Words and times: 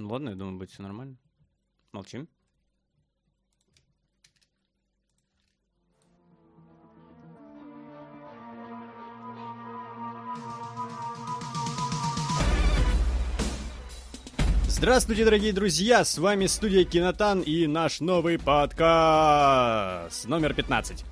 Ну 0.00 0.08
ладно, 0.08 0.30
я 0.30 0.34
думаю, 0.34 0.56
будет 0.56 0.70
все 0.70 0.82
нормально. 0.82 1.18
Молчим. 1.92 2.26
Здравствуйте, 14.66 15.26
дорогие 15.26 15.52
друзья! 15.52 16.02
С 16.02 16.16
вами 16.16 16.46
студия 16.46 16.84
Кинотан 16.84 17.42
и 17.42 17.66
наш 17.66 18.00
новый 18.00 18.38
подкаст 18.38 20.26
номер 20.26 20.54
15. 20.54 21.04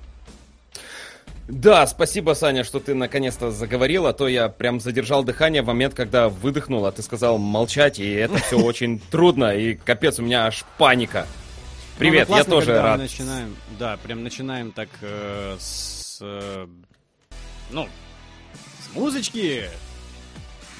Да, 1.51 1.87
спасибо, 1.87 2.33
Саня, 2.35 2.63
что 2.63 2.79
ты 2.79 2.93
наконец-то 2.93 3.49
заговорил, 3.49 4.05
а 4.05 4.13
то 4.13 4.27
я 4.27 4.49
прям 4.49 4.79
задержал 4.79 5.23
дыхание 5.23 5.63
в 5.63 5.65
момент, 5.65 5.95
когда 5.95 6.29
выдохнул, 6.29 6.85
а 6.85 6.91
ты 6.91 7.01
сказал 7.01 7.39
молчать, 7.39 7.97
и 7.99 8.07
это 8.11 8.37
все 8.37 8.59
очень 8.63 8.99
трудно, 8.99 9.55
и 9.55 9.73
капец, 9.73 10.19
у 10.19 10.21
меня 10.21 10.45
аж 10.45 10.63
паника. 10.77 11.25
Привет, 11.97 12.29
Ну, 12.29 12.35
я 12.35 12.43
классно, 12.43 12.51
тоже 12.59 12.79
рад. 12.79 12.99
начинаем, 12.99 13.55
да, 13.79 13.97
прям 13.97 14.23
начинаем 14.23 14.71
так 14.71 14.89
э, 15.01 15.55
с, 15.59 16.19
э, 16.21 16.67
ну, 17.71 17.87
с 18.87 18.95
музычки. 18.95 19.63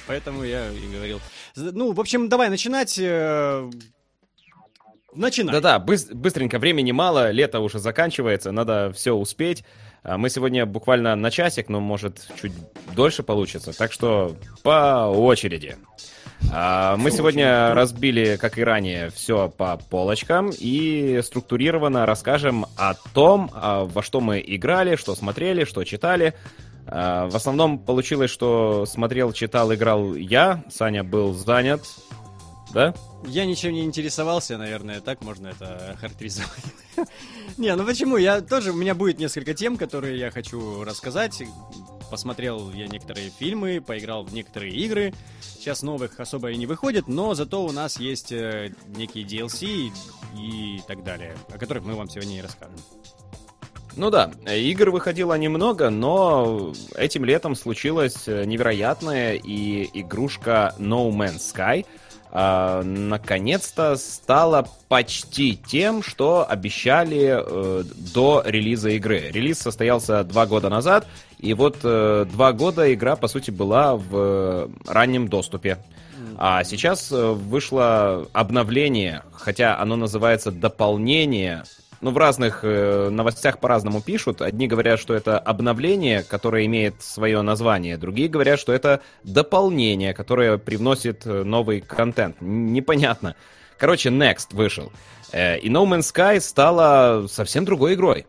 Поэтому 0.05 0.43
я 0.43 0.69
и 0.71 0.87
говорил. 0.93 1.19
Ну, 1.55 1.93
в 1.93 1.99
общем, 1.99 2.29
давай 2.29 2.49
начинать. 2.49 2.95
э, 2.99 3.69
начинай. 5.13 5.51
Да-да, 5.53 5.83
быс- 5.83 6.13
быстренько, 6.13 6.59
времени 6.59 6.91
мало, 6.91 7.31
лето 7.31 7.59
уже 7.59 7.79
заканчивается, 7.79 8.51
надо 8.51 8.91
все 8.95 9.13
успеть. 9.13 9.63
А 10.03 10.17
Мы 10.17 10.29
сегодня 10.29 10.65
буквально 10.65 11.15
на 11.15 11.31
часик, 11.31 11.69
но 11.69 11.79
может 11.79 12.27
чуть 12.41 12.53
дольше 12.95 13.23
получится, 13.23 13.77
так 13.77 13.91
что 13.91 14.35
по 14.63 15.07
очереди. 15.07 15.77
А, 16.51 16.95
Мы 16.97 17.11
сегодня 17.11 17.73
разбили, 17.73 18.37
как 18.37 18.57
и 18.57 18.63
ранее, 18.63 19.09
все 19.09 19.49
по 19.49 19.77
полочкам 19.77 20.51
и 20.57 21.21
структурированно 21.23 22.05
расскажем 22.05 22.65
о 22.77 22.93
том, 23.13 23.51
а, 23.53 23.85
во 23.85 24.01
что 24.01 24.21
мы 24.21 24.43
играли, 24.45 24.95
что 24.95 25.15
смотрели, 25.15 25.65
что 25.65 25.83
читали. 25.83 26.33
В 26.91 27.35
основном 27.35 27.77
получилось, 27.77 28.31
что 28.31 28.87
смотрел, 28.87 29.31
читал, 29.31 29.71
играл 29.71 30.15
я, 30.15 30.63
Саня 30.71 31.03
был 31.03 31.33
занят, 31.33 31.81
да? 32.73 32.93
Я 33.25 33.45
ничем 33.45 33.73
не 33.73 33.83
интересовался, 33.83 34.57
наверное, 34.57 35.01
так 35.01 35.21
можно 35.21 35.47
это 35.47 35.97
характеризовать. 35.99 36.63
Не, 37.57 37.75
ну 37.75 37.85
почему? 37.85 38.17
Я 38.17 38.41
тоже, 38.41 38.71
у 38.71 38.75
меня 38.75 38.95
будет 38.95 39.19
несколько 39.19 39.53
тем, 39.53 39.77
которые 39.77 40.17
я 40.17 40.31
хочу 40.31 40.83
рассказать. 40.83 41.43
Посмотрел 42.09 42.71
я 42.71 42.87
некоторые 42.87 43.29
фильмы, 43.29 43.81
поиграл 43.81 44.23
в 44.23 44.33
некоторые 44.33 44.73
игры. 44.73 45.13
Сейчас 45.41 45.83
новых 45.83 46.19
особо 46.19 46.51
и 46.51 46.57
не 46.57 46.65
выходит, 46.65 47.07
но 47.07 47.33
зато 47.33 47.63
у 47.63 47.71
нас 47.71 47.99
есть 47.99 48.31
э, 48.31 48.73
некие 48.87 49.25
DLC 49.25 49.91
и 50.37 50.81
так 50.87 51.03
далее, 51.03 51.35
о 51.49 51.57
которых 51.57 51.83
мы 51.83 51.95
вам 51.95 52.09
сегодня 52.09 52.39
и 52.39 52.41
расскажем. 52.41 52.77
Ну 53.95 54.09
да, 54.09 54.31
игр 54.47 54.91
выходило 54.91 55.33
немного, 55.37 55.89
но 55.89 56.73
этим 56.95 57.25
летом 57.25 57.55
случилось 57.55 58.27
э, 58.27 58.45
невероятное, 58.45 59.33
и 59.33 59.89
игрушка 59.93 60.73
No 60.77 61.11
Man's 61.11 61.39
Sky 61.39 61.85
а, 62.31 62.83
наконец-то 62.83 63.95
стала 63.95 64.67
почти 64.87 65.55
тем, 65.55 66.03
что 66.03 66.45
обещали 66.47 67.41
э, 67.41 67.83
до 68.13 68.43
релиза 68.45 68.89
игры. 68.89 69.29
Релиз 69.31 69.59
состоялся 69.59 70.23
два 70.23 70.45
года 70.45 70.69
назад, 70.69 71.07
и 71.39 71.53
вот 71.53 71.77
э, 71.83 72.25
два 72.31 72.53
года 72.53 72.93
игра, 72.93 73.15
по 73.15 73.27
сути, 73.27 73.49
была 73.49 73.95
в 73.95 74.09
э, 74.11 74.67
раннем 74.87 75.27
доступе. 75.27 75.79
А 76.37 76.63
сейчас 76.63 77.11
э, 77.11 77.31
вышло 77.31 78.27
обновление, 78.33 79.23
хотя 79.33 79.77
оно 79.79 79.95
называется 79.95 80.51
дополнение. 80.51 81.63
Ну, 82.01 82.11
в 82.11 82.17
разных 82.17 82.61
э, 82.63 83.09
новостях 83.09 83.59
по-разному 83.59 84.01
пишут. 84.01 84.41
Одни 84.41 84.67
говорят, 84.67 84.99
что 84.99 85.13
это 85.13 85.37
обновление, 85.37 86.23
которое 86.23 86.65
имеет 86.65 87.01
свое 87.01 87.41
название. 87.41 87.97
Другие 87.97 88.29
говорят, 88.29 88.57
что 88.57 88.71
это 88.71 89.01
дополнение, 89.25 90.13
которое 90.13 90.57
привносит 90.57 91.25
э, 91.25 91.43
новый 91.43 91.81
контент. 91.81 92.37
Непонятно. 92.39 93.35
Короче, 93.77 94.09
Next 94.09 94.47
вышел. 94.51 94.93
Э, 95.33 95.59
и 95.59 95.69
No 95.69 95.85
Man's 95.85 96.13
Sky 96.13 96.39
стала 96.39 97.27
совсем 97.27 97.65
другой 97.65 97.95
игрой. 97.95 98.27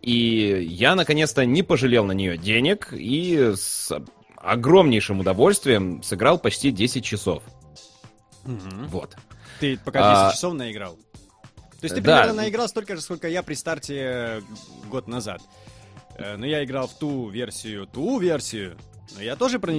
И 0.00 0.66
я, 0.70 0.94
наконец-то, 0.94 1.44
не 1.44 1.62
пожалел 1.62 2.06
на 2.06 2.12
нее 2.12 2.38
денег 2.38 2.88
и 2.92 3.52
с 3.54 3.92
огромнейшим 4.36 5.20
удовольствием 5.20 6.02
сыграл 6.02 6.38
почти 6.38 6.70
10 6.70 7.04
часов. 7.04 7.42
Вот. 8.44 9.14
Ты 9.58 9.78
пока 9.84 9.98
10 9.98 10.08
А, 10.14 10.32
часов 10.32 10.54
наиграл? 10.54 10.98
То 11.80 11.86
есть 11.86 11.94
ты 11.94 12.00
да. 12.02 12.18
примерно 12.18 12.42
наиграл 12.42 12.68
столько 12.68 12.94
же, 12.94 13.02
сколько 13.02 13.26
я 13.28 13.42
при 13.42 13.54
старте 13.54 13.96
э, 13.98 14.40
год 14.90 15.08
назад. 15.08 15.40
Э, 16.16 16.36
Но 16.36 16.44
я 16.44 16.62
играл 16.62 16.86
в 16.86 16.94
ту 16.94 17.30
версию, 17.30 17.86
ту 17.86 18.18
версию. 18.18 18.76
Но 19.16 19.22
я 19.22 19.34
тоже 19.34 19.58
про. 19.58 19.72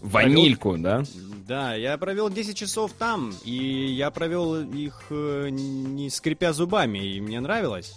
Ванильку, 0.00 0.78
да? 0.78 1.02
Да, 1.46 1.74
я 1.74 1.98
провел 1.98 2.30
10 2.30 2.56
часов 2.56 2.92
там, 2.92 3.34
и 3.44 3.52
я 3.52 4.10
провел 4.12 4.60
их 4.60 5.06
э, 5.10 5.48
не 5.50 6.08
скрипя 6.08 6.52
зубами, 6.52 6.98
и 6.98 7.20
мне 7.20 7.40
нравилось. 7.40 7.94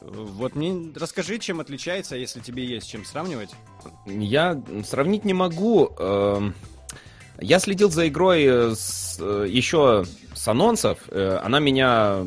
Вот 0.00 0.54
мне 0.54 0.92
расскажи, 0.94 1.38
чем 1.38 1.58
отличается, 1.58 2.14
если 2.14 2.38
тебе 2.38 2.64
есть 2.64 2.88
чем 2.88 3.04
сравнивать. 3.04 3.50
Я 4.06 4.62
сравнить 4.84 5.24
не 5.24 5.34
могу. 5.34 5.90
Я 7.40 7.60
следил 7.60 7.90
за 7.90 8.08
игрой 8.08 8.44
э, 8.44 8.74
с, 8.74 9.18
э, 9.20 9.46
еще 9.48 10.04
с 10.34 10.48
анонсов. 10.48 10.98
Э, 11.08 11.38
Она 11.42 11.60
меня 11.60 12.24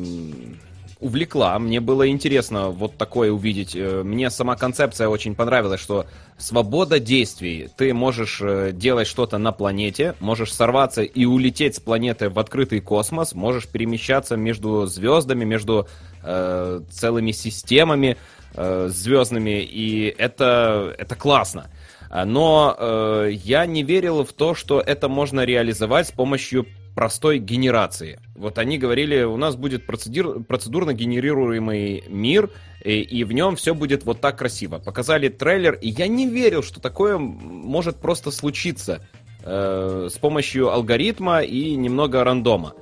увлекла. 1.00 1.58
Мне 1.58 1.80
было 1.80 2.08
интересно 2.08 2.68
вот 2.68 2.96
такое 2.96 3.32
увидеть. 3.32 3.74
Мне 3.74 4.30
сама 4.30 4.54
концепция 4.54 5.08
очень 5.08 5.34
понравилась, 5.34 5.80
что 5.80 6.06
свобода 6.38 7.00
действий. 7.00 7.68
Ты 7.76 7.92
можешь 7.92 8.40
делать 8.74 9.08
что-то 9.08 9.38
на 9.38 9.50
планете, 9.50 10.14
можешь 10.20 10.54
сорваться 10.54 11.02
и 11.02 11.24
улететь 11.24 11.74
с 11.74 11.80
планеты 11.80 12.30
в 12.30 12.38
открытый 12.38 12.80
космос, 12.80 13.34
можешь 13.34 13.66
перемещаться 13.66 14.36
между 14.36 14.86
звездами, 14.86 15.44
между 15.44 15.88
э, 16.22 16.80
целыми 16.88 17.32
системами 17.32 18.16
э, 18.54 18.88
звездными, 18.88 19.60
и 19.60 20.14
это, 20.16 20.94
это 20.98 21.16
классно. 21.16 21.68
А, 22.12 22.26
Но 22.26 22.76
э, 22.78 23.30
я 23.32 23.64
не 23.64 23.82
верил 23.82 24.22
в 24.22 24.34
то, 24.34 24.54
что 24.54 24.80
это 24.80 25.08
можно 25.08 25.46
реализовать 25.46 26.08
с 26.08 26.12
помощью 26.12 26.66
простой 26.94 27.38
генерации. 27.38 28.20
Вот 28.36 28.58
они 28.58 28.76
говорили, 28.76 29.22
у 29.22 29.38
нас 29.38 29.56
будет 29.56 29.86
процедур, 29.86 30.44
процедурно 30.44 30.92
генерируемый 30.92 32.04
мир, 32.08 32.50
и, 32.84 33.00
и 33.00 33.24
в 33.24 33.32
нем 33.32 33.56
все 33.56 33.74
будет 33.74 34.04
вот 34.04 34.20
так 34.20 34.36
красиво. 34.36 34.78
Показали 34.78 35.30
трейлер, 35.30 35.78
и 35.80 35.88
я 35.88 36.06
не 36.06 36.28
верил, 36.28 36.62
что 36.62 36.80
такое 36.80 37.16
может 37.16 37.96
просто 37.96 38.30
случиться 38.30 39.00
э, 39.42 40.08
с 40.12 40.18
помощью 40.18 40.70
алгоритма 40.70 41.40
и 41.40 41.74
немного 41.76 42.22
рандома. 42.24 42.74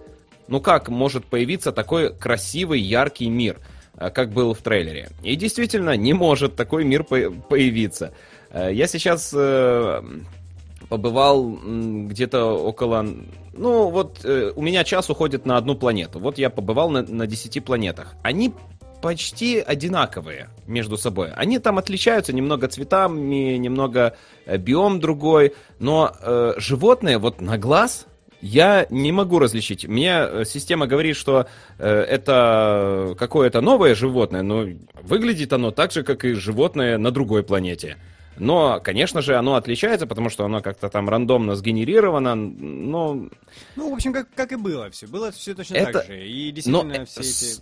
Ну 0.49 0.61
как 0.61 0.89
может 0.89 1.25
появиться 1.25 1.71
такой 1.71 2.13
красивый, 2.13 2.81
яркий 2.81 3.29
мир, 3.29 3.59
э, 3.97 4.11
как 4.11 4.33
был 4.33 4.55
в 4.55 4.59
трейлере? 4.59 5.11
И 5.23 5.37
действительно, 5.37 5.97
не 5.97 6.15
может 6.15 6.57
такой 6.57 6.83
мир 6.83 7.05
по- 7.05 7.31
появиться. 7.31 8.13
Э, 8.51 8.71
Я 8.73 8.87
сейчас 8.87 9.33
э, 9.35 10.03
побывал 10.89 11.59
где-то 12.09 12.45
около... 12.45 13.07
Ну, 13.53 13.89
вот 13.91 14.25
э, 14.25 14.53
у 14.55 14.63
меня 14.63 14.85
час 14.85 15.11
уходит 15.11 15.47
на 15.47 15.57
одну 15.57 15.75
планету. 15.75 16.19
Вот 16.19 16.39
я 16.39 16.51
побывал 16.51 16.91
на, 16.91 17.03
на 17.03 17.27
10 17.27 17.65
планетах. 17.65 18.15
Они 18.23 18.53
почти 19.03 19.59
одинаковые 19.59 20.51
между 20.67 20.97
собой. 20.97 21.33
Они 21.33 21.59
там 21.59 21.79
отличаются 21.79 22.33
немного 22.33 22.69
цветами, 22.69 23.57
немного 23.57 24.17
биом 24.47 25.01
другой, 25.01 25.55
но 25.79 26.13
э, 26.21 26.55
животные 26.59 27.19
вот 27.19 27.41
на 27.41 27.57
глаз 27.57 28.07
я 28.43 28.87
не 28.91 29.13
могу 29.13 29.39
различить. 29.39 29.87
Мне 29.87 30.45
система 30.45 30.87
говорит, 30.87 31.17
что 31.17 31.47
э, 31.79 31.89
это 31.89 33.15
какое-то 33.19 33.61
новое 33.61 33.95
животное, 33.95 34.43
но 34.43 34.67
выглядит 35.03 35.53
оно 35.53 35.71
так 35.71 35.93
же, 35.93 36.03
как 36.03 36.25
и 36.25 36.33
животное 36.33 36.99
на 36.99 37.11
другой 37.11 37.43
планете. 37.43 37.97
Но, 38.41 38.81
конечно 38.83 39.21
же, 39.23 39.37
оно 39.37 39.55
отличается, 39.55 40.07
потому 40.07 40.31
что 40.31 40.45
оно 40.45 40.61
как-то 40.63 40.89
там 40.89 41.09
рандомно 41.09 41.55
сгенерировано, 41.55 42.35
но 42.35 43.29
Ну, 43.77 43.91
в 43.91 43.95
общем, 43.95 44.13
как, 44.13 44.29
как 44.35 44.51
и 44.53 44.57
было 44.57 44.91
все. 44.91 45.07
Было 45.07 45.31
все 45.31 45.55
точно 45.55 45.75
Это- 45.77 45.93
так 45.93 46.07
же. 46.07 46.27
И 46.27 46.51
действительно 46.51 46.93
э, 46.93 47.05
все 47.05 47.21
эти... 47.21 47.61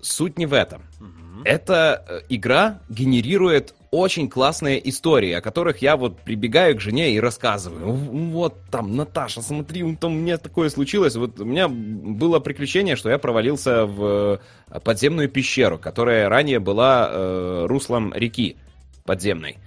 суть 0.00 0.38
не 0.38 0.46
в 0.46 0.52
этом. 0.52 0.82
Мгм. 1.00 1.42
Эта 1.44 2.04
э, 2.08 2.20
игра 2.28 2.80
генерирует 2.88 3.74
очень 3.92 4.28
классные 4.28 4.86
истории, 4.90 5.32
о 5.32 5.40
которых 5.40 5.80
я 5.80 5.96
вот 5.96 6.20
прибегаю 6.20 6.76
к 6.76 6.80
жене 6.80 7.12
и 7.12 7.20
рассказываю. 7.20 7.92
«В- 7.92 8.30
Вот 8.32 8.56
там, 8.70 8.96
Наташа, 8.96 9.42
смотри, 9.42 9.94
там 9.96 10.12
у 10.12 10.16
меня 10.18 10.38
такое 10.38 10.70
случилось. 10.70 11.14
Вот 11.16 11.38
у 11.40 11.44
меня 11.44 11.68
было 11.68 12.40
приключение, 12.40 12.96
что 12.96 13.10
я 13.10 13.18
провалился 13.18 13.86
в 13.86 14.40
э, 14.72 14.80
подземную 14.80 15.28
пещеру, 15.28 15.78
которая 15.78 16.28
ранее 16.28 16.58
была 16.58 17.08
э, 17.10 17.66
руслом 17.68 18.12
реки 18.12 18.56
подземной. 19.04 19.58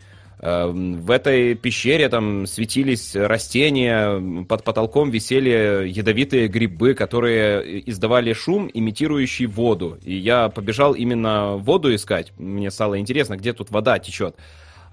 Эм, 0.41 1.01
в 1.01 1.11
этой 1.11 1.53
пещере 1.53 2.07
там 2.07 2.47
светились 2.47 3.13
растения, 3.13 4.45
под 4.45 4.63
потолком 4.63 5.09
висели 5.09 5.87
ядовитые 5.89 6.47
грибы, 6.47 6.93
которые 6.93 7.89
издавали 7.89 8.31
шум, 8.31 8.69
имитирующий 8.73 9.47
воду. 9.47 9.97
И 10.03 10.15
я 10.15 10.47
побежал 10.47 10.93
именно 10.93 11.57
воду 11.57 11.93
искать. 11.93 12.31
Мне 12.37 12.71
стало 12.71 12.99
интересно, 12.99 13.35
где 13.35 13.51
тут 13.51 13.69
вода 13.69 13.99
течет. 13.99 14.37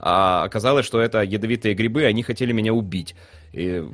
А 0.01 0.43
оказалось, 0.43 0.85
что 0.85 1.01
это 1.01 1.23
ядовитые 1.23 1.75
грибы, 1.75 2.05
они 2.05 2.25
хотели 2.25 2.53
меня 2.53 2.75
убить. 2.75 3.15
И 3.53 3.85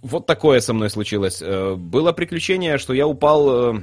вот 0.00 0.26
такое 0.26 0.60
со 0.60 0.72
мной 0.72 0.88
случилось. 0.88 1.42
Э, 1.42 1.74
было 1.74 2.12
приключение, 2.12 2.78
что 2.78 2.94
я 2.94 3.06
упал 3.06 3.76
э, 3.76 3.80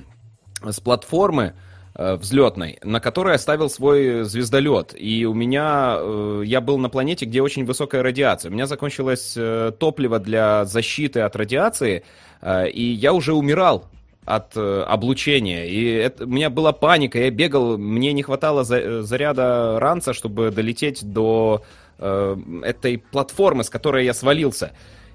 с 0.72 0.80
платформы, 0.80 1.54
взлетной, 1.98 2.80
на 2.84 3.00
которой 3.00 3.36
оставил 3.36 3.70
свой 3.70 4.24
звездолет. 4.24 4.94
И 4.96 5.26
у 5.26 5.34
меня, 5.34 5.98
э, 6.00 6.44
я 6.46 6.62
был 6.62 6.78
на 6.78 6.90
планете, 6.90 7.26
где 7.26 7.42
очень 7.42 7.66
высокая 7.66 8.04
радиация. 8.04 8.50
У 8.50 8.54
меня 8.54 8.68
закончилось 8.68 9.34
э, 9.36 9.72
топливо 9.80 10.20
для 10.20 10.66
защиты 10.66 11.22
от 11.22 11.36
радиации, 11.36 12.04
и 12.46 12.84
я 12.84 13.14
уже 13.14 13.34
умирал 13.34 13.86
от 14.24 14.56
облучения. 14.56 15.66
И 15.66 15.86
это, 15.86 16.26
у 16.26 16.28
меня 16.28 16.52
была 16.52 16.72
паника, 16.72 17.18
я 17.18 17.32
бегал, 17.32 17.80
мне 17.80 18.14
не 18.14 18.22
хватало 18.22 18.64
за, 18.64 19.02
заряда 19.02 19.80
ранца, 19.80 20.14
чтобы 20.14 20.52
долететь 20.52 21.04
до 21.04 21.64
э, 21.98 22.38
этой 22.64 23.00
платформы, 23.00 23.64
с 23.64 23.70
которой 23.70 24.06
я 24.06 24.14
свалился. 24.14 24.72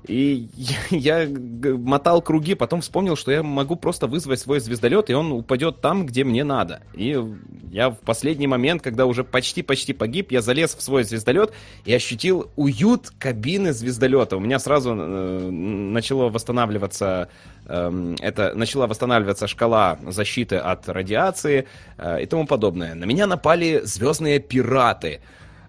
И 0.06 0.48
я, 0.90 1.28
мотал 1.28 2.22
круги, 2.22 2.54
потом 2.54 2.80
вспомнил, 2.80 3.16
что 3.16 3.32
я 3.32 3.42
могу 3.42 3.76
просто 3.76 4.06
вызвать 4.06 4.40
свой 4.40 4.60
звездолет, 4.60 5.10
и 5.10 5.14
он 5.14 5.32
упадет 5.32 5.80
там, 5.80 6.06
где 6.06 6.24
мне 6.24 6.44
надо. 6.44 6.82
И 6.94 7.18
я 7.70 7.90
в 7.90 7.98
последний 7.98 8.46
момент, 8.46 8.82
когда 8.82 9.06
уже 9.06 9.24
почти-почти 9.24 9.92
погиб, 9.92 10.32
я 10.32 10.42
залез 10.42 10.74
в 10.74 10.82
свой 10.82 11.04
звездолет 11.04 11.52
и 11.84 11.94
ощутил 11.94 12.50
уют 12.56 13.10
кабины 13.18 13.72
звездолета. 13.72 14.36
У 14.36 14.40
меня 14.40 14.58
сразу 14.58 14.94
э, 14.94 15.50
начало 15.50 16.28
восстанавливаться 16.28 17.28
э, 17.66 18.14
это 18.20 18.54
начала 18.54 18.86
восстанавливаться 18.86 19.46
шкала 19.46 19.98
защиты 20.06 20.56
от 20.56 20.88
радиации 20.88 21.66
э, 21.96 22.22
и 22.22 22.26
тому 22.26 22.46
подобное. 22.46 22.94
На 22.94 23.04
меня 23.04 23.26
напали 23.26 23.80
звездные 23.84 24.38
пираты. 24.38 25.20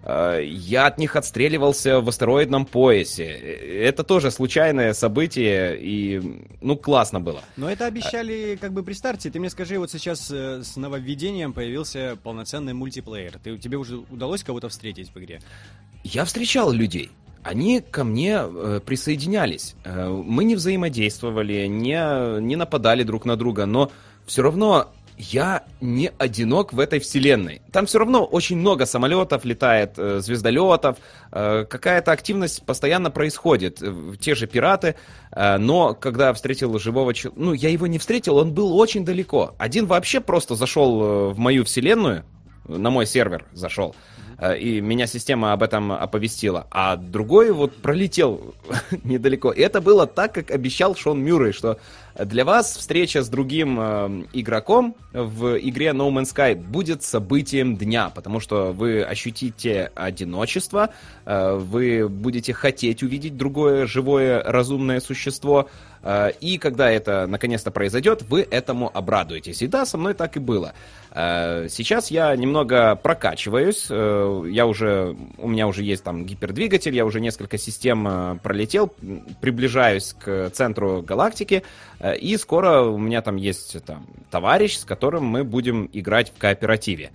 Э, 0.04 0.40
я 0.44 0.86
от 0.86 0.98
них 0.98 1.16
отстреливался 1.16 2.00
в 2.00 2.08
астероидном 2.08 2.66
поясе. 2.66 3.24
Это 3.24 4.04
тоже 4.04 4.30
случайное 4.30 4.92
событие, 4.92 5.78
и, 5.80 6.46
ну, 6.60 6.76
классно 6.76 7.20
было. 7.20 7.40
Но 7.56 7.70
это 7.70 7.86
обещали 7.86 8.58
как 8.60 8.72
бы 8.72 8.82
при 8.82 8.92
старте. 8.92 9.30
Ты 9.30 9.40
мне 9.40 9.50
скажи, 9.50 9.78
вот 9.78 9.90
сейчас 9.90 10.30
э, 10.30 10.62
с 10.62 10.76
нововведением 10.76 11.52
появился 11.54 12.18
полноценный 12.22 12.74
мультиплеер. 12.74 13.38
Ты, 13.42 13.56
тебе 13.58 13.78
уже 13.78 13.96
удалось 13.96 14.42
кого-то 14.44 14.68
встретить 14.68 15.10
в 15.14 15.18
игре? 15.18 15.40
Я 16.02 16.24
встречал 16.26 16.70
людей. 16.70 17.10
Они 17.42 17.80
ко 17.80 18.04
мне 18.04 18.40
э, 18.42 18.80
присоединялись. 18.84 19.74
Э, 19.84 20.08
мы 20.08 20.44
не 20.44 20.54
взаимодействовали, 20.54 21.66
не, 21.66 22.40
не 22.40 22.56
нападали 22.56 23.04
друг 23.04 23.24
на 23.24 23.36
друга, 23.36 23.64
но 23.64 23.90
все 24.26 24.42
равно 24.42 24.90
я 25.16 25.64
не 25.80 26.10
одинок 26.18 26.72
в 26.72 26.80
этой 26.80 26.98
вселенной. 26.98 27.62
Там 27.72 27.86
все 27.86 27.98
равно 27.98 28.24
очень 28.24 28.56
много 28.56 28.86
самолетов 28.86 29.44
летает, 29.44 29.94
э, 29.96 30.20
звездолетов, 30.20 30.96
э, 31.30 31.64
какая-то 31.68 32.12
активность 32.12 32.64
постоянно 32.64 33.10
происходит. 33.10 33.80
Э, 33.80 34.14
те 34.20 34.34
же 34.34 34.46
пираты, 34.46 34.96
но 35.36 35.94
когда 35.94 36.32
встретил 36.32 36.78
живого 36.78 37.12
человека, 37.12 37.42
ну, 37.42 37.52
я 37.52 37.70
его 37.70 37.86
не 37.86 37.98
встретил, 37.98 38.36
он 38.36 38.54
был 38.54 38.76
очень 38.76 39.04
далеко. 39.04 39.54
Один 39.58 39.86
вообще 39.86 40.20
просто 40.20 40.54
зашел 40.54 41.32
в 41.32 41.38
мою 41.38 41.64
вселенную, 41.64 42.24
на 42.68 42.90
мой 42.90 43.06
сервер 43.06 43.44
зашел, 43.52 43.96
и 44.58 44.80
меня 44.80 45.06
система 45.06 45.52
об 45.52 45.62
этом 45.64 45.90
оповестила. 45.90 46.66
А 46.70 46.96
другой 46.96 47.50
вот 47.50 47.74
пролетел 47.76 48.54
недалеко. 49.04 49.50
И 49.50 49.60
это 49.60 49.80
было 49.80 50.06
так, 50.06 50.34
как 50.34 50.50
обещал 50.52 50.94
Шон 50.94 51.20
Мюррей, 51.22 51.52
что 51.52 51.78
для 52.18 52.44
вас 52.44 52.76
встреча 52.76 53.22
с 53.22 53.28
другим 53.28 53.78
э, 53.80 54.24
игроком 54.32 54.94
в 55.12 55.58
игре 55.58 55.88
No 55.88 56.10
Man's 56.10 56.34
Sky 56.34 56.54
будет 56.54 57.02
событием 57.02 57.76
дня, 57.76 58.10
потому 58.14 58.38
что 58.38 58.72
вы 58.72 59.02
ощутите 59.02 59.90
одиночество, 59.94 60.90
э, 61.24 61.54
вы 61.56 62.08
будете 62.08 62.52
хотеть 62.52 63.02
увидеть 63.02 63.36
другое 63.36 63.86
живое 63.86 64.42
разумное 64.44 65.00
существо, 65.00 65.68
э, 66.02 66.30
и 66.40 66.58
когда 66.58 66.88
это 66.88 67.26
наконец-то 67.26 67.72
произойдет, 67.72 68.22
вы 68.22 68.46
этому 68.48 68.90
обрадуетесь. 68.94 69.62
И 69.62 69.66
да, 69.66 69.84
со 69.84 69.98
мной 69.98 70.14
так 70.14 70.36
и 70.36 70.40
было. 70.40 70.72
Э, 71.14 71.68
сейчас 71.68 72.10
я 72.10 72.34
немного 72.34 72.96
прокачиваюсь, 72.96 73.86
э, 73.88 74.44
я 74.50 74.66
уже, 74.66 75.16
у 75.38 75.48
меня 75.48 75.68
уже 75.68 75.84
есть 75.84 76.02
там 76.02 76.26
гипердвигатель, 76.26 76.94
я 76.94 77.06
уже 77.06 77.20
несколько 77.20 77.56
систем 77.56 78.06
э, 78.06 78.38
пролетел, 78.42 78.92
приближаюсь 79.40 80.12
к 80.12 80.50
центру 80.50 81.02
галактики, 81.02 81.62
и 82.12 82.36
скоро 82.36 82.82
у 82.82 82.98
меня 82.98 83.22
там 83.22 83.36
есть 83.36 83.82
там, 83.84 84.06
товарищ, 84.30 84.76
с 84.76 84.84
которым 84.84 85.24
мы 85.24 85.44
будем 85.44 85.88
играть 85.92 86.32
в 86.34 86.38
кооперативе. 86.38 87.12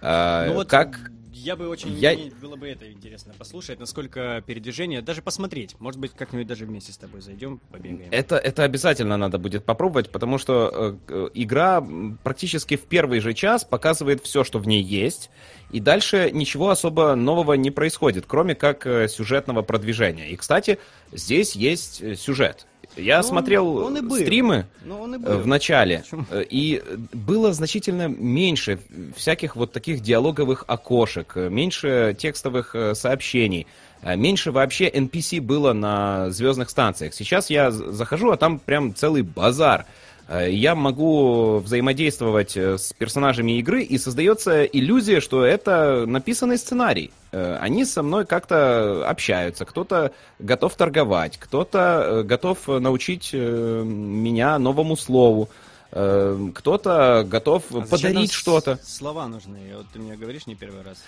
Э, 0.00 0.46
ну 0.48 0.54
вот 0.54 0.68
как 0.68 1.10
я 1.40 1.56
бы 1.56 1.68
очень 1.68 1.94
я... 1.94 2.14
было 2.40 2.56
бы 2.56 2.68
это 2.68 2.90
интересно 2.90 3.32
послушать, 3.36 3.78
насколько 3.80 4.42
передвижение, 4.46 5.00
даже 5.00 5.22
посмотреть. 5.22 5.74
Может 5.78 5.98
быть, 5.98 6.12
как-нибудь 6.12 6.46
даже 6.46 6.66
вместе 6.66 6.92
с 6.92 6.98
тобой 6.98 7.22
зайдем, 7.22 7.60
побегаем. 7.70 8.10
Это, 8.10 8.36
это 8.36 8.64
обязательно 8.64 9.16
надо 9.16 9.38
будет 9.38 9.64
попробовать, 9.64 10.10
потому 10.10 10.36
что 10.36 10.98
э, 11.08 11.28
игра 11.32 11.82
практически 12.22 12.76
в 12.76 12.82
первый 12.82 13.20
же 13.20 13.32
час 13.32 13.64
показывает 13.64 14.22
все, 14.22 14.44
что 14.44 14.58
в 14.58 14.66
ней 14.66 14.82
есть, 14.82 15.30
и 15.70 15.80
дальше 15.80 16.30
ничего 16.30 16.68
особо 16.68 17.14
нового 17.14 17.54
не 17.54 17.70
происходит, 17.70 18.24
кроме 18.26 18.54
как 18.54 18.86
э, 18.86 19.08
сюжетного 19.08 19.62
продвижения. 19.62 20.28
И, 20.28 20.36
кстати, 20.36 20.78
здесь 21.10 21.56
есть 21.56 22.02
э, 22.02 22.16
сюжет. 22.16 22.66
Я 22.96 23.18
ну, 23.18 23.22
смотрел 23.22 23.76
он, 23.76 23.96
он 23.96 24.10
стримы 24.10 24.66
он 24.88 25.14
э, 25.14 25.36
в 25.36 25.46
начале, 25.46 26.04
э, 26.30 26.44
и 26.48 26.82
было 27.12 27.52
значительно 27.52 28.08
меньше 28.08 28.80
всяких 29.16 29.56
вот 29.56 29.72
таких 29.72 30.00
диалоговых 30.00 30.64
окошек, 30.66 31.36
меньше 31.36 32.16
текстовых 32.18 32.74
э, 32.74 32.94
сообщений. 32.94 33.66
Меньше 34.02 34.50
вообще 34.50 34.88
NPC 34.88 35.42
было 35.42 35.74
на 35.74 36.30
звездных 36.30 36.70
станциях. 36.70 37.12
Сейчас 37.12 37.50
я 37.50 37.70
захожу, 37.70 38.30
а 38.30 38.38
там 38.38 38.58
прям 38.58 38.94
целый 38.94 39.20
базар. 39.20 39.84
Э, 40.30 40.48
я 40.48 40.76
могу 40.76 41.58
взаимодействовать 41.58 42.56
э, 42.56 42.78
с 42.78 42.92
персонажами 42.92 43.58
игры, 43.58 43.82
и 43.82 43.98
создается 43.98 44.64
иллюзия, 44.64 45.20
что 45.20 45.44
это 45.44 46.06
написанный 46.06 46.56
сценарий. 46.56 47.10
Э, 47.32 47.58
они 47.60 47.84
со 47.84 48.04
мной 48.04 48.24
как-то 48.24 49.08
общаются, 49.08 49.64
кто-то 49.64 50.12
готов 50.38 50.76
торговать, 50.76 51.36
кто-то 51.36 52.22
готов 52.24 52.68
научить 52.68 53.32
меня 53.32 54.58
новому 54.58 54.96
слову, 54.96 55.48
кто-то 55.90 57.26
готов 57.28 57.64
а 57.72 57.80
подарить 57.80 58.32
что-то. 58.32 58.78
Слова 58.84 59.26
нужны. 59.26 59.58
Вот 59.76 59.86
ты 59.92 59.98
мне 59.98 60.16
говоришь 60.16 60.46
не 60.46 60.54
первый 60.54 60.82
раз. 60.82 61.02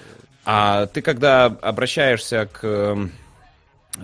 А 0.44 0.86
ты 0.86 1.02
когда 1.02 1.44
обращаешься 1.44 2.48
к 2.52 3.08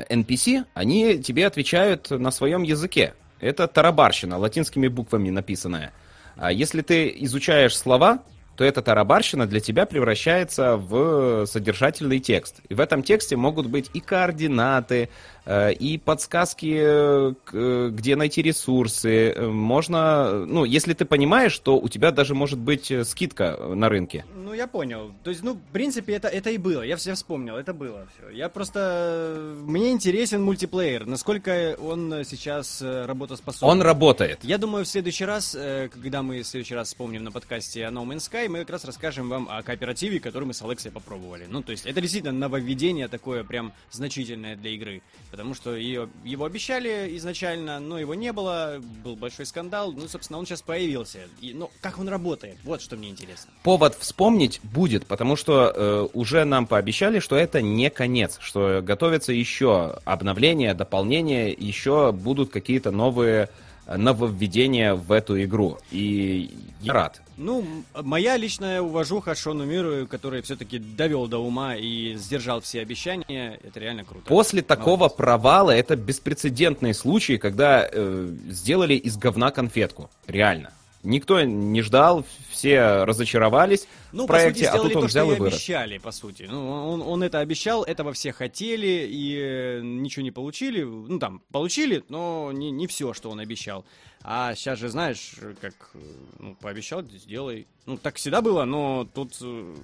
NPC, 0.08 0.66
они 0.74 1.18
тебе 1.18 1.48
отвечают 1.48 2.10
на 2.10 2.30
своем 2.30 2.62
языке. 2.62 3.14
Это 3.40 3.68
тарабарщина, 3.68 4.38
латинскими 4.38 4.88
буквами 4.88 5.30
написанная. 5.30 5.92
А 6.36 6.52
если 6.52 6.82
ты 6.82 7.12
изучаешь 7.20 7.76
слова, 7.76 8.22
то 8.56 8.64
эта 8.64 8.82
тарабарщина 8.82 9.46
для 9.46 9.60
тебя 9.60 9.86
превращается 9.86 10.76
в 10.76 11.46
содержательный 11.46 12.18
текст. 12.18 12.60
И 12.68 12.74
в 12.74 12.80
этом 12.80 13.04
тексте 13.04 13.36
могут 13.36 13.68
быть 13.68 13.88
и 13.94 14.00
координаты, 14.00 15.10
и 15.48 15.98
подсказки, 16.04 16.76
э, 16.78 17.90
где 17.90 18.16
найти 18.16 18.42
ресурсы. 18.42 19.34
Можно, 19.38 20.44
ну, 20.44 20.64
если 20.64 20.92
ты 20.92 21.06
понимаешь, 21.06 21.52
что 21.52 21.78
у 21.78 21.88
тебя 21.88 22.10
даже 22.10 22.34
может 22.34 22.58
быть 22.58 22.90
э, 22.90 23.02
скидка 23.04 23.56
на 23.56 23.88
рынке. 23.88 24.26
Ну, 24.36 24.52
я 24.52 24.66
понял. 24.66 25.12
То 25.24 25.30
есть, 25.30 25.42
ну, 25.42 25.54
в 25.54 25.72
принципе, 25.72 26.14
это, 26.14 26.28
это 26.28 26.50
и 26.50 26.58
было. 26.58 26.82
Я 26.82 26.96
все 26.96 27.14
вспомнил, 27.14 27.56
это 27.56 27.72
было 27.72 28.06
все. 28.14 28.28
Я 28.30 28.50
просто... 28.50 29.54
Мне 29.62 29.90
интересен 29.90 30.42
мультиплеер. 30.42 31.06
Насколько 31.06 31.76
он 31.80 32.24
сейчас 32.24 32.82
работоспособен. 32.82 33.70
Он 33.70 33.82
работает. 33.82 34.40
Я 34.42 34.58
думаю, 34.58 34.84
в 34.84 34.88
следующий 34.88 35.24
раз, 35.24 35.56
когда 35.90 36.22
мы 36.22 36.42
в 36.42 36.46
следующий 36.46 36.74
раз 36.74 36.88
вспомним 36.88 37.24
на 37.24 37.32
подкасте 37.32 37.86
о 37.86 37.90
No 37.90 38.04
Man's 38.04 38.30
Sky, 38.30 38.48
мы 38.48 38.60
как 38.60 38.70
раз 38.70 38.84
расскажем 38.84 39.30
вам 39.30 39.48
о 39.50 39.62
кооперативе, 39.62 40.20
который 40.20 40.44
мы 40.44 40.52
с 40.52 40.60
Алексой 40.60 40.92
попробовали. 40.92 41.46
Ну, 41.48 41.62
то 41.62 41.72
есть, 41.72 41.86
это 41.86 42.00
действительно 42.02 42.32
нововведение 42.32 43.08
такое 43.08 43.44
прям 43.44 43.72
значительное 43.90 44.56
для 44.56 44.70
игры 44.72 45.02
потому 45.38 45.54
что 45.54 45.76
ее, 45.76 46.08
его 46.24 46.46
обещали 46.46 47.16
изначально, 47.16 47.78
но 47.78 47.96
его 47.96 48.14
не 48.14 48.32
было, 48.32 48.82
был 49.04 49.14
большой 49.14 49.46
скандал, 49.46 49.92
ну, 49.92 50.08
собственно, 50.08 50.36
он 50.40 50.46
сейчас 50.46 50.62
появился. 50.62 51.20
И, 51.40 51.54
ну, 51.54 51.70
как 51.80 52.00
он 52.00 52.08
работает, 52.08 52.56
вот 52.64 52.82
что 52.82 52.96
мне 52.96 53.08
интересно. 53.08 53.52
Повод 53.62 53.94
вспомнить 53.94 54.58
будет, 54.64 55.06
потому 55.06 55.36
что 55.36 55.72
э, 55.72 56.08
уже 56.12 56.44
нам 56.44 56.66
пообещали, 56.66 57.20
что 57.20 57.36
это 57.36 57.62
не 57.62 57.88
конец, 57.88 58.38
что 58.40 58.80
готовятся 58.82 59.32
еще 59.32 60.00
обновления, 60.04 60.74
дополнения, 60.74 61.50
еще 61.52 62.10
будут 62.10 62.50
какие-то 62.50 62.90
новые 62.90 63.48
нововведение 63.96 64.94
в 64.94 65.12
эту 65.12 65.42
игру. 65.42 65.78
И 65.90 66.50
я 66.80 66.92
рад. 66.92 67.20
Ну, 67.36 67.64
моя 67.94 68.36
личная 68.36 68.82
уважуха 68.82 69.34
Шону 69.34 69.64
Миру, 69.64 70.06
который 70.06 70.42
все-таки 70.42 70.78
довел 70.78 71.28
до 71.28 71.38
ума 71.38 71.76
и 71.76 72.14
сдержал 72.14 72.60
все 72.60 72.80
обещания, 72.80 73.58
это 73.62 73.80
реально 73.80 74.04
круто. 74.04 74.26
После 74.26 74.62
такого 74.62 74.96
Молодец. 74.96 75.16
провала 75.16 75.70
это 75.70 75.96
беспрецедентный 75.96 76.94
случай, 76.94 77.38
когда 77.38 77.88
э, 77.90 78.34
сделали 78.48 78.94
из 78.94 79.16
говна 79.16 79.50
конфетку. 79.50 80.10
Реально. 80.26 80.72
Никто 81.08 81.40
не 81.40 81.80
ждал, 81.80 82.22
все 82.50 83.04
разочаровались 83.04 83.88
ну, 84.12 84.24
в 84.24 84.26
проекте, 84.26 84.66
по 84.66 84.72
сути, 84.72 84.78
а 84.78 84.82
тут 84.82 84.96
он 84.96 85.02
то, 85.02 85.08
взял 85.08 85.32
и 85.32 85.36
вырос. 85.36 85.54
обещали, 85.54 85.96
по 85.96 86.12
сути. 86.12 86.46
Ну, 86.50 86.90
он, 86.90 87.00
он 87.00 87.22
это 87.22 87.38
обещал, 87.38 87.82
этого 87.82 88.12
все 88.12 88.30
хотели, 88.30 89.08
и 89.10 89.38
э, 89.38 89.80
ничего 89.82 90.22
не 90.22 90.32
получили. 90.32 90.82
Ну, 90.82 91.18
там, 91.18 91.40
получили, 91.50 92.04
но 92.10 92.52
не, 92.52 92.70
не 92.70 92.86
все, 92.86 93.14
что 93.14 93.30
он 93.30 93.40
обещал. 93.40 93.86
А 94.22 94.54
сейчас 94.54 94.80
же, 94.80 94.90
знаешь, 94.90 95.36
как, 95.62 95.72
э, 95.94 95.98
ну, 96.40 96.54
пообещал, 96.56 97.02
сделай. 97.02 97.66
Ну, 97.86 97.96
так 97.96 98.16
всегда 98.16 98.42
было, 98.42 98.66
но 98.66 99.08
тут... 99.14 99.38
Э, 99.40 99.74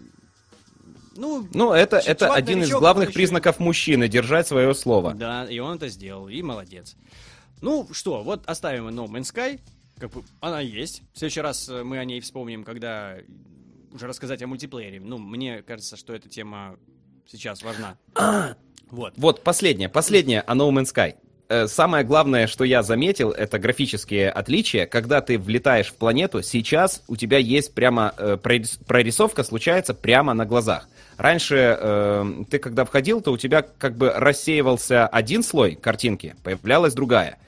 ну, 1.16 1.48
ну 1.54 1.72
это, 1.72 1.96
это 1.96 2.34
один 2.34 2.62
из 2.62 2.70
главных 2.70 3.08
еще... 3.08 3.16
признаков 3.16 3.60
мужчины, 3.60 4.08
держать 4.08 4.46
свое 4.46 4.74
слово. 4.74 5.14
Да, 5.14 5.46
и 5.46 5.58
он 5.58 5.76
это 5.76 5.88
сделал, 5.88 6.28
и 6.28 6.42
молодец. 6.42 6.96
Ну 7.62 7.88
что, 7.92 8.22
вот 8.22 8.42
оставим 8.44 8.88
No 8.88 9.06
Man's 9.06 9.32
Sky, 9.32 9.58
как 9.98 10.10
бы 10.10 10.22
она 10.40 10.60
есть. 10.60 11.02
В 11.12 11.18
следующий 11.18 11.40
раз 11.40 11.68
э, 11.68 11.82
мы 11.82 11.98
о 11.98 12.04
ней 12.04 12.20
вспомним, 12.20 12.64
когда 12.64 13.16
уже 13.92 14.06
рассказать 14.06 14.42
о 14.42 14.46
мультиплеере. 14.46 15.00
Ну, 15.00 15.18
мне 15.18 15.62
кажется, 15.62 15.96
что 15.96 16.14
эта 16.14 16.28
тема 16.28 16.76
сейчас 17.26 17.62
важна. 17.62 17.96
вот. 18.90 19.14
Вот, 19.16 19.42
последнее, 19.42 19.88
последнее 19.88 20.40
о 20.40 20.54
No 20.54 20.70
Man's 20.70 20.92
Sky. 20.94 21.14
Э, 21.48 21.66
самое 21.66 22.04
главное, 22.04 22.46
что 22.46 22.64
я 22.64 22.82
заметил, 22.82 23.30
это 23.30 23.58
графические 23.58 24.30
отличия. 24.30 24.86
Когда 24.86 25.20
ты 25.20 25.38
влетаешь 25.38 25.88
в 25.88 25.94
планету, 25.94 26.42
сейчас 26.42 27.02
у 27.06 27.16
тебя 27.16 27.38
есть 27.38 27.74
прямо 27.74 28.14
э, 28.16 28.36
прорисовка 28.38 29.44
случается 29.44 29.94
прямо 29.94 30.34
на 30.34 30.46
глазах. 30.46 30.88
Раньше 31.16 31.78
э, 31.80 32.44
ты 32.50 32.58
когда 32.58 32.84
входил, 32.84 33.20
то 33.20 33.30
у 33.30 33.38
тебя 33.38 33.62
как 33.62 33.96
бы 33.96 34.10
рассеивался 34.10 35.06
один 35.06 35.42
слой 35.42 35.74
картинки, 35.74 36.34
появлялась 36.42 36.94
другая. 36.94 37.38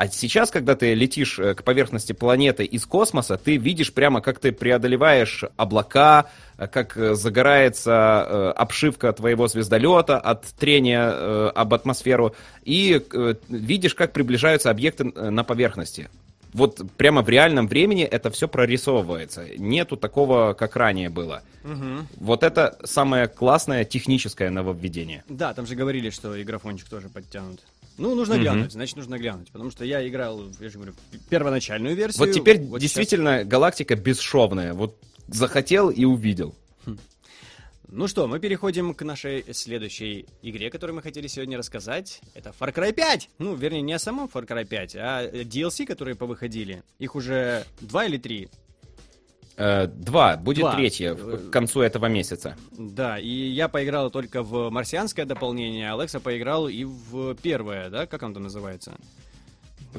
А 0.00 0.08
сейчас, 0.08 0.50
когда 0.50 0.76
ты 0.76 0.94
летишь 0.94 1.38
э, 1.38 1.54
к 1.54 1.62
поверхности 1.62 2.14
планеты 2.14 2.64
из 2.64 2.86
космоса, 2.86 3.36
ты 3.36 3.58
видишь 3.58 3.92
прямо, 3.92 4.22
как 4.22 4.38
ты 4.38 4.50
преодолеваешь 4.50 5.44
облака, 5.58 6.30
э, 6.56 6.68
как 6.68 6.96
э, 6.96 7.14
загорается 7.14 8.50
обшивка 8.52 9.12
твоего 9.12 9.46
звездолета 9.46 10.18
от 10.18 10.46
трения 10.58 11.50
об 11.50 11.74
атмосферу, 11.74 12.34
и 12.64 13.02
видишь, 13.50 13.94
как 13.94 14.14
приближаются 14.14 14.70
объекты 14.70 15.04
на 15.04 15.44
поверхности. 15.44 16.08
Вот 16.54 16.80
прямо 16.96 17.20
в 17.20 17.28
реальном 17.28 17.68
времени 17.68 18.02
это 18.02 18.30
все 18.30 18.48
прорисовывается. 18.48 19.44
Нету 19.58 19.98
такого, 19.98 20.54
как 20.54 20.76
ранее 20.76 21.10
было. 21.10 21.42
Угу. 21.62 22.24
Вот 22.24 22.42
это 22.42 22.78
самое 22.84 23.28
классное 23.28 23.84
техническое 23.84 24.48
нововведение. 24.48 25.24
Да, 25.28 25.52
там 25.52 25.66
же 25.66 25.74
говорили, 25.74 26.08
что 26.08 26.40
игрофончик 26.40 26.88
тоже 26.88 27.10
подтянут. 27.10 27.60
Ну, 28.00 28.14
нужно 28.14 28.32
mm-hmm. 28.34 28.38
глянуть, 28.40 28.72
значит, 28.72 28.96
нужно 28.96 29.18
глянуть. 29.18 29.50
Потому 29.52 29.70
что 29.70 29.84
я 29.84 30.08
играл, 30.08 30.42
я 30.58 30.68
же 30.70 30.78
говорю, 30.78 30.94
первоначальную 31.28 31.94
версию. 31.94 32.26
Вот 32.26 32.32
теперь 32.32 32.58
вот 32.58 32.80
действительно 32.80 33.40
сейчас... 33.40 33.48
галактика 33.48 33.94
бесшовная. 33.94 34.72
Вот 34.72 34.98
захотел 35.28 35.90
и 35.90 36.06
увидел. 36.06 36.54
Хм. 36.86 36.98
Ну 37.88 38.08
что, 38.08 38.26
мы 38.26 38.40
переходим 38.40 38.94
к 38.94 39.02
нашей 39.02 39.44
следующей 39.52 40.24
игре, 40.40 40.68
о 40.68 40.70
которой 40.70 40.92
мы 40.92 41.02
хотели 41.02 41.26
сегодня 41.26 41.58
рассказать. 41.58 42.22
Это 42.32 42.54
Far 42.58 42.72
Cry 42.72 42.94
5. 42.94 43.28
Ну, 43.38 43.54
вернее, 43.54 43.82
не 43.82 43.92
о 43.92 43.98
самом 43.98 44.30
Far 44.32 44.46
Cry 44.46 44.64
5, 44.64 44.96
а 44.96 45.26
DLC, 45.26 45.84
которые 45.84 46.14
повыходили. 46.14 46.82
Их 46.98 47.14
уже 47.14 47.66
два 47.82 48.06
или 48.06 48.16
три. 48.16 48.48
Э, 49.60 49.86
два, 49.88 50.38
будет 50.38 50.62
Два. 50.62 50.74
третье 50.74 51.14
к 51.14 51.50
концу 51.50 51.82
этого 51.82 52.06
месяца. 52.06 52.56
Да, 52.70 53.18
и 53.18 53.28
я 53.28 53.68
поиграл 53.68 54.10
только 54.10 54.42
в 54.42 54.70
марсианское 54.70 55.26
дополнение, 55.26 55.90
а 55.90 55.94
Алекса 55.94 56.18
поиграл 56.18 56.66
и 56.66 56.84
в 56.84 57.34
первое, 57.34 57.90
да, 57.90 58.06
как 58.06 58.22
оно 58.22 58.32
там 58.32 58.44
называется? 58.44 58.94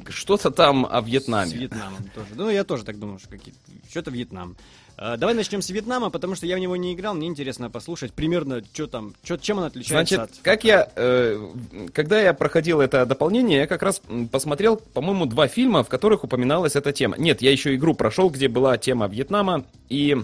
Что-то 0.10 0.50
там 0.50 0.88
о 0.89 1.01
Вьетнаме. 1.01 1.51
С 1.51 1.53
Вьетнамом 1.53 2.03
тоже. 2.15 2.30
Ну, 2.34 2.50
я 2.50 2.63
тоже 2.63 2.84
так 2.84 2.98
думал, 2.98 3.20
что 3.20 3.30
какие 3.30 3.53
что-то 3.88 4.10
Вьетнам. 4.10 4.58
А, 5.03 5.17
давай 5.17 5.34
начнем 5.34 5.63
с 5.63 5.70
Вьетнама, 5.72 6.12
потому 6.12 6.36
что 6.36 6.46
я 6.46 6.55
в 6.55 6.60
него 6.60 6.75
не 6.75 6.93
играл, 6.93 7.15
мне 7.15 7.25
интересно 7.25 7.72
послушать 7.72 8.13
примерно, 8.13 8.62
что 8.72 8.86
там, 8.86 9.15
что, 9.24 9.36
чем 9.38 9.58
он 9.58 9.63
отличается 9.63 10.15
Значит, 10.15 10.38
от... 10.38 10.43
как 10.43 10.63
я, 10.63 10.91
э, 10.96 11.43
когда 11.91 12.22
я 12.22 12.36
проходил 12.36 12.79
это 12.81 13.08
дополнение, 13.08 13.62
я 13.62 13.67
как 13.67 13.81
раз 13.81 14.00
посмотрел, 14.31 14.77
по-моему, 14.77 15.25
два 15.25 15.48
фильма, 15.48 15.84
в 15.84 15.89
которых 15.89 16.24
упоминалась 16.24 16.75
эта 16.75 16.93
тема. 16.93 17.17
Нет, 17.17 17.41
я 17.41 17.51
еще 17.51 17.74
игру 17.74 17.96
прошел, 17.96 18.29
где 18.29 18.48
была 18.48 18.77
тема 18.77 19.08
Вьетнама, 19.08 19.65
и 19.89 20.15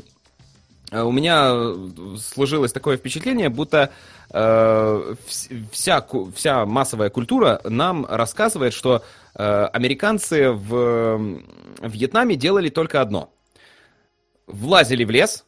э, 0.91 1.01
у 1.01 1.12
меня 1.12 1.55
сложилось 2.19 2.72
такое 2.72 2.98
впечатление, 2.98 3.50
будто 3.50 3.89
э, 4.29 5.15
вся, 5.72 6.05
вся 6.36 6.65
массовая 6.67 7.10
культура 7.10 7.62
нам 7.63 8.05
рассказывает, 8.07 8.75
что 8.75 9.01
э, 9.34 9.69
американцы 9.74 10.51
в, 10.51 11.17
в 11.17 11.89
Вьетнаме 11.89 12.36
делали 12.36 12.69
только 12.69 13.01
одно– 13.01 13.31
влазили 14.47 15.03
в 15.03 15.11
лес, 15.11 15.45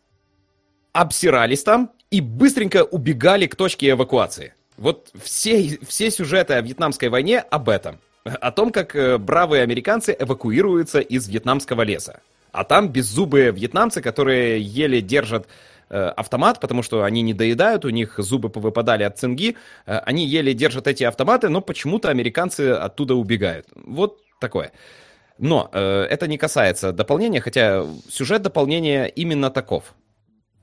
обсирались 0.94 1.64
там 1.64 1.92
и 2.12 2.22
быстренько 2.22 2.84
убегали 2.84 3.48
к 3.48 3.56
точке 3.56 3.92
эвакуации. 3.92 4.54
Вот 4.78 5.12
все, 5.22 5.78
все 5.88 6.10
сюжеты 6.12 6.54
о 6.54 6.62
Вьетнамской 6.62 7.10
войне 7.10 7.40
об 7.40 7.70
этом. 7.70 8.00
О 8.24 8.52
том, 8.52 8.72
как 8.72 8.96
э, 8.96 9.18
бравые 9.18 9.64
американцы 9.64 10.16
эвакуируются 10.18 11.00
из 11.00 11.28
вьетнамского 11.28 11.82
леса. 11.82 12.22
А 12.52 12.64
там 12.64 12.90
беззубые 12.90 13.52
вьетнамцы, 13.52 14.02
которые 14.02 14.62
еле 14.62 15.02
держат 15.02 15.48
э, 15.90 15.98
автомат, 15.98 16.60
потому 16.60 16.82
что 16.82 17.04
они 17.04 17.22
не 17.22 17.34
доедают, 17.34 17.86
у 17.86 17.90
них 17.90 18.16
зубы 18.18 18.50
повыпадали 18.50 19.04
от 19.04 19.20
цинги, 19.20 19.56
э, 19.86 19.98
они 20.00 20.26
еле 20.26 20.54
держат 20.54 20.88
эти 20.88 21.04
автоматы, 21.04 21.50
но 21.50 21.62
почему-то 21.62 22.10
американцы 22.10 22.72
оттуда 22.72 23.16
убегают. 23.16 23.68
Вот 23.76 24.20
такое. 24.40 24.72
Но 25.40 25.70
э, 25.72 26.06
это 26.10 26.28
не 26.28 26.38
касается 26.38 26.92
дополнения, 26.92 27.40
хотя 27.40 27.86
сюжет 28.10 28.42
дополнения 28.42 29.06
именно 29.06 29.50
таков. 29.50 29.96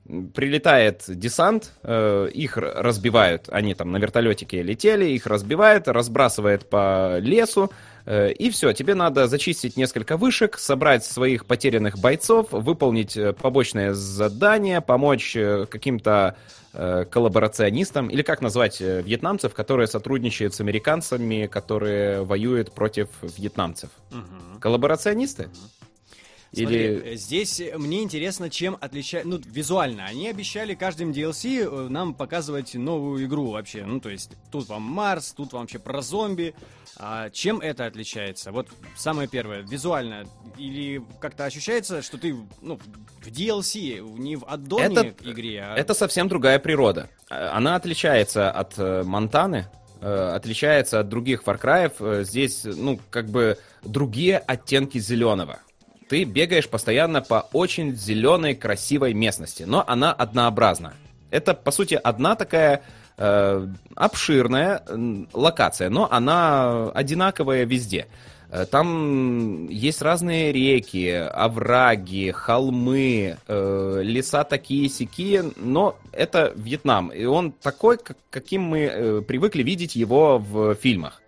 Прилетает 0.05 1.03
десант, 1.07 1.73
э, 1.83 2.29
их 2.31 2.57
разбивают, 2.57 3.49
они 3.49 3.73
там 3.73 3.91
на 3.91 3.97
вертолетике 3.97 4.61
летели, 4.61 5.05
их 5.05 5.25
разбивают, 5.25 5.87
разбрасывает 5.87 6.69
по 6.69 7.17
лесу, 7.17 7.71
э, 8.05 8.31
и 8.31 8.51
все, 8.51 8.71
тебе 8.71 8.93
надо 8.93 9.27
зачистить 9.27 9.77
несколько 9.77 10.15
вышек, 10.15 10.59
собрать 10.59 11.03
своих 11.03 11.47
потерянных 11.47 11.97
бойцов, 11.97 12.51
выполнить 12.51 13.17
э, 13.17 13.33
побочное 13.33 13.93
задание, 13.93 14.79
помочь 14.79 15.35
э, 15.35 15.65
каким-то 15.65 16.37
коллаборационистам, 17.09 18.07
или 18.07 18.21
как 18.21 18.41
назвать 18.41 18.81
э, 18.81 19.01
вьетнамцев, 19.01 19.53
которые 19.53 19.87
сотрудничают 19.87 20.53
с 20.53 20.61
американцами, 20.61 21.47
которые 21.47 22.23
воюют 22.23 22.71
против 22.71 23.09
вьетнамцев. 23.21 23.89
Угу. 24.11 24.59
Коллаборационисты? 24.59 25.43
Угу. 25.43 25.76
Или... 26.53 26.93
Смотри, 26.93 27.15
здесь 27.17 27.61
мне 27.75 28.03
интересно, 28.03 28.49
чем 28.49 28.77
отличается... 28.79 29.29
Ну, 29.29 29.39
визуально. 29.45 30.05
Они 30.05 30.29
обещали 30.29 30.75
каждым 30.75 31.11
DLC 31.11 31.59
э, 31.59 31.89
нам 31.89 32.13
показывать 32.13 32.73
новую 32.75 33.25
игру 33.25 33.51
вообще. 33.51 33.85
Ну, 33.85 33.99
то 33.99 34.09
есть, 34.09 34.31
тут 34.51 34.67
вам 34.69 34.81
Марс, 34.81 35.33
тут 35.33 35.53
вам 35.53 35.63
вообще 35.63 35.79
про 35.79 36.01
зомби. 36.01 36.55
А 36.99 37.29
чем 37.29 37.59
это 37.59 37.85
отличается? 37.85 38.51
Вот 38.51 38.67
самое 38.95 39.27
первое, 39.27 39.61
визуально. 39.61 40.25
Или 40.57 41.03
как-то 41.19 41.45
ощущается, 41.45 42.01
что 42.01 42.17
ты 42.17 42.35
ну, 42.61 42.79
в 43.21 43.27
DLC, 43.27 44.01
не 44.17 44.35
в 44.35 44.45
аддоне 44.45 44.85
это, 44.85 45.11
к 45.11 45.21
игре, 45.23 45.61
а... 45.63 45.75
Это 45.75 45.93
совсем 45.93 46.27
другая 46.27 46.59
природа. 46.59 47.09
Она 47.29 47.75
отличается 47.75 48.49
от 48.49 48.73
э, 48.77 49.03
Монтаны, 49.03 49.67
э, 50.01 50.31
отличается 50.35 51.01
от 51.01 51.09
других 51.09 51.43
Far 51.43 51.61
Cry. 51.61 52.23
Здесь, 52.23 52.63
ну, 52.63 52.99
как 53.11 53.27
бы 53.29 53.59
другие 53.83 54.39
оттенки 54.39 54.97
зеленого. 54.97 55.59
Ты 56.09 56.23
бегаешь 56.23 56.69
постоянно 56.69 57.21
по 57.21 57.47
очень 57.53 57.95
зеленой, 57.95 58.55
красивой 58.55 59.13
местности, 59.13 59.63
но 59.63 59.83
она 59.85 60.13
однообразна. 60.13 60.93
Это, 61.31 61.53
по 61.53 61.71
сути, 61.71 61.99
одна 62.01 62.35
такая 62.35 62.81
э, 63.17 63.67
обширная 63.95 64.81
локация, 65.33 65.89
но 65.89 66.07
она 66.09 66.89
одинаковая 66.91 67.65
везде. 67.65 68.07
Э, 68.49 68.65
там 68.65 69.67
есть 69.67 70.01
разные 70.01 70.53
реки, 70.53 71.09
овраги, 71.09 72.31
холмы, 72.31 73.37
э, 73.45 73.99
леса 74.03 74.43
такие 74.45 74.87
сякие, 74.89 75.51
но 75.57 75.97
это 76.13 76.53
Вьетнам, 76.55 77.09
и 77.09 77.25
он 77.25 77.51
такой, 77.51 77.97
каким 78.29 78.61
мы 78.61 78.79
э, 78.79 79.21
привыкли 79.27 79.63
видеть 79.63 79.95
его 79.95 80.39
в 80.39 80.75
фильмах. 80.75 81.21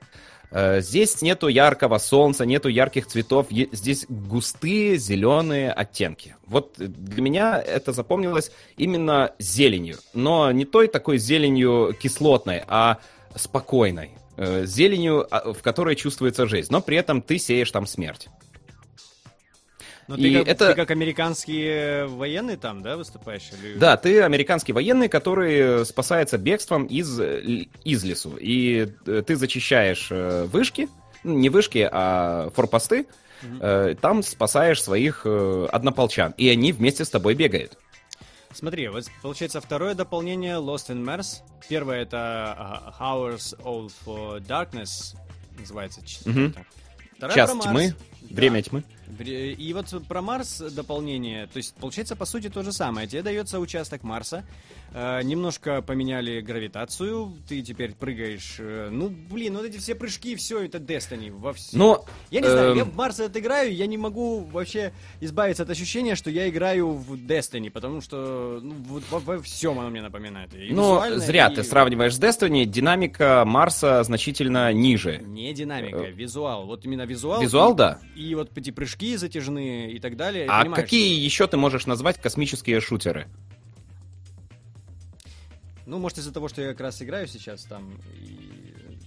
Э, 0.52 0.82
здесь 0.82 1.22
нету 1.22 1.48
яркого 1.48 1.98
солнца, 2.00 2.46
нету 2.46 2.70
ярких 2.70 3.08
цветов, 3.08 3.48
здесь 3.50 4.06
густые 4.10 4.98
зеленые 4.98 5.72
оттенки. 5.72 6.36
Вот 6.48 6.76
для 6.78 7.22
меня 7.22 7.62
это 7.62 7.94
запомнилось 7.94 8.52
именно 8.76 9.32
зеленью, 9.38 9.98
но 10.14 10.52
не 10.52 10.66
той 10.66 10.88
такой 10.88 11.18
зеленью 11.18 11.96
кислотной, 12.00 12.64
а 12.68 12.98
спокойной. 13.36 14.12
Э, 14.38 14.66
зеленью, 14.66 15.28
а, 15.30 15.54
в 15.54 15.62
которой 15.62 15.96
чувствуется 15.96 16.48
жизнь, 16.48 16.72
но 16.72 16.82
при 16.82 16.98
этом 16.98 17.22
ты 17.22 17.38
сеешь 17.38 17.72
там 17.72 17.86
смерть. 17.86 18.30
Но 20.10 20.16
И 20.16 20.22
ты 20.24 20.40
как, 20.40 20.48
это- 20.48 20.68
ты 20.70 20.74
как 20.74 20.90
американские 20.90 22.08
военные 22.08 22.58
там, 22.58 22.82
да, 22.82 22.98
выступаешь? 22.98 23.52
Или... 23.62 23.78
Да, 23.78 23.96
ты 23.96 24.24
американский 24.24 24.74
военный, 24.74 25.08
который 25.08 25.86
спасается 25.86 26.40
бегством 26.40 26.86
из, 26.86 27.20
э, 27.20 27.68
из 27.84 28.04
лесу. 28.04 28.36
И 28.40 28.92
э, 29.06 29.22
ты 29.26 29.36
зачищаешь 29.36 30.08
э, 30.10 30.46
вышки, 30.46 30.90
ну, 31.24 31.36
не 31.36 31.50
вышки, 31.50 31.88
а 31.92 32.50
форпосты, 32.56 33.06
э, 33.62 33.94
там 34.02 34.24
спасаешь 34.24 34.82
своих 34.82 35.22
э, 35.26 35.68
однополчан. 35.72 36.34
И 36.38 36.50
они 36.50 36.72
вместе 36.72 37.06
с 37.06 37.10
тобой 37.12 37.36
бегают. 37.36 37.78
Смотри, 38.52 38.88
вот 38.88 39.06
получается 39.22 39.62
второе 39.62 39.94
дополнение 39.94 40.56
Lost 40.56 40.90
in 40.90 41.04
Mars. 41.06 41.44
Первое 41.70 42.02
это 42.02 42.56
а, 42.58 42.96
Hours 43.00 43.56
of 43.64 43.92
Darkness, 44.48 45.16
называется. 45.60 46.02
Вторая 47.16 47.36
Час 47.36 47.52
тьмы, 47.62 47.94
Да. 48.22 48.36
время 48.36 48.64
тьмы. 48.64 48.84
И 49.18 49.72
вот 49.74 50.08
про 50.08 50.22
Марс 50.22 50.60
дополнение, 50.60 51.48
то 51.48 51.58
есть 51.58 51.74
получается 51.76 52.16
по 52.16 52.26
сути 52.26 52.50
то 52.50 52.62
же 52.62 52.72
самое. 52.72 53.08
Тебе 53.08 53.24
дается 53.24 53.60
участок 53.60 54.04
Марса, 54.04 54.46
э, 54.94 55.22
немножко 55.24 55.82
поменяли 55.82 56.42
гравитацию, 56.42 57.34
ты 57.48 57.62
теперь 57.62 57.94
прыгаешь. 57.96 58.56
э, 58.60 58.90
ну 58.92 59.10
блин, 59.10 59.56
вот 59.58 59.66
эти 59.66 59.78
все 59.78 59.96
прыжки, 59.96 60.36
все 60.36 60.62
это 60.64 60.78
Destiny 60.78 61.32
во 61.32 61.54
всем. 61.54 61.80
Но 61.80 62.06
Я 62.32 62.42
не 62.42 62.48
знаю, 62.50 62.72
эм, 62.72 62.78
я 62.78 62.84
в 62.86 62.96
Марс 62.96 63.20
отыграю, 63.20 63.74
я 63.74 63.86
не 63.88 63.98
могу 63.98 64.40
вообще 64.42 64.94
избавиться 65.22 65.64
от 65.64 65.70
ощущения, 65.70 66.16
что 66.16 66.30
я 66.30 66.50
играю 66.50 66.92
в 66.92 67.14
Destiny, 67.16 67.70
потому 67.70 68.02
что 68.02 68.60
ну, 68.62 68.76
во, 69.10 69.20
во 69.20 69.42
всем 69.42 69.80
оно 69.80 69.90
мне 69.90 70.02
напоминает. 70.02 70.54
И 70.54 70.70
Ну, 70.74 70.94
визуально, 70.96 71.20
зря 71.20 71.48
и- 71.48 71.56
ты 71.56 71.64
сравниваешь 71.64 72.16
с 72.16 72.20
Destiny. 72.20 72.66
Динамика 72.66 73.44
Марса 73.46 74.04
значительно 74.04 74.72
ниже. 74.74 75.20
Не 75.26 75.54
динамика, 75.54 75.98
Э, 75.98 76.12
визуал. 76.12 76.66
Вот 76.66 76.86
именно 76.86 77.04
визуал. 77.06 77.42
Визуал, 77.42 77.74
и, 77.74 77.78
да. 77.78 78.00
И 78.16 78.36
вот 78.36 78.52
эти 78.58 78.72
прыжки 78.72 79.16
затяжные 79.18 79.92
и 79.92 80.00
так 80.00 80.16
далее. 80.18 80.46
А 80.50 80.66
какие 80.66 81.14
еще 81.20 81.48
ты 81.48 81.58
можешь 81.58 81.86
назвать 81.86 82.20
космические 82.22 82.80
шутеры? 82.82 83.28
Ну, 85.90 85.98
может, 85.98 86.20
из-за 86.20 86.32
того, 86.32 86.48
что 86.50 86.62
я 86.62 86.70
как 86.70 86.82
раз 86.82 87.02
играю 87.02 87.28
сейчас 87.28 87.64
там. 87.64 88.00
И... 88.14 89.00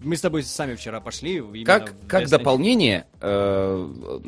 Мы 0.00 0.16
с 0.16 0.20
тобой 0.20 0.44
сами 0.44 0.76
вчера 0.76 1.00
пошли. 1.00 1.42
Как, 1.64 1.92
как 2.06 2.28
дополнение, 2.28 3.06
э, 3.20 4.20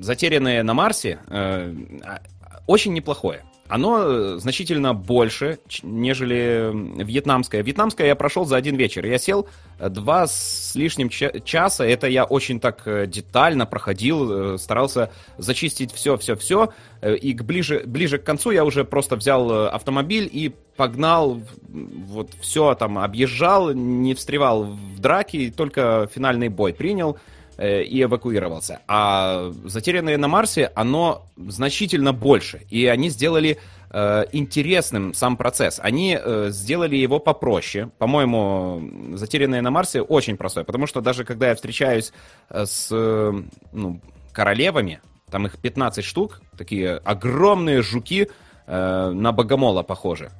затерянные 0.00 0.62
на 0.62 0.74
Марсе, 0.74 1.20
э, 1.28 1.74
а- 2.04 2.20
очень 2.66 2.92
неплохое. 2.92 3.44
Оно 3.68 3.98
э, 4.00 4.38
значительно 4.38 4.94
больше, 4.94 5.58
нежели 5.82 6.70
вьетнамское. 7.02 7.62
Вьетнамское 7.62 8.06
я 8.06 8.14
прошел 8.14 8.44
за 8.44 8.56
один 8.56 8.76
вечер. 8.76 9.04
Я 9.04 9.18
сел 9.18 9.48
э, 9.78 9.88
два 9.88 10.26
с 10.26 10.72
лишним 10.74 11.08
ча- 11.08 11.40
часа. 11.40 11.84
Это 11.84 12.06
я 12.06 12.24
очень 12.24 12.60
так 12.60 12.82
э, 12.86 13.06
детально 13.06 13.66
проходил, 13.66 14.58
старался 14.58 15.10
зачистить 15.38 15.92
все-все-все. 15.92 16.72
И 17.02 17.34
к 17.34 17.42
ближе, 17.42 17.82
ближе 17.84 18.18
к 18.18 18.24
концу 18.24 18.50
я 18.50 18.64
уже 18.64 18.84
просто 18.84 19.16
взял 19.16 19.66
автомобиль 19.66 20.28
и 20.32 20.52
погнал, 20.76 21.40
вот 21.68 22.30
все 22.40 22.74
там 22.74 22.98
объезжал, 22.98 23.72
не 23.72 24.14
встревал 24.14 24.64
в 24.64 24.98
драки, 24.98 25.52
только 25.54 26.08
финальный 26.12 26.48
бой 26.48 26.72
принял 26.72 27.18
и 27.58 28.02
эвакуировался. 28.02 28.80
А 28.86 29.52
затерянные 29.64 30.18
на 30.18 30.28
Марсе, 30.28 30.70
оно 30.74 31.26
значительно 31.36 32.12
больше. 32.12 32.62
И 32.68 32.86
они 32.86 33.08
сделали 33.08 33.58
э, 33.90 34.24
интересным 34.32 35.14
сам 35.14 35.36
процесс. 35.36 35.80
Они 35.82 36.18
э, 36.20 36.48
сделали 36.50 36.96
его 36.96 37.18
попроще. 37.18 37.90
По-моему, 37.98 39.16
затерянные 39.16 39.62
на 39.62 39.70
Марсе 39.70 40.02
очень 40.02 40.36
простой. 40.36 40.64
Потому 40.64 40.86
что 40.86 41.00
даже 41.00 41.24
когда 41.24 41.48
я 41.48 41.54
встречаюсь 41.54 42.12
э, 42.50 42.66
с 42.66 42.88
э, 42.90 43.32
ну, 43.72 44.00
королевами, 44.32 45.00
там 45.30 45.46
их 45.46 45.58
15 45.58 46.04
штук, 46.04 46.42
такие 46.56 46.96
огромные 46.98 47.82
жуки, 47.82 48.28
э, 48.66 49.10
на 49.10 49.32
богомола 49.32 49.82
похожи. 49.82 50.30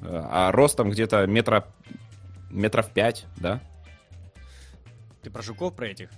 Э, 0.00 0.22
А 0.30 0.52
ростом 0.52 0.90
где-то 0.90 1.26
метра, 1.26 1.66
метров 2.50 2.90
5, 2.90 3.26
да? 3.36 3.60
Ты 5.22 5.30
про 5.30 5.42
жуков, 5.42 5.74
про 5.74 5.88
этих? 5.88 6.10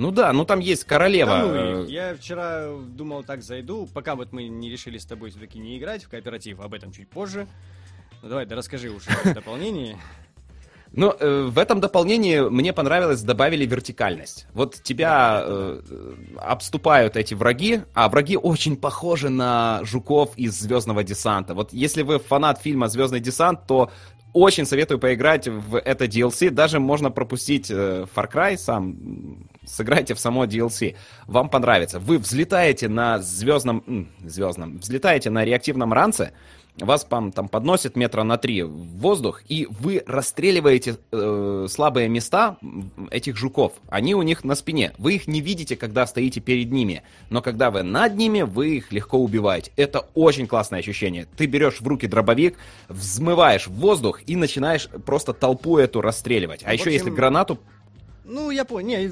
Ну 0.00 0.10
да, 0.12 0.32
ну 0.32 0.46
там 0.46 0.60
есть 0.60 0.84
королева. 0.84 1.30
Да 1.30 1.46
ну. 1.46 1.84
Я 1.84 2.14
вчера 2.14 2.68
думал, 2.74 3.22
так 3.22 3.42
зайду, 3.42 3.86
пока 3.92 4.14
вот 4.14 4.32
мы 4.32 4.48
не 4.48 4.70
решили 4.70 4.96
с 4.96 5.04
тобой 5.04 5.28
все-таки 5.28 5.58
не 5.58 5.76
играть 5.76 6.04
в 6.04 6.08
кооператив, 6.08 6.58
об 6.60 6.72
этом 6.72 6.90
чуть 6.90 7.10
позже. 7.10 7.46
Ну 8.22 8.30
давай, 8.30 8.46
да 8.46 8.56
расскажи 8.56 8.88
уж 8.88 9.02
в 9.02 9.34
дополнении. 9.34 9.98
Ну, 10.92 11.14
э, 11.20 11.42
в 11.42 11.58
этом 11.58 11.80
дополнении 11.80 12.40
мне 12.40 12.72
понравилось, 12.72 13.20
добавили 13.20 13.66
вертикальность. 13.66 14.46
Вот 14.54 14.82
тебя 14.82 15.42
э, 15.44 15.82
обступают 16.38 17.18
эти 17.18 17.34
враги, 17.34 17.82
а 17.92 18.08
враги 18.08 18.38
очень 18.38 18.78
похожи 18.78 19.28
на 19.28 19.80
жуков 19.84 20.32
из 20.36 20.58
Звездного 20.58 21.04
десанта. 21.04 21.52
Вот 21.52 21.74
если 21.74 22.02
вы 22.02 22.18
фанат 22.18 22.58
фильма 22.62 22.88
Звездный 22.88 23.20
десант, 23.20 23.66
то 23.66 23.90
очень 24.32 24.66
советую 24.66 24.98
поиграть 24.98 25.48
в 25.48 25.78
это 25.78 26.04
DLC. 26.06 26.50
Даже 26.50 26.80
можно 26.80 27.10
пропустить 27.10 27.70
э, 27.70 28.06
Far 28.14 28.30
Cry 28.32 28.56
сам. 28.56 29.48
Сыграйте 29.70 30.14
в 30.14 30.20
само 30.20 30.44
DLC. 30.44 30.96
Вам 31.26 31.48
понравится. 31.48 31.98
Вы 31.98 32.18
взлетаете 32.18 32.88
на 32.88 33.18
звездном... 33.18 34.08
звездном... 34.24 34.78
Взлетаете 34.78 35.30
на 35.30 35.44
реактивном 35.44 35.92
ранце, 35.92 36.32
вас 36.78 37.04
там, 37.04 37.32
там 37.32 37.48
подносит 37.48 37.96
метра 37.96 38.22
на 38.22 38.38
три 38.38 38.62
в 38.62 38.70
воздух, 38.70 39.42
и 39.48 39.66
вы 39.68 40.02
расстреливаете 40.06 40.96
э, 41.12 41.66
слабые 41.68 42.08
места 42.08 42.56
этих 43.10 43.36
жуков. 43.36 43.74
Они 43.88 44.14
у 44.14 44.22
них 44.22 44.44
на 44.44 44.54
спине. 44.54 44.92
Вы 44.98 45.14
их 45.14 45.26
не 45.26 45.40
видите, 45.40 45.76
когда 45.76 46.06
стоите 46.06 46.40
перед 46.40 46.70
ними. 46.70 47.02
Но 47.28 47.42
когда 47.42 47.70
вы 47.70 47.82
над 47.82 48.16
ними, 48.16 48.42
вы 48.42 48.76
их 48.76 48.92
легко 48.92 49.18
убиваете. 49.18 49.72
Это 49.76 50.00
очень 50.14 50.46
классное 50.46 50.80
ощущение. 50.80 51.26
Ты 51.36 51.46
берешь 51.46 51.80
в 51.80 51.86
руки 51.86 52.06
дробовик, 52.06 52.56
взмываешь 52.88 53.66
в 53.66 53.72
воздух 53.72 54.20
и 54.26 54.36
начинаешь 54.36 54.88
просто 55.04 55.32
толпу 55.32 55.78
эту 55.78 56.00
расстреливать. 56.00 56.62
А 56.62 56.70
В 56.70 56.72
еще 56.72 56.84
общем, 56.84 56.92
если 56.92 57.10
гранату 57.10 57.58
Ну, 58.30 58.50
я 58.50 58.64
понял. 58.64 58.86
Не, 58.88 59.10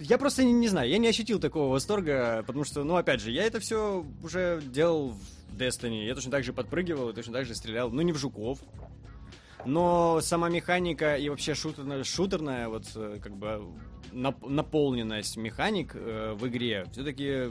я 0.00 0.18
просто 0.18 0.42
не, 0.42 0.52
не 0.52 0.66
знаю, 0.66 0.90
я 0.90 0.98
не 0.98 1.06
ощутил 1.06 1.38
такого 1.38 1.70
восторга, 1.70 2.42
потому 2.44 2.64
что, 2.64 2.82
ну, 2.82 2.96
опять 2.96 3.20
же, 3.20 3.30
я 3.30 3.44
это 3.44 3.60
все 3.60 4.04
уже 4.24 4.60
делал 4.60 5.14
в 5.50 5.56
Destiny. 5.56 6.04
Я 6.04 6.14
точно 6.16 6.32
так 6.32 6.42
же 6.42 6.52
подпрыгивал 6.52 7.10
и 7.10 7.14
точно 7.14 7.32
так 7.32 7.46
же 7.46 7.54
стрелял. 7.54 7.90
Ну, 7.90 8.02
не 8.02 8.12
в 8.12 8.18
жуков. 8.18 8.58
Но 9.64 10.20
сама 10.20 10.48
механика 10.48 11.14
и 11.16 11.28
вообще 11.28 11.54
шутерная, 11.54 12.02
шутерная 12.02 12.68
вот 12.68 12.84
э, 12.96 13.18
как 13.22 13.36
бы 13.36 13.62
нап- 14.12 14.46
наполненность 14.46 15.36
механик 15.36 15.92
э, 15.94 16.34
в 16.36 16.46
игре 16.48 16.86
все-таки, 16.92 17.50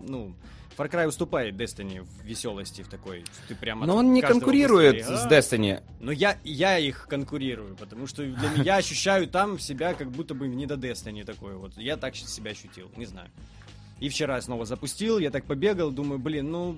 ну, 0.00 0.34
Far 0.76 0.90
Cry 0.90 1.06
уступает 1.06 1.54
Destiny 1.56 2.00
в 2.02 2.24
веселости 2.24 2.82
в 2.82 2.88
такой. 2.88 3.24
Ты 3.48 3.54
прямо 3.54 3.86
Но 3.86 3.96
он 3.96 4.12
не 4.12 4.22
конкурирует 4.22 4.96
быстрее. 4.98 5.16
с 5.18 5.24
А, 5.24 5.28
Destiny. 5.28 5.82
но 6.00 6.12
я, 6.12 6.36
я 6.44 6.78
их 6.78 7.06
конкурирую, 7.08 7.76
потому 7.76 8.06
что 8.06 8.22
для 8.24 8.48
меня 8.48 8.62
я 8.62 8.76
ощущаю 8.76 9.26
там 9.28 9.58
себя 9.58 9.94
как 9.94 10.10
будто 10.10 10.34
бы 10.34 10.48
не 10.48 10.66
до 10.66 10.74
Destiny 10.76 11.24
такой 11.24 11.54
вот. 11.56 11.76
Я 11.76 11.96
так 11.96 12.16
себя 12.16 12.52
ощутил, 12.52 12.90
не 12.96 13.04
знаю. 13.04 13.28
И 13.98 14.08
вчера 14.08 14.36
я 14.36 14.42
снова 14.42 14.64
запустил, 14.64 15.18
я 15.18 15.30
так 15.30 15.44
побегал, 15.44 15.90
думаю, 15.90 16.18
блин, 16.18 16.50
ну, 16.50 16.76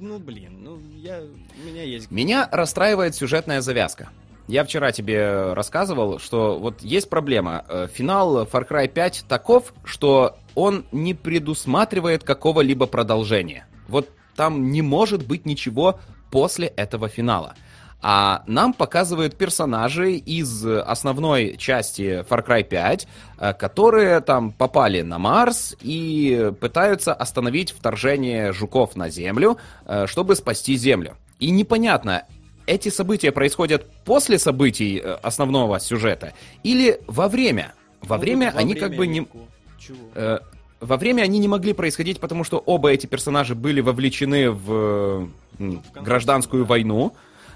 ну, 0.00 0.18
блин, 0.18 0.64
ну, 0.64 0.80
я, 0.96 1.20
у 1.22 1.66
меня 1.66 1.84
есть... 1.84 2.10
Меня 2.10 2.48
расстраивает 2.50 3.14
сюжетная 3.14 3.60
завязка. 3.60 4.08
Я 4.48 4.64
вчера 4.64 4.90
тебе 4.92 5.52
рассказывал, 5.54 6.18
что 6.18 6.58
вот 6.58 6.80
есть 6.82 7.08
проблема. 7.08 7.64
Э, 7.68 7.88
Финал 7.92 8.44
Far 8.44 8.68
Cry 8.68 8.88
5 8.88 9.24
таков, 9.28 9.72
что 9.84 10.36
он 10.56 10.86
не 10.90 11.14
предусматривает 11.14 12.24
какого-либо 12.24 12.86
продолжения. 12.86 13.66
Вот 13.86 14.08
там 14.34 14.72
не 14.72 14.82
может 14.82 15.24
быть 15.24 15.46
ничего 15.46 16.00
после 16.32 16.66
этого 16.66 17.08
финала. 17.08 17.54
А 18.02 18.42
нам 18.46 18.72
показывают 18.72 19.36
персонажей 19.36 20.16
из 20.16 20.64
основной 20.64 21.56
части 21.56 22.24
Far 22.28 22.46
Cry 22.46 22.62
5, 22.62 23.08
э, 23.38 23.52
которые 23.54 24.20
там 24.20 24.52
попали 24.52 25.02
на 25.02 25.18
Марс 25.18 25.74
и 25.80 26.52
пытаются 26.60 27.14
остановить 27.14 27.70
вторжение 27.70 28.52
жуков 28.52 28.96
на 28.96 29.08
Землю, 29.08 29.56
э, 29.86 30.06
чтобы 30.06 30.36
спасти 30.36 30.76
Землю. 30.76 31.16
И 31.38 31.50
непонятно, 31.50 32.24
эти 32.66 32.88
события 32.90 33.32
происходят 33.32 33.90
после 34.04 34.38
событий 34.38 35.00
э, 35.02 35.14
основного 35.22 35.80
сюжета 35.80 36.34
или 36.62 37.00
во 37.06 37.28
время. 37.28 37.74
Во 38.02 38.16
Ну, 38.16 38.22
время 38.22 38.52
во 38.52 38.58
они 38.58 38.74
время 38.74 38.88
как 38.88 38.96
бы 38.96 39.06
не... 39.06 39.20
легко. 39.20 39.38
Чего? 39.78 39.98
Э, 40.14 40.38
во 40.80 40.96
время 40.96 41.22
они 41.22 41.38
не 41.38 41.48
могли 41.48 41.72
происходить, 41.72 42.20
потому 42.20 42.44
что 42.44 42.58
оба 42.58 42.90
эти 42.90 43.06
персонажа 43.06 43.54
были 43.54 43.80
вовлечены 43.80 44.50
в 44.50 44.72
э, 44.72 45.26
В 45.58 46.02
гражданскую 46.02 46.64
да. 46.64 46.68
войну. 46.68 47.12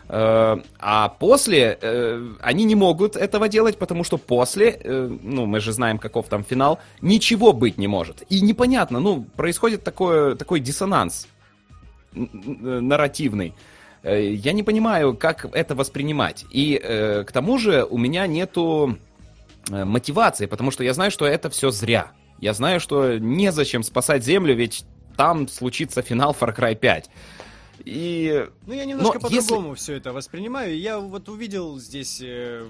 Э, 0.08 0.58
А 0.78 1.08
после 1.08 1.78
э, 1.80 2.28
они 2.40 2.64
не 2.64 2.74
могут 2.74 3.16
этого 3.16 3.48
делать, 3.48 3.78
потому 3.78 4.04
что 4.04 4.16
после, 4.18 4.70
э, 4.82 5.18
ну, 5.22 5.46
мы 5.46 5.60
же 5.60 5.72
знаем, 5.72 5.98
каков 5.98 6.28
там 6.28 6.42
финал, 6.44 6.78
ничего 7.02 7.52
быть 7.52 7.78
не 7.78 7.88
может. 7.88 8.22
И 8.28 8.40
непонятно, 8.40 9.00
ну, 9.00 9.24
происходит 9.36 9.84
такое, 9.84 10.34
такой 10.34 10.60
диссонанс 10.60 11.28
нарративный. 12.12 13.54
Э, 14.02 14.32
Я 14.32 14.52
не 14.52 14.62
понимаю, 14.62 15.14
как 15.14 15.46
это 15.52 15.74
воспринимать. 15.74 16.44
И 16.50 16.76
к 17.26 17.30
тому 17.32 17.58
же 17.58 17.84
у 17.84 17.98
меня 17.98 18.26
нету 18.26 18.96
мотивации, 19.68 20.46
потому 20.46 20.70
что 20.70 20.84
я 20.84 20.94
знаю, 20.94 21.10
что 21.10 21.26
это 21.26 21.50
все 21.50 21.70
зря. 21.70 22.12
Я 22.38 22.54
знаю, 22.54 22.80
что 22.80 23.18
незачем 23.18 23.82
спасать 23.82 24.24
Землю, 24.24 24.54
ведь 24.54 24.84
там 25.16 25.48
случится 25.48 26.00
финал 26.02 26.34
Far 26.38 26.56
Cry 26.56 26.74
5. 26.74 27.10
И... 27.84 28.46
Ну, 28.66 28.72
я 28.72 28.84
немножко 28.84 29.20
по-другому 29.20 29.70
если... 29.70 29.82
все 29.82 29.94
это 29.94 30.12
воспринимаю. 30.12 30.76
Я 30.78 30.98
вот 30.98 31.28
увидел 31.28 31.78
здесь... 31.78 32.20
Э, 32.22 32.66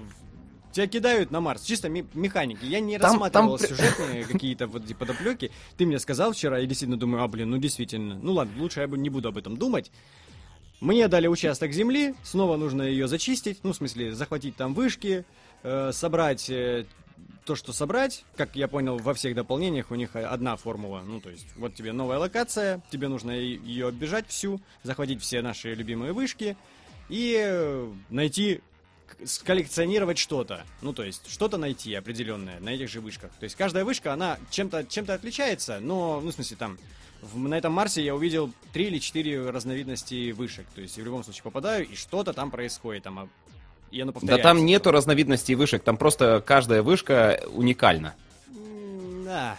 тебя 0.71 0.87
кидают 0.87 1.31
на 1.31 1.41
Марс, 1.41 1.63
чисто 1.63 1.89
механики. 1.89 2.65
Я 2.65 2.79
не 2.79 2.97
там, 2.97 3.11
рассматривал 3.11 3.57
там... 3.57 3.67
сюжетные 3.67 4.23
какие-то 4.31 4.67
вот 4.67 4.83
подоплеки. 4.97 5.51
Ты 5.77 5.85
мне 5.85 5.99
сказал 5.99 6.33
вчера, 6.33 6.59
и 6.59 6.65
действительно 6.65 6.99
думаю, 6.99 7.23
а, 7.23 7.27
блин, 7.27 7.49
ну 7.49 7.57
действительно. 7.57 8.15
Ну 8.21 8.33
ладно, 8.33 8.53
лучше 8.61 8.81
я 8.81 8.87
не 8.87 9.09
буду 9.09 9.29
об 9.29 9.37
этом 9.37 9.57
думать. 9.57 9.91
Мне 10.79 11.07
дали 11.07 11.27
участок 11.27 11.73
земли, 11.73 12.15
снова 12.23 12.57
нужно 12.57 12.81
ее 12.81 13.07
зачистить, 13.07 13.59
ну, 13.61 13.71
в 13.71 13.75
смысле, 13.75 14.15
захватить 14.15 14.55
там 14.55 14.73
вышки, 14.73 15.25
э, 15.63 15.91
собрать 15.93 16.49
э, 16.49 16.85
то, 17.45 17.55
что 17.55 17.73
собрать, 17.73 18.23
как 18.35 18.55
я 18.55 18.67
понял, 18.67 18.97
во 18.97 19.13
всех 19.13 19.35
дополнениях 19.35 19.91
у 19.91 19.95
них 19.95 20.15
одна 20.15 20.55
формула. 20.55 21.01
Ну, 21.05 21.19
то 21.19 21.29
есть, 21.29 21.47
вот 21.55 21.73
тебе 21.73 21.91
новая 21.91 22.17
локация, 22.17 22.81
тебе 22.91 23.07
нужно 23.07 23.31
ее 23.31 23.87
оббежать 23.87 24.27
всю, 24.27 24.61
захватить 24.83 25.21
все 25.21 25.41
наши 25.41 25.73
любимые 25.73 26.13
вышки 26.13 26.55
и 27.09 27.89
найти, 28.09 28.61
сколлекционировать 29.25 30.17
что-то. 30.17 30.65
Ну, 30.81 30.93
то 30.93 31.03
есть, 31.03 31.29
что-то 31.29 31.57
найти 31.57 31.93
определенное 31.95 32.59
на 32.59 32.69
этих 32.69 32.89
же 32.89 33.01
вышках. 33.01 33.31
То 33.39 33.43
есть, 33.43 33.55
каждая 33.55 33.85
вышка, 33.85 34.13
она 34.13 34.37
чем-то 34.51 34.85
чем 34.85 35.09
отличается, 35.09 35.79
но, 35.79 36.21
ну, 36.21 36.29
в 36.29 36.33
смысле, 36.33 36.57
там, 36.57 36.77
в, 37.21 37.37
на 37.37 37.55
этом 37.55 37.73
Марсе 37.73 38.03
я 38.03 38.15
увидел 38.15 38.51
три 38.71 38.85
или 38.85 38.99
четыре 38.99 39.49
разновидности 39.49 40.31
вышек. 40.31 40.65
То 40.73 40.81
есть, 40.81 40.97
в 40.97 41.03
любом 41.03 41.23
случае 41.23 41.43
попадаю, 41.43 41.87
и 41.87 41.95
что-то 41.95 42.33
там 42.33 42.51
происходит. 42.51 43.03
Там 43.03 43.29
и 43.91 44.01
оно 44.01 44.13
Да 44.21 44.37
там 44.37 44.65
нету 44.65 44.91
разновидностей 44.91 45.55
вышек, 45.55 45.83
там 45.83 45.97
просто 45.97 46.41
каждая 46.45 46.81
вышка 46.81 47.41
уникальна. 47.53 48.15
Да. 49.25 49.55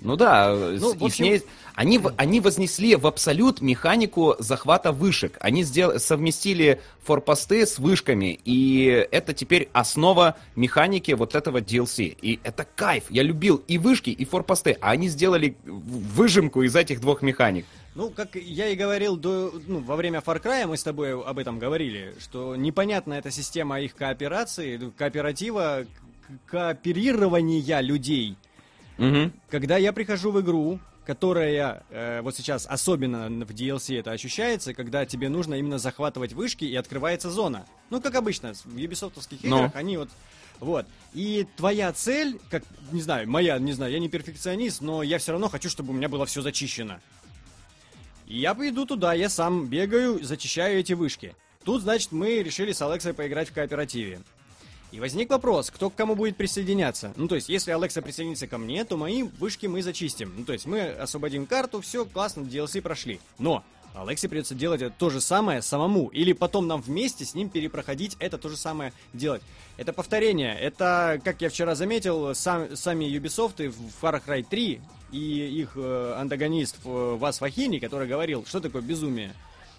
Ну 0.00 0.16
да, 0.16 0.54
ну, 0.54 0.92
и 0.92 0.94
общем... 0.96 1.10
с 1.10 1.18
ней... 1.18 1.42
Они, 1.74 2.00
они 2.16 2.40
вознесли 2.40 2.96
в 2.96 3.06
абсолют 3.06 3.60
механику 3.60 4.34
захвата 4.38 4.92
вышек. 4.92 5.36
Они 5.40 5.62
сдел... 5.62 5.98
совместили 5.98 6.80
форпосты 7.02 7.66
с 7.66 7.78
вышками, 7.78 8.38
и 8.44 9.06
это 9.10 9.34
теперь 9.34 9.68
основа 9.74 10.36
механики 10.54 11.12
вот 11.12 11.34
этого 11.34 11.58
DLC. 11.58 12.16
И 12.20 12.40
это 12.44 12.66
кайф. 12.76 13.04
Я 13.10 13.22
любил 13.22 13.62
и 13.68 13.76
вышки, 13.76 14.08
и 14.08 14.24
форпосты, 14.24 14.78
а 14.80 14.90
они 14.90 15.08
сделали 15.08 15.56
выжимку 15.64 16.62
из 16.62 16.74
этих 16.74 17.00
двух 17.00 17.20
механик. 17.20 17.66
Ну, 17.96 18.10
как 18.10 18.36
я 18.36 18.68
и 18.68 18.76
говорил 18.76 19.16
до, 19.16 19.54
ну, 19.66 19.80
во 19.80 19.96
время 19.96 20.18
Far 20.18 20.42
Cry, 20.42 20.66
мы 20.66 20.76
с 20.76 20.82
тобой 20.82 21.18
об 21.18 21.38
этом 21.38 21.58
говорили, 21.58 22.14
что 22.20 22.54
непонятна 22.54 23.14
эта 23.14 23.30
система 23.30 23.80
их 23.80 23.94
кооперации, 23.94 24.92
кооператива, 24.98 25.86
кооперирования 26.44 27.80
людей. 27.80 28.36
Угу. 28.98 29.30
Когда 29.48 29.78
я 29.78 29.94
прихожу 29.94 30.30
в 30.30 30.38
игру, 30.42 30.78
которая 31.06 31.84
э, 31.88 32.20
вот 32.20 32.36
сейчас 32.36 32.66
особенно 32.66 33.28
в 33.28 33.50
DLC 33.52 33.98
это 34.00 34.10
ощущается, 34.10 34.74
когда 34.74 35.06
тебе 35.06 35.30
нужно 35.30 35.54
именно 35.54 35.78
захватывать 35.78 36.34
вышки 36.34 36.66
и 36.66 36.76
открывается 36.76 37.30
зона. 37.30 37.64
Ну, 37.88 38.02
как 38.02 38.14
обычно, 38.14 38.52
в 38.52 38.76
юбисофтовских 38.76 39.42
играх 39.42 39.72
но. 39.74 39.78
они 39.78 39.96
вот... 39.96 40.10
Вот. 40.58 40.86
И 41.12 41.46
твоя 41.56 41.92
цель, 41.92 42.38
как, 42.50 42.62
не 42.90 43.02
знаю, 43.02 43.28
моя, 43.30 43.58
не 43.58 43.72
знаю, 43.72 43.92
я 43.92 43.98
не 43.98 44.08
перфекционист, 44.08 44.80
но 44.80 45.02
я 45.02 45.18
все 45.18 45.32
равно 45.32 45.48
хочу, 45.48 45.68
чтобы 45.68 45.90
у 45.90 45.92
меня 45.92 46.08
было 46.08 46.24
все 46.24 46.40
зачищено. 46.42 46.98
И 48.26 48.38
я 48.38 48.54
пойду 48.54 48.86
туда, 48.86 49.14
я 49.14 49.28
сам 49.28 49.66
бегаю, 49.66 50.22
зачищаю 50.24 50.80
эти 50.80 50.92
вышки. 50.94 51.34
Тут, 51.64 51.82
значит, 51.82 52.12
мы 52.12 52.42
решили 52.42 52.72
с 52.72 52.82
Алексой 52.82 53.14
поиграть 53.14 53.48
в 53.48 53.52
кооперативе. 53.52 54.20
И 54.92 55.00
возник 55.00 55.30
вопрос, 55.30 55.70
кто 55.70 55.90
к 55.90 55.94
кому 55.94 56.14
будет 56.14 56.36
присоединяться. 56.36 57.12
Ну, 57.16 57.28
то 57.28 57.34
есть, 57.34 57.48
если 57.48 57.72
Алекса 57.72 58.02
присоединится 58.02 58.46
ко 58.46 58.56
мне, 58.56 58.84
то 58.84 58.96
мои 58.96 59.24
вышки 59.24 59.66
мы 59.66 59.82
зачистим. 59.82 60.32
Ну, 60.36 60.44
то 60.44 60.52
есть, 60.52 60.66
мы 60.66 60.88
освободим 60.88 61.46
карту, 61.46 61.80
все, 61.80 62.04
классно, 62.04 62.42
DLC 62.42 62.80
прошли. 62.80 63.20
Но 63.38 63.64
Алексе 63.94 64.28
придется 64.28 64.54
делать 64.54 64.82
это 64.82 64.94
то 64.96 65.10
же 65.10 65.20
самое 65.20 65.60
самому. 65.60 66.08
Или 66.08 66.32
потом 66.32 66.66
нам 66.66 66.80
вместе 66.80 67.24
с 67.24 67.34
ним 67.34 67.48
перепроходить 67.48 68.16
это 68.20 68.38
то 68.38 68.48
же 68.48 68.56
самое 68.56 68.92
делать. 69.12 69.42
Это 69.76 69.92
повторение. 69.92 70.56
Это, 70.58 71.20
как 71.24 71.40
я 71.42 71.50
вчера 71.50 71.74
заметил, 71.74 72.34
сам, 72.34 72.76
сами 72.76 73.04
Ubisoft 73.06 73.68
в 73.68 74.04
Far 74.04 74.22
Cry 74.24 74.46
3 74.48 74.80
и 75.12 75.60
их 75.60 75.72
э, 75.76 76.14
антагонист 76.16 76.76
э, 76.84 77.16
Вас 77.18 77.38
Фахини, 77.38 77.78
который 77.78 78.08
говорил, 78.08 78.44
что 78.46 78.60
такое 78.60 78.82
безумие. 78.82 79.34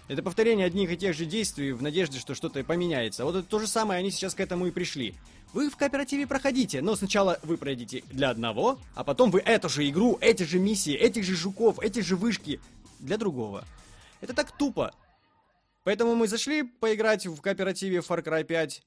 Это 0.08 0.22
повторение 0.22 0.66
одних 0.66 0.90
и 0.90 0.96
тех 0.96 1.14
же 1.14 1.26
действий 1.26 1.72
в 1.72 1.82
надежде, 1.82 2.18
что 2.18 2.34
что-то 2.34 2.64
поменяется. 2.64 3.24
Вот 3.24 3.36
это 3.36 3.46
то 3.46 3.58
же 3.58 3.66
самое, 3.66 3.98
они 3.98 4.10
сейчас 4.10 4.34
к 4.34 4.40
этому 4.40 4.66
и 4.66 4.70
пришли. 4.70 5.14
Вы 5.52 5.70
в 5.70 5.76
кооперативе 5.76 6.26
проходите, 6.26 6.80
но 6.80 6.96
сначала 6.96 7.38
вы 7.42 7.56
пройдите 7.56 8.02
для 8.10 8.30
одного, 8.30 8.78
а 8.94 9.04
потом 9.04 9.30
вы 9.30 9.40
эту 9.40 9.68
же 9.68 9.88
игру, 9.88 10.18
эти 10.20 10.42
же 10.44 10.58
миссии, 10.58 10.94
этих 10.94 11.24
же 11.24 11.36
жуков, 11.36 11.78
эти 11.80 12.00
же 12.00 12.16
вышки 12.16 12.60
для 12.98 13.18
другого. 13.18 13.64
Это 14.20 14.34
так 14.34 14.50
тупо. 14.50 14.94
Поэтому 15.84 16.14
мы 16.14 16.28
зашли 16.28 16.62
поиграть 16.62 17.26
в 17.26 17.40
кооперативе 17.40 17.98
Far 17.98 18.22
Cry 18.22 18.44
5. 18.44 18.82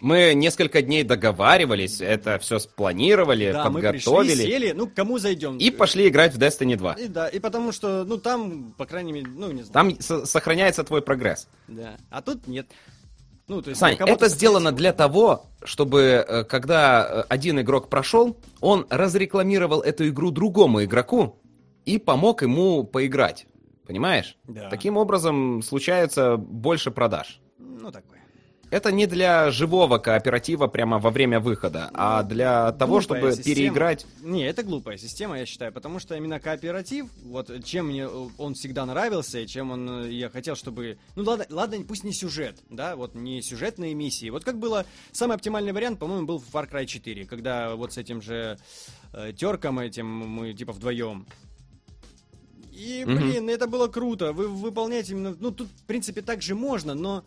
Мы 0.00 0.34
несколько 0.34 0.82
дней 0.82 1.04
договаривались, 1.04 2.00
это 2.00 2.38
все 2.38 2.58
спланировали, 2.58 3.52
да, 3.52 3.64
подготовили. 3.64 4.10
Мы 4.10 4.24
пришли, 4.24 4.46
сели, 4.46 4.72
ну, 4.72 4.88
кому 4.88 5.18
зайдем. 5.18 5.58
И 5.58 5.70
пошли 5.70 6.08
играть 6.08 6.34
в 6.34 6.38
Destiny 6.38 6.76
2. 6.76 6.94
И, 6.94 7.08
да, 7.08 7.28
и 7.28 7.38
потому 7.38 7.72
что, 7.72 8.04
ну, 8.04 8.18
там, 8.18 8.72
по 8.76 8.86
крайней 8.86 9.12
мере, 9.12 9.26
ну, 9.28 9.50
не 9.52 9.62
знаю. 9.62 9.96
Там 9.96 10.24
сохраняется 10.26 10.82
твой 10.82 11.02
прогресс. 11.02 11.48
Да, 11.68 11.96
а 12.10 12.20
тут 12.22 12.46
нет. 12.46 12.66
Ну, 13.48 13.60
то 13.60 13.70
есть, 13.70 13.80
Сань, 13.80 13.96
это 13.98 14.28
сделано 14.28 14.72
для 14.72 14.92
того, 14.92 15.46
чтобы, 15.62 16.24
э, 16.26 16.44
когда 16.44 17.06
э, 17.06 17.24
один 17.28 17.60
игрок 17.60 17.88
прошел, 17.88 18.38
он 18.60 18.86
разрекламировал 18.88 19.80
эту 19.80 20.08
игру 20.08 20.30
другому 20.30 20.84
игроку 20.84 21.40
и 21.84 21.98
помог 21.98 22.42
ему 22.42 22.84
поиграть. 22.84 23.46
Понимаешь? 23.86 24.36
Да. 24.44 24.70
Таким 24.70 24.96
образом 24.96 25.60
случается 25.62 26.36
больше 26.36 26.90
продаж. 26.90 27.40
Ну, 27.58 27.90
такое. 27.90 28.21
Это 28.72 28.90
не 28.90 29.06
для 29.06 29.50
живого 29.50 29.98
кооператива 29.98 30.66
прямо 30.66 30.98
во 30.98 31.10
время 31.10 31.40
выхода, 31.40 31.90
а 31.92 32.22
для 32.22 32.72
того, 32.72 33.02
чтобы 33.02 33.32
система. 33.32 33.54
переиграть. 33.54 34.06
Не, 34.22 34.46
это 34.46 34.62
глупая 34.62 34.96
система, 34.96 35.38
я 35.38 35.44
считаю, 35.44 35.72
потому 35.72 35.98
что 35.98 36.14
именно 36.14 36.40
кооператив, 36.40 37.06
вот 37.22 37.50
чем 37.66 37.88
мне 37.88 38.08
он 38.08 38.54
всегда 38.54 38.86
нравился, 38.86 39.40
и 39.40 39.46
чем 39.46 39.72
он 39.72 40.08
я 40.08 40.30
хотел, 40.30 40.56
чтобы. 40.56 40.96
Ну 41.16 41.22
ладно, 41.22 41.44
ладно, 41.50 41.84
пусть 41.86 42.02
не 42.02 42.14
сюжет, 42.14 42.60
да, 42.70 42.96
вот 42.96 43.14
не 43.14 43.42
сюжетные 43.42 43.92
миссии. 43.92 44.30
Вот 44.30 44.42
как 44.42 44.56
было 44.58 44.86
самый 45.12 45.34
оптимальный 45.34 45.72
вариант, 45.72 45.98
по-моему, 45.98 46.26
был 46.26 46.38
в 46.38 46.48
Far 46.50 46.66
Cry 46.66 46.86
4, 46.86 47.26
когда 47.26 47.76
вот 47.76 47.92
с 47.92 47.98
этим 47.98 48.22
же 48.22 48.56
э, 49.12 49.34
терком 49.34 49.80
этим 49.80 50.06
мы 50.06 50.54
типа 50.54 50.72
вдвоем 50.72 51.26
и, 52.72 53.04
блин, 53.04 53.48
mm-hmm. 53.48 53.52
это 53.52 53.66
было 53.66 53.86
круто. 53.86 54.32
Вы 54.32 54.48
выполняете 54.48 55.12
именно... 55.12 55.36
Ну, 55.38 55.50
тут, 55.50 55.68
в 55.68 55.84
принципе, 55.84 56.22
так 56.22 56.40
же 56.40 56.54
можно, 56.54 56.94
но... 56.94 57.22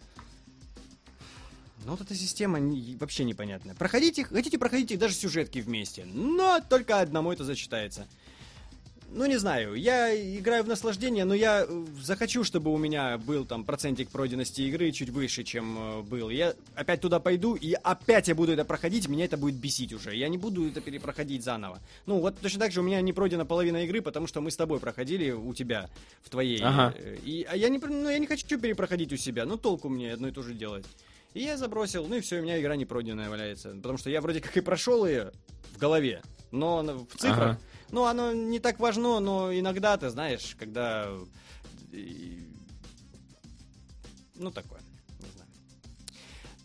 Ну, 1.86 1.92
вот 1.92 2.02
эта 2.02 2.16
система 2.16 2.60
вообще 3.00 3.24
непонятная. 3.24 3.76
Проходите, 3.76 4.24
хотите, 4.26 4.58
проходите 4.58 4.98
даже 4.98 5.14
сюжетки 5.14 5.60
вместе. 5.60 6.06
Но 6.06 6.60
только 6.68 7.00
одному 7.00 7.32
это 7.32 7.44
зачитается. 7.44 8.08
Ну, 9.12 9.26
не 9.28 9.38
знаю, 9.38 9.76
я 9.76 10.14
играю 10.38 10.64
в 10.64 10.68
наслаждение, 10.68 11.26
но 11.26 11.36
я 11.36 11.66
э, 11.68 11.86
захочу, 12.02 12.44
чтобы 12.44 12.74
у 12.74 12.78
меня 12.78 13.18
был 13.20 13.46
там 13.46 13.64
процентик 13.64 14.10
пройденности 14.10 14.62
игры 14.64 14.92
чуть 14.92 15.10
выше, 15.10 15.44
чем 15.44 15.78
э, 15.78 16.02
был. 16.02 16.30
Я 16.32 16.56
опять 16.74 17.02
туда 17.02 17.20
пойду, 17.20 17.56
и 17.56 17.74
опять 17.74 18.28
я 18.28 18.36
буду 18.36 18.52
это 18.52 18.66
проходить, 18.66 19.08
меня 19.08 19.26
это 19.26 19.38
будет 19.38 19.56
бесить 19.56 19.94
уже. 19.94 20.16
Я 20.16 20.28
не 20.28 20.40
буду 20.40 20.68
это 20.68 20.82
перепроходить 20.82 21.44
заново. 21.44 21.80
Ну, 22.08 22.20
вот 22.20 22.40
точно 22.40 22.62
так 22.62 22.72
же 22.72 22.82
у 22.82 22.84
меня 22.84 23.00
не 23.00 23.14
пройдена 23.14 23.46
половина 23.46 23.86
игры, 23.86 24.02
потому 24.02 24.26
что 24.26 24.42
мы 24.42 24.50
с 24.50 24.58
тобой 24.58 24.80
проходили 24.80 25.32
у 25.32 25.54
тебя, 25.54 25.90
в 26.24 26.30
твоей. 26.32 26.60
Ага. 26.62 26.94
Э, 26.98 27.16
и, 27.24 27.44
а 27.44 27.56
я 27.56 27.70
не, 27.70 27.78
ну, 27.78 28.10
я 28.10 28.18
не 28.18 28.28
хочу 28.28 28.60
перепроходить 28.60 29.14
у 29.14 29.18
себя, 29.18 29.46
ну, 29.46 29.56
толку 29.56 29.88
мне 29.88 30.14
одно 30.14 30.30
и 30.30 30.32
то 30.32 30.42
же 30.42 30.56
делать. 30.56 30.86
И 31.36 31.42
я 31.42 31.58
забросил, 31.58 32.08
ну 32.08 32.16
и 32.16 32.22
все, 32.22 32.40
у 32.40 32.44
меня 32.44 32.60
игра 32.62 32.78
не 32.78 32.86
пройденная 32.86 33.30
валяется. 33.30 33.72
Потому 33.72 33.98
что 33.98 34.10
я 34.10 34.22
вроде 34.22 34.40
как 34.40 34.56
и 34.56 34.62
прошел 34.62 35.06
ее 35.06 35.34
в 35.74 35.78
голове, 35.78 36.22
но 36.52 36.82
в 36.82 37.18
цифрах. 37.18 37.38
Ага. 37.38 37.60
Ну, 37.92 38.06
оно 38.06 38.32
не 38.32 38.60
так 38.60 38.80
важно, 38.80 39.20
но 39.20 39.54
иногда, 39.54 39.98
ты 39.98 40.10
знаешь, 40.10 40.56
когда... 40.58 41.10
Ну, 44.36 44.50
такое. 44.52 44.80
Не 45.20 45.30
знаю. 45.30 45.50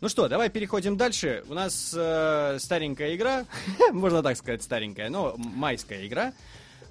Ну 0.01 0.09
что, 0.09 0.29
давай 0.29 0.49
переходим 0.51 0.97
дальше. 0.97 1.43
У 1.49 1.55
нас 1.55 1.93
э, 1.97 2.59
старенькая 2.61 3.17
игра, 3.17 3.47
можно 3.93 4.23
так 4.23 4.37
сказать, 4.37 4.63
старенькая, 4.63 5.11
но 5.11 5.35
майская 5.37 6.07
игра. 6.07 6.33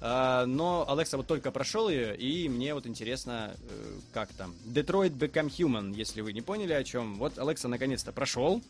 Uh, 0.00 0.46
но 0.46 0.86
Алекса 0.88 1.18
вот 1.18 1.26
только 1.26 1.50
прошел 1.50 1.90
ее, 1.90 2.16
и 2.16 2.48
мне 2.48 2.72
вот 2.72 2.86
интересно, 2.86 3.52
uh, 3.54 4.00
как 4.14 4.30
там. 4.30 4.54
Detroit 4.64 5.10
Become 5.10 5.48
Human, 5.48 5.94
если 5.94 6.22
вы 6.22 6.32
не 6.32 6.40
поняли 6.40 6.72
о 6.72 6.82
чем. 6.84 7.18
Вот 7.18 7.38
Алекса 7.38 7.68
наконец-то 7.68 8.10
прошел. 8.10 8.62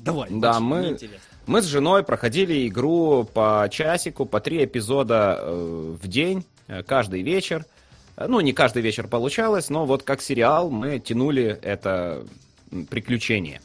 Давай, 0.00 0.28
да, 0.30 0.60
мы, 0.60 0.98
мы 1.46 1.62
с 1.62 1.66
женой 1.66 2.02
проходили 2.02 2.68
игру 2.68 3.24
по 3.24 3.68
часику, 3.70 4.26
по 4.26 4.40
три 4.40 4.64
эпизода 4.64 5.38
э, 5.40 5.96
в 6.00 6.06
день, 6.06 6.44
э, 6.68 6.82
каждый 6.82 7.22
вечер. 7.22 7.64
Э, 8.16 8.26
ну, 8.28 8.40
не 8.40 8.52
каждый 8.52 8.82
вечер 8.82 9.08
получалось, 9.08 9.70
но 9.70 9.86
вот 9.86 10.02
как 10.02 10.22
сериал 10.22 10.70
мы 10.70 10.98
тянули 10.98 11.58
это 11.62 12.24
приключение. 12.90 13.60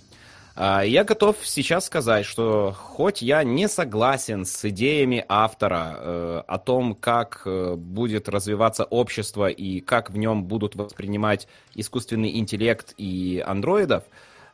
А, 0.56 0.82
я 0.82 1.04
готов 1.04 1.38
сейчас 1.44 1.86
сказать, 1.86 2.26
что 2.26 2.76
хоть 2.78 3.22
я 3.24 3.44
не 3.44 3.68
согласен 3.68 4.46
с 4.46 4.64
идеями 4.66 5.26
автора 5.28 5.96
э, 5.98 6.44
о 6.46 6.60
том, 6.60 6.94
как 6.94 7.42
э, 7.46 7.74
будет 7.76 8.30
развиваться 8.30 8.84
общество 8.84 9.48
и 9.48 9.80
как 9.80 10.12
в 10.12 10.18
нем 10.18 10.44
будут 10.44 10.76
воспринимать 10.76 11.48
искусственный 11.74 12.38
интеллект 12.38 12.94
и 12.98 13.44
андроидов, 13.46 14.04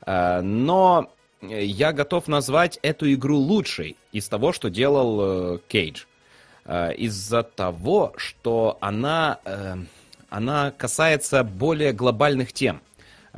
э, 0.06 0.40
но 0.42 1.12
я 1.42 1.92
готов 1.92 2.28
назвать 2.28 2.80
эту 2.82 3.12
игру 3.14 3.38
лучшей 3.38 3.98
из 4.14 4.28
того, 4.28 4.52
что 4.52 4.70
делал 4.70 5.58
Кейдж. 5.70 6.04
Из-за 6.68 7.44
того, 7.44 8.12
что 8.18 8.78
она, 8.82 9.40
она 10.30 10.72
касается 10.72 11.46
более 11.46 11.94
глобальных 11.94 12.52
тем. 12.52 12.82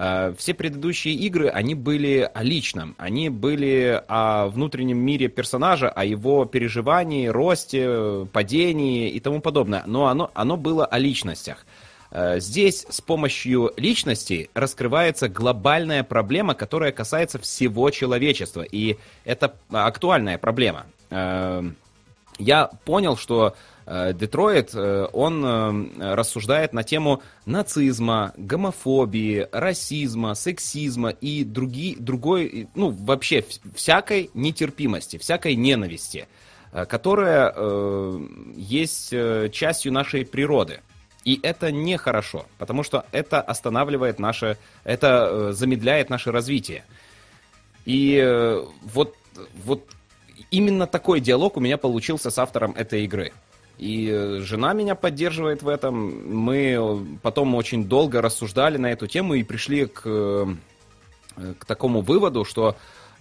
Э, 0.03 0.33
все 0.35 0.55
предыдущие 0.55 1.13
игры, 1.13 1.47
они 1.49 1.75
были 1.75 2.27
о 2.33 2.41
личном, 2.41 2.95
они 2.97 3.29
были 3.29 4.01
о 4.07 4.47
внутреннем 4.47 4.97
мире 4.97 5.27
персонажа, 5.27 5.89
о 5.89 6.03
его 6.03 6.45
переживании, 6.45 7.27
росте, 7.27 8.27
падении 8.33 9.11
и 9.11 9.19
тому 9.19 9.41
подобное. 9.41 9.83
Но 9.85 10.07
оно, 10.07 10.31
оно 10.33 10.57
было 10.57 10.87
о 10.87 10.97
личностях. 10.97 11.67
Э, 12.09 12.39
здесь 12.39 12.87
с 12.89 12.99
помощью 12.99 13.73
личности 13.77 14.49
раскрывается 14.55 15.29
глобальная 15.29 16.03
проблема, 16.03 16.55
которая 16.55 16.91
касается 16.91 17.37
всего 17.37 17.91
человечества. 17.91 18.63
И 18.63 18.97
это 19.23 19.53
актуальная 19.69 20.39
проблема. 20.39 20.87
Э, 21.11 21.61
я 22.39 22.71
понял, 22.85 23.17
что 23.17 23.55
Детройт, 23.85 24.71
э, 24.73 25.07
он 25.11 25.43
э, 25.43 26.13
рассуждает 26.13 26.71
на 26.71 26.83
тему 26.83 27.23
нацизма, 27.45 28.33
гомофобии, 28.37 29.47
расизма, 29.51 30.35
сексизма 30.35 31.09
и 31.09 31.43
други, 31.43 31.95
другой, 31.99 32.69
ну, 32.75 32.89
вообще 32.89 33.43
всякой 33.75 34.29
нетерпимости, 34.33 35.17
всякой 35.17 35.55
ненависти, 35.55 36.27
которая 36.71 37.53
есть 38.55 39.13
частью 39.51 39.91
нашей 39.91 40.25
природы. 40.25 40.79
И 41.25 41.39
это 41.43 41.69
нехорошо, 41.71 42.45
потому 42.57 42.83
что 42.83 43.05
это 43.11 43.41
останавливает 43.41 44.19
наше, 44.19 44.57
это 44.85 45.51
замедляет 45.51 46.09
наше 46.09 46.31
развитие. 46.31 46.85
И 47.85 48.63
вот, 48.83 49.15
вот 49.65 49.83
именно 50.49 50.87
такой 50.87 51.19
диалог 51.19 51.57
у 51.57 51.59
меня 51.59 51.77
получился 51.77 52.29
с 52.29 52.37
автором 52.37 52.71
этой 52.71 53.03
игры. 53.03 53.33
И 53.81 54.07
э, 54.13 54.41
жена 54.41 54.73
меня 54.73 54.93
поддерживает 54.93 55.63
в 55.63 55.67
этом. 55.67 56.31
Мы 56.31 57.17
потом 57.23 57.55
очень 57.55 57.85
долго 57.85 58.21
рассуждали 58.21 58.77
на 58.77 58.91
эту 58.91 59.07
тему 59.07 59.33
и 59.33 59.41
пришли 59.41 59.87
к, 59.87 60.03
э, 60.05 60.45
к 61.57 61.65
такому 61.65 62.01
выводу, 62.01 62.45
что 62.45 62.75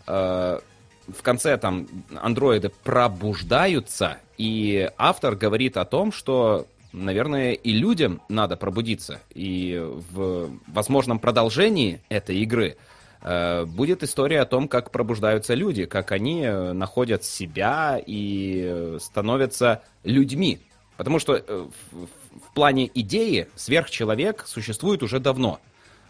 э, 0.06 0.60
в 1.08 1.22
конце 1.22 1.56
там 1.56 1.88
андроиды 2.14 2.70
пробуждаются, 2.84 4.18
и 4.36 4.90
автор 4.98 5.34
говорит 5.34 5.78
о 5.78 5.86
том, 5.86 6.12
что, 6.12 6.66
наверное, 6.92 7.52
и 7.52 7.72
людям 7.72 8.20
надо 8.28 8.58
пробудиться. 8.58 9.20
И 9.34 9.82
в 10.12 10.50
возможном 10.66 11.20
продолжении 11.20 12.02
этой 12.10 12.36
игры 12.36 12.76
э, 12.76 12.89
будет 13.22 14.02
история 14.02 14.40
о 14.40 14.46
том, 14.46 14.66
как 14.66 14.90
пробуждаются 14.90 15.54
люди, 15.54 15.84
как 15.84 16.10
они 16.12 16.46
находят 16.46 17.22
себя 17.24 18.00
и 18.04 18.96
становятся 18.98 19.82
людьми. 20.04 20.60
Потому 21.00 21.18
что 21.18 21.36
э, 21.36 21.66
в, 21.92 22.54
плане 22.54 22.90
идеи 22.92 23.48
сверхчеловек 23.56 24.44
существует 24.46 25.02
уже 25.02 25.18
давно. 25.18 25.58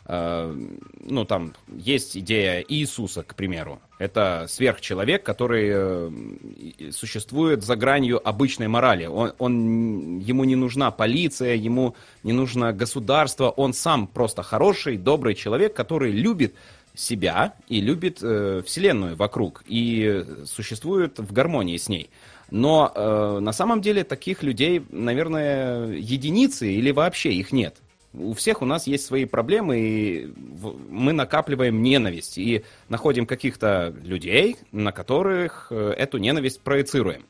Э, 0.04 0.52
ну, 0.98 1.24
там 1.24 1.54
есть 1.68 2.16
идея 2.16 2.64
Иисуса, 2.66 3.22
к 3.22 3.36
примеру. 3.36 3.78
Это 4.00 4.46
сверхчеловек, 4.48 5.22
который 5.22 5.70
э, 5.72 6.90
существует 6.90 7.62
за 7.62 7.76
гранью 7.76 8.20
обычной 8.28 8.66
морали. 8.66 9.06
Он, 9.06 9.32
он, 9.38 10.18
ему 10.18 10.42
не 10.42 10.56
нужна 10.56 10.90
полиция, 10.90 11.54
ему 11.54 11.94
не 12.24 12.32
нужно 12.32 12.72
государство. 12.72 13.50
Он 13.50 13.72
сам 13.72 14.08
просто 14.08 14.42
хороший, 14.42 14.96
добрый 14.96 15.36
человек, 15.36 15.72
который 15.72 16.10
любит 16.10 16.56
себя 16.94 17.54
и 17.68 17.80
любит 17.80 18.18
э, 18.22 18.62
Вселенную 18.64 19.16
вокруг 19.16 19.62
и 19.66 20.24
существует 20.44 21.18
в 21.18 21.32
гармонии 21.32 21.76
с 21.76 21.88
ней. 21.88 22.10
Но 22.50 22.92
э, 22.94 23.38
на 23.40 23.52
самом 23.52 23.80
деле 23.80 24.04
таких 24.04 24.42
людей, 24.42 24.84
наверное, 24.90 25.92
единицы 25.92 26.72
или 26.72 26.90
вообще 26.90 27.32
их 27.32 27.52
нет. 27.52 27.76
У 28.12 28.32
всех 28.32 28.60
у 28.60 28.64
нас 28.64 28.88
есть 28.88 29.06
свои 29.06 29.24
проблемы, 29.24 29.78
и 29.78 30.32
мы 30.90 31.12
накапливаем 31.12 31.80
ненависть 31.80 32.38
и 32.38 32.64
находим 32.88 33.24
каких-то 33.24 33.94
людей, 34.02 34.56
на 34.72 34.90
которых 34.90 35.68
э, 35.70 35.94
эту 35.96 36.18
ненависть 36.18 36.60
проецируем. 36.60 37.24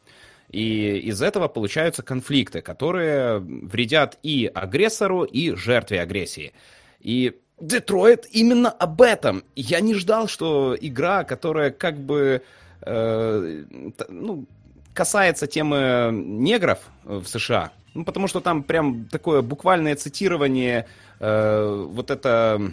И 0.51 0.99
из 0.99 1.20
этого 1.23 1.49
получаются 1.49 2.03
конфликты, 2.03 2.62
которые 2.62 3.38
вредят 3.38 4.18
и 4.23 4.51
агрессору, 4.53 5.25
и 5.25 5.55
жертве 5.55 6.01
агрессии. 6.01 6.53
И 7.01 7.38
Детройт 7.61 8.27
именно 8.31 8.70
об 8.70 9.03
этом. 9.03 9.44
Я 9.55 9.81
не 9.81 9.94
ждал, 9.94 10.29
что 10.29 10.77
игра, 10.81 11.25
которая 11.25 11.70
как 11.70 11.99
бы 11.99 12.42
э, 12.83 13.64
ну, 14.09 14.46
касается 14.94 15.46
темы 15.46 16.11
негров 16.12 16.79
в 17.05 17.27
США, 17.27 17.73
ну, 17.94 18.05
потому 18.05 18.29
что 18.29 18.40
там 18.40 18.62
прям 18.62 19.07
такое 19.07 19.42
буквальное 19.42 19.96
цитирование, 19.96 20.87
э, 21.18 21.87
вот 21.90 22.11
это 22.11 22.73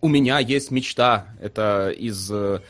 «У 0.00 0.08
меня 0.08 0.38
есть 0.38 0.70
мечта», 0.70 1.26
это 1.40 1.90
из 1.90 2.30
э, 2.30 2.60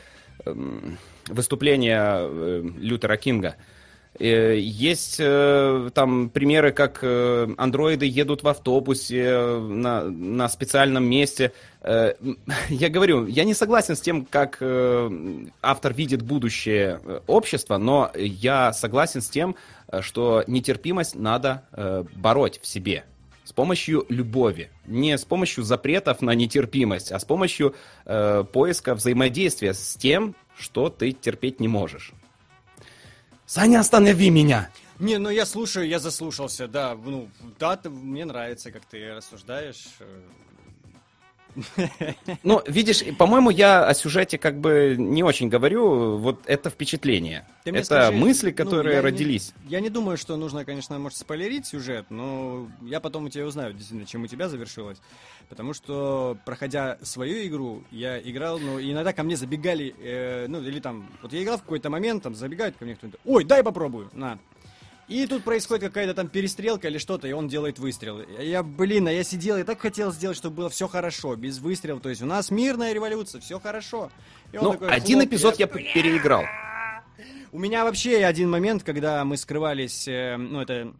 выступления 1.27 2.17
э, 2.19 2.63
Лютера 2.77 3.17
Кинга. 3.17 3.55
Э, 3.57 3.80
есть 4.19 5.17
э, 5.19 5.89
там 5.93 6.29
примеры, 6.29 6.73
как 6.73 6.99
э, 7.01 7.47
андроиды 7.57 8.05
едут 8.05 8.43
в 8.43 8.47
автобусе 8.47 9.57
на, 9.57 10.03
на 10.03 10.49
специальном 10.49 11.05
месте. 11.05 11.53
Я 11.83 12.89
говорю, 12.89 13.25
я 13.25 13.43
не 13.43 13.55
согласен 13.55 13.95
с 13.95 14.01
тем, 14.01 14.23
как 14.23 14.61
автор 14.61 15.93
видит 15.95 16.21
будущее 16.21 17.01
общества, 17.25 17.79
но 17.79 18.11
я 18.13 18.71
согласен 18.71 19.23
с 19.23 19.29
тем, 19.29 19.55
что 20.01 20.43
нетерпимость 20.45 21.15
надо 21.15 21.63
бороть 22.15 22.59
в 22.61 22.67
себе 22.67 23.05
с 23.45 23.51
помощью 23.51 24.05
любови. 24.09 24.69
Не 24.85 25.17
с 25.17 25.25
помощью 25.25 25.63
запретов 25.63 26.21
на 26.21 26.35
нетерпимость, 26.35 27.11
а 27.11 27.17
с 27.17 27.25
помощью 27.25 27.73
поиска 28.05 28.93
взаимодействия 28.93 29.73
с 29.73 29.95
тем, 29.95 30.35
что 30.55 30.89
ты 30.89 31.13
терпеть 31.13 31.59
не 31.59 31.67
можешь. 31.67 32.13
Саня, 33.53 33.81
останови 33.81 34.29
меня! 34.29 34.69
Не, 34.97 35.17
ну 35.17 35.29
я 35.29 35.45
слушаю, 35.45 35.85
я 35.85 35.99
заслушался, 35.99 36.69
да. 36.69 36.95
Ну, 36.95 37.29
да, 37.59 37.75
ты, 37.75 37.89
мне 37.89 38.23
нравится, 38.23 38.71
как 38.71 38.85
ты 38.85 39.13
рассуждаешь. 39.13 39.87
Ну, 42.43 42.61
видишь, 42.67 43.03
по-моему, 43.17 43.49
я 43.49 43.85
о 43.85 43.93
сюжете 43.93 44.37
как 44.37 44.59
бы 44.59 44.95
не 44.97 45.23
очень 45.23 45.49
говорю. 45.49 46.17
Вот 46.17 46.41
это 46.45 46.69
впечатление. 46.69 47.45
это 47.63 47.83
скажи, 47.83 48.11
мысли, 48.11 48.49
ну, 48.49 48.55
которые 48.55 48.97
ну, 48.97 49.03
родились. 49.03 49.53
Не, 49.65 49.71
я 49.71 49.79
не 49.79 49.89
думаю, 49.89 50.17
что 50.17 50.35
нужно, 50.37 50.65
конечно, 50.65 50.97
может, 50.99 51.17
спойлерить 51.17 51.65
сюжет, 51.65 52.05
но 52.09 52.67
я 52.81 52.99
потом 52.99 53.25
у 53.25 53.29
тебя 53.29 53.45
узнаю, 53.45 53.73
действительно, 53.73 54.05
чем 54.05 54.23
у 54.23 54.27
тебя 54.27 54.49
завершилось. 54.49 54.99
Потому 55.49 55.73
что, 55.73 56.37
проходя 56.45 56.97
свою 57.01 57.45
игру, 57.47 57.83
я 57.91 58.19
играл, 58.19 58.57
ну, 58.57 58.79
иногда 58.79 59.11
ко 59.11 59.23
мне 59.23 59.35
забегали, 59.35 59.93
э, 59.99 60.45
ну, 60.47 60.61
или 60.61 60.79
там, 60.79 61.09
вот 61.21 61.33
я 61.33 61.43
играл 61.43 61.57
в 61.57 61.63
какой-то 61.63 61.89
момент, 61.89 62.23
там, 62.23 62.35
забегают 62.35 62.77
ко 62.77 62.85
мне 62.85 62.95
кто-нибудь, 62.95 63.19
ой, 63.25 63.43
дай 63.43 63.63
попробую, 63.63 64.09
на. 64.13 64.39
И 65.11 65.27
тут 65.27 65.43
происходит 65.43 65.83
какая-то 65.83 66.13
там 66.13 66.29
перестрелка 66.29 66.87
или 66.87 66.97
что-то, 66.97 67.27
и 67.27 67.33
он 67.33 67.49
делает 67.49 67.79
выстрел. 67.79 68.21
Я, 68.39 68.63
блин, 68.63 69.09
а 69.09 69.11
я 69.11 69.25
сидел 69.25 69.57
и 69.57 69.63
так 69.63 69.81
хотел 69.81 70.13
сделать, 70.13 70.37
чтобы 70.37 70.55
было 70.55 70.69
все 70.69 70.87
хорошо, 70.87 71.35
без 71.35 71.59
выстрелов. 71.59 72.01
То 72.01 72.07
есть 72.07 72.21
у 72.21 72.25
нас 72.25 72.49
мирная 72.49 72.93
революция, 72.93 73.41
все 73.41 73.59
хорошо. 73.59 74.09
ну, 74.53 74.71
такой, 74.71 74.87
один 74.89 75.21
эпизод 75.21 75.59
я, 75.59 75.65
я 75.65 75.67
переиграл. 75.67 76.45
У 77.51 77.59
меня 77.59 77.83
вообще 77.83 78.23
один 78.23 78.49
момент, 78.49 78.83
когда 78.83 79.25
мы 79.25 79.35
скрывались, 79.35 80.07
э, 80.07 80.37
ну, 80.37 80.61
это 80.61 80.93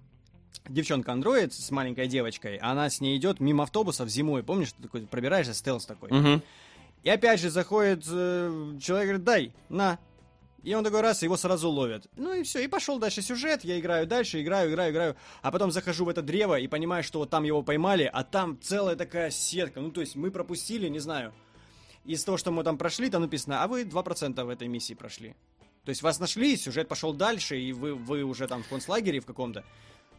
девчонка-андроид 0.67 1.53
с 1.53 1.71
маленькой 1.71 2.07
девочкой, 2.07 2.57
она 2.57 2.89
с 2.89 2.99
ней 2.99 3.15
идет 3.15 3.39
мимо 3.39 3.63
автобусов 3.63 4.09
зимой, 4.09 4.43
помнишь, 4.43 4.73
ты 4.73 4.83
такой 4.83 5.01
пробираешься, 5.03 5.53
стелс 5.53 5.85
такой. 5.85 6.09
Угу. 6.09 6.41
И 7.03 7.09
опять 7.09 7.39
же 7.39 7.49
заходит 7.49 8.03
э, 8.11 8.77
человек, 8.81 9.07
говорит, 9.07 9.23
дай, 9.23 9.53
на, 9.69 9.99
и 10.63 10.73
он 10.73 10.83
такой 10.83 11.01
раз, 11.01 11.23
его 11.23 11.37
сразу 11.37 11.69
ловят. 11.69 12.07
Ну 12.15 12.33
и 12.33 12.43
все, 12.43 12.63
и 12.63 12.67
пошел 12.67 12.99
дальше 12.99 13.21
сюжет, 13.21 13.63
я 13.63 13.79
играю 13.79 14.05
дальше, 14.05 14.41
играю, 14.41 14.69
играю, 14.71 14.91
играю. 14.91 15.15
А 15.41 15.51
потом 15.51 15.71
захожу 15.71 16.05
в 16.05 16.09
это 16.09 16.21
древо 16.21 16.59
и 16.59 16.67
понимаю, 16.67 17.03
что 17.03 17.19
вот 17.19 17.29
там 17.29 17.43
его 17.43 17.63
поймали, 17.63 18.09
а 18.11 18.23
там 18.23 18.59
целая 18.61 18.95
такая 18.95 19.31
сетка. 19.31 19.81
Ну 19.81 19.91
то 19.91 20.01
есть 20.01 20.15
мы 20.15 20.29
пропустили, 20.29 20.87
не 20.87 20.99
знаю, 20.99 21.33
из 22.05 22.23
того, 22.23 22.37
что 22.37 22.51
мы 22.51 22.63
там 22.63 22.77
прошли, 22.77 23.09
там 23.09 23.21
написано, 23.21 23.63
а 23.63 23.67
вы 23.67 23.83
2% 23.83 24.43
в 24.43 24.49
этой 24.49 24.67
миссии 24.67 24.93
прошли. 24.93 25.35
То 25.83 25.89
есть 25.89 26.03
вас 26.03 26.19
нашли, 26.19 26.55
сюжет 26.57 26.87
пошел 26.87 27.13
дальше, 27.13 27.59
и 27.59 27.73
вы, 27.73 27.95
вы 27.95 28.23
уже 28.23 28.47
там 28.47 28.63
в 28.63 28.67
концлагере 28.67 29.19
в 29.19 29.25
каком-то. 29.25 29.63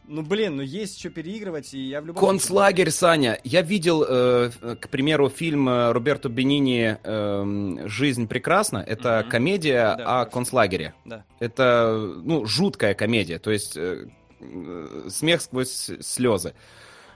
Ну, 0.07 0.21
блин, 0.21 0.57
ну 0.57 0.61
есть 0.61 0.99
что 0.99 1.09
переигрывать, 1.09 1.73
и 1.73 1.79
я 1.79 2.01
в 2.01 2.05
любом 2.05 2.19
Концлагерь, 2.27 2.91
Саня. 2.91 3.39
Я 3.43 3.61
видел, 3.61 4.03
э, 4.07 4.51
к 4.79 4.89
примеру, 4.89 5.29
фильм 5.29 5.69
э, 5.69 5.91
Роберто 5.91 6.29
Бенини 6.29 6.97
э, 7.01 7.87
«Жизнь 7.87 8.27
прекрасна». 8.27 8.77
Это 8.85 9.21
Мгм. 9.21 9.29
комедия 9.29 9.95
Да, 9.97 10.21
о 10.21 10.25
концлагере. 10.25 10.93
Да. 11.05 11.23
Это, 11.39 12.11
ну, 12.23 12.45
жуткая 12.45 12.93
комедия, 12.95 13.39
то 13.39 13.51
есть 13.51 13.77
э, 13.77 14.07
э, 14.41 15.07
смех 15.09 15.41
сквозь 15.41 15.89
слезы. 16.01 16.53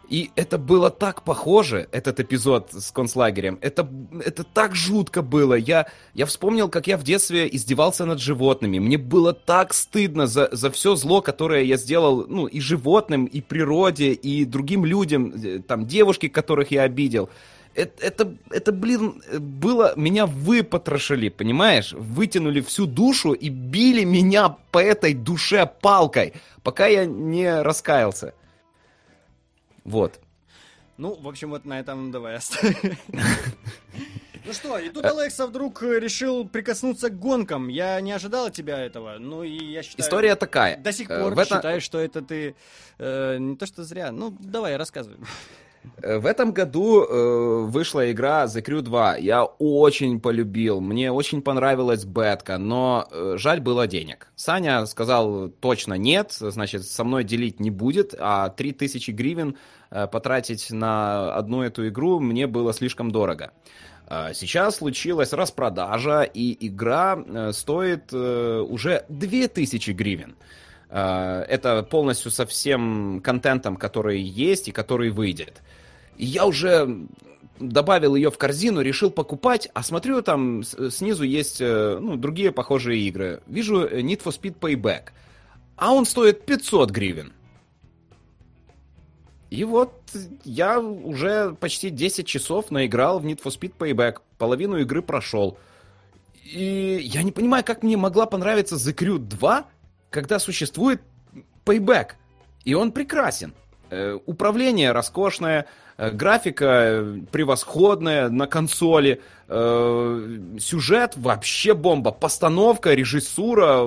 И 0.10 0.32
это 0.36 0.58
было 0.58 0.90
так 0.90 1.24
похоже, 1.24 1.90
этот 1.92 2.20
эпизод 2.22 2.72
с 2.72 2.92
концлагерем. 2.92 3.60
Это, 3.62 3.88
это 4.24 4.44
так 4.44 4.74
жутко 4.74 5.22
было. 5.22 5.54
Я, 5.54 5.88
я 6.14 6.26
вспомнил, 6.26 6.70
как 6.70 6.88
я 6.88 6.98
в 6.98 7.04
детстве 7.04 7.48
издевался 7.54 8.06
над 8.06 8.20
животными. 8.20 8.80
Мне 8.80 8.98
было 8.98 9.34
так 9.34 9.74
стыдно 9.74 10.26
за, 10.28 10.48
за 10.52 10.72
все 10.72 10.96
зло, 10.96 11.22
которое 11.22 11.64
я 11.64 11.76
сделал, 11.76 12.26
ну, 12.28 12.48
и 12.48 12.62
животным, 12.62 13.26
и 13.26 13.42
природе, 13.42 14.14
и 14.14 14.46
другим 14.46 14.86
людям, 14.86 15.34
э, 15.36 15.60
там, 15.60 15.86
девушки, 15.86 16.30
которых 16.30 16.72
я 16.72 16.84
обидел. 16.84 17.30
Это, 17.76 18.06
это, 18.06 18.34
это, 18.50 18.72
блин, 18.72 19.22
было... 19.40 19.94
Меня 19.98 20.26
выпотрошили, 20.26 21.30
понимаешь? 21.30 21.94
Вытянули 21.94 22.62
всю 22.62 22.88
душу 22.88 23.34
и 23.34 23.50
били 23.50 24.04
меня 24.06 24.56
по 24.72 24.80
этой 24.80 25.14
душе 25.14 25.70
палкой, 25.82 26.34
пока 26.64 26.88
я 26.88 27.06
не 27.06 27.62
раскаялся. 27.62 28.34
Вот. 29.88 30.20
Ну, 30.98 31.16
в 31.16 31.28
общем, 31.28 31.50
вот 31.50 31.66
на 31.66 31.80
этом 31.80 32.12
давай 32.12 32.36
оставим. 32.36 32.98
Ну 34.46 34.54
что, 34.54 34.78
и 34.80 34.88
тут 34.90 35.04
Алекса 35.04 35.46
вдруг 35.46 35.84
э, 35.84 36.00
решил 36.00 36.48
прикоснуться 36.48 37.10
к 37.10 37.20
гонкам. 37.20 37.68
Я 37.68 38.00
не 38.00 38.14
ожидал 38.14 38.46
от 38.46 38.54
тебя 38.54 38.80
этого. 38.80 39.18
Ну 39.20 39.44
и 39.44 39.50
я 39.74 39.84
считаю... 39.84 40.08
История 40.08 40.36
такая. 40.38 40.78
До 40.78 40.94
сих 40.94 41.10
Э, 41.10 41.22
пор 41.22 41.36
в 41.36 41.40
это- 41.40 41.56
считаю, 41.56 41.82
что 41.82 41.98
это 42.00 42.22
ты... 42.22 42.56
э, 42.98 43.38
не 43.40 43.58
то, 43.58 43.66
что 43.66 43.84
зря. 43.84 44.10
Ну, 44.14 44.34
давай, 44.40 44.78
рассказывай. 44.78 45.18
В 46.02 46.26
этом 46.26 46.54
году 46.54 47.04
э, 47.04 47.62
вышла 47.66 48.10
игра 48.10 48.46
The 48.46 48.62
Crew 48.64 48.82
2. 48.82 49.18
Я 49.18 49.44
очень 49.44 50.22
полюбил. 50.22 50.80
Мне 50.80 51.12
очень 51.12 51.42
понравилась 51.42 52.06
бетка, 52.06 52.58
но 52.58 53.06
э, 53.12 53.36
жаль 53.38 53.60
было 53.60 53.86
денег. 53.86 54.32
Саня 54.38 54.86
сказал 54.86 55.50
точно 55.50 55.96
нет, 55.96 56.32
значит, 56.32 56.86
со 56.86 57.04
мной 57.04 57.26
делить 57.26 57.60
не 57.60 57.70
будет, 57.70 58.16
а 58.18 58.48
3000 58.50 59.12
гривен 59.12 59.58
потратить 59.90 60.72
на 60.72 61.34
одну 61.36 61.62
эту 61.62 61.88
игру 61.88 62.20
мне 62.20 62.48
было 62.48 62.74
слишком 62.74 63.12
дорого. 63.12 63.52
А 64.10 64.34
Сейчас 64.34 64.78
случилась 64.78 65.34
распродажа, 65.34 66.24
и 66.24 66.66
игра 66.66 67.22
э, 67.26 67.52
стоит 67.52 68.14
э, 68.14 68.66
уже 68.68 69.06
2000 69.10 69.92
гривен. 69.92 70.38
Э, 70.90 71.44
Это 71.50 71.84
полностью 71.84 72.32
со 72.32 72.46
всем 72.46 73.20
контентом, 73.22 73.76
который 73.76 74.22
есть 74.22 74.70
и 74.70 74.72
который 74.72 75.10
выйдет. 75.10 75.62
Я 76.18 76.46
уже 76.46 77.06
добавил 77.60 78.16
ее 78.16 78.32
в 78.32 78.38
корзину, 78.38 78.80
решил 78.80 79.12
покупать, 79.12 79.68
а 79.74 79.84
смотрю, 79.84 80.22
там 80.22 80.64
снизу 80.64 81.24
есть 81.24 81.60
э, 81.60 81.98
ну, 82.00 82.16
другие 82.16 82.54
похожие 82.54 83.02
игры. 83.02 83.42
Вижу 83.46 83.82
э, 83.82 84.00
Need 84.00 84.24
for 84.24 84.34
Speed 84.34 84.58
Payback, 84.58 85.10
а 85.76 85.92
он 85.92 86.06
стоит 86.06 86.46
500 86.46 86.92
гривен. 86.92 87.34
И 89.50 89.64
вот 89.64 89.94
я 90.44 90.80
уже 90.80 91.54
почти 91.60 91.90
10 91.90 92.28
часов 92.28 92.70
наиграл 92.72 93.20
в 93.20 93.26
Need 93.26 93.42
for 93.42 93.58
Speed 93.58 93.74
Payback, 93.78 94.18
половину 94.38 94.78
игры 94.78 95.02
прошел. 95.02 95.58
И 96.44 97.00
я 97.02 97.24
не 97.24 97.32
понимаю, 97.32 97.64
как 97.64 97.84
мне 97.84 97.98
могла 97.98 98.26
понравиться 98.26 98.76
The 98.76 98.94
Crew 98.94 99.18
2, 99.18 99.66
когда 100.10 100.40
существует 100.40 101.02
Payback. 101.66 102.12
И 102.66 102.74
он 102.74 102.92
прекрасен. 102.92 103.54
Э, 103.90 104.18
Управление 104.26 104.92
роскошное, 104.92 105.66
графика 105.98 106.66
э, 106.66 107.20
превосходная 107.32 108.30
на 108.30 108.46
консоли, 108.46 109.22
э, 109.48 110.40
сюжет 110.60 111.14
вообще 111.16 111.74
бомба, 111.74 112.12
постановка, 112.12 112.94
режиссура, 112.94 113.84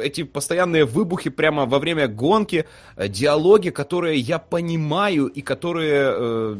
эти 0.00 0.24
постоянные 0.24 0.84
выбухи 0.84 1.30
прямо 1.30 1.66
во 1.66 1.78
время 1.78 2.08
гонки, 2.08 2.66
э, 2.96 3.08
диалоги, 3.08 3.70
которые 3.70 4.18
я 4.18 4.38
понимаю 4.38 5.26
и 5.26 5.42
которые 5.42 6.12
э, 6.12 6.54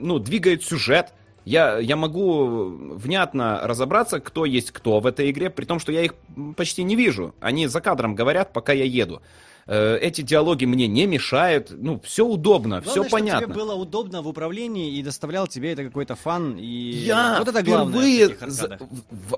ну, 0.00 0.18
двигают 0.18 0.62
сюжет. 0.62 1.12
Я, 1.46 1.78
я 1.78 1.96
могу 1.96 2.68
внятно 2.96 3.60
разобраться, 3.62 4.20
кто 4.20 4.44
есть 4.44 4.72
кто 4.72 5.00
в 5.00 5.06
этой 5.06 5.30
игре, 5.30 5.48
при 5.48 5.64
том, 5.64 5.78
что 5.78 5.90
я 5.90 6.02
их 6.02 6.14
почти 6.54 6.82
не 6.82 6.96
вижу. 6.96 7.34
Они 7.40 7.66
за 7.66 7.80
кадром 7.80 8.14
говорят, 8.14 8.52
пока 8.52 8.74
я 8.74 8.84
еду. 8.84 9.22
Э, 9.66 9.98
Эти 10.00 10.22
диалоги 10.22 10.64
мне 10.64 10.86
не 10.88 11.06
мешают. 11.06 11.70
Ну, 11.70 12.00
все 12.04 12.24
удобно, 12.26 12.80
Главное, 12.80 13.02
все 13.04 13.10
понятно. 13.10 13.46
тебе 13.46 13.54
было 13.54 13.74
удобно 13.74 14.22
в 14.22 14.28
управлении 14.28 14.96
и 14.98 15.02
доставлял 15.02 15.46
тебе 15.46 15.72
это 15.72 15.84
какой-то 15.84 16.14
фан. 16.16 16.56
И 16.58 16.64
Я 16.66 17.36
вот 17.38 17.48
это 17.48 17.62
главное 17.62 18.00
впервые 18.28 18.50
за- 18.50 18.78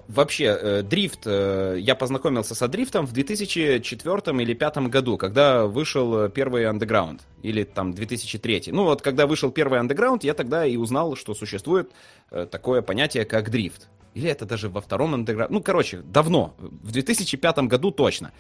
вообще 0.09 0.45
э, 0.45 0.83
дрифт. 0.83 1.21
э, 1.27 1.77
я 1.81 1.95
познакомился 1.95 2.55
со 2.55 2.69
дрифтом 2.69 3.07
в 3.07 3.13
2004 3.13 4.43
или 4.43 4.55
2005 4.55 4.77
году, 4.89 5.17
когда 5.19 5.67
вышел 5.67 6.25
э, 6.25 6.31
первый 6.31 6.65
Underground 6.65 7.21
или 7.43 7.65
там 7.65 7.93
2003. 7.93 8.65
Ну 8.73 8.85
вот 8.85 9.03
когда 9.03 9.27
вышел 9.27 9.51
первый 9.51 9.81
Underground, 9.81 10.21
я 10.23 10.35
тогда 10.35 10.65
и 10.67 10.77
узнал, 10.77 11.17
что 11.17 11.35
существует 11.35 11.91
э, 12.31 12.47
такое 12.51 12.83
понятие 12.83 13.25
как 13.25 13.51
дрифт. 13.51 13.89
Или 14.15 14.29
это 14.31 14.45
даже 14.45 14.69
во 14.69 14.81
втором 14.81 15.15
Underground. 15.15 15.49
Ну 15.51 15.63
короче, 15.63 15.99
давно, 16.05 16.55
в 16.59 16.93
2005 16.93 17.59
году 17.61 17.91
точно. 17.91 18.33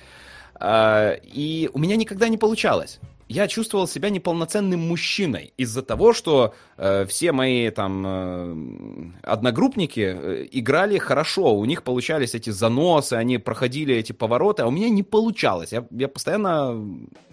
А, 0.64 1.16
И 1.24 1.68
у 1.72 1.78
меня 1.78 1.96
никогда 1.96 2.28
не 2.28 2.38
получалось. 2.38 3.00
Я 3.28 3.48
чувствовал 3.48 3.88
себя 3.88 4.10
неполноценным 4.10 4.80
мужчиной 4.80 5.54
из-за 5.56 5.82
того, 5.82 6.12
что 6.12 6.54
э, 6.76 7.06
все 7.06 7.32
мои 7.32 7.70
там 7.70 8.04
э, 8.06 9.10
одногруппники 9.22 10.48
играли 10.52 10.98
хорошо, 10.98 11.54
у 11.54 11.64
них 11.64 11.82
получались 11.82 12.34
эти 12.34 12.50
заносы, 12.50 13.14
они 13.14 13.38
проходили 13.38 13.94
эти 13.94 14.12
повороты, 14.12 14.62
а 14.62 14.66
у 14.66 14.70
меня 14.70 14.90
не 14.90 15.02
получалось. 15.02 15.72
Я, 15.72 15.86
я 15.90 16.08
постоянно 16.08 16.78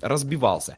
разбивался. 0.01 0.77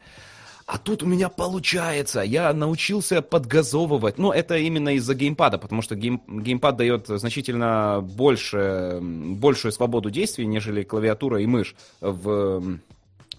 А 0.72 0.78
тут 0.78 1.04
у 1.04 1.06
меня 1.06 1.28
получается, 1.28 2.22
я 2.22 2.54
научился 2.54 3.22
подгазовывать. 3.22 4.18
Ну, 4.18 4.32
это 4.32 4.56
именно 4.56 4.96
из-за 4.96 5.16
геймпада, 5.16 5.58
потому 5.58 5.82
что 5.82 5.96
гейм, 5.96 6.22
геймпад 6.30 6.78
дает 6.78 7.08
значительно 7.08 8.00
больше, 8.02 9.00
большую 9.02 9.74
свободу 9.74 10.10
действий, 10.10 10.46
нежели 10.46 10.84
клавиатура 10.84 11.42
и 11.42 11.46
мышь 11.46 11.76
в, 12.00 12.78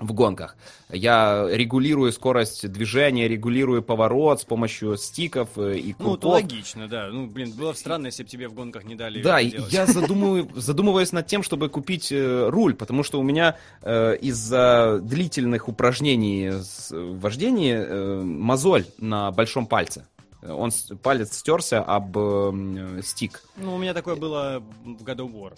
в 0.02 0.12
гонках. 0.12 0.56
Я 0.90 1.46
регулирую 1.50 2.12
скорость 2.12 2.70
движения, 2.70 3.28
регулирую 3.28 3.82
поворот 3.82 4.40
с 4.40 4.44
помощью 4.44 4.96
стиков 4.96 5.48
э, 5.56 5.78
и 5.78 5.86
Ну, 5.86 5.90
это 5.90 6.02
круто. 6.04 6.32
логично, 6.32 6.88
да. 6.88 7.08
Ну, 7.08 7.26
блин, 7.26 7.52
было 7.52 7.72
бы 7.72 7.76
странно, 7.78 8.06
если 8.06 8.24
бы 8.24 8.28
тебе 8.28 8.48
в 8.48 8.54
гонках 8.54 8.84
не 8.84 8.94
дали 8.94 9.22
Да, 9.22 9.38
я 9.38 9.86
задумываю, 9.86 10.50
задумываюсь 10.54 11.12
над 11.12 11.26
тем, 11.26 11.42
чтобы 11.42 11.68
купить 11.68 12.12
э, 12.12 12.48
руль, 12.48 12.74
потому 12.74 13.02
что 13.02 13.20
у 13.20 13.22
меня 13.22 13.56
э, 13.82 14.16
из-за 14.20 15.00
длительных 15.02 15.68
упражнений 15.68 16.50
в 16.50 17.20
вождении 17.20 17.74
э, 17.74 18.20
мозоль 18.22 18.86
на 18.98 19.30
большом 19.30 19.66
пальце. 19.66 20.06
Он 20.42 20.72
палец 21.02 21.36
стерся 21.38 21.80
об 21.82 22.18
э, 22.18 23.00
стик. 23.04 23.42
Ну, 23.56 23.76
у 23.76 23.78
меня 23.78 23.94
такое 23.94 24.16
было 24.16 24.62
в 24.84 25.04
God 25.04 25.18
of 25.18 25.32
War. 25.32 25.52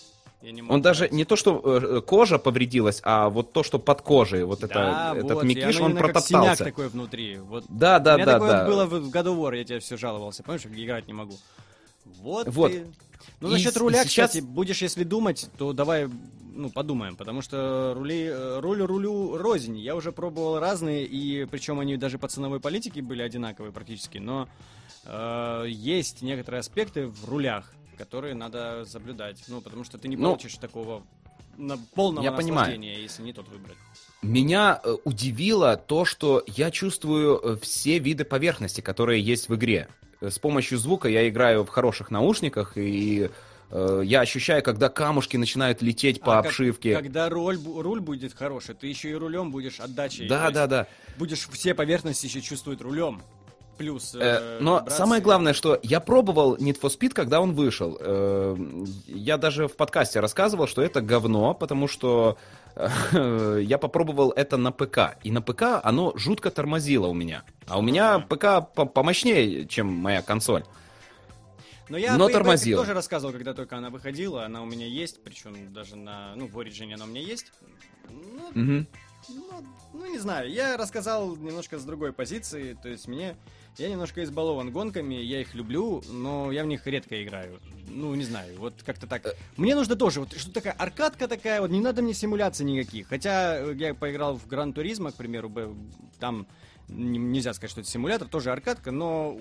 Не 0.53 0.63
Он 0.63 0.83
даже 0.83 1.09
не 1.11 1.25
то, 1.25 1.37
что 1.37 1.61
э, 1.65 2.01
кожа 2.03 2.39
повредилась, 2.39 3.01
а 3.03 3.31
вот 3.31 3.53
то, 3.53 3.63
что 3.63 3.79
под 3.79 4.03
кожей, 4.03 4.45
вот 4.45 4.63
это, 4.63 4.75
Да, 4.75 5.15
этот 5.17 5.31
вот, 5.33 5.45
и 5.45 5.47
мякиш, 5.47 5.77
оно 5.77 5.85
он 5.87 5.91
именно 5.93 6.03
как 6.03 6.13
протоптался. 6.13 6.65
такой 6.65 6.89
внутри. 6.89 7.39
Вот. 7.39 7.65
Да, 7.69 7.99
да, 7.99 8.15
у 8.15 8.17
меня 8.17 8.27
да, 8.27 8.33
такое 8.35 8.51
да. 8.53 8.67
было 8.67 8.85
в 8.87 8.95
God 9.11 9.25
of 9.25 9.39
War, 9.39 9.57
я 9.57 9.65
тебе 9.65 9.79
все 9.81 9.97
жаловался. 9.97 10.43
Помнишь, 10.43 10.67
играть 10.67 11.07
не 11.07 11.13
могу. 11.15 11.37
Вот. 12.21 12.47
Вот. 12.49 12.73
ты- 12.73 12.87
Ну, 13.41 13.49
И 13.49 13.53
насчет 13.53 13.73
с- 13.73 13.77
руля, 13.79 14.03
и 14.03 14.07
сейчас- 14.07 14.31
кстати, 14.31 14.45
будешь, 14.45 14.83
если 14.83 15.03
думать, 15.03 15.49
то 15.57 15.73
давай, 15.73 16.09
ну, 16.55 16.69
подумаем, 16.69 17.17
потому 17.17 17.41
что 17.41 17.95
рули, 17.97 18.27
э, 18.31 18.61
руль 18.61 18.83
рулю 18.83 19.39
рознь. 19.39 19.79
Я 19.79 19.97
уже 19.97 20.13
пробовал 20.13 20.59
разные, 20.61 21.05
и 21.07 21.47
причем 21.47 21.81
они 21.81 21.97
даже 21.97 22.19
по 22.19 22.29
ценовой 22.29 22.61
политике 22.61 23.01
были 23.01 23.23
одинаковые 23.23 23.73
практически, 23.73 24.19
но 24.19 24.47
э, 25.07 25.65
есть 25.69 26.21
некоторые 26.23 26.61
аспекты 26.61 27.07
в 27.07 27.29
рулях, 27.29 27.73
которые 27.95 28.35
надо 28.35 28.85
соблюдать. 28.87 29.43
Ну, 29.49 29.61
потому 29.61 29.85
что 29.85 29.99
ты 29.99 30.09
не 30.09 30.17
Ну, 30.17 30.31
получишь 30.31 30.55
такого 30.55 31.03
на 31.57 31.77
полного 31.95 32.25
я 32.25 32.33
понимаю. 32.33 32.81
если 32.81 33.23
не 33.23 33.33
тот 33.33 33.49
выбрать. 33.49 33.77
Меня 34.23 34.81
э, 34.83 34.97
удивило 35.05 35.77
то, 35.77 36.05
что 36.05 36.43
я 36.47 36.71
чувствую 36.71 37.39
э, 37.43 37.57
все 37.61 37.99
виды 37.99 38.25
поверхности, 38.25 38.81
которые 38.81 39.23
есть 39.23 39.49
в 39.49 39.55
игре. 39.55 39.89
Э, 40.21 40.31
С 40.31 40.39
помощью 40.39 40.79
звука 40.79 41.09
я 41.09 41.29
играю 41.29 41.65
в 41.65 41.69
хороших 41.69 42.11
наушниках, 42.11 42.77
и 42.77 43.31
я 43.73 44.21
ощущаю, 44.21 44.63
когда 44.63 44.88
камушки 44.88 45.37
начинают 45.37 45.83
лететь 45.83 46.21
по 46.21 46.35
А 46.38 46.42
как- 46.42 46.51
обшивке. 46.51 46.95
Когда 46.95 47.29
руль, 47.29 47.59
руль 47.59 47.99
будет 48.01 48.33
хороший, 48.35 48.75
ты 48.77 48.87
еще 48.87 49.11
и 49.11 49.15
рулем 49.15 49.51
будешь 49.51 49.81
отдачей. 49.81 50.29
Да, 50.29 50.51
да, 50.53 50.67
да. 50.69 50.87
Будешь 51.19 51.49
все 51.49 51.75
поверхности 51.75 52.27
еще 52.27 52.40
чувствовать 52.40 52.81
рулем. 52.81 53.21
Плюс. 53.77 54.14
Э, 54.14 54.58
но 54.60 54.81
браться... 54.81 54.96
самое 54.96 55.22
главное, 55.22 55.52
что 55.52 55.79
я 55.83 56.00
пробовал 56.00 56.56
Need 56.56 56.81
for 56.81 56.90
Speed, 56.90 57.10
когда 57.10 57.40
он 57.40 57.52
вышел. 57.52 57.96
Э, 58.00 58.56
я 59.06 59.37
даже 59.37 59.68
в 59.68 59.77
подкасте 59.77 60.20
рассказывал, 60.20 60.66
что 60.66 60.83
это 60.83 61.00
говно, 61.00 61.54
потому 61.54 61.88
что 61.88 62.37
э, 62.77 63.60
я 63.62 63.79
попробовал 63.79 64.31
это 64.31 64.56
на 64.56 64.72
ПК. 64.72 65.16
И 65.22 65.31
на 65.31 65.42
ПК 65.42 65.81
оно 65.83 66.12
жутко 66.16 66.50
тормозило 66.50 67.06
у 67.06 67.14
меня. 67.14 67.42
А 67.66 67.79
у 67.79 67.83
меня 67.83 68.18
ПК 68.20 68.68
помощнее, 68.92 69.66
чем 69.66 69.87
моя 69.88 70.22
консоль. 70.22 70.64
Но 71.88 71.98
я 71.98 72.16
Но 72.16 72.29
тормозил. 72.29 72.79
тоже 72.79 72.94
рассказывал, 72.94 73.33
когда 73.33 73.52
только 73.52 73.77
она 73.77 73.90
выходила. 73.90 74.44
Она 74.44 74.62
у 74.62 74.66
меня 74.66 74.87
есть, 74.87 75.22
причем 75.22 75.72
даже 75.72 75.96
на, 75.96 76.35
ну, 76.35 76.46
в 76.46 76.58
Origin 76.58 76.94
она 76.94 77.04
у 77.04 77.08
меня 77.08 77.20
есть. 77.20 77.52
Ну, 78.08 78.48
угу. 78.48 78.87
ну, 79.29 79.64
ну, 79.92 80.06
не 80.06 80.18
знаю. 80.18 80.50
Я 80.50 80.77
рассказал 80.77 81.37
немножко 81.37 81.79
с 81.79 81.85
другой 81.85 82.12
позиции. 82.12 82.77
То 82.83 82.88
есть 82.88 83.06
мне... 83.06 83.37
Я 83.77 83.88
немножко 83.88 84.22
избалован 84.22 84.70
гонками, 84.70 85.14
я 85.14 85.40
их 85.40 85.54
люблю, 85.54 86.02
но 86.08 86.52
я 86.52 86.62
в 86.62 86.66
них 86.66 86.87
редко 86.87 87.22
играю. 87.22 87.58
Ну, 87.88 88.14
не 88.14 88.25
знаю, 88.25 88.56
вот 88.58 88.75
как-то 88.85 89.08
так. 89.08 89.27
Э. 89.27 89.35
Мне 89.56 89.75
нужно 89.75 89.96
тоже, 89.96 90.20
вот 90.20 90.33
что 90.33 90.52
такая 90.52 90.75
аркадка 90.75 91.27
такая, 91.27 91.60
вот 91.60 91.70
не 91.70 91.81
надо 91.81 92.00
мне 92.00 92.14
симуляций 92.14 92.64
никаких. 92.64 93.08
Хотя 93.08 93.58
я 93.72 93.94
поиграл 93.94 94.37
в 94.37 94.46
Гран 94.46 94.72
Туризма, 94.72 95.10
к 95.10 95.16
примеру, 95.16 95.52
там 96.20 96.46
нельзя 96.88 97.52
сказать, 97.52 97.72
что 97.72 97.81
это 97.81 97.90
симулятор, 97.90 98.29
тоже 98.29 98.52
аркадка, 98.52 98.90
но 98.90 99.38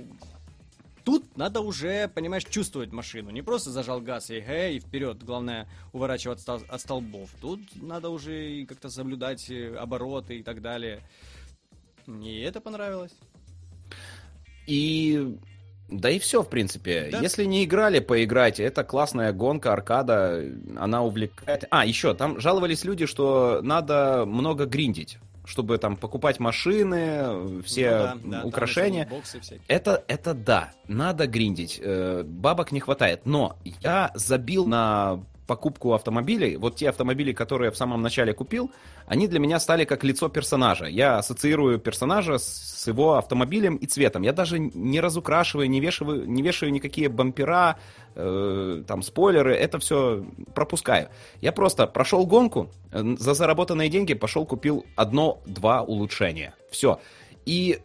Тут 1.03 1.35
надо 1.35 1.59
уже, 1.59 2.07
понимаешь, 2.07 2.45
чувствовать 2.45 2.93
машину. 2.93 3.29
Не 3.29 3.41
просто 3.41 3.71
зажал 3.71 3.99
газ 3.99 4.29
и 4.29 4.35
эй, 4.35 4.77
и 4.77 4.79
вперед. 4.79 5.21
Главное, 5.21 5.67
уворачиваться 5.91 6.53
от 6.55 6.79
столбов. 6.81 7.29
Тут 7.41 7.59
надо 7.75 8.09
уже 8.09 8.65
как-то 8.65 8.89
соблюдать 8.89 9.49
э, 9.49 9.75
обороты 9.75 10.39
и 10.39 10.43
так 10.43 10.61
далее. 10.61 11.01
Мне 12.05 12.43
это 12.45 12.61
понравилось. 12.61 13.11
И 14.67 15.37
да 15.89 16.09
и 16.09 16.19
все, 16.19 16.41
в 16.41 16.49
принципе. 16.49 17.09
Да. 17.11 17.19
Если 17.19 17.45
не 17.45 17.63
играли, 17.63 17.99
поиграйте. 17.99 18.63
Это 18.63 18.83
классная 18.83 19.31
гонка, 19.31 19.73
аркада, 19.73 20.43
она 20.75 21.03
увлекает. 21.03 21.65
А, 21.69 21.85
еще, 21.85 22.13
там 22.13 22.39
жаловались 22.39 22.83
люди, 22.83 23.05
что 23.05 23.59
надо 23.61 24.25
много 24.25 24.65
гриндить 24.65 25.19
чтобы 25.45 25.77
там 25.77 25.97
покупать 25.97 26.39
машины, 26.39 27.61
все 27.63 28.15
ну, 28.23 28.31
да, 28.31 28.39
да, 28.39 28.43
украшения. 28.45 29.09
Это, 29.67 30.01
это 30.07 30.33
да, 30.33 30.71
надо 30.87 31.27
гриндить. 31.27 31.81
Э, 31.83 32.23
бабок 32.25 32.71
не 32.71 32.79
хватает. 32.79 33.25
Но 33.25 33.57
я 33.81 34.11
забил 34.15 34.65
на 34.65 35.19
покупку 35.47 35.93
автомобилей, 35.93 36.57
вот 36.57 36.75
те 36.75 36.89
автомобили, 36.89 37.33
которые 37.33 37.67
я 37.67 37.71
в 37.71 37.77
самом 37.77 38.01
начале 38.01 38.33
купил, 38.33 38.71
они 39.07 39.27
для 39.27 39.39
меня 39.39 39.59
стали 39.59 39.85
как 39.85 40.03
лицо 40.03 40.29
персонажа. 40.29 40.85
Я 40.85 41.17
ассоциирую 41.17 41.79
персонажа 41.79 42.37
с 42.37 42.87
его 42.87 43.15
автомобилем 43.15 43.75
и 43.75 43.85
цветом. 43.85 44.23
Я 44.23 44.33
даже 44.33 44.59
не 44.59 45.01
разукрашиваю, 45.01 45.69
не 45.69 45.79
вешаю, 45.79 46.29
не 46.29 46.41
вешаю 46.41 46.71
никакие 46.71 47.09
бампера, 47.09 47.77
э, 48.15 48.83
там, 48.87 49.01
спойлеры, 49.01 49.53
это 49.53 49.79
все 49.79 50.25
пропускаю. 50.53 51.09
Я 51.41 51.51
просто 51.51 51.87
прошел 51.87 52.25
гонку, 52.25 52.69
э, 52.91 53.15
за 53.17 53.33
заработанные 53.33 53.89
деньги 53.89 54.13
пошел 54.13 54.45
купил 54.45 54.85
одно-два 54.95 55.81
улучшения. 55.81 56.53
Все. 56.71 56.99
И 57.45 57.79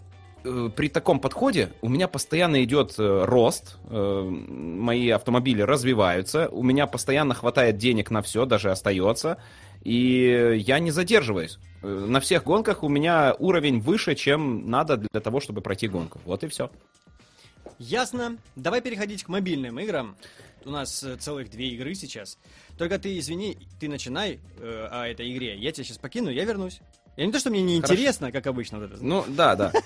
при 0.75 0.89
таком 0.89 1.21
подходе 1.21 1.71
у 1.81 1.89
меня 1.89 2.09
постоянно 2.09 2.63
идет 2.65 2.95
э, 2.99 3.25
рост, 3.25 3.77
э, 3.89 4.21
мои 4.23 5.09
автомобили 5.11 5.63
развиваются, 5.63 6.49
у 6.49 6.63
меня 6.63 6.87
постоянно 6.87 7.35
хватает 7.35 7.77
денег 7.79 8.11
на 8.11 8.23
все, 8.23 8.45
даже 8.45 8.71
остается, 8.71 9.39
и 9.83 10.57
я 10.59 10.79
не 10.79 10.91
задерживаюсь. 10.91 11.59
На 11.83 12.21
всех 12.21 12.45
гонках 12.45 12.83
у 12.83 12.89
меня 12.89 13.35
уровень 13.39 13.81
выше, 13.81 14.15
чем 14.15 14.69
надо 14.69 14.97
для 14.97 15.21
того, 15.21 15.41
чтобы 15.41 15.61
пройти 15.61 15.89
гонку. 15.89 16.21
Вот 16.25 16.43
и 16.45 16.49
все. 16.49 16.71
Ясно. 17.79 18.39
Давай 18.57 18.81
переходить 18.81 19.23
к 19.23 19.29
мобильным 19.29 19.79
играм. 19.79 20.17
У 20.65 20.71
нас 20.71 21.05
целых 21.21 21.51
две 21.51 21.69
игры 21.69 21.95
сейчас. 21.95 22.39
Только 22.77 22.99
ты, 22.99 23.17
извини, 23.19 23.59
ты 23.79 23.89
начинай 23.89 24.41
э, 24.59 24.89
о 24.91 25.07
этой 25.07 25.33
игре. 25.33 25.57
Я 25.57 25.71
тебя 25.71 25.85
сейчас 25.85 25.99
покину, 25.99 26.31
я 26.31 26.45
вернусь. 26.45 26.81
Я 27.17 27.27
не 27.27 27.33
то, 27.33 27.39
что 27.39 27.51
мне 27.51 27.63
не 27.63 27.77
Хорошо. 27.77 27.95
интересно, 27.95 28.33
как 28.33 28.47
обычно. 28.47 28.79
Вот 28.79 28.93
это. 28.93 29.05
Ну, 29.05 29.25
да, 29.29 29.57
да. 29.57 29.73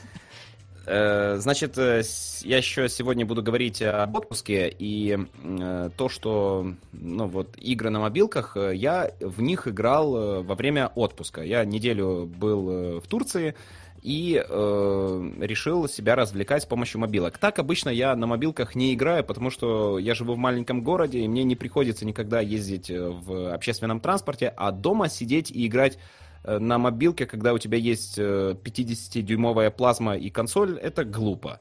Э, 0.84 1.36
значит, 1.38 1.78
э, 1.78 2.02
я 2.42 2.56
еще 2.56 2.88
сегодня 2.88 3.24
буду 3.24 3.42
говорить 3.42 3.80
об 3.82 4.16
отпуске 4.16 4.74
и 4.76 5.16
э, 5.42 5.90
то, 5.96 6.08
что, 6.08 6.74
ну 6.92 7.26
вот, 7.26 7.56
игры 7.56 7.90
на 7.90 8.00
мобилках, 8.00 8.56
я 8.56 9.12
в 9.20 9.40
них 9.42 9.68
играл 9.68 10.42
во 10.42 10.54
время 10.54 10.90
отпуска. 10.94 11.42
Я 11.42 11.64
неделю 11.64 12.26
был 12.26 13.00
в 13.00 13.06
Турции 13.06 13.54
и 14.02 14.44
э, 14.44 15.30
решил 15.40 15.88
себя 15.88 16.16
развлекать 16.16 16.64
с 16.64 16.66
помощью 16.66 17.00
мобилок. 17.00 17.38
Так 17.38 17.60
обычно 17.60 17.88
я 17.88 18.16
на 18.16 18.26
мобилках 18.26 18.74
не 18.74 18.94
играю, 18.94 19.22
потому 19.22 19.50
что 19.50 20.00
я 20.00 20.14
живу 20.14 20.34
в 20.34 20.38
маленьком 20.38 20.82
городе, 20.82 21.20
и 21.20 21.28
мне 21.28 21.44
не 21.44 21.54
приходится 21.54 22.04
никогда 22.04 22.40
ездить 22.40 22.90
в 22.90 23.54
общественном 23.54 24.00
транспорте, 24.00 24.52
а 24.56 24.72
дома 24.72 25.08
сидеть 25.08 25.52
и 25.52 25.66
играть 25.68 25.98
Э, 25.98 26.00
на 26.44 26.78
мобилке, 26.78 27.26
когда 27.26 27.52
у 27.52 27.58
тебя 27.58 27.78
есть 27.78 28.18
50-дюймовая 28.18 29.68
э, 29.68 29.70
плазма 29.70 30.16
и 30.16 30.30
консоль, 30.30 30.78
это 30.78 31.04
глупо. 31.04 31.60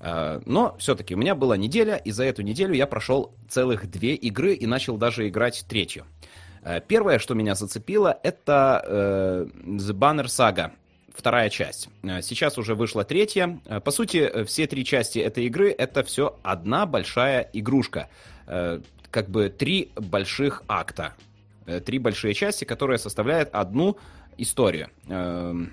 Э, 0.00 0.40
но 0.46 0.74
все-таки 0.78 1.14
у 1.14 1.18
меня 1.18 1.34
была 1.34 1.56
неделя, 1.56 1.96
и 1.96 2.10
за 2.10 2.24
эту 2.24 2.42
неделю 2.42 2.74
я 2.74 2.86
прошел 2.86 3.34
целых 3.48 3.90
две 3.90 4.14
игры 4.14 4.54
и 4.54 4.66
начал 4.66 4.96
даже 4.96 5.28
играть 5.28 5.64
третью. 5.68 6.04
Первое, 6.86 7.18
что 7.18 7.34
меня 7.34 7.56
зацепило, 7.56 8.16
это 8.22 9.48
The 9.64 9.92
Banner 9.92 10.26
Saga, 10.26 10.70
вторая 11.12 11.50
часть. 11.50 11.88
Сейчас 12.22 12.56
уже 12.56 12.76
вышла 12.76 13.02
третья. 13.02 13.58
По 13.84 13.90
сути, 13.90 14.44
все 14.44 14.68
три 14.68 14.84
части 14.84 15.18
этой 15.18 15.46
игры 15.46 15.72
это 15.72 16.04
все 16.04 16.38
одна 16.44 16.86
большая 16.86 17.50
игрушка. 17.52 18.08
Как 18.46 19.28
бы 19.28 19.48
три 19.48 19.90
больших 19.96 20.62
акта. 20.68 21.14
Три 21.84 21.98
большие 21.98 22.34
части, 22.34 22.64
которые 22.64 22.98
составляют 22.98 23.50
одну 23.52 23.96
историю. 24.38 24.88
Эм, 25.08 25.72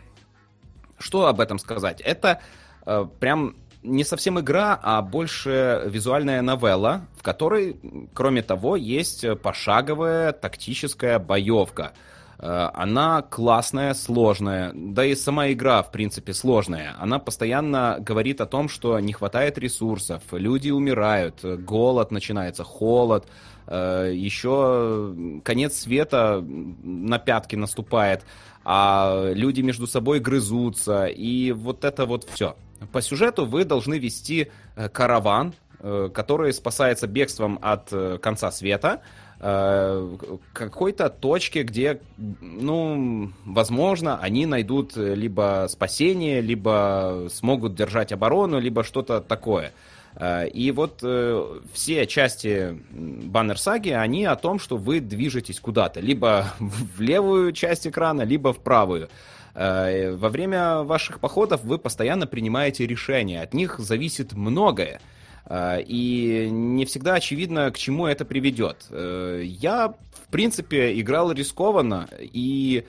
что 0.97 1.27
об 1.27 1.39
этом 1.39 1.59
сказать? 1.59 2.01
Это 2.01 2.41
э, 2.85 3.05
прям 3.19 3.55
не 3.83 4.03
совсем 4.03 4.39
игра, 4.39 4.77
а 4.81 5.01
больше 5.01 5.83
визуальная 5.85 6.41
новелла, 6.41 7.05
в 7.17 7.23
которой, 7.23 7.79
кроме 8.13 8.41
того, 8.41 8.75
есть 8.75 9.25
пошаговая 9.41 10.33
тактическая 10.33 11.17
боевка. 11.19 11.93
Э, 12.39 12.69
она 12.73 13.21
классная, 13.21 13.93
сложная, 13.93 14.71
да 14.73 15.05
и 15.05 15.15
сама 15.15 15.51
игра, 15.51 15.83
в 15.83 15.91
принципе, 15.91 16.33
сложная. 16.33 16.95
Она 16.99 17.19
постоянно 17.19 17.97
говорит 17.99 18.41
о 18.41 18.45
том, 18.45 18.69
что 18.69 18.99
не 18.99 19.13
хватает 19.13 19.57
ресурсов, 19.57 20.23
люди 20.31 20.69
умирают, 20.69 21.43
голод 21.43 22.11
начинается, 22.11 22.63
холод, 22.63 23.27
э, 23.67 24.11
еще 24.13 25.41
конец 25.43 25.79
света 25.79 26.41
на 26.41 27.19
пятки 27.19 27.55
наступает 27.55 28.23
а 28.71 29.31
люди 29.33 29.61
между 29.61 29.87
собой 29.87 30.19
грызутся, 30.19 31.07
и 31.07 31.51
вот 31.51 31.83
это 31.83 32.05
вот 32.05 32.29
все. 32.29 32.55
По 32.91 33.01
сюжету 33.01 33.47
вы 33.47 33.65
должны 33.65 33.97
вести 33.97 34.51
э, 34.75 34.89
караван, 34.89 35.55
э, 35.79 36.11
который 36.13 36.53
спасается 36.53 37.07
бегством 37.07 37.57
от 37.63 37.91
э, 37.91 38.19
конца 38.21 38.51
света, 38.51 39.01
какой-то 39.39 41.09
точке, 41.09 41.63
где, 41.63 42.01
ну, 42.17 43.31
возможно, 43.45 44.19
они 44.19 44.45
найдут 44.45 44.97
либо 44.97 45.67
спасение, 45.69 46.41
либо 46.41 47.27
смогут 47.29 47.73
держать 47.73 48.11
оборону, 48.11 48.59
либо 48.59 48.83
что-то 48.83 49.21
такое. 49.21 49.71
Э, 50.15 50.47
и 50.47 50.71
вот 50.71 50.99
э, 51.03 51.59
все 51.73 52.05
части 52.05 52.77
баннер-саги, 52.91 53.89
они 53.89 54.25
о 54.25 54.35
том, 54.35 54.59
что 54.59 54.77
вы 54.77 54.99
движетесь 54.99 55.59
куда-то, 55.59 55.99
либо 55.99 56.53
в 56.59 57.01
левую 57.01 57.51
часть 57.53 57.87
экрана, 57.87 58.23
либо 58.23 58.53
в 58.53 58.59
правую. 58.59 59.09
Э, 59.55 60.13
во 60.15 60.29
время 60.29 60.83
ваших 60.83 61.19
походов 61.19 61.63
вы 61.63 61.77
постоянно 61.77 62.27
принимаете 62.27 62.85
решения, 62.85 63.41
от 63.41 63.53
них 63.53 63.79
зависит 63.79 64.33
многое. 64.33 65.01
И 65.51 66.47
не 66.51 66.85
всегда 66.85 67.15
очевидно, 67.15 67.71
к 67.71 67.77
чему 67.77 68.05
это 68.05 68.23
приведет. 68.23 68.85
Я, 68.91 69.95
в 70.11 70.27
принципе, 70.29 70.99
играл 70.99 71.31
рискованно, 71.31 72.07
и 72.19 72.85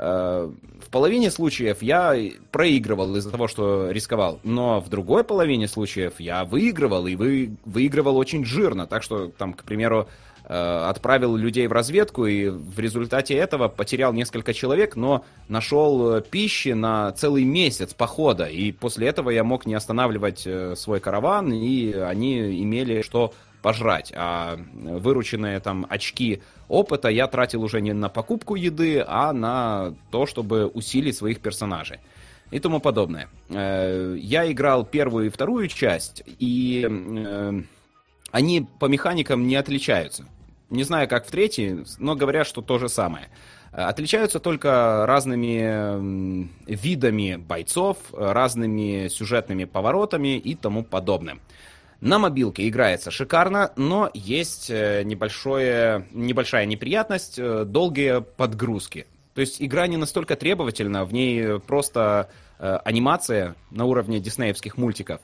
в 0.00 0.90
половине 0.90 1.30
случаев 1.30 1.82
я 1.82 2.16
проигрывал 2.50 3.16
из-за 3.16 3.30
того, 3.30 3.48
что 3.48 3.90
рисковал, 3.90 4.40
но 4.44 4.80
в 4.80 4.88
другой 4.88 5.24
половине 5.24 5.68
случаев 5.68 6.14
я 6.18 6.44
выигрывал, 6.44 7.06
и 7.06 7.16
вы, 7.16 7.56
выигрывал 7.66 8.16
очень 8.16 8.44
жирно. 8.46 8.86
Так 8.86 9.02
что, 9.02 9.28
там, 9.28 9.52
к 9.52 9.62
примеру, 9.62 10.08
э, 10.44 10.54
отправил 10.54 11.36
людей 11.36 11.66
в 11.66 11.72
разведку, 11.72 12.24
и 12.24 12.48
в 12.48 12.78
результате 12.78 13.34
этого 13.34 13.68
потерял 13.68 14.14
несколько 14.14 14.54
человек, 14.54 14.96
но 14.96 15.22
нашел 15.48 16.14
э, 16.14 16.22
пищи 16.22 16.70
на 16.70 17.12
целый 17.12 17.44
месяц 17.44 17.92
похода, 17.92 18.46
и 18.46 18.72
после 18.72 19.08
этого 19.08 19.28
я 19.28 19.44
мог 19.44 19.66
не 19.66 19.74
останавливать 19.74 20.48
свой 20.76 21.00
караван, 21.00 21.52
и 21.52 21.92
они 21.92 22.62
имели 22.62 23.02
что 23.02 23.34
пожрать, 23.62 24.12
а 24.14 24.58
вырученные 24.72 25.60
там 25.60 25.86
очки 25.88 26.42
опыта 26.68 27.08
я 27.08 27.26
тратил 27.26 27.62
уже 27.62 27.80
не 27.80 27.92
на 27.92 28.08
покупку 28.08 28.54
еды, 28.54 29.04
а 29.06 29.32
на 29.32 29.94
то, 30.10 30.26
чтобы 30.26 30.66
усилить 30.66 31.16
своих 31.16 31.40
персонажей. 31.40 31.98
и 32.50 32.58
тому 32.58 32.80
подобное. 32.80 33.28
Э, 33.48 34.16
я 34.18 34.50
играл 34.50 34.84
первую 34.84 35.26
и 35.26 35.30
вторую 35.30 35.68
часть, 35.68 36.24
и 36.40 36.84
э, 36.88 37.62
они 38.32 38.66
по 38.80 38.86
механикам 38.86 39.46
не 39.46 39.56
отличаются. 39.56 40.24
Не 40.68 40.84
знаю, 40.84 41.08
как 41.08 41.26
в 41.26 41.30
третьей, 41.30 41.84
но 41.98 42.16
говорят, 42.16 42.46
что 42.46 42.62
то 42.62 42.78
же 42.78 42.88
самое. 42.88 43.28
Отличаются 43.72 44.40
только 44.40 45.04
разными 45.06 46.48
видами 46.66 47.36
бойцов, 47.36 47.98
разными 48.12 49.08
сюжетными 49.08 49.64
поворотами 49.64 50.38
и 50.38 50.56
тому 50.56 50.82
подобным. 50.82 51.40
На 52.00 52.18
мобилке 52.18 52.66
играется 52.68 53.10
шикарно, 53.10 53.72
но 53.76 54.10
есть 54.14 54.70
э, 54.70 55.02
небольшое, 55.04 56.06
небольшая 56.12 56.64
неприятность, 56.64 57.38
э, 57.38 57.64
долгие 57.66 58.22
подгрузки. 58.22 59.06
То 59.34 59.42
есть 59.42 59.60
игра 59.60 59.86
не 59.86 59.98
настолько 59.98 60.34
требовательна, 60.36 61.04
в 61.04 61.12
ней 61.12 61.60
просто 61.60 62.30
э, 62.58 62.78
анимация 62.84 63.54
на 63.70 63.84
уровне 63.84 64.18
диснеевских 64.18 64.78
мультиков. 64.78 65.20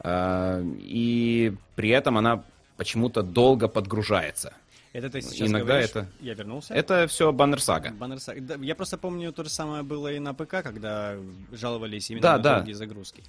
Э, 0.00 0.62
и 0.80 1.54
при 1.76 1.90
этом 1.90 2.16
она 2.16 2.42
почему-то 2.78 3.22
долго 3.22 3.68
подгружается. 3.68 4.54
Это 4.94 5.10
ты 5.10 5.20
сейчас 5.22 5.48
Иногда 5.48 5.72
говоришь, 5.74 5.90
это- 5.90 6.06
я 6.20 6.34
вернулся? 6.34 6.72
Это 6.72 7.06
все 7.08 7.32
Баннер 7.32 7.60
Сага. 7.60 7.90
Баннер 7.90 8.20
Сага. 8.20 8.40
Да, 8.40 8.54
я 8.62 8.74
просто 8.74 8.96
помню, 8.96 9.32
то 9.32 9.42
же 9.44 9.50
самое 9.50 9.82
было 9.82 10.12
и 10.12 10.20
на 10.20 10.32
ПК, 10.34 10.62
когда 10.62 11.16
жаловались 11.52 12.10
именно 12.10 12.22
Да, 12.22 12.36
на 12.36 12.42
да. 12.42 12.56
долгие 12.58 12.72
загрузки. 12.74 13.22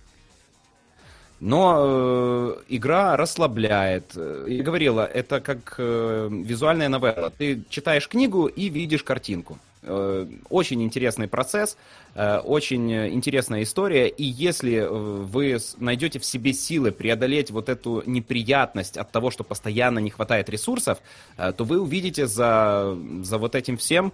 Но 1.40 1.76
э, 1.78 2.56
игра 2.70 3.18
расслабляет. 3.18 4.16
Я 4.48 4.64
говорила, 4.64 5.06
это 5.06 5.42
как 5.42 5.76
э, 5.78 6.30
визуальная 6.32 6.90
новелла. 6.90 7.30
Ты 7.30 7.64
читаешь 7.70 8.08
книгу 8.08 8.48
и 8.48 8.70
видишь 8.70 9.04
картинку. 9.04 9.60
Э, 9.88 10.26
очень 10.50 10.82
интересный 10.84 11.28
процесс, 11.28 11.78
э, 12.16 12.38
очень 12.40 12.92
интересная 12.92 13.64
история. 13.64 14.08
И 14.08 14.24
если 14.24 14.78
э, 14.78 14.88
вы 14.88 15.58
найдете 15.78 16.20
в 16.20 16.26
себе 16.26 16.54
силы 16.54 16.92
преодолеть 16.92 17.52
вот 17.52 17.70
эту 17.70 18.02
неприятность 18.06 18.98
от 18.98 19.12
того, 19.12 19.30
что 19.30 19.44
постоянно 19.44 20.00
не 20.00 20.10
хватает 20.10 20.50
ресурсов, 20.50 21.00
то 21.38 21.64
вы 21.64 21.80
увидите 21.80 22.28
за, 22.28 22.98
за 23.22 23.38
вот 23.38 23.56
этим 23.56 23.78
всем 23.78 24.14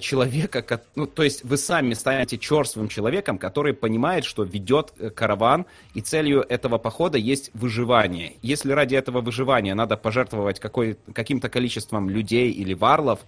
человека, 0.00 0.80
ну, 0.94 1.06
то 1.06 1.22
есть 1.22 1.44
вы 1.44 1.56
сами 1.56 1.94
станете 1.94 2.38
черствым 2.38 2.88
человеком, 2.88 3.38
который 3.38 3.74
понимает, 3.74 4.24
что 4.24 4.42
ведет 4.42 4.92
караван, 5.14 5.66
и 5.94 6.00
целью 6.00 6.44
этого 6.48 6.78
похода 6.78 7.18
есть 7.18 7.50
выживание. 7.54 8.34
Если 8.42 8.72
ради 8.72 8.94
этого 8.94 9.20
выживания 9.20 9.74
надо 9.74 9.96
пожертвовать 9.96 10.60
какой, 10.60 10.96
каким-то 11.12 11.48
количеством 11.48 12.08
людей 12.08 12.50
или 12.50 12.74
варлов, 12.74 13.20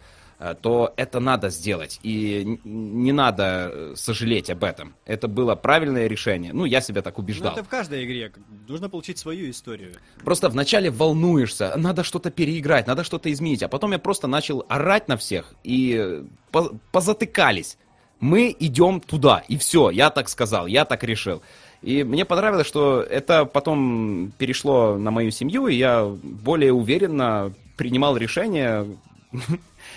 то 0.60 0.92
это 0.96 1.18
надо 1.20 1.48
сделать. 1.50 1.98
И 2.02 2.58
не 2.64 3.12
надо 3.12 3.70
э, 3.72 3.92
сожалеть 3.96 4.50
об 4.50 4.64
этом. 4.64 4.94
Это 5.06 5.28
было 5.28 5.54
правильное 5.54 6.06
решение. 6.08 6.52
Ну, 6.52 6.64
я 6.66 6.80
себя 6.80 7.00
так 7.02 7.16
Ну, 7.16 7.24
убеждал. 7.24 7.52
это 7.52 7.64
в 7.64 7.68
каждой 7.68 8.04
игре. 8.04 8.30
Нужно 8.68 8.88
получить 8.90 9.18
свою 9.18 9.50
историю. 9.50 9.92
Просто 10.24 10.48
вначале 10.48 10.90
волнуешься, 10.90 11.72
надо 11.76 12.04
что-то 12.04 12.30
переиграть, 12.30 12.86
надо 12.86 13.02
что-то 13.04 13.32
изменить, 13.32 13.62
а 13.62 13.68
потом 13.68 13.92
я 13.92 13.98
просто 13.98 14.26
начал 14.26 14.64
орать 14.68 15.08
на 15.08 15.16
всех 15.16 15.54
и 15.64 15.96
э, 15.98 16.24
по- 16.50 16.72
позатыкались. 16.92 17.78
Мы 18.20 18.54
идем 18.58 19.00
туда, 19.00 19.42
и 19.48 19.56
все, 19.58 19.90
я 19.90 20.10
так 20.10 20.28
сказал, 20.28 20.66
я 20.66 20.84
так 20.84 21.04
решил. 21.04 21.42
И 21.82 22.02
мне 22.02 22.24
понравилось, 22.24 22.66
что 22.66 23.02
это 23.02 23.44
потом 23.44 24.32
перешло 24.38 24.96
на 24.96 25.10
мою 25.10 25.30
семью, 25.30 25.66
и 25.66 25.74
я 25.76 26.04
более 26.06 26.72
уверенно 26.72 27.52
принимал 27.76 28.16
решение. 28.16 28.86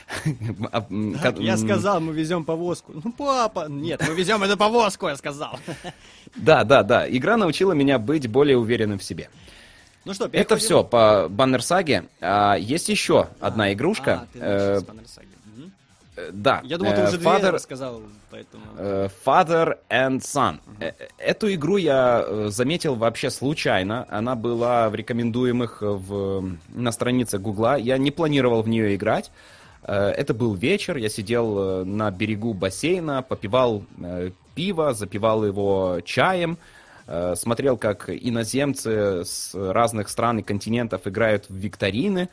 А, 0.72 0.86
Я 1.38 1.58
сказал, 1.58 2.00
мы 2.00 2.14
везем 2.14 2.44
повозку. 2.44 2.94
Ну, 3.04 3.12
папа, 3.12 3.68
нет, 3.70 4.02
мы 4.08 4.16
везем 4.16 4.44
эту 4.44 4.58
повозку, 4.58 5.08
я 5.08 5.16
сказал. 5.16 5.60
Да, 6.36 6.64
да, 6.64 6.84
да. 6.84 7.10
Игра 7.10 7.38
научила 7.38 7.72
меня 7.72 7.98
быть 7.98 8.28
более 8.28 8.56
уверенным 8.58 9.00
в 9.00 9.04
себе. 9.04 9.30
Ну 10.06 10.14
что, 10.14 10.30
Это 10.32 10.58
все 10.58 10.84
по 10.84 11.28
Баннер 11.28 11.64
Саге. 11.64 12.06
А, 12.22 12.56
есть 12.56 12.88
еще 12.88 13.30
одна 13.40 13.74
игрушка. 13.74 14.12
А, 14.14 14.28
ты 14.32 14.40
Э, 14.40 14.82
э, 16.16 16.30
да. 16.32 16.62
Я 16.64 16.78
думал, 16.78 16.94
ты 16.94 17.02
э, 17.02 17.08
уже 17.08 17.18
две 17.18 17.28
Father, 17.28 17.50
рассказал, 17.50 18.02
поэтому... 18.30 18.64
Father 19.26 19.80
and 19.90 20.20
Son. 20.20 20.60
Э, 20.80 20.92
Эту 21.18 21.52
игру 21.54 21.78
я 21.78 22.50
заметил 22.50 22.94
вообще 22.94 23.32
случайно. 23.32 24.06
Она 24.10 24.36
была 24.36 24.90
в 24.90 24.96
рекомендуемых 24.96 25.80
в, 25.82 26.58
на 26.70 26.92
странице 26.92 27.40
Гугла. 27.40 27.76
Я 27.76 27.98
не 27.98 28.12
планировал 28.12 28.62
в 28.62 28.70
нее 28.70 28.96
играть. 28.96 29.32
Э, 29.84 30.10
Это 30.10 30.34
был 30.34 30.56
вечер, 30.56 30.98
я 30.98 31.10
сидел 31.10 31.58
э, 31.60 31.84
на 31.84 32.12
берегу 32.12 32.54
бассейна, 32.54 33.22
попивал 33.22 33.84
э, 34.02 34.32
пиво, 34.56 34.94
запивал 34.94 35.46
его 35.46 36.00
чаем, 36.04 36.58
смотрел, 37.34 37.76
как 37.76 38.08
иноземцы 38.08 39.26
с 39.26 39.56
разных 39.56 40.10
стран 40.10 40.40
и 40.40 40.44
континентов 40.44 41.08
играют 41.08 41.50
в 41.50 41.56
викторины, 41.56 42.30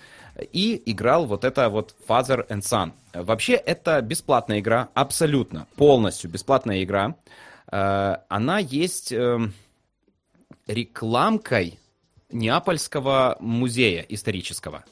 и 0.52 0.82
играл 0.84 1.24
вот 1.24 1.44
это 1.44 1.70
вот 1.70 1.94
Father 2.06 2.46
and 2.48 2.60
Son. 2.60 2.92
Вообще, 3.14 3.54
это 3.54 4.02
бесплатная 4.02 4.60
игра, 4.60 4.90
абсолютно, 4.92 5.66
полностью 5.76 6.28
бесплатная 6.28 6.82
игра. 6.82 7.14
Она 7.70 8.58
есть 8.58 9.12
эм, 9.12 9.54
рекламкой 10.66 11.78
Неапольского 12.30 13.38
музея 13.40 14.04
исторического 14.06 14.84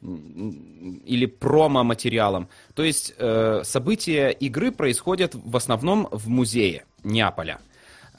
или 0.00 1.26
промо-материалом. 1.26 2.48
То 2.74 2.84
есть 2.84 3.14
э, 3.18 3.62
события 3.64 4.30
игры 4.30 4.70
происходят 4.70 5.34
в 5.34 5.56
основном 5.56 6.08
в 6.12 6.28
музее 6.28 6.84
Неаполя. 7.02 7.58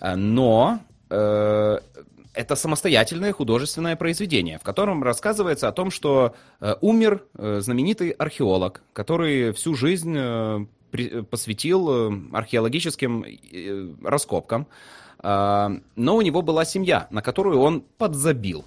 Э, 0.02 0.16
Но 0.16 0.80
э, 1.10 1.80
это 2.34 2.56
самостоятельное 2.56 3.32
художественное 3.32 3.96
произведение, 3.96 4.60
в 4.60 4.64
котором 4.64 5.04
рассказывается 5.04 5.68
о 5.68 5.72
том, 5.72 5.90
что 5.90 6.36
умер 6.80 7.24
знаменитый 7.34 8.12
археолог, 8.12 8.82
который 8.94 9.52
всю 9.52 9.74
жизнь 9.74 10.16
посвятил 11.30 12.14
археологическим 12.32 13.26
раскопкам. 14.04 14.68
Но 15.22 16.16
у 16.16 16.22
него 16.22 16.42
была 16.42 16.66
семья, 16.66 17.08
на 17.10 17.22
которую 17.22 17.60
он 17.60 17.84
подзабил 17.98 18.64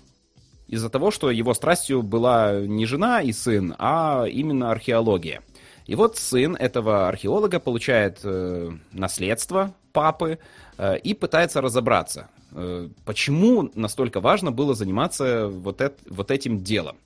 из-за 0.72 0.88
того, 0.88 1.10
что 1.10 1.30
его 1.30 1.52
страстью 1.52 2.02
была 2.02 2.60
не 2.60 2.86
жена 2.86 3.20
и 3.20 3.32
сын, 3.32 3.74
а 3.78 4.24
именно 4.24 4.70
археология. 4.70 5.42
И 5.84 5.94
вот 5.94 6.16
сын 6.16 6.56
этого 6.56 7.08
археолога 7.08 7.60
получает 7.60 8.20
э, 8.24 8.70
наследство 8.90 9.74
папы 9.92 10.38
э, 10.78 10.96
и 10.96 11.12
пытается 11.12 11.60
разобраться, 11.60 12.30
э, 12.52 12.88
почему 13.04 13.70
настолько 13.74 14.20
важно 14.20 14.50
было 14.50 14.74
заниматься 14.74 15.48
вот, 15.48 15.82
эт- 15.82 15.98
вот 16.08 16.30
этим 16.30 16.62
делом. 16.62 16.96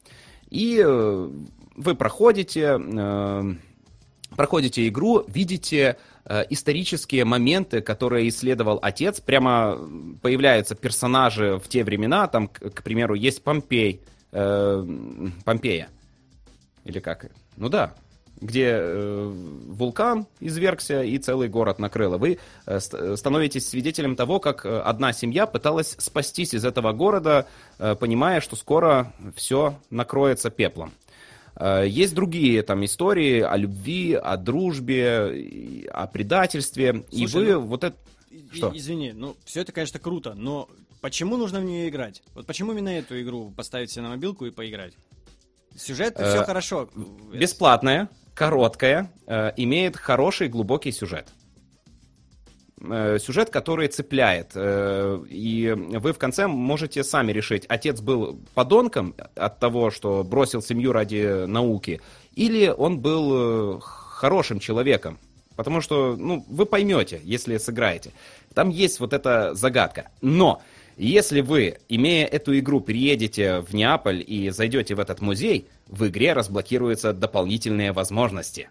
И 0.48 0.80
э, 0.80 1.30
вы 1.74 1.94
проходите, 1.96 2.78
э, 2.80 3.54
проходите 4.36 4.86
игру, 4.86 5.24
видите 5.26 5.96
исторические 6.50 7.24
моменты, 7.24 7.80
которые 7.80 8.28
исследовал 8.28 8.78
отец. 8.82 9.20
Прямо 9.20 9.78
появляются 10.22 10.74
персонажи 10.74 11.60
в 11.62 11.68
те 11.68 11.84
времена. 11.84 12.26
Там, 12.26 12.48
к, 12.48 12.82
примеру, 12.82 13.14
есть 13.14 13.42
Помпей. 13.42 14.00
э, 14.32 14.86
Помпея. 15.44 15.88
Или 16.84 17.00
как? 17.00 17.26
Ну 17.56 17.68
да. 17.68 17.94
Где 18.40 18.72
э, 18.72 19.32
вулкан 19.68 20.26
извергся 20.40 21.02
и 21.02 21.16
целый 21.18 21.48
город 21.48 21.78
накрыло. 21.78 22.18
Вы 22.18 22.38
э, 22.66 22.80
ст- 22.80 23.16
становитесь 23.16 23.66
свидетелем 23.68 24.14
того, 24.14 24.40
как 24.40 24.66
э, 24.66 24.78
одна 24.80 25.12
семья 25.14 25.46
пыталась 25.46 25.96
спастись 25.98 26.52
из 26.52 26.64
этого 26.64 26.92
города, 26.92 27.46
э, 27.78 27.94
понимая, 27.94 28.40
что 28.42 28.54
скоро 28.56 29.12
все 29.36 29.78
накроется 29.90 30.50
пеплом. 30.50 30.92
Э, 31.56 31.84
Есть 31.86 32.14
другие 32.14 32.62
там 32.62 32.84
истории 32.84 33.40
о 33.40 33.56
любви, 33.56 34.14
о 34.14 34.36
дружбе, 34.36 35.32
и 35.40 35.86
о 35.86 36.06
предательстве. 36.06 37.04
и 37.10 37.26
Слушай, 37.26 37.46
вы 37.46 37.52
ну, 37.54 37.60
вот 37.62 37.84
это... 37.84 37.96
И- 38.30 38.48
Что? 38.52 38.72
Извини, 38.74 39.12
ну, 39.12 39.36
все 39.44 39.62
это, 39.62 39.72
конечно, 39.72 39.98
круто, 39.98 40.34
но 40.34 40.68
почему 41.00 41.36
нужно 41.36 41.60
в 41.60 41.64
нее 41.64 41.88
играть? 41.88 42.22
Вот 42.34 42.46
почему 42.46 42.72
именно 42.72 42.90
эту 42.90 43.20
игру 43.22 43.50
поставить 43.56 43.90
себе 43.90 44.02
на 44.02 44.10
мобилку 44.10 44.44
и 44.46 44.50
поиграть? 44.50 44.94
Сюжет, 45.76 46.14
Э, 46.18 46.28
все 46.28 46.44
хорошо. 46.44 46.88
Бесплатная, 47.32 48.08
короткая, 48.34 49.10
э, 49.26 49.52
имеет 49.56 49.96
хороший 49.96 50.48
глубокий 50.48 50.92
сюжет. 50.92 51.28
Э, 52.90 53.18
Сюжет, 53.18 53.50
который 53.50 53.88
цепляет. 53.88 54.52
э, 54.54 55.24
И 55.28 55.74
вы 55.76 56.12
в 56.12 56.18
конце 56.18 56.46
можете 56.46 57.04
сами 57.04 57.32
решить, 57.32 57.64
отец 57.68 58.00
был 58.00 58.38
подонком 58.54 59.14
от 59.34 59.58
того, 59.58 59.90
что 59.90 60.24
бросил 60.24 60.62
семью 60.62 60.92
ради 60.92 61.46
науки, 61.46 62.00
или 62.34 62.68
он 62.68 62.98
был 63.00 63.76
э, 63.76 63.80
хорошим 63.80 64.58
человеком. 64.60 65.18
Потому 65.56 65.80
что, 65.80 66.16
ну, 66.16 66.44
вы 66.48 66.66
поймете, 66.66 67.20
если 67.24 67.56
сыграете. 67.56 68.12
Там 68.54 68.68
есть 68.68 69.00
вот 69.00 69.12
эта 69.12 69.54
загадка. 69.54 70.10
Но 70.20 70.62
если 70.98 71.40
вы, 71.40 71.78
имея 71.88 72.26
эту 72.26 72.58
игру, 72.58 72.80
переедете 72.80 73.60
в 73.60 73.74
Неаполь 73.74 74.22
и 74.26 74.50
зайдете 74.50 74.94
в 74.94 75.00
этот 75.00 75.20
музей, 75.20 75.66
в 75.88 76.06
игре 76.08 76.34
разблокируются 76.34 77.12
дополнительные 77.12 77.92
возможности. 77.92 78.68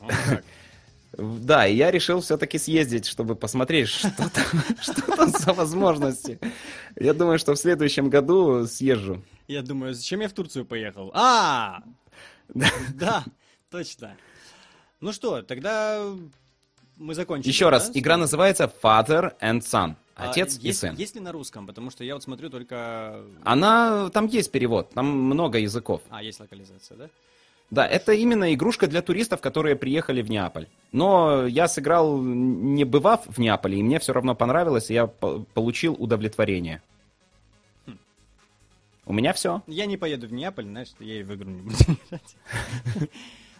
Ну, 0.00 0.08
как? 0.08 0.44
Да, 1.18 1.66
и 1.66 1.76
я 1.76 1.90
решил 1.90 2.20
все-таки 2.20 2.58
съездить, 2.58 3.06
чтобы 3.06 3.36
посмотреть, 3.36 3.88
что 3.88 4.10
там, 4.16 4.62
что 4.80 5.16
там 5.16 5.30
за 5.30 5.52
возможности. 5.52 6.38
Я 6.96 7.12
думаю, 7.12 7.38
что 7.38 7.54
в 7.54 7.58
следующем 7.58 8.08
году 8.08 8.66
съезжу. 8.66 9.22
Я 9.46 9.62
думаю, 9.62 9.94
зачем 9.94 10.20
я 10.20 10.28
в 10.28 10.32
Турцию 10.32 10.64
поехал? 10.64 11.10
А, 11.14 11.82
да, 12.48 13.24
точно. 13.70 14.16
Ну 15.00 15.12
что, 15.12 15.42
тогда 15.42 16.02
мы 16.96 17.14
закончили. 17.14 17.50
Еще 17.50 17.68
раз, 17.68 17.90
игра 17.92 18.16
называется 18.16 18.72
Father 18.82 19.34
and 19.40 19.60
Son. 19.60 19.96
А 20.14 20.30
Отец 20.30 20.58
и 20.62 20.72
сын. 20.72 20.94
Есть 20.96 21.14
ли 21.14 21.20
на 21.20 21.32
русском? 21.32 21.66
Потому 21.66 21.90
что 21.90 22.04
я 22.04 22.14
вот 22.14 22.22
смотрю 22.22 22.50
только... 22.50 23.24
Она, 23.44 24.10
там 24.10 24.26
есть 24.26 24.52
перевод, 24.52 24.90
там 24.90 25.06
много 25.06 25.58
языков. 25.58 26.02
А, 26.10 26.22
есть 26.22 26.38
локализация, 26.38 26.96
да? 26.96 27.08
Да, 27.72 27.86
это 27.86 28.12
именно 28.12 28.52
игрушка 28.52 28.86
для 28.86 29.00
туристов, 29.00 29.40
которые 29.40 29.76
приехали 29.76 30.20
в 30.20 30.30
Неаполь. 30.30 30.68
Но 30.92 31.46
я 31.46 31.68
сыграл, 31.68 32.20
не 32.20 32.84
бывав 32.84 33.24
в 33.26 33.38
Неаполе, 33.38 33.78
и 33.78 33.82
мне 33.82 33.98
все 33.98 34.12
равно 34.12 34.34
понравилось, 34.34 34.90
и 34.90 34.94
я 34.94 35.06
получил 35.06 35.94
удовлетворение. 35.94 36.82
Хм. 37.86 37.96
У 39.06 39.14
меня 39.14 39.32
все. 39.32 39.62
Я 39.66 39.86
не 39.86 39.96
поеду 39.96 40.26
в 40.26 40.34
Неаполь, 40.34 40.66
значит, 40.66 40.96
я 41.00 41.20
и 41.20 41.22
в 41.22 41.34
игру 41.34 41.48
не 41.48 41.62
буду 41.62 41.76
играть. 42.06 42.36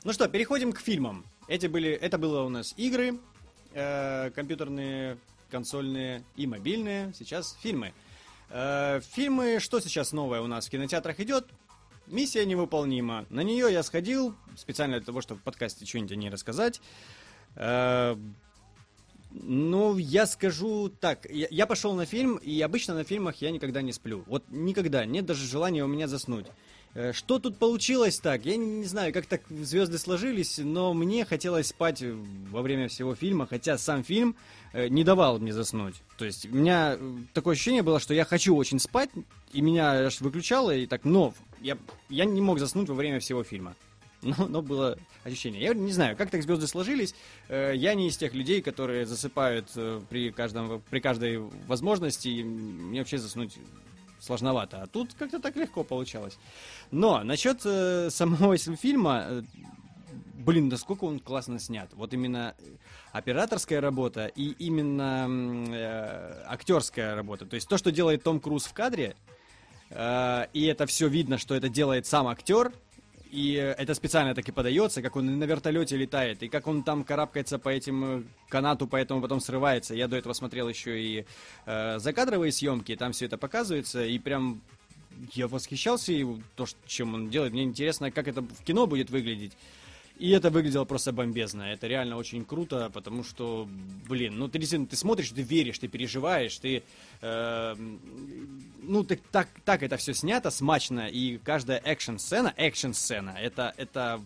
Ну 0.04 0.12
что, 0.12 0.28
переходим 0.28 0.74
к 0.74 0.80
фильмам. 0.80 1.24
Эти 1.48 1.66
были, 1.66 1.92
это 1.92 2.18
было 2.18 2.42
у 2.42 2.50
нас 2.50 2.74
игры, 2.76 3.18
э, 3.72 4.30
компьютерные, 4.34 5.16
консольные 5.50 6.22
и 6.36 6.46
мобильные. 6.46 7.14
Сейчас 7.18 7.56
фильмы. 7.62 7.94
Э, 8.50 9.00
фильмы, 9.00 9.58
что 9.58 9.80
сейчас 9.80 10.12
новое 10.12 10.42
у 10.42 10.48
нас 10.48 10.66
в 10.66 10.70
кинотеатрах 10.70 11.18
идет? 11.20 11.46
Миссия 12.12 12.44
невыполнима. 12.44 13.24
На 13.30 13.40
нее 13.40 13.72
я 13.72 13.82
сходил 13.82 14.34
специально 14.54 14.98
для 14.98 15.06
того, 15.06 15.22
чтобы 15.22 15.40
в 15.40 15.44
подкасте 15.44 15.86
что-нибудь 15.86 16.12
о 16.12 16.16
ней 16.16 16.28
рассказать. 16.28 16.82
Э, 17.56 18.16
ну, 19.30 19.96
я 19.96 20.26
скажу 20.26 20.90
так. 20.90 21.26
Я, 21.30 21.46
я 21.50 21.66
пошел 21.66 21.94
на 21.94 22.04
фильм, 22.04 22.36
и 22.36 22.60
обычно 22.60 22.92
на 22.94 23.04
фильмах 23.04 23.36
я 23.36 23.50
никогда 23.50 23.80
не 23.80 23.94
сплю. 23.94 24.24
Вот 24.26 24.44
никогда. 24.50 25.06
Нет 25.06 25.24
даже 25.24 25.46
желания 25.46 25.84
у 25.84 25.88
меня 25.88 26.06
заснуть. 26.06 26.44
Э, 26.92 27.14
что 27.14 27.38
тут 27.38 27.56
получилось 27.56 28.18
так? 28.18 28.44
Я 28.44 28.58
не 28.58 28.84
знаю, 28.84 29.14
как 29.14 29.24
так 29.24 29.40
звезды 29.48 29.96
сложились, 29.96 30.58
но 30.58 30.92
мне 30.92 31.24
хотелось 31.24 31.68
спать 31.68 32.04
во 32.50 32.60
время 32.60 32.88
всего 32.88 33.14
фильма, 33.14 33.46
хотя 33.46 33.78
сам 33.78 34.04
фильм 34.04 34.36
э, 34.74 34.88
не 34.88 35.02
давал 35.02 35.38
мне 35.38 35.54
заснуть. 35.54 35.94
То 36.18 36.26
есть 36.26 36.44
у 36.44 36.54
меня 36.54 36.98
такое 37.32 37.54
ощущение 37.54 37.82
было, 37.82 38.00
что 38.00 38.12
я 38.12 38.26
хочу 38.26 38.54
очень 38.54 38.78
спать, 38.78 39.08
и 39.54 39.62
меня 39.62 39.92
аж 40.06 40.20
выключало, 40.20 40.76
и 40.76 40.84
так, 40.84 41.04
но 41.04 41.32
я, 41.62 41.78
я 42.08 42.24
не 42.24 42.40
мог 42.40 42.58
заснуть 42.58 42.88
во 42.88 42.94
время 42.94 43.20
всего 43.20 43.42
фильма. 43.44 43.74
Но, 44.22 44.46
но 44.46 44.62
было 44.62 44.96
ощущение. 45.24 45.60
Я 45.60 45.74
не 45.74 45.90
знаю, 45.90 46.16
как 46.16 46.30
так 46.30 46.44
звезды 46.44 46.68
сложились. 46.68 47.12
Я 47.48 47.94
не 47.94 48.06
из 48.06 48.16
тех 48.16 48.34
людей, 48.34 48.62
которые 48.62 49.04
засыпают 49.04 49.72
при, 50.08 50.30
каждом, 50.30 50.80
при 50.90 51.00
каждой 51.00 51.38
возможности. 51.66 52.28
И 52.28 52.44
мне 52.44 53.00
вообще 53.00 53.18
заснуть 53.18 53.58
сложновато. 54.22 54.82
А 54.82 54.86
тут 54.86 55.14
как-то 55.14 55.40
так 55.40 55.56
легко 55.56 55.82
получалось. 55.82 56.38
Но 56.90 57.22
насчет 57.24 57.60
э, 57.64 58.08
самого 58.10 58.56
фильма, 58.56 59.24
э, 59.26 59.42
блин, 60.34 60.68
насколько 60.68 61.04
он 61.04 61.18
классно 61.18 61.58
снят. 61.58 61.90
Вот 61.94 62.14
именно 62.14 62.54
операторская 63.12 63.80
работа 63.80 64.26
и 64.26 64.50
именно 64.52 65.26
э, 65.74 66.44
актерская 66.46 67.14
работа. 67.16 67.46
То 67.46 67.56
есть 67.56 67.68
то, 67.68 67.76
что 67.76 67.90
делает 67.90 68.22
Том 68.22 68.40
Круз 68.40 68.64
в 68.64 68.72
кадре, 68.72 69.16
э, 69.16 69.31
и 69.94 70.66
это 70.66 70.86
все 70.86 71.08
видно, 71.08 71.38
что 71.38 71.54
это 71.54 71.68
делает 71.68 72.06
сам 72.06 72.26
актер, 72.26 72.72
и 73.32 73.54
это 73.54 73.94
специально 73.94 74.34
так 74.34 74.46
и 74.46 74.52
подается, 74.52 75.00
как 75.00 75.16
он 75.16 75.38
на 75.38 75.44
вертолете 75.44 75.96
летает, 75.96 76.42
и 76.42 76.48
как 76.48 76.66
он 76.66 76.82
там 76.82 77.02
карабкается 77.02 77.58
по 77.58 77.70
этим 77.70 78.04
э, 78.04 78.22
канату, 78.50 78.86
поэтому 78.86 79.22
потом 79.22 79.40
срывается. 79.40 79.94
Я 79.94 80.06
до 80.06 80.16
этого 80.16 80.34
смотрел 80.34 80.68
еще 80.68 81.02
и 81.02 81.24
э, 81.64 81.98
закадровые 81.98 82.52
съемки, 82.52 82.94
там 82.94 83.12
все 83.12 83.24
это 83.24 83.38
показывается, 83.38 84.04
и 84.04 84.18
прям 84.18 84.60
я 85.32 85.48
восхищался 85.48 86.12
и 86.12 86.26
то, 86.56 86.66
чем 86.86 87.14
он 87.14 87.30
делает. 87.30 87.54
Мне 87.54 87.62
интересно, 87.62 88.10
как 88.10 88.28
это 88.28 88.42
в 88.42 88.64
кино 88.64 88.86
будет 88.86 89.08
выглядеть. 89.08 89.52
И 90.22 90.30
это 90.30 90.50
выглядело 90.50 90.84
просто 90.84 91.12
бомбезно. 91.12 91.62
Это 91.62 91.88
реально 91.88 92.16
очень 92.16 92.44
круто, 92.44 92.92
потому 92.94 93.24
что, 93.24 93.68
блин, 94.08 94.38
ну 94.38 94.46
ты 94.46 94.60
действительно 94.60 94.86
ты 94.86 94.94
смотришь, 94.94 95.30
ты 95.30 95.42
веришь, 95.42 95.80
ты 95.80 95.88
переживаешь, 95.88 96.56
ты. 96.58 96.84
Э, 97.22 97.74
ну, 98.82 99.02
ты, 99.02 99.18
так, 99.32 99.48
так 99.64 99.82
это 99.82 99.96
все 99.96 100.14
снято, 100.14 100.52
смачно, 100.52 101.08
и 101.08 101.38
каждая 101.38 101.78
экшн-сцена, 101.78 102.54
экшн-сцена, 102.56 103.30
это, 103.30 103.74
это 103.76 104.20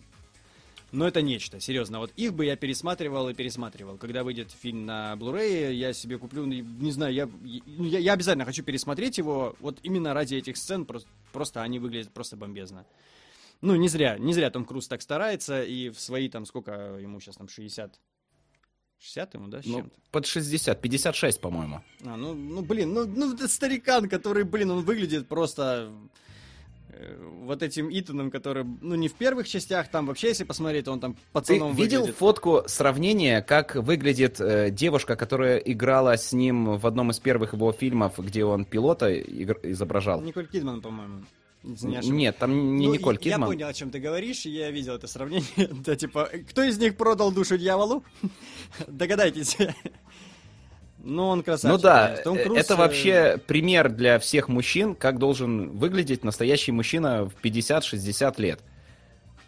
но 0.91 1.07
это 1.07 1.23
нечто, 1.23 1.59
серьезно. 1.59 1.97
Вот 1.97 2.11
их 2.15 2.31
бы 2.31 2.45
я 2.45 2.55
пересматривал 2.55 3.29
и 3.29 3.33
пересматривал. 3.33 3.97
Когда 3.97 4.23
выйдет 4.23 4.51
фильм 4.51 4.85
на 4.85 5.15
Blu-ray, 5.15 5.73
я 5.73 5.93
себе 5.93 6.19
куплю, 6.19 6.45
ну, 6.45 6.53
не 6.53 6.91
знаю, 6.91 7.11
я, 7.15 7.27
я, 7.43 7.97
я 7.97 8.13
обязательно 8.13 8.45
хочу 8.45 8.61
пересмотреть 8.61 9.17
его, 9.17 9.55
вот 9.61 9.79
именно 9.81 10.13
ради 10.13 10.35
этих 10.35 10.57
сцен, 10.57 10.85
просто, 10.85 11.09
просто 11.33 11.63
они 11.63 11.79
выглядят 11.79 12.11
просто 12.11 12.37
бомбезно. 12.37 12.85
Ну, 13.61 13.75
не 13.75 13.87
зря, 13.87 14.17
не 14.17 14.33
зря 14.33 14.49
Том 14.49 14.65
Круз 14.65 14.87
так 14.87 15.01
старается, 15.01 15.63
и 15.63 15.89
в 15.89 15.99
свои 15.99 16.29
там, 16.29 16.45
сколько 16.45 16.97
ему 16.99 17.19
сейчас 17.19 17.35
там, 17.35 17.47
60, 17.47 17.99
60 18.99 19.33
ему, 19.33 19.47
да, 19.47 19.61
с 19.61 19.65
ну, 19.65 19.79
чем-то? 19.79 19.95
под 20.11 20.25
60, 20.25 20.81
56, 20.81 21.41
по-моему. 21.41 21.81
А, 22.05 22.17
ну, 22.17 22.33
ну, 22.33 22.61
блин, 22.61 22.93
ну, 22.93 23.05
ну, 23.05 23.33
это 23.33 23.47
старикан, 23.47 24.09
который, 24.09 24.43
блин, 24.43 24.71
он 24.71 24.83
выглядит 24.83 25.27
просто 25.27 25.91
Э, 26.99 27.15
вот 27.43 27.61
этим 27.63 27.89
Итаном, 27.91 28.31
который, 28.31 28.65
ну, 28.81 28.95
не 28.95 29.07
в 29.07 29.13
первых 29.13 29.47
частях, 29.47 29.89
там 29.89 30.05
вообще, 30.05 30.29
если 30.29 30.43
посмотреть, 30.43 30.87
он 30.87 30.99
там 30.99 31.15
пацаном 31.31 31.75
Ты 31.75 31.81
видел 31.81 31.99
выглядит. 32.01 32.17
фотку 32.17 32.63
сравнения, 32.65 33.41
как 33.41 33.75
выглядит 33.75 34.39
э, 34.39 34.69
девушка, 34.71 35.15
которая 35.15 35.57
играла 35.57 36.17
с 36.17 36.33
ним 36.33 36.77
в 36.77 36.87
одном 36.87 37.11
из 37.11 37.19
первых 37.19 37.53
его 37.53 37.71
фильмов, 37.71 38.17
где 38.17 38.45
он 38.45 38.65
пилота 38.65 39.11
игр- 39.11 39.59
изображал? 39.63 40.21
Николь 40.21 40.47
Кидман, 40.47 40.81
по-моему. 40.81 41.23
Не 41.67 42.09
Нет, 42.09 42.37
там 42.37 42.77
не 42.77 42.87
ну, 42.87 42.93
Николь 42.93 43.17
Кидман. 43.17 43.41
Я 43.41 43.47
понял, 43.47 43.67
о 43.67 43.73
чем 43.73 43.89
ты 43.89 43.99
говоришь, 43.99 44.45
я 44.45 44.71
видел 44.71 44.95
это 44.95 45.07
сравнение. 45.07 45.45
да, 45.57 45.95
типа, 45.95 46.29
кто 46.49 46.63
из 46.63 46.77
них 46.77 46.95
продал 46.95 47.31
душу 47.31 47.57
дьяволу? 47.57 48.03
Догадайтесь. 48.87 49.57
Ну, 50.99 51.27
он 51.27 51.43
красавчик. 51.43 51.77
Ну 51.77 51.81
да, 51.81 52.17
Круз... 52.23 52.57
это 52.57 52.73
э, 52.73 52.77
вообще 52.77 53.41
пример 53.45 53.89
для 53.89 54.19
всех 54.19 54.49
мужчин, 54.49 54.95
как 54.95 55.19
должен 55.19 55.69
выглядеть 55.69 56.23
настоящий 56.23 56.71
мужчина 56.71 57.25
в 57.25 57.33
50-60 57.43 58.41
лет. 58.41 58.61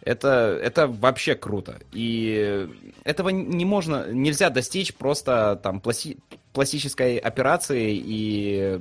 Это, 0.02 0.58
это 0.62 0.86
вообще 0.86 1.34
круто. 1.34 1.80
И 1.92 2.66
этого 3.04 3.28
не 3.28 3.64
можно, 3.66 4.10
нельзя 4.10 4.48
достичь 4.48 4.94
просто 4.94 5.60
там 5.62 5.80
пласти, 5.80 6.16
пластической 6.54 7.18
операцией 7.18 8.02
и 8.02 8.78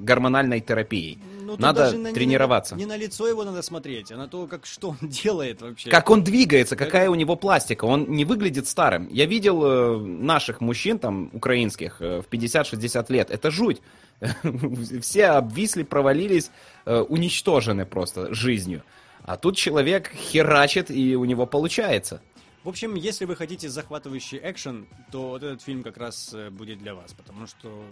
гормональной 0.00 0.60
терапией. 0.60 1.18
Ну, 1.56 1.62
надо 1.62 1.92
на, 1.96 2.12
тренироваться. 2.12 2.74
Не 2.74 2.84
на, 2.84 2.92
не 2.94 2.98
на 2.98 3.04
лицо 3.04 3.26
его 3.26 3.44
надо 3.44 3.62
смотреть, 3.62 4.12
а 4.12 4.16
на 4.16 4.28
то, 4.28 4.46
как 4.46 4.66
что 4.66 4.90
он 4.90 4.98
делает 5.08 5.62
вообще. 5.62 5.90
Как 5.90 6.10
он 6.10 6.22
двигается, 6.22 6.76
как... 6.76 6.88
какая 6.88 7.10
у 7.10 7.14
него 7.14 7.36
пластика. 7.36 7.84
Он 7.84 8.10
не 8.10 8.24
выглядит 8.24 8.68
старым. 8.68 9.08
Я 9.08 9.26
видел 9.26 9.64
э, 9.64 9.98
наших 9.98 10.60
мужчин, 10.60 10.98
там, 10.98 11.30
украинских, 11.32 11.96
э, 12.00 12.22
в 12.22 12.28
50-60 12.32 13.12
лет. 13.12 13.30
Это 13.30 13.50
жуть. 13.50 13.80
Все 15.00 15.26
обвисли, 15.26 15.82
провалились, 15.82 16.50
э, 16.84 17.00
уничтожены 17.00 17.86
просто 17.86 18.34
жизнью. 18.34 18.82
А 19.24 19.36
тут 19.36 19.56
человек 19.56 20.10
херачит, 20.14 20.90
и 20.90 21.16
у 21.16 21.24
него 21.24 21.46
получается. 21.46 22.20
В 22.64 22.68
общем, 22.68 22.96
если 22.96 23.24
вы 23.24 23.36
хотите 23.36 23.68
захватывающий 23.68 24.40
экшен, 24.42 24.86
то 25.12 25.28
вот 25.28 25.42
этот 25.42 25.62
фильм 25.62 25.82
как 25.82 25.96
раз 25.96 26.34
э, 26.34 26.50
будет 26.50 26.78
для 26.78 26.94
вас, 26.94 27.12
потому 27.12 27.46
что 27.46 27.84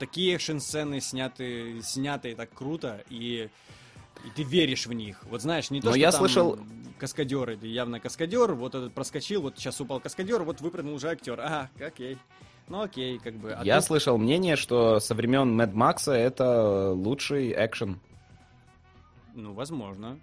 такие 0.00 0.34
экшн-сцены 0.34 1.00
сняты, 1.00 1.80
сняты 1.82 2.34
так 2.34 2.52
круто, 2.52 3.04
и, 3.08 3.48
и 4.24 4.30
ты 4.34 4.42
веришь 4.42 4.86
в 4.86 4.92
них. 4.92 5.22
Вот 5.30 5.42
знаешь, 5.42 5.70
не 5.70 5.80
то, 5.80 5.86
Но 5.88 5.92
что 5.92 6.00
я 6.00 6.10
там 6.10 6.20
слышал... 6.20 6.58
каскадеры, 6.98 7.56
явно 7.62 8.00
каскадер, 8.00 8.54
вот 8.54 8.74
этот 8.74 8.92
проскочил, 8.92 9.42
вот 9.42 9.58
сейчас 9.58 9.80
упал 9.80 10.00
каскадер, 10.00 10.42
вот 10.42 10.60
выпрыгнул 10.60 10.94
уже 10.94 11.10
актер. 11.10 11.38
Ага, 11.38 11.70
окей. 11.78 12.18
Ну 12.68 12.82
окей, 12.82 13.18
как 13.18 13.34
бы. 13.34 13.52
А 13.52 13.64
я 13.64 13.76
тут... 13.76 13.86
слышал 13.86 14.18
мнение, 14.18 14.56
что 14.56 14.98
со 14.98 15.14
времен 15.14 15.54
Мэд 15.54 15.74
Макса 15.74 16.12
это 16.12 16.90
лучший 16.92 17.52
экшен. 17.52 18.00
Ну, 19.34 19.52
возможно. 19.52 20.18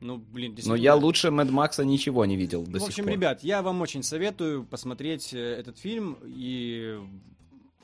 Ну, 0.00 0.16
блин, 0.16 0.56
Но 0.64 0.74
я 0.74 0.94
лучше 0.94 1.30
Мэд 1.30 1.50
Макса 1.50 1.84
ничего 1.84 2.24
не 2.24 2.36
видел 2.36 2.62
до 2.62 2.78
В 2.78 2.84
общем, 2.84 2.94
сих 2.94 3.04
пор. 3.04 3.12
ребят, 3.12 3.44
я 3.44 3.60
вам 3.60 3.82
очень 3.82 4.02
советую 4.02 4.64
посмотреть 4.64 5.34
э, 5.34 5.38
этот 5.38 5.78
фильм 5.78 6.16
и... 6.24 6.98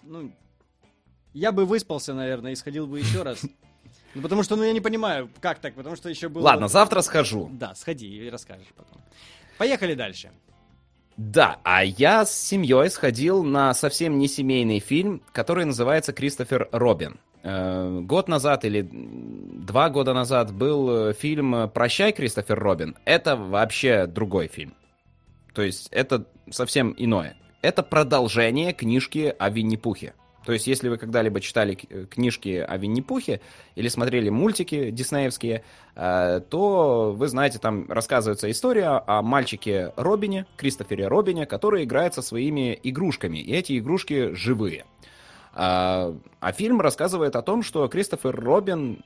Ну, 0.03 0.33
я 1.37 1.53
бы 1.53 1.67
выспался, 1.67 2.15
наверное, 2.15 2.53
и 2.53 2.57
сходил 2.57 2.87
бы 2.87 2.99
еще 2.99 3.23
раз. 3.23 3.43
Ну, 4.15 4.23
потому 4.23 4.43
что, 4.43 4.57
ну, 4.57 4.63
я 4.63 4.73
не 4.73 4.81
понимаю, 4.81 5.29
как 5.41 5.59
так, 5.59 5.75
потому 5.75 5.95
что 5.95 6.09
еще 6.09 6.31
было... 6.31 6.43
Ладно, 6.43 6.69
завтра 6.69 7.03
схожу. 7.03 7.51
Да, 7.53 7.75
сходи 7.75 8.09
и 8.09 8.31
расскажешь 8.31 8.73
потом. 8.75 9.03
Поехали 9.59 9.93
дальше. 9.93 10.31
Да, 11.19 11.59
а 11.63 11.85
я 11.85 12.25
с 12.25 12.35
семьей 12.35 12.89
сходил 12.89 13.43
на 13.43 13.75
совсем 13.75 14.19
не 14.19 14.29
семейный 14.29 14.79
фильм, 14.79 15.23
который 15.33 15.67
называется 15.67 16.15
«Кристофер 16.15 16.71
Робин». 16.73 17.21
Э, 17.43 18.01
год 18.01 18.29
назад 18.29 18.65
или 18.65 18.89
два 18.91 19.91
года 19.91 20.15
назад 20.15 20.55
был 20.55 21.09
э, 21.09 21.13
фильм 21.13 21.71
«Прощай, 21.71 22.13
Кристофер 22.13 22.59
Робин». 22.59 22.97
Это 23.05 23.37
вообще 23.37 24.07
другой 24.07 24.49
фильм. 24.49 24.75
То 25.53 25.61
есть 25.61 25.89
это 25.91 26.25
совсем 26.51 26.95
иное. 26.97 27.37
Это 27.61 27.83
продолжение 27.83 28.73
книжки 28.73 29.35
о 29.39 29.51
Винни-Пухе. 29.51 30.15
То 30.47 30.53
есть, 30.53 30.69
если 30.69 30.89
вы 30.89 30.97
когда-либо 30.97 31.41
читали 31.41 31.77
э, 31.91 32.07
книжки 32.09 32.65
о 32.67 32.77
Винни-Пухе 32.77 33.41
или 33.75 33.89
смотрели 33.89 34.29
мультики 34.29 34.91
диснеевские, 34.93 35.65
э, 35.97 36.41
то 36.49 37.13
вы 37.13 37.27
знаете, 37.27 37.59
там 37.59 37.91
рассказывается 37.91 38.49
история 38.49 39.03
о 39.05 39.23
мальчике 39.23 39.93
Робине, 39.97 40.47
Кристофере 40.57 41.09
Робине, 41.09 41.47
который 41.47 41.83
играет 41.83 42.15
со 42.15 42.23
своими 42.23 42.79
игрушками, 42.81 43.39
и 43.39 43.53
эти 43.53 43.77
игрушки 43.77 44.35
живые. 44.35 44.87
А, 45.53 46.15
а 46.39 46.53
фильм 46.53 46.81
рассказывает 46.81 47.35
о 47.35 47.43
том, 47.43 47.65
что 47.65 47.89
Кристофер 47.89 48.37
Робин 48.37 49.03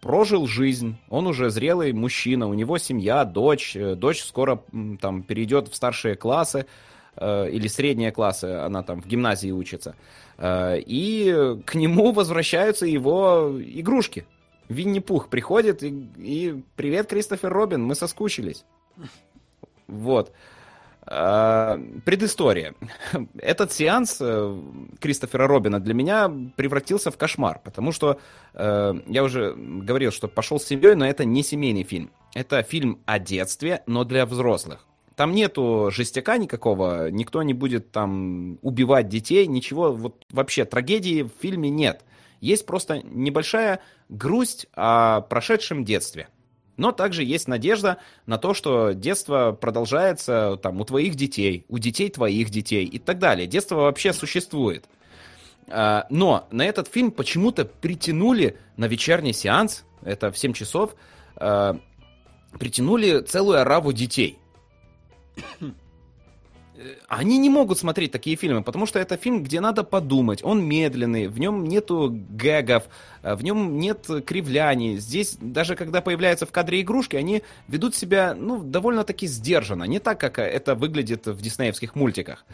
прожил 0.00 0.48
жизнь, 0.48 0.96
он 1.08 1.28
уже 1.28 1.50
зрелый 1.50 1.92
мужчина, 1.92 2.48
у 2.48 2.54
него 2.54 2.78
семья, 2.78 3.24
дочь, 3.24 3.76
э, 3.76 3.94
дочь 3.94 4.24
скоро 4.24 4.64
там 5.00 5.22
перейдет 5.22 5.68
в 5.68 5.76
старшие 5.76 6.16
классы, 6.16 6.66
или 7.20 7.68
средние 7.68 8.10
классы, 8.10 8.44
она 8.44 8.82
там 8.82 9.02
в 9.02 9.06
гимназии 9.06 9.50
учится. 9.50 9.94
Э, 10.38 10.78
и 10.78 11.60
к 11.64 11.74
нему 11.74 12.12
возвращаются 12.12 12.86
его 12.86 13.52
игрушки. 13.60 14.26
Винни-Пух 14.68 15.28
приходит 15.28 15.82
и, 15.82 15.88
и 16.16 16.62
«Привет, 16.76 17.08
Кристофер 17.08 17.52
Робин, 17.52 17.84
мы 17.84 17.94
соскучились». 17.94 18.64
Вот. 19.86 20.32
А, 21.04 21.78
предыстория. 22.04 22.74
Этот 23.38 23.72
сеанс 23.72 24.18
э, 24.20 24.60
Кристофера 25.00 25.46
Робина 25.46 25.80
для 25.80 25.94
меня 25.94 26.32
превратился 26.56 27.10
в 27.10 27.18
кошмар, 27.18 27.60
потому 27.62 27.92
что 27.92 28.20
э, 28.54 28.94
я 29.06 29.24
уже 29.24 29.52
говорил, 29.54 30.12
что 30.12 30.28
пошел 30.28 30.60
с 30.60 30.64
семьей, 30.64 30.94
но 30.94 31.06
это 31.06 31.24
не 31.24 31.42
семейный 31.42 31.82
фильм. 31.82 32.10
Это 32.34 32.62
фильм 32.62 33.00
о 33.04 33.18
детстве, 33.18 33.82
но 33.86 34.04
для 34.04 34.24
взрослых. 34.26 34.86
Там 35.22 35.36
нету 35.36 35.92
жестяка 35.92 36.36
никакого, 36.36 37.08
никто 37.08 37.44
не 37.44 37.54
будет 37.54 37.92
там 37.92 38.58
убивать 38.60 39.08
детей, 39.08 39.46
ничего, 39.46 39.92
вот 39.92 40.24
вообще 40.32 40.64
трагедии 40.64 41.22
в 41.22 41.30
фильме 41.40 41.70
нет. 41.70 42.04
Есть 42.40 42.66
просто 42.66 43.02
небольшая 43.04 43.78
грусть 44.08 44.66
о 44.74 45.20
прошедшем 45.20 45.84
детстве. 45.84 46.26
Но 46.76 46.90
также 46.90 47.22
есть 47.22 47.46
надежда 47.46 47.98
на 48.26 48.36
то, 48.36 48.52
что 48.52 48.94
детство 48.94 49.52
продолжается 49.52 50.58
там, 50.60 50.80
у 50.80 50.84
твоих 50.84 51.14
детей, 51.14 51.66
у 51.68 51.78
детей 51.78 52.10
твоих 52.10 52.50
детей 52.50 52.84
и 52.84 52.98
так 52.98 53.20
далее. 53.20 53.46
Детство 53.46 53.76
вообще 53.76 54.12
существует. 54.12 54.86
А, 55.68 56.04
но 56.10 56.48
на 56.50 56.64
этот 56.64 56.88
фильм 56.88 57.12
почему-то 57.12 57.64
притянули 57.64 58.58
на 58.76 58.86
вечерний 58.86 59.34
сеанс, 59.34 59.84
это 60.02 60.32
в 60.32 60.36
7 60.36 60.52
часов, 60.52 60.96
а, 61.36 61.78
притянули 62.58 63.20
целую 63.20 63.60
ораву 63.60 63.92
детей. 63.92 64.40
Э, 66.74 66.94
они 67.08 67.38
не 67.38 67.50
могут 67.50 67.78
смотреть 67.78 68.12
такие 68.12 68.36
фильмы, 68.36 68.62
потому 68.62 68.86
что 68.86 68.98
это 68.98 69.16
фильм, 69.16 69.42
где 69.42 69.60
надо 69.60 69.84
подумать. 69.84 70.42
Он 70.42 70.64
медленный, 70.64 71.28
в 71.28 71.38
нем 71.38 71.64
нету 71.64 72.10
гэгов, 72.30 72.84
э, 73.22 73.34
в 73.34 73.44
нем 73.44 73.78
нет 73.78 74.08
кривляний. 74.26 74.96
Здесь, 74.96 75.36
даже 75.40 75.76
когда 75.76 76.00
появляются 76.00 76.46
в 76.46 76.52
кадре 76.52 76.80
игрушки, 76.80 77.16
они 77.16 77.42
ведут 77.68 77.94
себя, 77.94 78.34
ну, 78.34 78.62
довольно-таки 78.62 79.26
сдержанно. 79.26 79.84
Не 79.84 79.98
так, 79.98 80.18
как 80.18 80.38
это 80.38 80.74
выглядит 80.74 81.26
в 81.26 81.40
диснеевских 81.40 81.94
мультиках. 81.94 82.44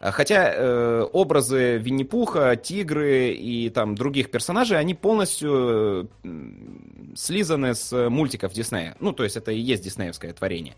Э, 0.00 0.10
хотя 0.10 0.52
э, 0.52 1.06
образы 1.12 1.76
Винни-Пуха, 1.78 2.56
Тигры 2.56 3.32
и 3.32 3.70
там 3.70 3.94
других 3.94 4.30
персонажей, 4.30 4.78
они 4.78 4.94
полностью 4.94 6.10
э, 6.24 6.38
слизаны 7.14 7.74
с 7.74 8.08
мультиков 8.08 8.52
Диснея. 8.52 8.96
Ну, 9.00 9.12
то 9.12 9.24
есть 9.24 9.36
это 9.36 9.52
и 9.52 9.58
есть 9.58 9.84
диснеевское 9.84 10.32
творение. 10.32 10.74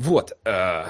Вот. 0.00 0.32
Э, 0.46 0.84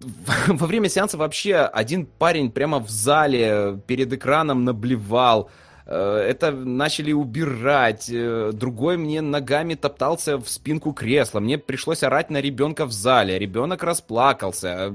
во 0.48 0.66
время 0.66 0.88
сеанса 0.88 1.18
вообще 1.18 1.56
один 1.56 2.06
парень 2.06 2.50
прямо 2.50 2.78
в 2.78 2.88
зале 2.88 3.78
перед 3.86 4.12
экраном 4.12 4.64
наблевал. 4.64 5.50
Э, 5.84 6.16
это 6.26 6.52
начали 6.52 7.12
убирать. 7.12 8.08
Э, 8.10 8.52
другой 8.54 8.96
мне 8.96 9.20
ногами 9.20 9.74
топтался 9.74 10.38
в 10.38 10.48
спинку 10.48 10.94
кресла. 10.94 11.40
Мне 11.40 11.58
пришлось 11.58 12.02
орать 12.02 12.30
на 12.30 12.40
ребенка 12.40 12.86
в 12.86 12.92
зале. 12.92 13.38
Ребенок 13.38 13.82
расплакался. 13.82 14.90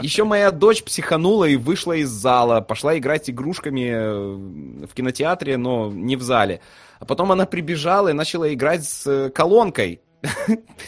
еще 0.00 0.24
моя 0.24 0.50
дочь 0.50 0.82
психанула 0.82 1.44
и 1.44 1.56
вышла 1.56 1.94
из 1.94 2.08
зала, 2.08 2.60
пошла 2.60 2.96
играть 2.98 3.30
игрушками 3.30 4.84
в 4.86 4.92
кинотеатре, 4.94 5.56
но 5.56 5.90
не 5.90 6.16
в 6.16 6.22
зале. 6.22 6.60
А 6.98 7.04
потом 7.04 7.32
она 7.32 7.46
прибежала 7.46 8.08
и 8.08 8.12
начала 8.12 8.52
играть 8.52 8.84
с 8.84 9.30
колонкой. 9.34 10.00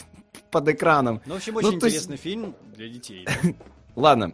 под 0.51 0.67
экраном. 0.69 1.21
Ну, 1.25 1.35
в 1.35 1.37
общем, 1.37 1.55
очень 1.55 1.69
ну, 1.69 1.75
интересный 1.75 2.13
есть... 2.13 2.23
фильм 2.23 2.55
для 2.75 2.89
детей. 2.89 3.27
Ладно. 3.95 4.33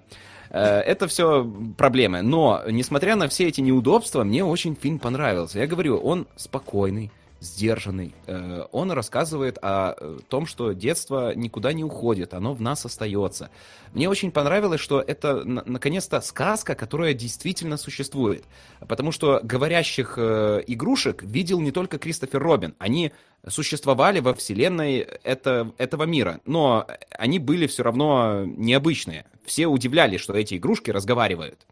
Э, 0.50 0.80
это 0.80 1.08
все 1.08 1.46
проблемы. 1.78 2.22
Но, 2.22 2.64
несмотря 2.70 3.16
на 3.16 3.28
все 3.28 3.48
эти 3.48 3.62
неудобства, 3.62 4.24
мне 4.24 4.44
очень 4.44 4.76
фильм 4.76 5.00
понравился. 5.00 5.60
Я 5.60 5.68
говорю, 5.68 5.98
он 5.98 6.28
спокойный, 6.36 7.12
сдержанный. 7.46 8.14
Э, 8.28 8.66
он 8.72 8.92
рассказывает 8.92 9.58
о 9.62 9.96
э, 9.98 10.20
том, 10.28 10.46
что 10.46 10.74
детство 10.74 11.34
никуда 11.36 11.74
не 11.74 11.84
уходит, 11.84 12.34
оно 12.34 12.54
в 12.54 12.62
нас 12.62 12.86
остается. 12.86 13.50
Мне 13.94 14.10
очень 14.10 14.32
понравилось, 14.32 14.82
что 14.82 15.02
это 15.02 15.44
наконец-то 15.46 16.20
сказка, 16.22 16.76
которая 16.76 17.14
действительно 17.14 17.78
существует. 17.78 18.44
Потому 18.88 19.12
что 19.12 19.40
говорящих 19.44 20.16
э, 20.18 20.64
игрушек 20.68 21.24
видел 21.24 21.60
не 21.62 21.72
только 21.72 21.98
Кристофер 21.98 22.42
Робин. 22.42 22.76
Они 22.80 23.12
существовали 23.48 24.20
во 24.20 24.34
вселенной 24.34 25.00
это, 25.24 25.72
этого 25.78 26.04
мира. 26.04 26.42
Но 26.46 26.88
они 27.12 27.40
были 27.40 27.68
все 27.68 27.84
равно 27.84 28.44
необычные. 28.46 29.26
Все 29.46 29.68
удивлялись, 29.68 30.22
что 30.22 30.34
эти 30.34 30.56
игрушки 30.56 30.90
разговаривают. 30.92 31.66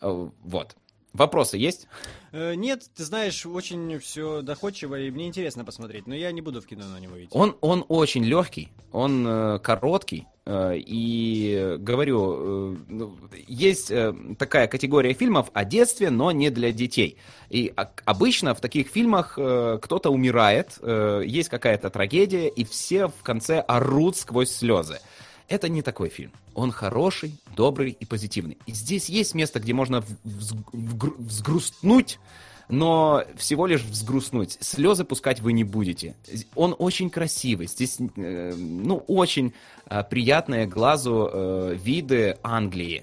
Вот. 0.00 0.76
Вопросы 1.12 1.56
есть? 1.56 1.88
Э, 2.32 2.54
нет, 2.54 2.84
ты 2.96 3.04
знаешь, 3.04 3.44
очень 3.44 3.98
все 3.98 4.42
доходчиво, 4.42 4.98
и 4.98 5.10
мне 5.10 5.26
интересно 5.26 5.64
посмотреть, 5.64 6.06
но 6.06 6.14
я 6.14 6.30
не 6.30 6.40
буду 6.40 6.60
в 6.60 6.66
кино 6.66 6.86
на 6.86 7.00
него 7.00 7.18
идти. 7.18 7.30
Он, 7.32 7.56
он 7.60 7.84
очень 7.88 8.24
легкий, 8.24 8.68
он 8.92 9.26
э, 9.26 9.58
короткий, 9.58 10.28
э, 10.46 10.74
и 10.76 11.76
говорю, 11.80 12.74
э, 12.74 12.76
ну, 12.88 13.18
есть 13.48 13.90
э, 13.90 14.14
такая 14.38 14.68
категория 14.68 15.12
фильмов 15.12 15.50
о 15.52 15.64
детстве, 15.64 16.10
но 16.10 16.30
не 16.30 16.50
для 16.50 16.70
детей. 16.70 17.18
И 17.48 17.72
а, 17.76 17.90
обычно 18.04 18.54
в 18.54 18.60
таких 18.60 18.88
фильмах 18.88 19.34
э, 19.36 19.78
кто-то 19.82 20.10
умирает, 20.10 20.78
э, 20.80 21.22
есть 21.26 21.48
какая-то 21.48 21.90
трагедия, 21.90 22.48
и 22.48 22.64
все 22.64 23.08
в 23.08 23.22
конце 23.24 23.58
орут 23.58 24.16
сквозь 24.16 24.50
слезы. 24.50 25.00
Это 25.50 25.68
не 25.68 25.82
такой 25.82 26.10
фильм. 26.10 26.30
Он 26.54 26.70
хороший, 26.70 27.34
добрый 27.56 27.90
и 27.90 28.04
позитивный. 28.04 28.56
И 28.66 28.72
здесь 28.72 29.08
есть 29.08 29.34
место, 29.34 29.58
где 29.58 29.74
можно 29.74 30.04
взгрустнуть, 30.72 32.20
но 32.68 33.24
всего 33.36 33.66
лишь 33.66 33.82
взгрустнуть. 33.82 34.58
Слезы 34.60 35.04
пускать 35.04 35.40
вы 35.40 35.52
не 35.52 35.64
будете. 35.64 36.14
Он 36.54 36.76
очень 36.78 37.10
красивый. 37.10 37.66
Здесь, 37.66 37.98
э, 37.98 38.54
ну, 38.54 38.98
очень 39.08 39.52
э, 39.86 40.04
приятные 40.08 40.66
глазу 40.68 41.28
э, 41.32 41.76
виды 41.82 42.38
Англии. 42.44 43.02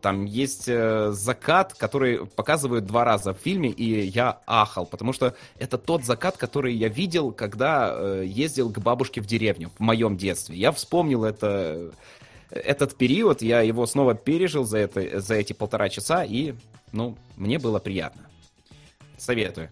Там 0.00 0.24
есть 0.24 0.64
э, 0.66 1.10
закат, 1.12 1.74
который 1.74 2.26
показывают 2.26 2.86
два 2.86 3.04
раза 3.04 3.34
в 3.34 3.38
фильме, 3.38 3.68
и 3.68 4.06
я 4.06 4.40
ахал, 4.46 4.86
потому 4.86 5.12
что 5.12 5.34
это 5.58 5.76
тот 5.76 6.04
закат, 6.04 6.38
который 6.38 6.74
я 6.74 6.88
видел, 6.88 7.32
когда 7.32 7.94
э, 7.94 8.24
ездил 8.26 8.72
к 8.72 8.78
бабушке 8.78 9.20
в 9.20 9.26
деревню 9.26 9.70
в 9.76 9.80
моем 9.80 10.16
детстве. 10.16 10.56
Я 10.56 10.72
вспомнил 10.72 11.24
это, 11.24 11.92
этот 12.50 12.96
период, 12.96 13.42
я 13.42 13.60
его 13.60 13.84
снова 13.84 14.14
пережил 14.14 14.64
за, 14.64 14.78
это, 14.78 15.20
за 15.20 15.34
эти 15.34 15.52
полтора 15.52 15.90
часа, 15.90 16.24
и, 16.24 16.54
ну, 16.92 17.18
мне 17.36 17.58
было 17.58 17.78
приятно. 17.78 18.22
Советую. 19.18 19.70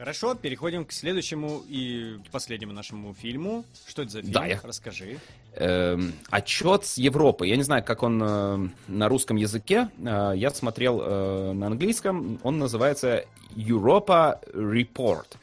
Хорошо, 0.00 0.34
переходим 0.34 0.86
к 0.86 0.92
следующему 0.92 1.62
и 1.68 2.16
последнему 2.32 2.72
нашему 2.72 3.12
фильму. 3.12 3.66
Что 3.86 4.00
это 4.00 4.12
за 4.12 4.20
фильм? 4.22 4.32
Да, 4.32 4.46
я... 4.46 4.58
Расскажи. 4.62 5.18
Эм, 5.56 6.14
отчет 6.30 6.86
с 6.86 6.96
Европы. 6.96 7.46
Я 7.46 7.56
не 7.56 7.64
знаю, 7.64 7.84
как 7.84 8.02
он 8.02 8.18
э, 8.22 8.68
на 8.88 9.08
русском 9.10 9.36
языке. 9.36 9.90
Э, 9.98 10.32
я 10.34 10.50
смотрел 10.52 11.02
э, 11.02 11.52
на 11.52 11.66
английском. 11.66 12.40
Он 12.42 12.58
называется 12.58 13.26
Europa 13.54 14.42
Report. 14.54 15.36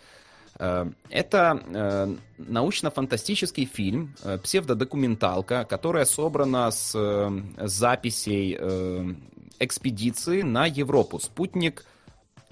Э, 0.57 0.89
это 1.11 1.63
э, 1.67 2.15
научно-фантастический 2.39 3.65
фильм, 3.65 4.15
э, 4.23 4.39
псевдодокументалка, 4.39 5.65
которая 5.65 6.05
собрана 6.05 6.71
с 6.71 6.95
э, 6.95 7.67
записей 7.67 8.57
э, 8.59 9.13
экспедиции 9.59 10.41
на 10.41 10.65
Европу. 10.65 11.19
Спутник 11.19 11.85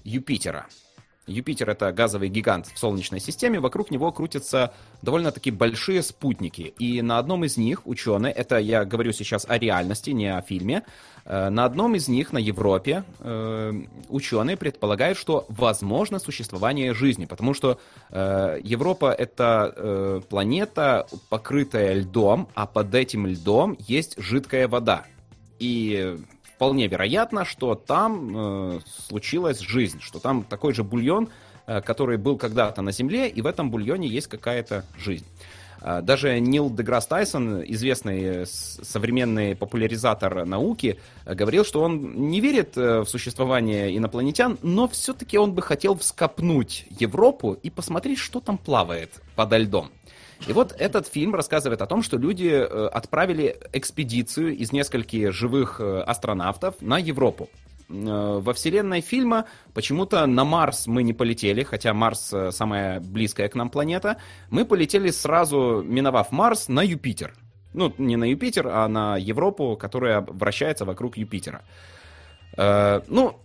Юпитера. 0.03 0.68
Юпитер 1.28 1.69
это 1.69 1.91
газовый 1.91 2.30
гигант 2.30 2.67
в 2.67 2.78
Солнечной 2.78 3.19
системе, 3.19 3.59
вокруг 3.59 3.91
него 3.91 4.11
крутятся 4.11 4.73
довольно-таки 5.01 5.51
большие 5.51 6.03
спутники. 6.03 6.73
И 6.80 7.01
на 7.01 7.17
одном 7.17 7.43
из 7.45 7.57
них 7.57 7.88
ученые, 7.88 8.32
это 8.34 8.57
я 8.57 8.86
говорю 8.86 9.11
сейчас 9.11 9.45
о 9.47 9.57
реальности, 9.57 10.11
не 10.11 10.28
о 10.28 10.41
фильме, 10.41 10.84
э, 11.26 11.49
на 11.49 11.65
одном 11.65 11.95
из 11.95 12.07
них, 12.07 12.32
на 12.32 12.38
Европе, 12.38 13.03
э, 13.19 13.73
ученые 14.09 14.57
предполагают, 14.57 15.17
что 15.17 15.45
возможно 15.49 16.19
существование 16.19 16.93
жизни, 16.93 17.26
потому 17.26 17.53
что 17.53 17.80
э, 18.11 18.59
Европа 18.63 19.11
это 19.11 20.23
планета, 20.30 21.07
покрытая 21.30 21.93
льдом, 21.93 22.47
а 22.53 22.65
под 22.65 22.93
этим 22.93 23.28
льдом 23.28 23.78
есть 23.80 24.15
жидкая 24.17 24.67
вода. 24.67 25.05
И 25.59 26.17
вполне 26.56 26.88
вероятно, 26.88 27.45
что 27.45 27.76
там 27.76 28.78
э, 28.78 28.80
случилась 29.08 29.60
жизнь, 29.60 29.99
что 30.01 30.20
там 30.20 30.43
такой 30.43 30.74
же 30.74 30.84
бульон, 30.84 31.30
э, 31.68 31.82
который 31.82 32.18
был 32.18 32.38
когда-то 32.38 32.82
на 32.82 32.91
Земле, 32.91 33.28
и 33.28 33.41
в 33.41 33.45
этом 33.45 33.70
бульоне 33.72 34.08
есть 34.08 34.28
какая-то 34.28 34.86
жизнь. 34.97 35.26
Э, 35.86 36.01
даже 36.01 36.39
Нил 36.39 36.70
Деграсс 36.70 37.06
Тайсон, 37.08 37.62
известный 37.64 38.45
современный 38.47 39.56
популяризатор 39.56 40.45
науки, 40.45 40.97
э, 41.26 41.36
говорил, 41.36 41.64
что 41.64 41.82
он 41.82 42.30
не 42.30 42.39
верит 42.41 42.78
э, 42.78 43.01
в 43.01 43.06
существование 43.08 43.95
инопланетян, 43.95 44.58
но 44.64 44.88
все-таки 44.88 45.38
он 45.38 45.53
бы 45.53 45.62
хотел 45.62 45.95
вскопнуть 45.97 46.86
Европу 46.89 47.53
и 47.62 47.70
посмотреть, 47.70 48.18
что 48.18 48.39
там 48.39 48.58
плавает 48.58 49.22
подо 49.36 49.58
льдом. 49.58 49.91
И 50.47 50.53
вот 50.53 50.75
этот 50.77 51.07
фильм 51.07 51.33
рассказывает 51.33 51.81
о 51.81 51.88
том, 51.88 52.03
что 52.03 52.17
люди 52.17 52.49
э, 52.49 52.88
отправили 52.88 53.57
экспедицию 53.73 54.55
из 54.55 54.71
нескольких 54.71 55.31
живых 55.31 55.79
э, 55.79 56.01
астронавтов 56.01 56.75
на 56.81 56.97
Европу. 56.97 57.49
Э, 57.89 58.39
во 58.41 58.53
вселенной 58.53 59.01
фильма 59.01 59.45
почему-то 59.73 60.25
на 60.25 60.43
Марс 60.43 60.88
мы 60.88 61.03
не 61.03 61.13
полетели, 61.13 61.63
хотя 61.63 61.93
Марс 61.93 62.33
самая 62.51 62.99
близкая 62.99 63.47
к 63.47 63.55
нам 63.55 63.69
планета. 63.69 64.17
Мы 64.49 64.65
полетели 64.65 65.09
сразу, 65.09 65.83
миновав 65.86 66.31
Марс, 66.31 66.67
на 66.67 66.83
Юпитер. 66.83 67.33
Ну, 67.73 67.93
не 67.97 68.15
на 68.15 68.25
Юпитер, 68.25 68.67
а 68.67 68.88
на 68.88 69.17
Европу, 69.17 69.75
которая 69.75 70.21
вращается 70.21 70.86
вокруг 70.86 71.17
Юпитера. 71.17 71.61
Ну, 72.57 73.38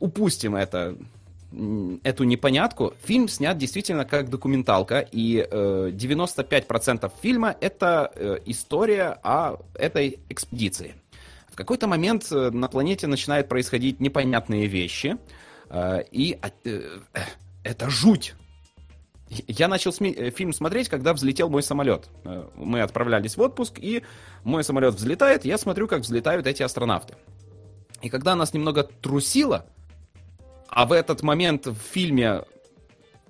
упустим 0.00 0.56
это 0.56 0.96
эту 2.02 2.24
непонятку. 2.24 2.94
Фильм 3.02 3.28
снят 3.28 3.56
действительно 3.56 4.04
как 4.04 4.28
документалка, 4.30 5.00
и 5.00 5.46
э, 5.48 5.90
95% 5.92 7.10
фильма 7.22 7.56
это 7.60 8.10
э, 8.14 8.38
история 8.46 9.18
о 9.22 9.56
этой 9.74 10.18
экспедиции. 10.28 10.94
В 11.48 11.56
какой-то 11.56 11.86
момент 11.86 12.30
э, 12.30 12.50
на 12.50 12.68
планете 12.68 13.06
начинают 13.06 13.48
происходить 13.48 14.00
непонятные 14.00 14.66
вещи, 14.66 15.16
э, 15.70 16.02
и 16.10 16.38
э, 16.42 16.50
э, 16.64 17.20
это 17.62 17.90
жуть. 17.90 18.34
Я 19.28 19.68
начал 19.68 19.92
э, 20.00 20.30
фильм 20.30 20.52
смотреть, 20.52 20.88
когда 20.88 21.14
взлетел 21.14 21.48
мой 21.48 21.62
самолет. 21.62 22.08
Мы 22.56 22.82
отправлялись 22.82 23.36
в 23.36 23.40
отпуск, 23.40 23.78
и 23.78 24.02
мой 24.44 24.64
самолет 24.64 24.94
взлетает, 24.94 25.44
я 25.44 25.58
смотрю, 25.58 25.88
как 25.88 26.00
взлетают 26.00 26.46
эти 26.46 26.62
астронавты. 26.62 27.14
И 28.02 28.10
когда 28.10 28.34
нас 28.34 28.52
немного 28.52 28.82
трусило, 28.82 29.66
а 30.68 30.86
в 30.86 30.92
этот 30.92 31.22
момент 31.22 31.66
в 31.66 31.76
фильме 31.76 32.42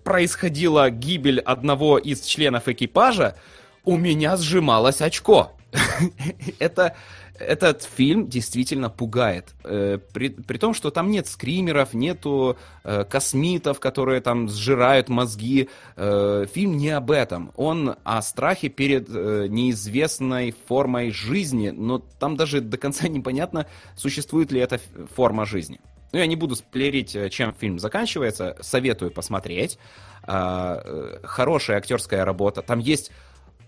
происходила 0.04 0.90
гибель 0.90 1.40
одного 1.40 1.98
из 1.98 2.22
членов 2.22 2.68
экипажа, 2.68 3.36
у 3.84 3.96
меня 3.96 4.36
сжималось 4.36 5.00
очко. 5.00 5.52
Это 6.58 6.96
этот 7.38 7.82
фильм 7.82 8.28
действительно 8.28 8.90
пугает. 8.90 9.54
Э, 9.64 9.98
при, 10.12 10.30
при 10.30 10.58
том, 10.58 10.74
что 10.74 10.90
там 10.90 11.10
нет 11.10 11.26
скримеров, 11.26 11.94
нету 11.94 12.56
э, 12.84 13.04
космитов, 13.04 13.80
которые 13.80 14.20
там 14.20 14.48
сжирают 14.48 15.08
мозги. 15.08 15.68
Э, 15.96 16.46
фильм 16.52 16.76
не 16.76 16.90
об 16.90 17.10
этом. 17.10 17.52
Он 17.56 17.96
о 18.04 18.22
страхе 18.22 18.68
перед 18.68 19.08
э, 19.08 19.46
неизвестной 19.48 20.54
формой 20.66 21.10
жизни, 21.10 21.70
но 21.70 21.98
там 21.98 22.36
даже 22.36 22.60
до 22.60 22.78
конца 22.78 23.08
непонятно, 23.08 23.66
существует 23.96 24.52
ли 24.52 24.60
эта 24.60 24.80
форма 25.14 25.44
жизни. 25.46 25.80
Ну, 26.16 26.20
я 26.20 26.26
не 26.26 26.36
буду 26.36 26.56
сплерить, 26.56 27.14
э, 27.14 27.28
чем 27.28 27.52
фильм 27.52 27.78
заканчивается. 27.78 28.56
Советую 28.62 29.10
посмотреть. 29.10 29.78
А, 30.22 30.80
э, 30.82 31.18
хорошая 31.24 31.76
актерская 31.76 32.24
работа. 32.24 32.62
Там 32.62 32.78
есть 32.78 33.10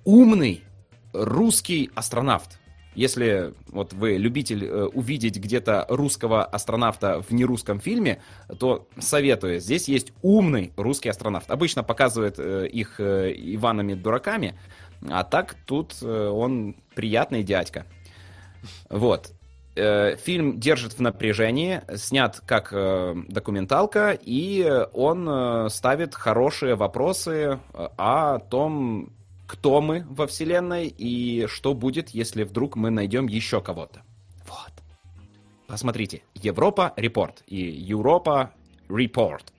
умный 0.07 0.65
русский 1.13 1.91
астронавт. 1.95 2.59
Если 2.95 3.53
вот 3.67 3.93
вы 3.93 4.17
любитель 4.17 4.65
э, 4.65 4.85
увидеть 4.87 5.37
где-то 5.37 5.85
русского 5.91 6.43
астронавта 6.43 7.21
в 7.21 7.33
нерусском 7.35 7.81
фильме, 7.81 8.23
то 8.59 8.89
советую. 8.99 9.61
Здесь 9.61 9.87
есть 9.87 10.15
умный 10.23 10.73
русский 10.79 11.11
астронавт. 11.11 11.51
Обычно 11.51 11.83
показывают 11.83 12.39
их 12.39 12.99
Иванами-дураками, 12.99 14.59
а 15.07 15.23
так 15.23 15.55
тут 15.67 16.03
он 16.03 16.77
приятный 16.95 17.43
дядька. 17.43 17.85
Вот. 18.89 19.35
Э, 19.79 20.17
фильм 20.17 20.59
держит 20.59 20.95
в 20.95 21.01
напряжении, 21.01 21.83
снят 21.97 22.41
как 22.45 22.73
э, 22.73 23.15
документалка, 23.29 24.19
и 24.21 24.69
он 24.93 25.29
э, 25.29 25.69
ставит 25.71 26.17
хорошие 26.17 26.75
вопросы 26.75 27.61
о 27.73 28.41
том, 28.41 29.13
кто 29.47 29.81
мы 29.81 30.05
во 30.09 30.27
Вселенной 30.27 30.89
и 30.89 31.47
что 31.47 31.75
будет, 31.75 32.11
если 32.11 32.43
вдруг 32.43 32.75
мы 32.75 32.91
найдем 32.91 33.29
еще 33.29 33.61
кого-то. 33.61 34.03
Вот. 34.47 34.73
Посмотрите. 35.69 36.23
Европа 36.35 36.93
Репорт 36.97 37.45
и 37.47 37.61
Европа 37.61 38.53
Репорт. 38.89 39.53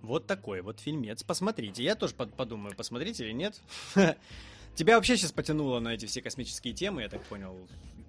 Вот 0.00 0.26
такой 0.28 0.62
вот 0.62 0.78
фильмец. 0.78 1.24
Посмотрите. 1.24 1.82
Я 1.82 1.96
тоже 1.96 2.14
подумаю, 2.14 2.76
посмотреть 2.76 3.20
или 3.20 3.32
нет. 3.32 3.60
Тебя 4.76 4.94
вообще 4.94 5.16
сейчас 5.16 5.32
потянуло 5.32 5.80
на 5.80 5.94
эти 5.94 6.06
все 6.06 6.22
космические 6.22 6.72
темы, 6.72 7.02
я 7.02 7.08
так 7.08 7.22
понял. 7.24 7.56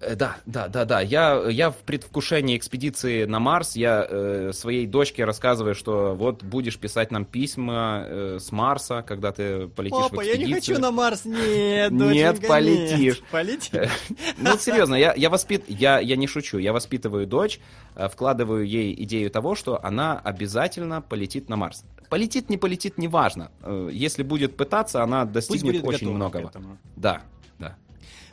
Э, 0.02 0.16
да, 0.16 0.36
да, 0.46 0.68
да, 0.68 0.84
да. 0.84 1.00
Я, 1.00 1.44
я 1.48 1.70
в 1.70 1.76
предвкушении 1.76 2.56
экспедиции 2.56 3.24
на 3.24 3.38
Марс. 3.38 3.76
Я 3.76 4.06
э, 4.08 4.50
своей 4.52 4.86
дочке 4.86 5.24
рассказываю, 5.24 5.74
что 5.74 6.14
вот 6.14 6.42
будешь 6.42 6.78
писать 6.78 7.10
нам 7.10 7.24
письма 7.24 8.04
э, 8.06 8.38
с 8.40 8.50
Марса, 8.50 9.02
когда 9.06 9.32
ты 9.32 9.68
полетишь 9.68 9.98
Папа, 9.98 10.16
в 10.16 10.18
экспедицию. 10.18 10.40
я 10.40 10.46
не 10.46 10.54
хочу 10.54 10.78
на 10.78 10.90
Марс. 10.90 11.24
Нет, 11.24 11.92
Нет, 11.92 12.46
полетишь. 12.46 13.20
Нет. 13.20 13.24
Полетишь? 13.30 13.90
Ну, 14.38 14.58
серьезно, 14.58 14.94
я, 14.94 15.14
я, 15.14 15.30
воспит... 15.30 15.64
я, 15.68 16.00
я 16.00 16.16
не 16.16 16.26
шучу. 16.26 16.58
Я 16.58 16.72
воспитываю 16.72 17.26
дочь, 17.26 17.60
э, 17.94 18.08
вкладываю 18.08 18.66
ей 18.66 18.94
идею 19.04 19.30
того, 19.30 19.54
что 19.54 19.82
она 19.84 20.18
обязательно 20.18 21.00
полетит 21.00 21.48
на 21.48 21.56
Марс. 21.56 21.84
Полетит, 22.08 22.50
не 22.50 22.58
полетит, 22.58 22.98
неважно. 22.98 23.52
Э, 23.62 23.88
если 23.92 24.22
будет 24.22 24.56
пытаться, 24.56 25.02
она 25.02 25.24
достигнет 25.24 25.84
очень 25.84 26.12
многого. 26.12 26.50
Да, 26.96 27.22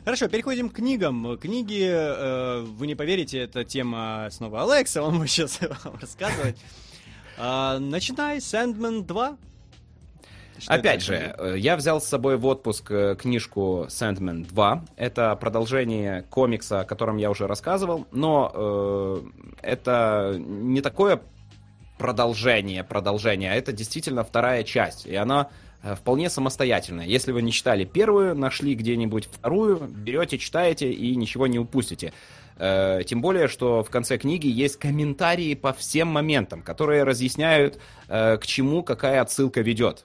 Хорошо, 0.04 0.28
переходим 0.28 0.70
к 0.70 0.74
книгам. 0.74 1.36
Книги, 1.38 1.86
э, 1.86 2.60
вы 2.60 2.86
не 2.86 2.94
поверите, 2.94 3.38
это 3.38 3.64
тема 3.64 4.28
снова 4.30 4.62
Алекса, 4.62 5.02
он 5.02 5.18
будет 5.18 5.30
сейчас 5.30 5.60
вам 5.84 5.98
рассказывать. 6.00 6.56
А, 7.36 7.78
начинай, 7.78 8.40
Сэндмен 8.40 9.04
2. 9.04 9.36
Что 10.58 10.72
Опять 10.72 11.02
же, 11.02 11.34
э, 11.38 11.54
я 11.58 11.76
взял 11.76 12.00
с 12.00 12.06
собой 12.06 12.38
в 12.38 12.46
отпуск 12.46 12.90
э, 12.90 13.14
книжку 13.18 13.86
Sandman 13.88 14.46
2. 14.46 14.84
Это 14.96 15.36
продолжение 15.36 16.22
комикса, 16.30 16.80
о 16.80 16.84
котором 16.84 17.18
я 17.18 17.30
уже 17.30 17.46
рассказывал, 17.46 18.06
но 18.10 18.52
э, 18.54 19.22
это 19.62 20.36
не 20.38 20.80
такое 20.80 21.20
продолжение, 21.98 22.84
продолжение, 22.84 23.52
а 23.52 23.54
это 23.54 23.72
действительно 23.72 24.24
вторая 24.24 24.64
часть. 24.64 25.06
И 25.06 25.14
она 25.14 25.44
Э, 25.44 25.69
вполне 25.96 26.30
самостоятельная. 26.30 27.06
Если 27.06 27.32
вы 27.32 27.42
не 27.42 27.52
читали 27.52 27.84
первую, 27.84 28.34
нашли 28.34 28.74
где-нибудь 28.74 29.28
вторую, 29.32 29.78
берете, 29.78 30.38
читаете 30.38 30.90
и 30.90 31.16
ничего 31.16 31.46
не 31.46 31.58
упустите. 31.58 32.12
Э, 32.60 33.00
тем 33.06 33.22
более, 33.22 33.48
что 33.48 33.82
в 33.82 33.88
конце 33.88 34.18
книги 34.18 34.46
есть 34.46 34.76
комментарии 34.76 35.54
по 35.54 35.72
всем 35.72 36.08
моментам, 36.08 36.62
которые 36.62 37.04
разъясняют, 37.04 37.78
э, 38.08 38.36
к 38.36 38.46
чему 38.46 38.82
какая 38.82 39.22
отсылка 39.22 39.62
ведет. 39.62 40.04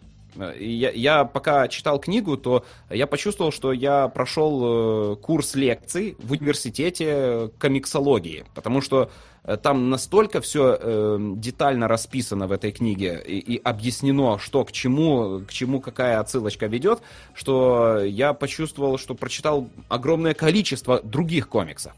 Я, 0.60 0.92
я 0.92 1.24
пока 1.24 1.70
читал 1.70 1.98
книгу, 1.98 2.36
то 2.36 2.66
я 2.90 3.08
почувствовал, 3.08 3.54
что 3.54 3.72
я 3.72 4.10
прошел 4.10 5.16
курс 5.16 5.56
лекций 5.56 6.18
в 6.20 6.34
университете 6.34 7.52
комиксологии, 7.58 8.44
потому 8.54 8.82
что 8.82 9.10
Э, 9.10 9.35
там 9.62 9.90
настолько 9.90 10.42
все 10.42 10.78
э, 10.80 11.18
детально 11.36 11.88
расписано 11.88 12.48
в 12.48 12.52
этой 12.52 12.72
книге 12.72 13.22
и, 13.26 13.38
и 13.38 13.62
объяснено, 13.64 14.40
что 14.40 14.66
к 14.66 14.72
чему, 14.72 15.42
к 15.48 15.52
чему 15.52 15.80
какая 15.82 16.20
отсылочка 16.20 16.66
ведет, 16.66 17.02
что 17.36 18.02
я 18.04 18.34
почувствовал, 18.34 18.98
что 18.98 19.14
прочитал 19.14 19.70
огромное 19.88 20.34
количество 20.34 21.00
других 21.02 21.48
комиксов. 21.48 21.94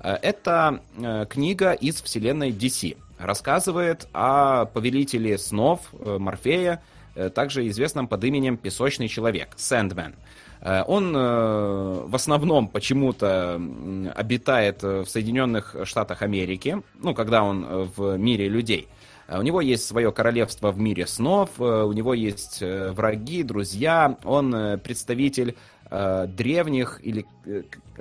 Э, 0.00 0.14
это 0.20 0.80
э, 0.96 1.26
книга 1.30 1.72
из 1.72 2.02
вселенной 2.02 2.50
DC. 2.50 2.96
Рассказывает 3.18 4.08
о 4.12 4.64
повелителе 4.64 5.38
снов 5.38 5.80
э, 5.92 6.18
Морфея, 6.18 6.82
э, 7.14 7.30
также 7.30 7.68
известном 7.68 8.08
под 8.08 8.24
именем 8.24 8.56
Песочный 8.56 9.06
человек, 9.06 9.50
Сэндмен. 9.56 10.12
Э, 10.12 10.16
он 10.62 11.14
э, 11.16 12.04
в 12.06 12.14
основном 12.14 12.68
почему-то 12.68 13.60
обитает 14.14 14.82
в 14.82 15.06
Соединенных 15.06 15.76
Штатах 15.84 16.22
Америки, 16.22 16.82
ну, 16.98 17.14
когда 17.14 17.42
он 17.42 17.90
в 17.96 18.16
мире 18.16 18.48
людей. 18.48 18.88
У 19.28 19.42
него 19.42 19.60
есть 19.60 19.84
свое 19.86 20.10
королевство 20.12 20.72
в 20.72 20.78
мире 20.78 21.06
снов, 21.06 21.50
у 21.58 21.92
него 21.92 22.14
есть 22.14 22.60
враги, 22.60 23.44
друзья, 23.44 24.16
он 24.24 24.80
представитель 24.82 25.54
древних 25.88 27.00
или 27.02 27.24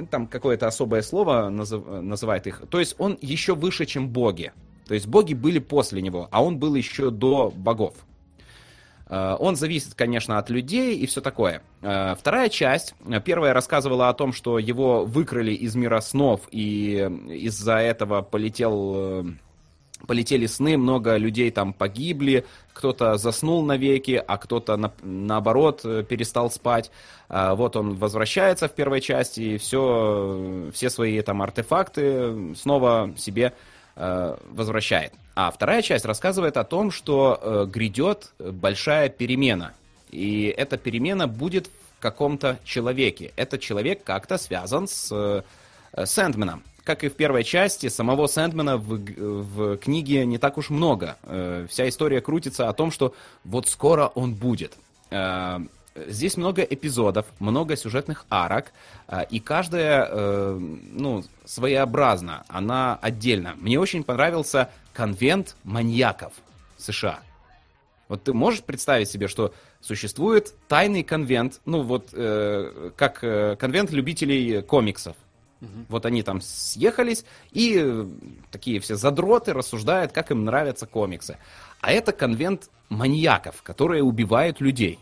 там 0.10 0.26
какое-то 0.26 0.66
особое 0.66 1.04
слово 1.04 1.50
называет 1.50 2.48
их. 2.48 2.64
То 2.70 2.80
есть 2.80 2.96
он 2.98 3.18
еще 3.22 3.54
выше, 3.54 3.86
чем 3.86 4.10
боги. 4.10 4.52
То 4.88 4.96
есть 4.96 5.06
боги 5.06 5.36
были 5.36 5.60
после 5.60 6.02
него, 6.02 6.28
а 6.32 6.44
он 6.44 6.58
был 6.58 6.74
еще 6.74 7.12
до 7.12 7.54
богов. 7.56 7.94
Э, 9.10 9.36
он 9.40 9.56
зависит, 9.56 9.96
конечно, 9.96 10.38
от 10.38 10.50
людей 10.50 10.98
и 10.98 11.06
все 11.06 11.22
такое. 11.22 11.62
Э, 11.82 12.16
вторая 12.18 12.50
часть, 12.50 12.94
первая 13.26 13.54
рассказывала 13.54 14.10
о 14.10 14.14
том, 14.14 14.32
что 14.34 14.60
его 14.60 15.06
выкрали 15.06 15.52
из 15.52 15.76
мира 15.76 16.00
снов, 16.00 16.42
и 16.52 17.10
из-за 17.28 17.78
этого 17.78 18.22
полетел, 18.22 18.94
э, 18.96 19.24
полетели 20.08 20.46
сны, 20.46 20.78
много 20.78 21.18
людей 21.18 21.52
там 21.52 21.74
погибли, 21.74 22.46
кто-то 22.74 23.18
заснул 23.18 23.66
навеки, 23.66 24.24
а 24.26 24.38
кто-то, 24.38 24.78
на, 24.78 24.94
наоборот, 25.02 25.82
перестал 26.08 26.50
спать. 26.50 26.92
Вот 27.28 27.76
он 27.76 27.96
возвращается 27.96 28.70
в 28.70 28.74
первой 28.74 29.02
части, 29.02 29.42
и 29.42 29.58
все, 29.58 30.70
все 30.74 30.90
свои 30.90 31.22
там 31.22 31.42
артефакты 31.42 32.56
снова 32.56 33.14
себе 33.18 33.54
возвращает. 34.00 35.14
А 35.42 35.52
вторая 35.52 35.82
часть 35.82 36.04
рассказывает 36.04 36.58
о 36.58 36.66
том, 36.66 36.92
что 36.92 37.40
э, 37.42 37.66
грядет 37.66 38.34
большая 38.40 39.08
перемена. 39.08 39.72
И 40.12 40.54
эта 40.58 40.78
перемена 40.78 41.28
будет 41.28 41.68
в 41.68 42.02
каком-то 42.02 42.60
человеке. 42.66 43.32
Этот 43.38 43.62
человек 43.62 44.04
как-то 44.04 44.38
связан 44.38 44.90
с 44.90 45.10
э, 45.12 46.06
Сэндменом. 46.06 46.62
Как 46.84 47.06
и 47.06 47.08
в 47.08 47.16
первой 47.16 47.46
части, 47.46 47.88
самого 47.88 48.28
Сэндмена 48.28 48.76
в, 48.76 48.98
в 48.98 49.78
книге 49.78 50.26
не 50.26 50.38
так 50.40 50.58
уж 50.58 50.70
много. 50.72 51.16
Э, 51.24 51.68
вся 51.70 51.88
история 51.88 52.20
крутится 52.20 52.68
о 52.68 52.74
том, 52.74 52.92
что 52.92 53.14
вот 53.46 53.70
скоро 53.70 54.08
он 54.08 54.34
будет. 54.34 54.78
Здесь 55.96 56.38
много 56.38 56.62
эпизодов, 56.62 57.26
много 57.40 57.76
сюжетных 57.76 58.26
арок, 58.30 58.72
а, 59.08 59.22
и 59.22 59.40
каждая, 59.40 60.08
э, 60.10 60.58
ну, 60.60 61.24
своеобразна, 61.46 62.44
она 62.48 62.98
отдельно. 63.02 63.56
Мне 63.58 63.80
очень 63.80 64.04
понравился 64.04 64.70
конвент 64.94 65.56
маньяков 65.64 66.34
США. 66.78 67.20
Вот 68.08 68.24
ты 68.24 68.34
можешь 68.34 68.64
представить 68.64 69.10
себе, 69.10 69.28
что 69.28 69.54
существует 69.82 70.54
тайный 70.68 71.04
конвент, 71.04 71.62
ну 71.66 71.82
вот 71.84 72.10
э, 72.14 72.92
как 72.96 73.24
э, 73.24 73.56
конвент 73.56 73.92
любителей 73.92 74.62
комиксов. 74.62 75.16
Угу. 75.62 75.86
Вот 75.90 76.06
они 76.06 76.24
там 76.24 76.42
съехались 76.42 77.26
и 77.52 78.08
такие 78.52 78.80
все 78.80 78.96
задроты 78.96 79.54
рассуждают, 79.54 80.12
как 80.12 80.32
им 80.32 80.46
нравятся 80.46 80.88
комиксы. 80.88 81.38
А 81.82 81.92
это 81.92 82.12
конвент 82.12 82.70
маньяков, 82.90 83.62
которые 83.62 84.04
убивают 84.04 84.62
людей. 84.62 85.00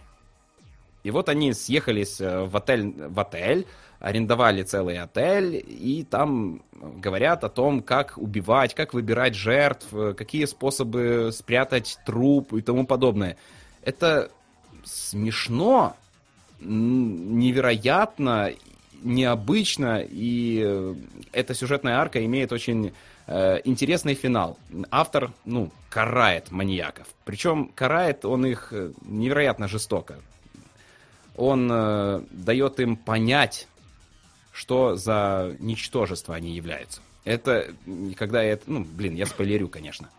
И 1.08 1.10
вот 1.10 1.30
они 1.30 1.54
съехались 1.54 2.20
э, 2.20 2.44
в 2.44 2.58
отель, 2.58 2.94
в 2.98 3.18
отель, 3.18 3.66
арендовали 4.02 4.64
целый 4.64 5.00
отель, 5.00 5.64
и 5.66 6.04
там 6.04 6.62
говорят 6.74 7.46
о 7.46 7.50
том, 7.50 7.82
как 7.82 8.18
убивать, 8.18 8.76
как 8.76 8.94
выбирать 8.94 9.34
жертв, 9.34 9.88
э, 9.94 10.14
какие 10.18 10.44
способы 10.44 11.30
спрятать 11.32 11.98
труп 12.06 12.52
и 12.52 12.62
тому 12.62 12.86
подобное. 12.86 13.38
Это 13.84 14.30
смешно, 14.84 15.96
невероятно, 16.60 18.52
необычно, 19.02 20.02
и 20.06 20.62
э, 20.62 20.96
эта 21.32 21.54
сюжетная 21.54 22.00
арка 22.00 22.26
имеет 22.26 22.52
очень 22.52 22.92
интересный 23.66 24.14
финал. 24.14 24.58
Автор, 24.90 25.34
ну, 25.44 25.70
карает 25.90 26.50
маньяков. 26.50 27.08
Причем 27.26 27.72
карает 27.76 28.24
он 28.24 28.46
их 28.46 28.72
невероятно 29.02 29.68
жестоко 29.68 30.16
он 31.38 31.70
э, 31.72 32.22
дает 32.32 32.80
им 32.80 32.98
понять, 32.98 33.68
что 34.52 34.96
за 34.96 35.56
ничтожество 35.60 36.36
они 36.36 36.56
являются. 36.56 37.02
Это, 37.24 37.68
когда 38.16 38.42
я... 38.42 38.58
Ну, 38.66 38.84
блин, 38.84 39.16
я 39.16 39.26
спойлерю, 39.26 39.70
конечно. 39.70 40.10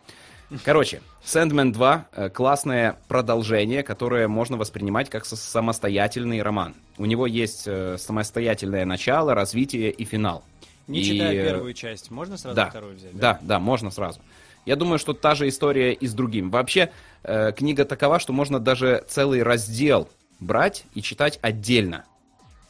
Короче, 0.64 1.02
Sandman 1.24 1.72
2 1.72 2.06
э, 2.12 2.30
классное 2.30 2.98
продолжение, 3.08 3.82
которое 3.82 4.28
можно 4.28 4.56
воспринимать 4.56 5.10
как 5.10 5.26
самостоятельный 5.26 6.40
роман. 6.40 6.74
У 6.96 7.04
него 7.04 7.26
есть 7.26 7.64
э, 7.66 7.96
самостоятельное 7.98 8.86
начало, 8.86 9.34
развитие 9.34 9.90
и 9.90 10.04
финал. 10.04 10.44
Не 10.86 11.00
и... 11.00 11.04
читая 11.04 11.34
э, 11.34 11.44
первую 11.44 11.74
часть, 11.74 12.10
можно 12.10 12.38
сразу 12.38 12.56
да, 12.56 12.70
вторую 12.70 12.96
взять? 12.96 13.14
Да? 13.14 13.34
да, 13.34 13.38
да, 13.42 13.58
можно 13.58 13.90
сразу. 13.90 14.20
Я 14.64 14.76
думаю, 14.76 14.98
что 14.98 15.12
та 15.12 15.34
же 15.34 15.48
история 15.48 15.92
и 15.92 16.06
с 16.06 16.14
другим. 16.14 16.50
Вообще, 16.50 16.90
э, 17.24 17.52
книга 17.52 17.84
такова, 17.84 18.18
что 18.18 18.32
можно 18.32 18.58
даже 18.58 19.04
целый 19.08 19.42
раздел 19.42 20.08
брать 20.40 20.84
и 20.94 21.02
читать 21.02 21.38
отдельно. 21.42 22.04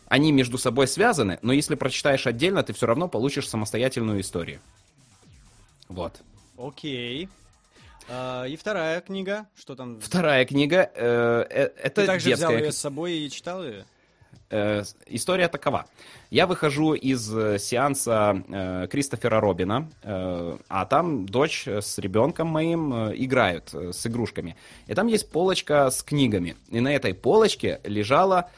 Они 0.06 0.32
между 0.32 0.56
собой 0.56 0.88
связаны, 0.88 1.38
но 1.42 1.52
если 1.52 1.74
прочитаешь 1.74 2.26
отдельно, 2.26 2.62
ты 2.62 2.72
все 2.72 2.86
равно 2.86 3.08
получишь 3.08 3.48
самостоятельную 3.48 4.20
историю. 4.20 4.60
Вот. 5.88 6.20
Окей. 6.56 7.28
А, 8.08 8.44
и 8.44 8.56
вторая 8.56 9.00
книга, 9.02 9.46
что 9.54 9.74
там? 9.74 10.00
Вторая 10.00 10.46
книга, 10.46 10.90
э, 10.94 11.46
э, 11.50 11.70
это 11.82 12.02
Ты 12.02 12.06
также 12.06 12.30
детская... 12.30 12.48
взял 12.48 12.58
ее 12.58 12.72
с 12.72 12.78
собой 12.78 13.12
и 13.18 13.30
читал 13.30 13.62
ее? 13.62 13.84
Э, 14.50 14.82
история 15.06 15.48
такова. 15.48 15.86
Я 16.30 16.46
выхожу 16.46 16.94
из 16.94 17.34
э, 17.34 17.58
сеанса 17.58 18.42
э, 18.48 18.86
Кристофера 18.90 19.40
Робина, 19.40 19.90
э, 20.02 20.58
а 20.68 20.86
там 20.86 21.26
дочь 21.26 21.68
с 21.68 21.98
ребенком 21.98 22.48
моим 22.48 22.94
э, 22.94 23.14
играют 23.16 23.74
э, 23.74 23.92
с 23.92 24.06
игрушками. 24.06 24.56
И 24.86 24.94
там 24.94 25.06
есть 25.06 25.30
полочка 25.30 25.90
с 25.90 26.02
книгами. 26.02 26.56
И 26.70 26.80
на 26.80 26.94
этой 26.94 27.12
полочке 27.12 27.80
лежала 27.84 28.50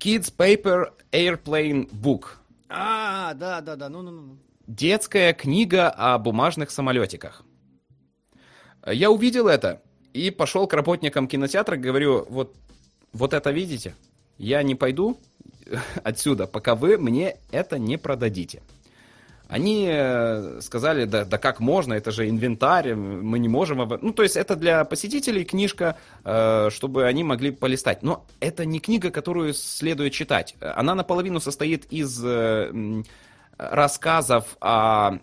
Kids 0.00 0.32
Paper 0.36 0.92
Airplane 1.12 1.88
Book. 1.92 2.24
А, 2.68 3.34
да, 3.34 3.60
да, 3.60 3.76
да, 3.76 3.88
ну-ну-ну. 3.88 4.36
Детская 4.66 5.32
книга 5.34 5.88
о 5.88 6.18
бумажных 6.18 6.72
самолетиках. 6.72 7.44
Я 8.84 9.12
увидел 9.12 9.46
это 9.46 9.82
и 10.12 10.30
пошел 10.30 10.66
к 10.66 10.72
работникам 10.72 11.28
кинотеатра, 11.28 11.76
говорю, 11.76 12.26
вот, 12.28 12.56
вот 13.12 13.34
это 13.34 13.52
видите? 13.52 13.94
Я 14.38 14.62
не 14.62 14.74
пойду 14.74 15.18
отсюда, 16.04 16.46
пока 16.46 16.74
вы 16.74 16.98
мне 16.98 17.36
это 17.50 17.78
не 17.78 17.96
продадите. 17.96 18.62
Они 19.48 19.86
э, 19.88 20.58
сказали, 20.60 21.04
да, 21.04 21.24
да 21.24 21.38
как 21.38 21.60
можно, 21.60 21.94
это 21.94 22.10
же 22.10 22.28
инвентарь, 22.28 22.94
мы 22.94 23.38
не 23.38 23.48
можем... 23.48 23.78
Ну, 24.02 24.12
то 24.12 24.24
есть 24.24 24.36
это 24.36 24.56
для 24.56 24.84
посетителей 24.84 25.44
книжка, 25.44 25.96
э, 26.24 26.68
чтобы 26.70 27.04
они 27.04 27.22
могли 27.22 27.52
полистать. 27.52 28.02
Но 28.02 28.26
это 28.40 28.64
не 28.64 28.80
книга, 28.80 29.10
которую 29.10 29.54
следует 29.54 30.12
читать. 30.12 30.56
Она 30.60 30.96
наполовину 30.96 31.38
состоит 31.38 31.84
из 31.92 32.20
э, 32.24 33.02
рассказов 33.56 34.56
о 34.60 35.18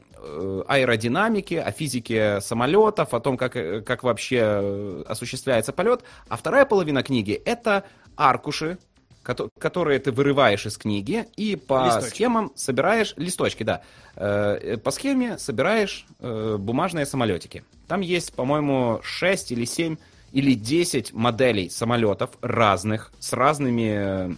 аэродинамике, 0.70 1.60
о 1.60 1.72
физике 1.72 2.40
самолетов, 2.40 3.14
о 3.14 3.20
том, 3.20 3.36
как, 3.36 3.52
как 3.86 4.04
вообще 4.04 5.04
осуществляется 5.06 5.74
полет. 5.74 6.02
А 6.30 6.38
вторая 6.38 6.66
половина 6.66 7.04
книги— 7.04 7.34
это 7.46 7.84
аркуши, 8.16 8.78
которые 9.24 10.00
ты 10.00 10.12
вырываешь 10.12 10.66
из 10.66 10.78
книги 10.78 11.26
и 11.38 11.56
по 11.56 11.86
листочки. 11.86 12.10
схемам 12.10 12.52
собираешь 12.56 13.14
листочки, 13.16 13.64
да. 13.64 13.82
Э, 14.16 14.78
по 14.78 14.92
схеме 14.92 15.38
собираешь 15.38 16.06
э, 16.20 16.58
бумажные 16.60 17.06
самолетики. 17.06 17.64
Там 17.88 18.02
есть, 18.02 18.34
по-моему, 18.34 19.00
6 19.02 19.52
или 19.54 19.66
7 19.66 19.96
или 20.34 20.54
10 20.56 21.14
моделей 21.14 21.70
самолетов 21.70 22.32
разных, 22.42 23.14
с 23.20 23.34
разными 23.34 24.38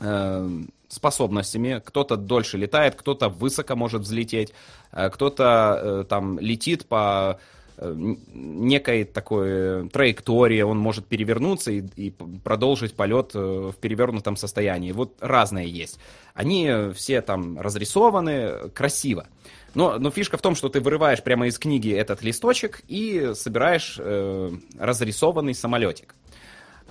э, 0.00 0.48
способностями. 0.88 1.80
Кто-то 1.84 2.16
дольше 2.16 2.56
летает, 2.56 2.96
кто-то 2.96 3.28
высоко 3.28 3.76
может 3.76 4.02
взлететь, 4.02 4.52
кто-то 4.90 6.06
там 6.08 6.38
летит 6.38 6.86
по 6.86 7.38
некой 7.80 9.04
такой 9.04 9.88
траектории, 9.88 10.62
он 10.62 10.78
может 10.78 11.06
перевернуться 11.06 11.70
и, 11.70 11.82
и 11.96 12.10
продолжить 12.10 12.94
полет 12.94 13.32
э, 13.34 13.38
в 13.38 13.76
перевернутом 13.80 14.36
состоянии. 14.36 14.92
Вот 14.92 15.16
разные 15.20 15.68
есть. 15.68 15.98
Они 16.34 16.92
все 16.94 17.20
там 17.20 17.58
разрисованы 17.60 18.70
красиво. 18.74 19.26
Но, 19.74 19.98
но 19.98 20.10
фишка 20.10 20.36
в 20.36 20.42
том, 20.42 20.54
что 20.54 20.68
ты 20.68 20.80
вырываешь 20.80 21.22
прямо 21.22 21.46
из 21.46 21.58
книги 21.58 21.92
этот 21.92 22.22
листочек 22.22 22.82
и 22.88 23.32
собираешь 23.34 23.96
э, 23.98 24.50
разрисованный 24.78 25.54
самолетик. 25.54 26.14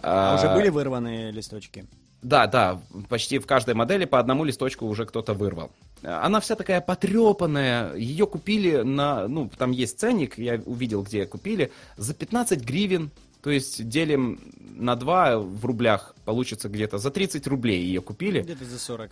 А 0.01 0.35
уже 0.35 0.53
были 0.53 0.69
вырванные 0.69 1.31
листочки? 1.31 1.85
Да, 2.21 2.47
да, 2.47 2.81
почти 3.09 3.39
в 3.39 3.47
каждой 3.47 3.73
модели 3.73 4.05
по 4.05 4.19
одному 4.19 4.43
листочку 4.43 4.85
уже 4.85 5.05
кто-то 5.05 5.33
вырвал. 5.33 5.71
Она 6.03 6.39
вся 6.39 6.55
такая 6.55 6.81
потрепанная, 6.81 7.95
ее 7.95 8.27
купили 8.27 8.77
на, 8.77 9.27
ну, 9.27 9.49
там 9.57 9.71
есть 9.71 9.99
ценник, 9.99 10.37
я 10.37 10.61
увидел, 10.65 11.03
где 11.03 11.25
купили, 11.25 11.71
за 11.97 12.13
15 12.13 12.63
гривен, 12.63 13.11
то 13.41 13.49
есть 13.49 13.87
делим 13.87 14.39
на 14.75 14.95
2 14.95 15.39
в 15.39 15.65
рублях, 15.65 16.15
получится 16.25 16.69
где-то 16.69 16.97
за 16.97 17.11
30 17.11 17.47
рублей 17.47 17.81
ее 17.81 18.01
купили. 18.01 18.41
Где-то 18.41 18.65
за 18.65 18.79
40. 18.79 19.11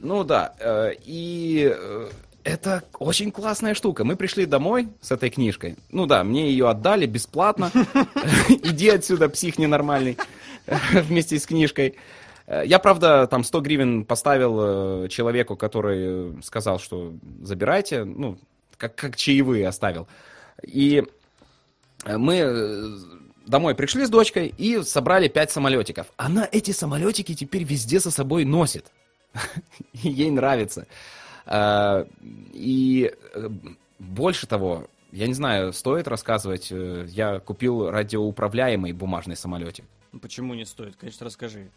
Ну 0.00 0.22
да, 0.22 0.54
э, 0.60 0.92
и 1.04 1.72
э, 1.74 2.08
это 2.44 2.84
очень 2.98 3.32
классная 3.32 3.74
штука. 3.74 4.04
Мы 4.04 4.16
пришли 4.16 4.46
домой 4.46 4.88
с 5.00 5.10
этой 5.10 5.30
книжкой. 5.30 5.76
Ну 5.90 6.06
да, 6.06 6.22
мне 6.24 6.50
ее 6.50 6.70
отдали 6.70 7.06
бесплатно. 7.06 7.70
Иди 8.48 8.88
отсюда, 8.88 9.28
псих 9.28 9.58
ненормальный, 9.58 10.16
вместе 10.92 11.38
с 11.38 11.46
книжкой. 11.46 11.96
Я, 12.48 12.78
правда, 12.78 13.26
там 13.26 13.44
100 13.44 13.60
гривен 13.60 14.04
поставил 14.04 15.04
э, 15.04 15.08
человеку, 15.08 15.56
который 15.56 16.42
сказал, 16.42 16.78
что 16.78 17.12
забирайте, 17.42 18.04
ну, 18.04 18.38
как, 18.76 18.94
как 18.94 19.16
чаевые 19.16 19.68
оставил. 19.68 20.08
И 20.62 21.04
мы 22.06 22.36
э, 22.36 22.88
домой 23.46 23.74
пришли 23.74 24.06
с 24.06 24.10
дочкой 24.10 24.54
и 24.56 24.82
собрали 24.82 25.28
5 25.28 25.50
самолетиков. 25.50 26.06
Она 26.16 26.48
эти 26.50 26.70
самолетики 26.70 27.34
теперь 27.34 27.64
везде 27.64 28.00
со 28.00 28.10
собой 28.10 28.44
носит. 28.44 28.86
Ей 29.92 30.30
нравится. 30.30 30.86
И 32.54 33.12
э, 33.34 33.48
больше 33.98 34.46
того, 34.46 34.86
я 35.12 35.26
не 35.26 35.34
знаю, 35.34 35.72
стоит 35.72 36.06
рассказывать, 36.06 36.68
э, 36.70 37.06
я 37.08 37.40
купил 37.40 37.90
радиоуправляемый 37.90 38.92
бумажный 38.92 39.36
самолетик. 39.36 39.84
Ну, 40.12 40.20
почему 40.20 40.54
не 40.54 40.64
стоит? 40.64 40.96
Конечно, 40.96 41.26
расскажи. 41.26 41.70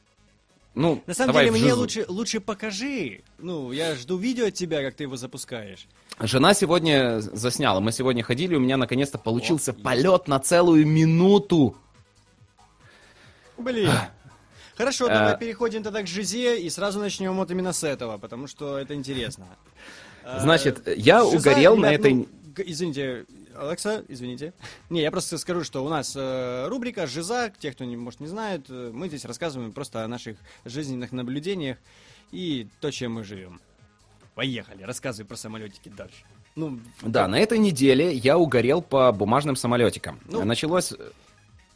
Ну, 0.74 1.04
На 1.06 1.14
самом 1.14 1.34
деле, 1.34 1.52
мне 1.52 1.60
жизнь... 1.60 1.74
лучше, 1.74 2.06
лучше 2.08 2.40
покажи. 2.40 3.24
Ну, 3.38 3.72
я 3.72 3.96
жду 3.96 4.18
видео 4.18 4.48
от 4.48 4.54
тебя, 4.54 4.82
как 4.82 4.96
ты 4.96 5.04
его 5.04 5.18
запускаешь. 5.18 5.88
Жена 6.20 6.54
сегодня 6.54 7.20
засняла. 7.20 7.82
Мы 7.82 7.92
сегодня 7.92 8.24
ходили, 8.24 8.56
у 8.56 8.60
меня 8.60 8.78
наконец-то 8.78 9.18
получился 9.18 9.72
О, 9.72 9.74
полет 9.74 10.28
на 10.28 10.40
целую 10.40 10.88
минуту. 10.88 11.76
Блин. 13.58 13.90
Хорошо, 14.78 15.08
давай 15.08 15.34
э, 15.34 15.38
переходим 15.38 15.84
тогда 15.84 16.02
к 16.02 16.08
Жизе 16.08 16.60
и 16.60 16.70
сразу 16.70 17.00
начнем 17.00 17.36
вот 17.36 17.52
именно 17.52 17.74
с 17.74 17.84
этого, 17.84 18.18
потому 18.18 18.48
что 18.48 18.78
это 18.78 18.96
интересно. 18.96 19.46
Значит, 20.40 20.88
э, 20.88 20.96
я 20.96 21.26
угорел 21.26 21.76
на 21.76 21.94
этой... 21.94 22.14
Ну, 22.14 22.28
извините, 22.58 23.26
Алекса, 23.56 24.04
извините. 24.08 24.54
Не, 24.90 25.02
я 25.02 25.12
просто 25.12 25.38
скажу, 25.38 25.64
что 25.64 25.84
у 25.84 25.90
нас 25.90 26.14
э, 26.16 26.68
рубрика 26.68 27.08
«Жиза», 27.08 27.52
те, 27.60 27.72
кто, 27.72 27.86
не, 27.86 27.98
может, 27.98 28.20
не 28.20 28.28
знает, 28.28 28.66
э, 28.70 28.92
мы 28.94 29.08
здесь 29.08 29.26
рассказываем 29.26 29.72
просто 29.72 30.04
о 30.04 30.08
наших 30.08 30.38
жизненных 30.66 31.12
наблюдениях 31.12 31.78
и 32.32 32.68
то, 32.80 32.92
чем 32.92 33.14
мы 33.14 33.24
живем. 33.24 33.60
Поехали, 34.36 34.84
рассказывай 34.84 35.28
про 35.28 35.36
самолетики 35.36 35.90
дальше. 35.90 36.24
Ну, 36.56 36.80
да, 37.02 37.28
на 37.28 37.40
этой 37.40 37.58
неделе 37.58 38.14
я 38.14 38.38
угорел 38.38 38.82
по 38.82 39.12
бумажным 39.12 39.56
самолетикам. 39.56 40.20
Ну, 40.26 40.44
Началось... 40.44 40.94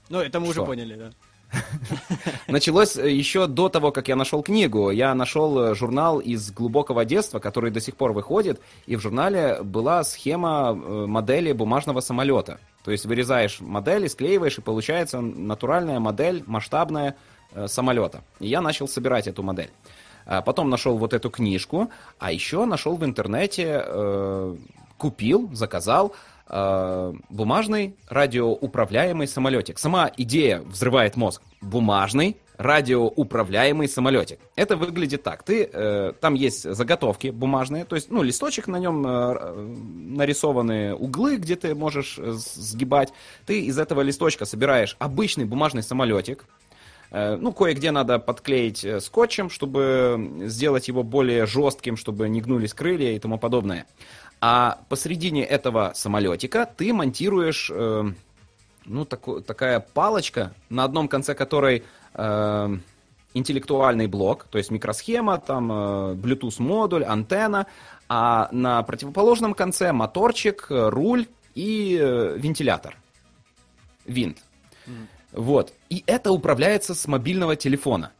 Ну, 0.10 0.20
это 0.20 0.40
мы 0.40 0.52
что? 0.52 0.62
уже 0.62 0.66
поняли, 0.66 0.96
да. 0.96 1.12
Началось 2.48 2.98
э, 2.98 3.12
еще 3.12 3.48
до 3.48 3.70
того, 3.70 3.92
как 3.92 4.08
я 4.08 4.16
нашел 4.16 4.42
книгу. 4.42 4.92
Я 4.92 5.14
нашел 5.14 5.60
э, 5.60 5.76
журнал 5.76 6.20
из 6.20 6.52
глубокого 6.52 7.06
детства, 7.06 7.40
который 7.40 7.72
до 7.72 7.80
сих 7.80 7.96
пор 7.96 8.14
выходит, 8.14 8.62
и 8.86 8.96
в 8.96 9.02
журнале 9.02 9.62
была 9.64 10.04
схема 10.04 10.72
э, 10.72 11.06
модели 11.06 11.52
бумажного 11.52 12.02
самолета. 12.02 12.60
То 12.84 12.92
есть 12.92 13.06
вырезаешь 13.06 13.62
модель, 13.62 14.08
склеиваешь, 14.10 14.58
и 14.58 14.62
получается 14.62 15.22
натуральная 15.22 16.00
модель, 16.00 16.44
масштабная 16.46 17.16
самолета. 17.68 18.22
И 18.40 18.48
я 18.48 18.62
начал 18.62 18.88
собирать 18.88 19.28
эту 19.28 19.42
модель. 19.42 19.72
А 20.26 20.42
потом 20.42 20.70
нашел 20.70 20.98
вот 20.98 21.14
эту 21.14 21.30
книжку, 21.30 21.90
а 22.20 22.32
еще 22.32 22.66
нашел 22.66 22.96
в 22.96 23.04
интернете, 23.04 23.84
купил, 24.98 25.50
заказал 25.54 26.14
э, 26.48 27.14
бумажный 27.30 27.96
радиоуправляемый 28.10 29.28
самолетик. 29.28 29.80
Сама 29.80 30.12
идея 30.18 30.62
взрывает 30.62 31.16
мозг. 31.16 31.42
Бумажный 31.62 32.38
радиоуправляемый 32.58 33.88
самолетик. 33.88 34.40
Это 34.56 34.78
выглядит 34.78 35.24
так. 35.24 35.44
Ты, 35.44 35.70
э, 35.72 36.14
там 36.20 36.34
есть 36.34 36.64
заготовки 36.64 37.28
бумажные, 37.28 37.86
то 37.86 37.96
есть, 37.96 38.10
ну, 38.12 38.24
листочек 38.24 38.68
на 38.68 38.78
нем 38.78 39.06
э, 39.06 39.54
нарисованы 40.16 40.96
углы, 40.96 41.38
где 41.38 41.56
ты 41.56 41.76
можешь 41.76 42.18
э, 42.18 42.32
сгибать. 42.32 43.12
Ты 43.46 43.62
из 43.62 43.78
этого 43.78 44.02
листочка 44.02 44.46
собираешь 44.46 44.96
обычный 45.00 45.46
бумажный 45.46 45.84
самолетик, 45.84 46.46
э, 47.12 47.36
ну, 47.36 47.52
кое-где 47.52 47.92
надо 47.92 48.20
подклеить 48.20 48.86
э, 48.86 49.02
скотчем, 49.02 49.50
чтобы 49.50 50.44
сделать 50.46 50.88
его 50.88 51.04
более 51.04 51.46
жестким, 51.46 51.98
чтобы 51.98 52.30
не 52.30 52.42
гнулись 52.42 52.74
крылья 52.74 53.12
и 53.12 53.20
тому 53.20 53.38
подобное. 53.38 53.86
А 54.42 54.80
посередине 54.90 55.44
этого 55.44 55.94
самолетика 55.96 56.70
ты 56.78 56.94
монтируешь, 56.94 57.72
э, 57.74 58.04
ну, 58.86 59.06
таку, 59.06 59.42
такая 59.42 59.80
палочка, 59.80 60.54
на 60.70 60.84
одном 60.84 61.08
конце 61.08 61.34
которой 61.34 61.84
э, 62.14 62.78
интеллектуальный 63.34 64.08
блок, 64.08 64.46
то 64.50 64.58
есть 64.58 64.72
микросхема, 64.72 65.38
там 65.38 65.72
э, 65.72 65.76
Bluetooth 66.16 66.62
модуль, 66.62 67.04
антенна, 67.04 67.68
а 68.08 68.50
на 68.52 68.84
противоположном 68.84 69.54
конце 69.54 69.92
моторчик, 69.92 70.68
руль 70.70 71.28
и 71.56 71.98
э, 72.00 72.38
вентилятор, 72.38 72.98
винт. 74.06 74.38
Mm. 74.86 75.08
Вот. 75.32 75.74
И 75.90 76.04
это 76.06 76.32
управляется 76.32 76.94
с 76.94 77.08
мобильного 77.08 77.56
телефона 77.56 78.12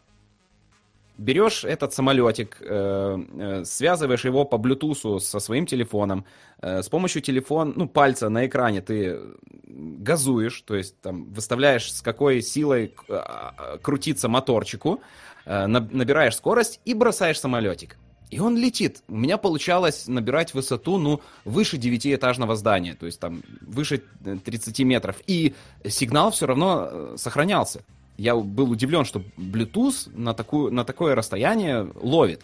берешь 1.18 1.64
этот 1.64 1.94
самолетик, 1.94 2.58
э, 2.62 3.18
э, 3.40 3.66
связываешь 3.66 4.26
его 4.26 4.46
по 4.46 4.56
Bluetooth 4.56 5.20
со 5.20 5.40
своим 5.40 5.66
телефоном, 5.66 6.26
э, 6.62 6.82
с 6.82 6.90
помощью 6.90 7.22
телефона, 7.22 7.74
ну, 7.76 7.88
пальца 7.88 8.30
на 8.30 8.46
экране 8.46 8.82
ты 8.82 9.20
газуешь, 9.68 10.62
то 10.62 10.76
есть 10.76 11.00
там 11.02 11.34
выставляешь, 11.34 11.94
с 11.94 12.02
какой 12.02 12.42
силой 12.42 12.94
э, 13.08 13.78
крутиться 13.82 14.28
моторчику, 14.28 15.00
э, 15.46 15.68
набираешь 15.68 16.36
скорость 16.36 16.80
и 16.86 16.94
бросаешь 16.94 17.40
самолетик. 17.40 17.98
И 18.32 18.40
он 18.40 18.58
летит. 18.58 19.04
У 19.08 19.16
меня 19.16 19.38
получалось 19.38 20.08
набирать 20.08 20.54
высоту, 20.54 20.98
ну, 20.98 21.22
выше 21.46 21.78
девятиэтажного 21.78 22.56
здания, 22.56 22.96
то 22.96 23.06
есть 23.06 23.20
там 23.20 23.44
выше 23.62 24.02
30 24.24 24.80
метров. 24.80 25.16
И 25.28 25.54
сигнал 25.88 26.32
все 26.32 26.48
равно 26.48 27.16
сохранялся 27.18 27.84
я 28.18 28.36
был 28.36 28.72
удивлен, 28.72 29.06
что 29.06 29.22
Bluetooth 29.38 30.10
на, 30.16 30.34
такую, 30.34 30.72
на 30.72 30.84
такое 30.84 31.16
расстояние 31.16 31.90
ловит. 31.96 32.42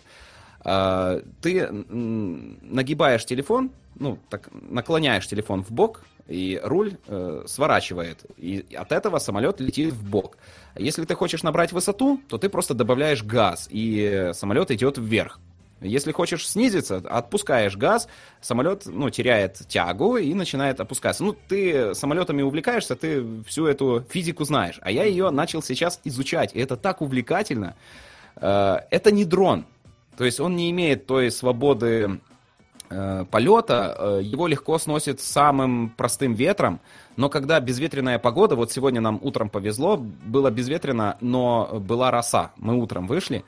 А, 0.63 1.21
ты 1.41 1.69
нагибаешь 1.71 3.25
телефон, 3.25 3.71
ну, 3.95 4.19
так, 4.29 4.49
наклоняешь 4.51 5.27
телефон 5.27 5.63
в 5.63 5.71
бок, 5.71 6.03
и 6.27 6.59
руль 6.63 6.97
э, 7.07 7.43
сворачивает. 7.47 8.25
И 8.37 8.65
от 8.75 8.91
этого 8.91 9.19
самолет 9.19 9.59
летит 9.59 9.93
в 9.93 10.09
бок. 10.09 10.37
Если 10.77 11.03
ты 11.03 11.15
хочешь 11.15 11.43
набрать 11.43 11.73
высоту, 11.73 12.21
то 12.27 12.37
ты 12.37 12.47
просто 12.47 12.73
добавляешь 12.73 13.23
газ, 13.23 13.67
и 13.69 14.31
самолет 14.33 14.71
идет 14.71 14.97
вверх. 14.97 15.39
Если 15.81 16.11
хочешь 16.11 16.47
снизиться, 16.47 16.97
отпускаешь 16.97 17.75
газ, 17.75 18.07
самолет 18.39 18.83
ну, 18.85 19.09
теряет 19.09 19.67
тягу 19.67 20.17
и 20.17 20.33
начинает 20.33 20.79
опускаться. 20.79 21.23
Ну, 21.23 21.35
ты 21.47 21.95
самолетами 21.95 22.43
увлекаешься, 22.43 22.95
ты 22.95 23.25
всю 23.47 23.65
эту 23.65 24.05
физику 24.07 24.43
знаешь. 24.43 24.79
А 24.81 24.91
я 24.91 25.03
ее 25.03 25.31
начал 25.31 25.63
сейчас 25.63 25.99
изучать. 26.03 26.51
И 26.53 26.59
это 26.59 26.77
так 26.77 27.01
увлекательно. 27.01 27.75
Э, 28.35 28.77
это 28.91 29.11
не 29.11 29.25
дрон. 29.25 29.65
То 30.17 30.23
есть 30.23 30.39
он 30.39 30.55
не 30.55 30.69
имеет 30.69 31.07
той 31.07 31.31
свободы 31.31 32.19
э, 32.91 33.25
полета, 33.31 33.95
э, 33.97 34.19
его 34.23 34.45
легко 34.45 34.77
сносит 34.77 35.19
самым 35.19 35.89
простым 35.89 36.35
ветром, 36.35 36.79
но 37.15 37.29
когда 37.29 37.59
безветренная 37.59 38.19
погода, 38.19 38.55
вот 38.55 38.71
сегодня 38.71 39.01
нам 39.01 39.19
утром 39.21 39.49
повезло, 39.49 39.97
было 39.97 40.51
безветренно, 40.51 41.17
но 41.21 41.79
была 41.79 42.11
роса, 42.11 42.51
мы 42.57 42.77
утром 42.77 43.07
вышли, 43.07 43.43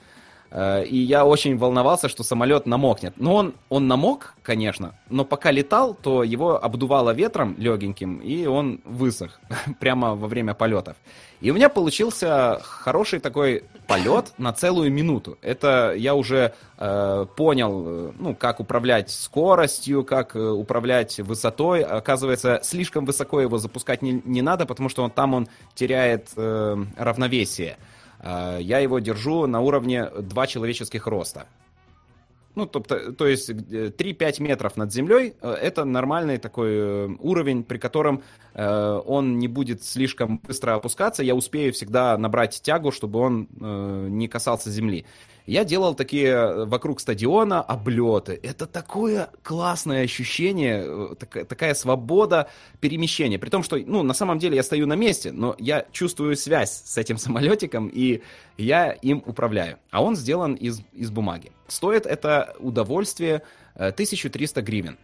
и 0.55 0.97
я 0.97 1.25
очень 1.25 1.57
волновался, 1.57 2.09
что 2.09 2.23
самолет 2.23 2.67
намокнет. 2.67 3.13
Но 3.17 3.35
он, 3.35 3.53
он 3.69 3.87
намок, 3.87 4.35
конечно, 4.43 4.93
но 5.09 5.25
пока 5.25 5.49
летал, 5.49 5.95
то 5.95 6.23
его 6.23 6.63
обдувало 6.63 7.11
ветром 7.11 7.55
легеньким, 7.57 8.17
и 8.17 8.45
он 8.45 8.79
высох 8.85 9.39
прямо 9.79 10.15
во 10.15 10.27
время 10.27 10.53
полетов. 10.53 10.95
И 11.43 11.51
у 11.51 11.55
меня 11.55 11.67
получился 11.67 12.61
хороший 12.63 13.19
такой 13.19 13.65
полет 13.85 14.31
на 14.37 14.53
целую 14.53 14.89
минуту. 14.93 15.37
Это 15.41 15.93
я 15.93 16.15
уже 16.15 16.53
э, 16.77 17.25
понял, 17.35 17.83
э, 17.85 18.11
ну, 18.17 18.33
как 18.33 18.61
управлять 18.61 19.11
скоростью, 19.11 20.05
как 20.05 20.37
э, 20.37 20.39
управлять 20.39 21.19
высотой. 21.19 21.81
Оказывается, 21.81 22.61
слишком 22.63 23.03
высоко 23.03 23.41
его 23.41 23.57
запускать 23.57 24.01
не, 24.01 24.21
не 24.23 24.41
надо, 24.41 24.65
потому 24.65 24.87
что 24.87 25.03
он, 25.03 25.11
там 25.11 25.33
он 25.33 25.49
теряет 25.75 26.29
э, 26.37 26.77
равновесие. 26.95 27.75
А, 28.23 28.57
я 28.57 28.79
его 28.79 28.99
держу 28.99 29.45
на 29.47 29.59
уровне 29.59 30.09
2 30.09 30.47
человеческих 30.47 31.05
роста. 31.07 31.45
Ну, 32.55 32.67
то, 32.67 32.79
то 32.81 33.27
есть 33.27 33.49
3-5 33.49 33.95
э, 33.99 34.43
метров 34.43 34.77
над 34.77 34.93
землей 34.93 35.33
э, 35.41 35.51
это 35.53 35.85
нормальный 35.85 36.37
такой 36.37 36.69
э, 36.71 37.09
уровень, 37.19 37.63
при 37.63 37.79
котором 37.79 38.21
э, 38.53 39.01
он 39.05 39.39
не 39.39 39.47
будет 39.47 39.83
слишком 39.83 40.37
быстро 40.37 40.75
опускаться. 40.75 41.23
Я 41.23 41.33
успею 41.33 41.73
всегда 41.73 42.15
набрать 42.17 42.61
тягу, 42.61 42.91
чтобы 42.91 43.19
он 43.19 43.47
э, 43.59 44.07
не 44.09 44.27
касался 44.27 44.69
земли. 44.69 45.05
Я 45.45 45.65
делал 45.65 45.93
такие 45.93 46.27
э, 46.27 46.65
вокруг 46.65 47.01
стадиона 47.01 47.61
облеты. 47.61 48.39
Это 48.41 48.65
такое 48.65 49.29
классное 49.43 50.03
ощущение, 50.03 50.83
э, 50.85 51.15
такая, 51.19 51.43
такая 51.43 51.73
свобода 51.73 52.49
перемещения. 52.79 53.37
При 53.37 53.49
том, 53.49 53.61
что, 53.63 53.77
ну, 53.77 54.03
на 54.03 54.13
самом 54.13 54.39
деле 54.39 54.55
я 54.55 54.63
стою 54.63 54.87
на 54.87 54.95
месте, 54.95 55.31
но 55.31 55.55
я 55.59 55.85
чувствую 55.91 56.37
связь 56.37 56.83
с 56.85 56.97
этим 56.97 57.17
самолетиком, 57.17 57.89
и 57.93 58.21
я 58.57 58.91
им 58.91 59.21
управляю. 59.25 59.79
А 59.91 60.01
он 60.01 60.15
сделан 60.15 60.53
из, 60.53 60.81
из 60.93 61.11
бумаги. 61.11 61.51
Стоит 61.67 62.05
это 62.05 62.55
удовольствие 62.59 63.41
1300 63.75 64.59
э, 64.59 64.63
гривен. 64.63 64.97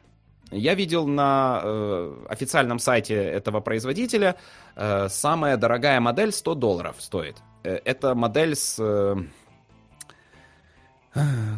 Я 0.52 0.74
видел 0.74 1.06
на 1.06 1.61
э, 1.64 2.26
официальном 2.30 2.80
сайте 2.80 3.14
этого 3.14 3.60
производителя, 3.60 4.36
э, 4.76 5.07
самая 5.10 5.57
дорогая 5.57 5.99
модель 5.99 6.32
100 6.32 6.56
долларов 6.56 6.95
стоит. 6.99 7.38
Э, 7.64 7.80
это 7.86 8.16
модель 8.16 8.56
с... 8.56 8.78
Э, 8.80 9.16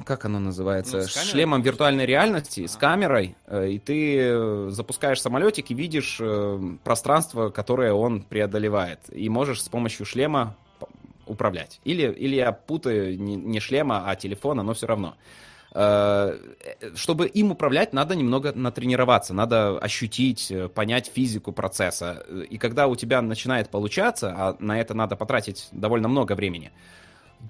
как 0.05 0.25
оно 0.25 0.39
называется? 0.39 0.97
Ну, 0.97 1.03
с, 1.03 1.29
шлемом 1.29 1.61
виртуальной 1.61 2.05
реальности, 2.05 2.63
а. 2.65 2.67
с 2.67 2.75
камерой. 2.75 3.35
Э, 3.47 3.69
и 3.69 3.79
ты 3.79 4.17
э, 4.17 4.67
запускаешь 4.69 5.21
самолетик 5.21 5.71
и 5.71 5.73
видишь 5.73 6.17
э, 6.21 6.59
пространство, 6.83 7.49
которое 7.49 7.93
он 7.93 8.21
преодолевает. 8.21 8.99
И 9.11 9.27
можешь 9.29 9.61
с 9.61 9.69
помощью 9.69 10.05
шлема 10.05 10.55
управлять. 11.25 11.79
Или, 11.83 12.11
или 12.11 12.35
я 12.35 12.51
путаю 12.51 13.19
не, 13.19 13.59
шлема, 13.59 14.09
а 14.09 14.15
телефона, 14.15 14.63
но 14.63 14.73
все 14.73 14.87
равно. 14.87 15.15
Чтобы 16.95 17.27
им 17.27 17.51
управлять, 17.51 17.93
надо 17.93 18.13
немного 18.13 18.51
натренироваться, 18.51 19.33
надо 19.33 19.79
ощутить, 19.79 20.51
понять 20.73 21.09
физику 21.13 21.53
процесса. 21.53 22.25
И 22.49 22.57
когда 22.57 22.87
у 22.87 22.97
тебя 22.97 23.21
начинает 23.21 23.69
получаться, 23.69 24.33
а 24.35 24.57
на 24.59 24.81
это 24.81 24.93
надо 24.93 25.15
потратить 25.15 25.69
довольно 25.71 26.09
много 26.09 26.33
времени, 26.33 26.73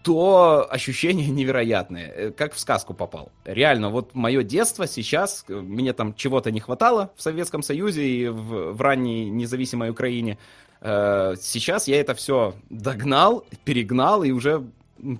то 0.04 0.68
ощущения 0.70 1.28
невероятные, 1.28 2.08
э, 2.08 2.32
как 2.32 2.54
в 2.54 2.60
сказку 2.60 2.94
попал. 2.94 3.32
Реально, 3.46 3.90
вот 3.90 4.16
мое 4.16 4.44
детство 4.44 4.88
сейчас, 4.88 5.46
мне 5.48 5.94
там 5.94 6.14
чего-то 6.16 6.52
не 6.52 6.60
хватало 6.60 7.12
в 7.16 7.22
Советском 7.22 7.64
Союзе 7.64 8.08
и 8.08 8.28
в, 8.28 8.74
в 8.74 8.82
ранней 8.82 9.30
независимой 9.30 9.90
Украине. 9.90 10.38
Сейчас 10.82 11.88
я 11.88 12.00
это 12.00 12.16
все 12.16 12.56
догнал, 12.72 13.46
перегнал 13.66 14.24
и 14.24 14.32
уже 14.32 14.66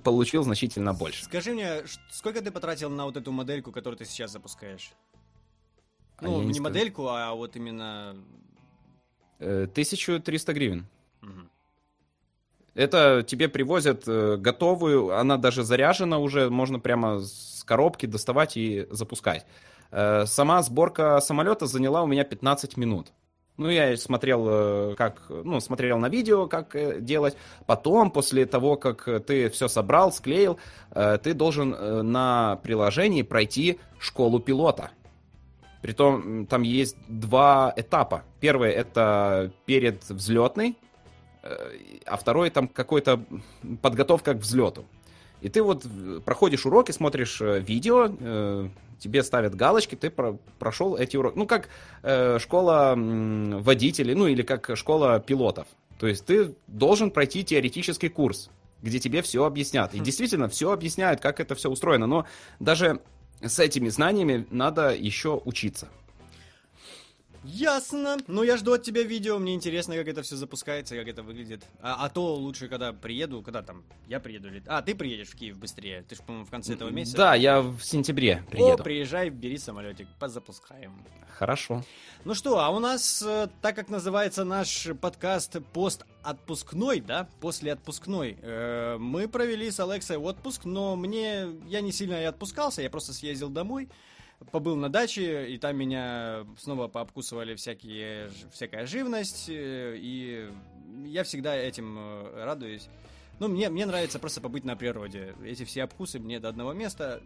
получил 0.02 0.42
значительно 0.42 0.92
больше. 0.92 1.24
Скажи 1.24 1.52
мне, 1.52 1.82
сколько 2.10 2.42
ты 2.42 2.50
потратил 2.50 2.90
на 2.90 3.04
вот 3.04 3.16
эту 3.16 3.32
модельку, 3.32 3.72
которую 3.72 3.98
ты 3.98 4.04
сейчас 4.04 4.32
запускаешь? 4.32 4.92
А 6.18 6.24
ну, 6.24 6.42
не, 6.42 6.52
не 6.52 6.60
модельку, 6.60 7.08
а 7.08 7.32
вот 7.34 7.56
именно... 7.56 8.16
1300 9.38 10.52
э, 10.52 10.54
гривен. 10.54 10.86
Угу. 11.22 11.48
Это 12.74 13.22
тебе 13.22 13.48
привозят 13.48 14.04
э, 14.06 14.36
готовую, 14.38 15.16
она 15.18 15.36
даже 15.36 15.62
заряжена 15.62 16.18
уже, 16.18 16.48
можно 16.48 16.78
прямо 16.80 17.20
с 17.20 17.62
коробки 17.64 18.06
доставать 18.06 18.56
и 18.56 18.86
запускать. 18.90 19.44
Э, 19.90 20.24
сама 20.26 20.62
сборка 20.62 21.20
самолета 21.20 21.66
заняла 21.66 22.02
у 22.02 22.06
меня 22.06 22.24
15 22.24 22.78
минут. 22.78 23.12
Ну, 23.58 23.68
я 23.68 23.94
смотрел, 23.98 24.46
э, 24.48 24.94
как, 24.96 25.24
ну, 25.28 25.60
смотрел 25.60 25.98
на 25.98 26.08
видео, 26.08 26.46
как 26.46 27.04
делать. 27.04 27.36
Потом, 27.66 28.10
после 28.10 28.46
того, 28.46 28.76
как 28.76 29.04
ты 29.26 29.50
все 29.50 29.68
собрал, 29.68 30.10
склеил, 30.10 30.58
ты 30.94 31.34
должен 31.34 32.10
на 32.10 32.56
приложении 32.62 33.20
пройти 33.20 33.78
школу 33.98 34.40
пилота. 34.40 34.92
Притом 35.82 36.46
там 36.46 36.62
есть 36.62 36.96
два 37.08 37.74
этапа. 37.76 38.22
Первый 38.40 38.70
это 38.70 39.52
перед 39.66 40.08
взлетный, 40.08 40.78
а 41.42 42.16
второй 42.16 42.50
там 42.50 42.68
какой-то 42.68 43.22
подготовка 43.80 44.34
к 44.34 44.38
взлету. 44.38 44.84
И 45.40 45.48
ты 45.48 45.62
вот 45.62 45.84
проходишь 46.24 46.66
уроки, 46.66 46.92
смотришь 46.92 47.40
видео, 47.40 48.70
тебе 49.02 49.22
ставят 49.22 49.54
галочки, 49.54 49.96
ты 49.96 50.10
про 50.10 50.38
прошел 50.58 50.96
эти 50.96 51.16
уроки. 51.16 51.36
Ну, 51.36 51.46
как 51.46 51.68
э, 52.02 52.38
школа 52.38 52.94
э, 52.96 53.58
водителей, 53.58 54.14
ну, 54.14 54.26
или 54.26 54.42
как 54.42 54.70
школа 54.76 55.20
пилотов. 55.20 55.66
То 55.98 56.06
есть 56.06 56.24
ты 56.24 56.54
должен 56.68 57.10
пройти 57.10 57.44
теоретический 57.44 58.08
курс, 58.08 58.50
где 58.80 58.98
тебе 58.98 59.22
все 59.22 59.44
объяснят. 59.44 59.92
И 59.94 60.00
действительно, 60.00 60.48
все 60.48 60.72
объясняют, 60.72 61.20
как 61.20 61.40
это 61.40 61.54
все 61.54 61.68
устроено. 61.68 62.06
Но 62.06 62.26
даже 62.60 63.00
с 63.40 63.58
этими 63.58 63.88
знаниями 63.88 64.46
надо 64.50 64.94
еще 64.94 65.40
учиться. 65.44 65.88
Ясно. 67.44 68.18
Ну, 68.28 68.42
я 68.42 68.56
жду 68.56 68.72
от 68.72 68.82
тебя 68.82 69.02
видео. 69.02 69.38
Мне 69.38 69.54
интересно, 69.54 69.96
как 69.96 70.06
это 70.06 70.22
все 70.22 70.36
запускается, 70.36 70.96
как 70.96 71.08
это 71.08 71.22
выглядит. 71.22 71.64
А, 71.80 72.04
а 72.04 72.08
то 72.08 72.36
лучше, 72.36 72.68
когда 72.68 72.92
приеду, 72.92 73.42
когда 73.42 73.62
там 73.62 73.84
я 74.06 74.20
приеду 74.20 74.48
или... 74.48 74.62
А, 74.66 74.80
ты 74.82 74.94
приедешь 74.94 75.28
в 75.28 75.36
Киев 75.36 75.58
быстрее. 75.58 76.04
Ты 76.08 76.14
же, 76.14 76.22
по-моему, 76.22 76.46
в 76.46 76.50
конце 76.50 76.74
этого 76.74 76.90
месяца. 76.90 77.16
Да, 77.16 77.34
я 77.34 77.60
в 77.60 77.80
сентябре 77.80 78.44
приеду. 78.50 78.74
О, 78.74 78.84
приезжай, 78.84 79.28
бери 79.30 79.58
самолетик, 79.58 80.06
позапускаем. 80.20 80.92
Хорошо. 81.36 81.84
Ну 82.24 82.34
что, 82.34 82.60
а 82.60 82.70
у 82.70 82.78
нас, 82.78 83.20
э, 83.26 83.48
так 83.60 83.74
как 83.74 83.88
называется 83.88 84.44
наш 84.44 84.88
подкаст 85.00 85.56
пост 85.72 86.04
отпускной, 86.22 87.00
да, 87.00 87.28
после 87.40 87.72
отпускной, 87.72 88.38
э, 88.40 88.96
мы 88.98 89.26
провели 89.26 89.68
с 89.68 89.80
Алексой 89.80 90.18
отпуск, 90.18 90.64
но 90.64 90.94
мне, 90.94 91.48
я 91.66 91.80
не 91.80 91.90
сильно 91.90 92.20
и 92.22 92.24
отпускался, 92.24 92.82
я 92.82 92.90
просто 92.90 93.12
съездил 93.12 93.48
домой, 93.48 93.88
побыл 94.50 94.76
на 94.76 94.88
даче, 94.88 95.48
и 95.48 95.58
там 95.58 95.76
меня 95.76 96.46
снова 96.58 96.88
пообкусывали 96.88 97.54
всякие, 97.54 98.30
всякая 98.50 98.86
живность, 98.86 99.48
э, 99.48 99.96
и 99.96 100.50
я 101.06 101.24
всегда 101.24 101.54
этим 101.56 101.96
э, 101.98 102.44
радуюсь. 102.44 102.88
Ну, 103.38 103.48
мне, 103.48 103.68
мне 103.70 103.86
нравится 103.86 104.18
просто 104.18 104.40
побыть 104.40 104.64
на 104.64 104.76
природе. 104.76 105.34
Эти 105.44 105.64
все 105.64 105.84
обкусы 105.84 106.18
мне 106.18 106.38
до 106.38 106.48
одного 106.48 106.72
места. 106.72 107.22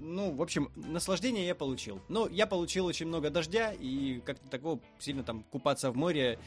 Ну, 0.00 0.32
в 0.32 0.42
общем, 0.42 0.70
наслаждение 0.76 1.46
я 1.46 1.54
получил. 1.54 2.00
Но 2.08 2.28
я 2.28 2.46
получил 2.46 2.86
очень 2.86 3.06
много 3.06 3.30
дождя, 3.30 3.72
и 3.72 4.20
как-то 4.20 4.48
такого 4.48 4.80
сильно 4.98 5.22
там 5.24 5.42
купаться 5.44 5.90
в 5.90 5.96
море 5.96 6.38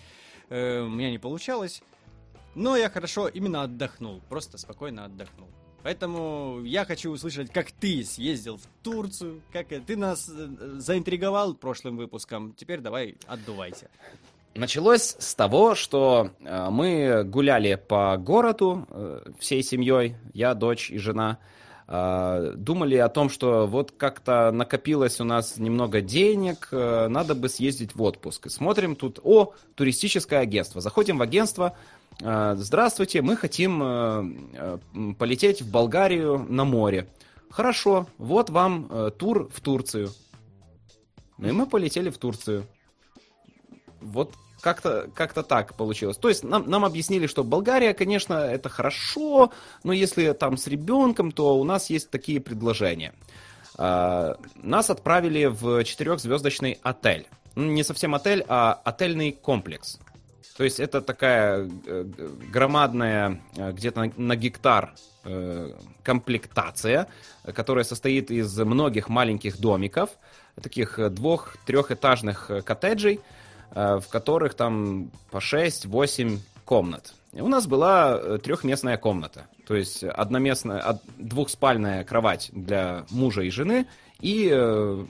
э, 0.50 0.82
у 0.82 0.90
меня 0.90 1.10
не 1.10 1.18
получалось. 1.18 1.82
Но 2.54 2.76
я 2.76 2.90
хорошо 2.90 3.28
именно 3.28 3.64
отдохнул, 3.64 4.22
просто 4.30 4.58
спокойно 4.58 5.06
отдохнул. 5.06 5.50
Поэтому 5.84 6.62
я 6.64 6.86
хочу 6.86 7.12
услышать, 7.12 7.52
как 7.52 7.72
ты 7.72 8.04
съездил 8.04 8.58
в 8.58 8.84
Турцию, 8.84 9.42
как 9.52 9.68
ты 9.68 9.98
нас 9.98 10.30
э, 10.30 10.48
заинтриговал 10.78 11.56
прошлым 11.56 11.98
выпуском. 11.98 12.54
Теперь 12.56 12.80
давай 12.80 13.16
отдувайся. 13.26 13.90
Началось 14.54 15.16
с 15.18 15.34
того, 15.34 15.76
что 15.76 16.32
э, 16.40 16.70
мы 16.70 17.24
гуляли 17.24 17.76
по 17.76 18.18
городу 18.18 18.86
э, 18.90 19.32
всей 19.40 19.64
семьей, 19.64 20.16
я, 20.34 20.54
дочь 20.54 20.92
и 20.92 20.98
жена. 20.98 21.40
Э, 21.88 22.54
думали 22.56 22.98
о 22.98 23.10
том, 23.10 23.30
что 23.30 23.66
вот 23.66 23.92
как-то 23.92 24.52
накопилось 24.52 25.20
у 25.20 25.24
нас 25.24 25.58
немного 25.58 26.02
денег, 26.02 26.68
э, 26.72 27.08
надо 27.08 27.34
бы 27.34 27.50
съездить 27.50 27.96
в 27.96 28.02
отпуск. 28.04 28.48
И 28.48 28.50
смотрим 28.50 28.96
тут, 28.96 29.20
о, 29.24 29.54
туристическое 29.76 30.42
агентство. 30.42 30.80
Заходим 30.80 31.18
в 31.18 31.22
агентство, 31.22 31.76
Э, 31.76 32.01
здравствуйте, 32.20 33.22
мы 33.22 33.36
хотим 33.36 33.82
э, 33.82 34.24
э, 34.54 34.78
полететь 35.18 35.62
в 35.62 35.72
Болгарию 35.72 36.46
на 36.50 36.66
море. 36.66 37.08
Хорошо, 37.50 38.08
вот 38.18 38.50
вам 38.50 39.12
тур 39.18 39.50
в 39.54 39.60
Турцию. 39.60 40.10
Ну 41.38 41.50
и 41.50 41.52
мы 41.52 41.66
полетели 41.66 42.10
в 42.10 42.18
Турцию. 42.18 42.66
Вот 44.00 44.34
как-то 44.62 45.10
как 45.14 45.34
так 45.34 45.76
получилось. 45.76 46.18
То 46.18 46.30
есть 46.30 46.44
нам, 46.44 46.70
нам 46.70 46.86
объяснили, 46.86 47.28
что 47.28 47.44
Болгария, 47.44 47.94
конечно, 47.94 48.36
это 48.36 48.70
хорошо, 48.70 49.52
но 49.84 49.92
если 49.92 50.32
там 50.32 50.56
с 50.56 50.68
ребенком, 50.68 51.32
то 51.32 51.60
у 51.60 51.64
нас 51.64 51.90
есть 51.90 52.10
такие 52.10 52.40
предложения. 52.40 53.14
Нас 53.78 54.90
отправили 54.90 55.46
в 55.46 55.84
четырехзвездочный 55.84 56.80
отель. 56.84 57.28
Ну, 57.56 57.66
не 57.66 57.84
совсем 57.84 58.16
отель, 58.16 58.46
а 58.48 58.80
отельный 58.86 59.32
комплекс. 59.32 60.00
То 60.62 60.66
есть 60.66 60.80
это 60.80 61.02
такая 61.02 61.68
э, 61.88 62.06
громадная, 62.54 63.42
э, 63.58 63.72
где-то 63.72 64.12
на, 64.16 64.36
гектар 64.36 64.94
э, 65.24 65.74
комплектация, 66.04 67.08
которая 67.56 67.84
состоит 67.84 68.30
из 68.30 68.56
многих 68.60 69.10
маленьких 69.10 69.60
домиков, 69.60 70.12
таких 70.62 71.00
двух-трехэтажных 71.16 72.52
коттеджей, 72.64 73.22
в 73.72 74.04
которых 74.12 74.54
там 74.54 75.10
по 75.32 75.38
6-8 75.38 76.38
комнат. 76.64 77.16
У 77.34 77.48
нас 77.48 77.66
была 77.66 78.38
трехместная 78.38 78.98
комната, 78.98 79.48
то 79.66 79.76
есть 79.76 80.04
одноместная, 80.04 81.00
двухспальная 81.18 82.04
кровать 82.04 82.52
для 82.54 83.08
мужа 83.10 83.42
и 83.42 83.50
жены 83.50 83.88
и 84.20 84.48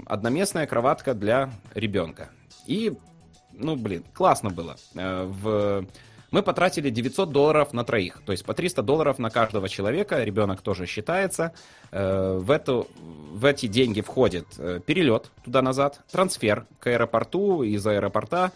одноместная 0.06 0.66
кроватка 0.66 1.14
для 1.14 1.50
ребенка. 1.76 2.30
И 2.68 2.94
ну, 3.62 3.76
блин, 3.76 4.04
классно 4.14 4.50
было. 4.50 4.76
Э, 4.96 5.26
в... 5.26 5.86
Мы 6.32 6.44
потратили 6.44 6.90
900 6.90 7.30
долларов 7.32 7.74
на 7.74 7.84
троих, 7.84 8.22
то 8.26 8.32
есть 8.32 8.46
по 8.46 8.54
300 8.54 8.84
долларов 8.84 9.20
на 9.20 9.30
каждого 9.30 9.68
человека, 9.68 10.24
ребенок 10.24 10.62
тоже 10.62 10.86
считается. 10.86 11.54
Э, 11.92 12.38
в, 12.38 12.52
эту, 12.52 12.88
в 13.32 13.46
эти 13.46 13.68
деньги 13.68 14.02
входит 14.02 14.48
э, 14.58 14.80
перелет 14.86 15.32
туда-назад, 15.44 16.02
трансфер 16.12 16.66
к 16.80 16.88
аэропорту, 16.88 17.64
из 17.64 17.86
аэропорта, 17.86 18.52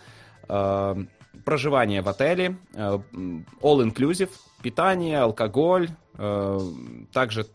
проживание 1.44 2.02
в 2.04 2.08
отеле, 2.08 2.56
all-inclusive, 2.74 4.30
питание, 4.62 5.20
алкоголь. 5.20 5.90
Также 7.12 7.48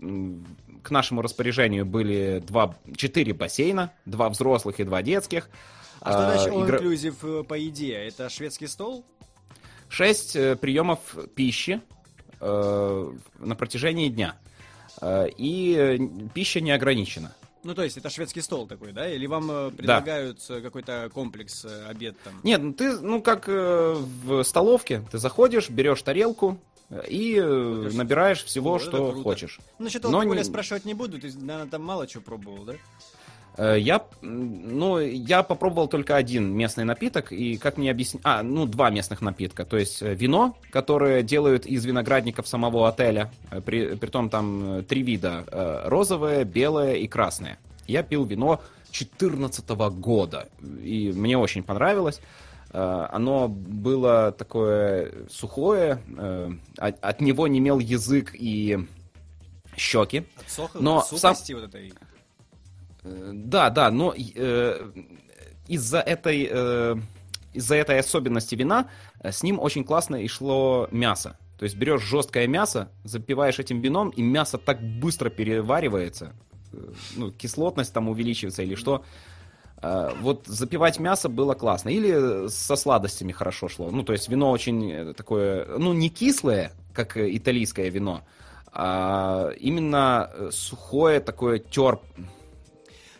к 0.83 0.91
нашему 0.91 1.23
распоряжению 1.23 1.87
были 1.87 2.43
два, 2.47 2.75
четыре 2.97 3.33
бассейна, 3.33 3.93
два 4.07 4.29
взрослых 4.29 4.81
и 4.81 4.85
два 4.85 5.03
детских. 5.03 5.49
А 6.01 6.13
что 6.13 6.23
значит 6.23 6.49
all-inclusive 6.53 7.45
по 7.45 7.55
еде? 7.55 7.93
Это 7.95 8.29
шведский 8.29 8.67
стол? 8.67 9.05
Шесть 9.89 10.33
приемов 10.33 11.01
пищи 11.35 11.81
на 12.41 13.55
протяжении 13.59 14.09
дня. 14.09 14.37
И 15.03 16.11
пища 16.33 16.61
не 16.61 16.71
ограничена. 16.71 17.35
Ну, 17.63 17.75
то 17.75 17.83
есть 17.83 17.99
это 17.99 18.09
шведский 18.09 18.41
стол 18.41 18.67
такой, 18.67 18.93
да? 18.93 19.09
Или 19.09 19.27
вам 19.27 19.51
э, 19.51 19.71
предлагают 19.71 20.43
да. 20.49 20.61
какой-то 20.61 21.11
комплекс 21.13 21.65
э, 21.67 21.87
обед 21.89 22.17
там? 22.25 22.41
Нет, 22.43 22.63
ну 22.63 22.73
ты, 22.73 22.99
ну 23.01 23.21
как 23.21 23.49
э, 23.49 23.97
в 24.25 24.43
столовке, 24.45 25.05
ты 25.11 25.19
заходишь, 25.19 25.69
берешь 25.69 26.01
тарелку 26.01 26.59
и 27.07 27.39
Ходишь. 27.39 27.95
набираешь 27.95 28.43
всего, 28.45 28.73
ну, 28.73 28.79
что 28.79 29.13
хочешь. 29.23 29.61
Ну, 29.79 29.85
насчет 29.85 30.05
алкоголя 30.05 30.39
Но... 30.39 30.45
спрашивать 30.45 30.87
не 30.87 30.95
буду, 30.95 31.21
ты, 31.21 31.31
наверное, 31.37 31.71
там 31.71 31.83
мало 31.85 32.07
чего 32.07 32.23
пробовал, 32.23 32.65
да? 32.65 32.75
Э, 33.61 33.79
я, 33.79 34.03
ну, 34.23 34.99
я 34.99 35.43
попробовал 35.43 35.87
только 35.87 36.17
один 36.17 36.51
местный 36.51 36.85
напиток, 36.85 37.31
и 37.31 37.59
как 37.59 37.77
мне 37.77 37.91
объяснить... 37.91 38.23
А, 38.25 38.43
ну, 38.43 38.65
два 38.65 38.89
местных 38.89 39.21
напитка. 39.21 39.67
То 39.67 39.77
есть 39.77 40.01
э, 40.01 40.15
вино, 40.15 40.57
которое 40.71 41.23
делают 41.23 41.67
из 41.67 41.85
виноградников 41.85 42.49
самого 42.49 42.89
отеля. 42.89 43.31
Э, 43.51 43.61
при, 43.61 43.97
притом 43.97 44.31
там 44.31 44.83
три 44.85 45.03
вида. 45.03 45.45
Розовое, 45.85 46.45
белое 46.45 46.95
и 46.95 47.07
красное. 47.07 47.59
Я 47.87 48.03
пил 48.03 48.25
вино 48.25 48.63
2014 48.93 49.69
года, 49.69 50.49
и 50.83 51.13
мне 51.15 51.37
очень 51.37 51.63
понравилось. 51.63 52.21
Оно 52.73 53.49
было 53.49 54.33
такое 54.33 55.13
сухое, 55.29 56.01
от 56.79 57.21
него 57.21 57.49
не 57.49 57.59
имел 57.59 57.81
язык 57.81 58.31
и 58.35 58.87
щеки. 59.77 60.25
От 60.57 60.81
но 60.81 61.03
сам... 61.03 61.35
вот 61.35 61.65
этой 61.65 61.93
да, 63.03 63.71
да, 63.71 63.91
но 63.91 64.15
э, 64.17 64.91
из-за 65.71 66.01
этой, 66.01 66.49
э, 66.51 66.97
из-за 67.53 67.77
этой 67.77 67.99
особенности 67.99 68.57
вина 68.57 68.89
э, 69.21 69.31
с 69.31 69.43
ним 69.43 69.61
очень 69.61 69.85
классно 69.85 70.17
и 70.17 70.29
шло 70.29 70.89
мясо. 70.91 71.37
То 71.59 71.65
есть 71.65 71.77
берешь 71.77 72.03
жесткое 72.03 72.47
мясо, 72.49 72.91
запиваешь 73.05 73.59
этим 73.59 73.81
вином, 73.81 74.11
и 74.11 74.23
мясо 74.23 74.59
так 74.59 74.83
быстро 74.83 75.31
переваривается, 75.31 76.33
э, 76.73 76.93
ну, 77.17 77.31
кислотность 77.31 77.93
там 77.93 78.09
увеличивается 78.09 78.63
или 78.63 78.75
что. 78.75 79.05
Вот 79.83 80.47
запивать 80.47 81.01
мясо 81.01 81.31
было 81.31 81.55
классно. 81.55 81.89
Или 81.89 82.49
со 82.49 82.77
сладостями 82.77 83.33
хорошо 83.33 83.67
шло. 83.69 83.91
Ну, 83.91 84.03
то 84.03 84.13
есть 84.13 84.29
вино 84.29 84.51
очень 84.51 85.15
такое, 85.15 85.79
ну, 85.79 85.95
не 85.95 86.11
кислое, 86.11 86.73
как 86.93 87.17
итальянское 87.17 87.89
вино, 87.89 88.21
а 88.75 89.53
именно 89.59 90.51
сухое 90.51 91.21
такое 91.21 91.61
терп, 91.61 92.03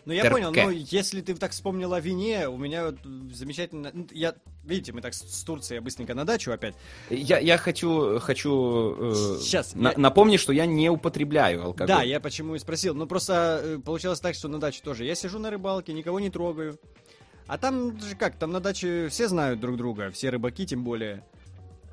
ну, 0.05 0.13
я 0.13 0.29
понял, 0.29 0.51
ну, 0.51 0.69
если 0.69 1.21
ты 1.21 1.35
так 1.35 1.51
вспомнил 1.51 1.93
о 1.93 1.99
вине, 1.99 2.47
у 2.47 2.57
меня 2.57 2.85
вот 2.85 2.99
замечательно... 3.31 3.91
Ну, 3.93 4.07
я, 4.11 4.35
видите, 4.63 4.93
мы 4.93 5.01
так 5.01 5.13
с 5.13 5.43
Турции 5.43 5.79
быстренько 5.79 6.15
на 6.15 6.25
дачу 6.25 6.51
опять. 6.51 6.75
Я, 7.09 7.37
я 7.39 7.57
хочу, 7.57 8.19
хочу 8.19 8.95
э, 8.97 9.39
Сейчас, 9.39 9.75
на, 9.75 9.91
я... 9.91 9.97
напомнить, 9.97 10.39
что 10.39 10.53
я 10.53 10.65
не 10.65 10.89
употребляю 10.89 11.63
алкоголь. 11.63 11.87
Да, 11.87 12.03
я 12.03 12.19
почему 12.19 12.55
и 12.55 12.59
спросил. 12.59 12.95
Ну, 12.95 13.05
просто 13.05 13.61
э, 13.63 13.77
получилось 13.79 14.19
так, 14.19 14.33
что 14.35 14.47
на 14.47 14.59
даче 14.59 14.81
тоже. 14.83 15.05
Я 15.05 15.13
сижу 15.13 15.37
на 15.37 15.51
рыбалке, 15.51 15.93
никого 15.93 16.19
не 16.19 16.29
трогаю. 16.29 16.79
А 17.47 17.57
там 17.57 17.99
же 17.99 18.15
как, 18.15 18.37
там 18.37 18.51
на 18.51 18.59
даче 18.59 19.07
все 19.09 19.27
знают 19.27 19.59
друг 19.59 19.77
друга, 19.77 20.09
все 20.11 20.29
рыбаки 20.29 20.65
тем 20.65 20.83
более. 20.83 21.23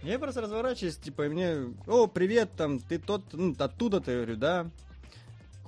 Я 0.03 0.19
просто 0.19 0.41
разворачиваюсь, 0.41 0.97
типа, 0.97 1.27
и 1.27 1.29
мне, 1.29 1.75
о, 1.87 2.07
привет, 2.07 2.51
там, 2.57 2.79
ты 2.79 2.99
тот, 2.99 3.23
ну, 3.33 3.55
оттуда 3.59 4.01
ты, 4.01 4.15
говорю, 4.15 4.37
да. 4.37 4.71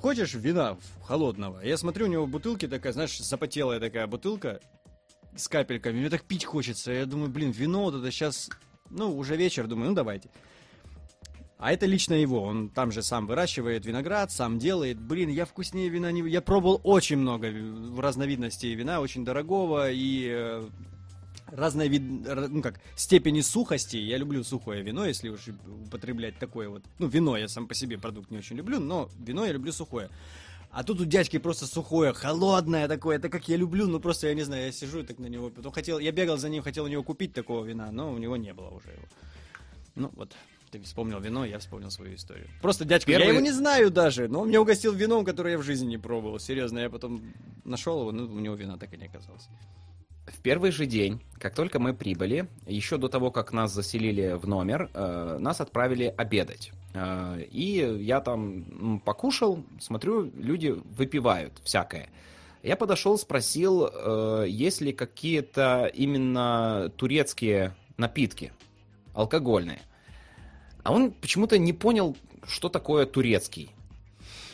Хочешь 0.00 0.32
вина 0.32 0.78
холодного? 1.04 1.60
Я 1.60 1.76
смотрю, 1.76 2.06
у 2.06 2.08
него 2.08 2.24
в 2.24 2.30
бутылке 2.30 2.68
такая, 2.68 2.94
знаешь, 2.94 3.18
запотелая 3.18 3.80
такая 3.80 4.06
бутылка 4.06 4.60
с 5.36 5.46
капельками. 5.46 6.00
Мне 6.00 6.08
так 6.08 6.24
пить 6.24 6.46
хочется. 6.46 6.90
Я 6.90 7.04
думаю, 7.04 7.30
блин, 7.30 7.50
вино 7.50 7.82
вот 7.82 7.96
это 7.96 8.10
сейчас... 8.10 8.48
Ну, 8.88 9.14
уже 9.14 9.36
вечер, 9.36 9.66
думаю, 9.66 9.90
ну 9.90 9.94
давайте. 9.94 10.30
А 11.58 11.70
это 11.70 11.84
лично 11.84 12.14
его. 12.14 12.42
Он 12.42 12.70
там 12.70 12.90
же 12.92 13.02
сам 13.02 13.26
выращивает 13.26 13.84
виноград, 13.84 14.32
сам 14.32 14.58
делает. 14.58 14.98
Блин, 14.98 15.28
я 15.28 15.44
вкуснее 15.44 15.90
вина 15.90 16.10
не... 16.10 16.26
Я 16.30 16.40
пробовал 16.40 16.80
очень 16.82 17.18
много 17.18 17.52
разновидностей 17.98 18.74
вина, 18.74 19.00
очень 19.00 19.22
дорогого. 19.22 19.90
И 19.90 20.62
разной 21.52 21.88
вид, 21.88 22.02
ну 22.02 22.62
как, 22.62 22.80
степени 22.96 23.40
сухости. 23.40 23.96
Я 23.96 24.18
люблю 24.18 24.44
сухое 24.44 24.82
вино, 24.82 25.06
если 25.06 25.28
уж 25.28 25.40
употреблять 25.86 26.38
такое 26.38 26.68
вот. 26.68 26.82
Ну, 26.98 27.06
вино 27.06 27.36
я 27.36 27.48
сам 27.48 27.66
по 27.66 27.74
себе 27.74 27.98
продукт 27.98 28.30
не 28.30 28.38
очень 28.38 28.56
люблю, 28.56 28.80
но 28.80 29.08
вино 29.18 29.44
я 29.44 29.52
люблю 29.52 29.72
сухое. 29.72 30.10
А 30.70 30.84
тут 30.84 31.00
у 31.00 31.04
дядьки 31.04 31.38
просто 31.38 31.66
сухое, 31.66 32.12
холодное 32.12 32.86
такое, 32.86 33.16
это 33.16 33.28
как 33.28 33.48
я 33.48 33.56
люблю, 33.56 33.88
ну 33.88 33.98
просто 33.98 34.28
я 34.28 34.34
не 34.34 34.42
знаю, 34.42 34.66
я 34.66 34.72
сижу 34.72 35.02
так 35.02 35.18
на 35.18 35.26
него, 35.26 35.50
потом 35.50 35.72
хотел, 35.72 35.98
я 35.98 36.12
бегал 36.12 36.38
за 36.38 36.48
ним, 36.48 36.62
хотел 36.62 36.84
у 36.84 36.88
него 36.88 37.02
купить 37.02 37.32
такого 37.34 37.64
вина, 37.64 37.90
но 37.90 38.12
у 38.12 38.18
него 38.18 38.36
не 38.36 38.54
было 38.54 38.68
уже 38.68 38.90
его. 38.90 39.02
Ну 39.96 40.12
вот, 40.14 40.32
ты 40.70 40.80
вспомнил 40.82 41.18
вино, 41.18 41.44
я 41.44 41.58
вспомнил 41.58 41.90
свою 41.90 42.14
историю. 42.14 42.46
Просто 42.62 42.84
дядька, 42.84 43.10
Первый... 43.10 43.24
я 43.24 43.30
его 43.32 43.40
не 43.40 43.50
знаю 43.50 43.90
даже, 43.90 44.28
но 44.28 44.42
он 44.42 44.48
мне 44.48 44.60
угостил 44.60 44.92
вином, 44.92 45.24
которое 45.24 45.52
я 45.52 45.58
в 45.58 45.64
жизни 45.64 45.88
не 45.88 45.98
пробовал, 45.98 46.38
серьезно, 46.38 46.78
я 46.78 46.88
потом 46.88 47.20
нашел 47.64 48.02
его, 48.02 48.12
но 48.12 48.26
у 48.32 48.38
него 48.38 48.54
вина 48.54 48.78
так 48.78 48.94
и 48.94 48.96
не 48.96 49.06
оказалось 49.06 49.48
в 50.30 50.40
первый 50.40 50.70
же 50.70 50.86
день, 50.86 51.20
как 51.38 51.54
только 51.54 51.78
мы 51.78 51.92
прибыли, 51.92 52.48
еще 52.66 52.96
до 52.96 53.08
того, 53.08 53.30
как 53.30 53.52
нас 53.52 53.72
заселили 53.72 54.32
в 54.32 54.46
номер, 54.46 54.90
э, 54.94 55.38
нас 55.40 55.60
отправили 55.60 56.14
обедать. 56.16 56.72
Э, 56.94 57.42
и 57.50 57.98
я 58.00 58.20
там 58.20 59.00
покушал, 59.04 59.64
смотрю, 59.80 60.30
люди 60.34 60.74
выпивают 60.96 61.52
всякое. 61.64 62.08
Я 62.62 62.76
подошел, 62.76 63.18
спросил, 63.18 63.90
э, 63.92 64.46
есть 64.48 64.80
ли 64.80 64.92
какие-то 64.92 65.90
именно 65.94 66.92
турецкие 66.96 67.74
напитки, 67.96 68.52
алкогольные. 69.14 69.80
А 70.82 70.92
он 70.92 71.10
почему-то 71.10 71.58
не 71.58 71.72
понял, 71.72 72.16
что 72.46 72.68
такое 72.68 73.06
турецкий. 73.06 73.70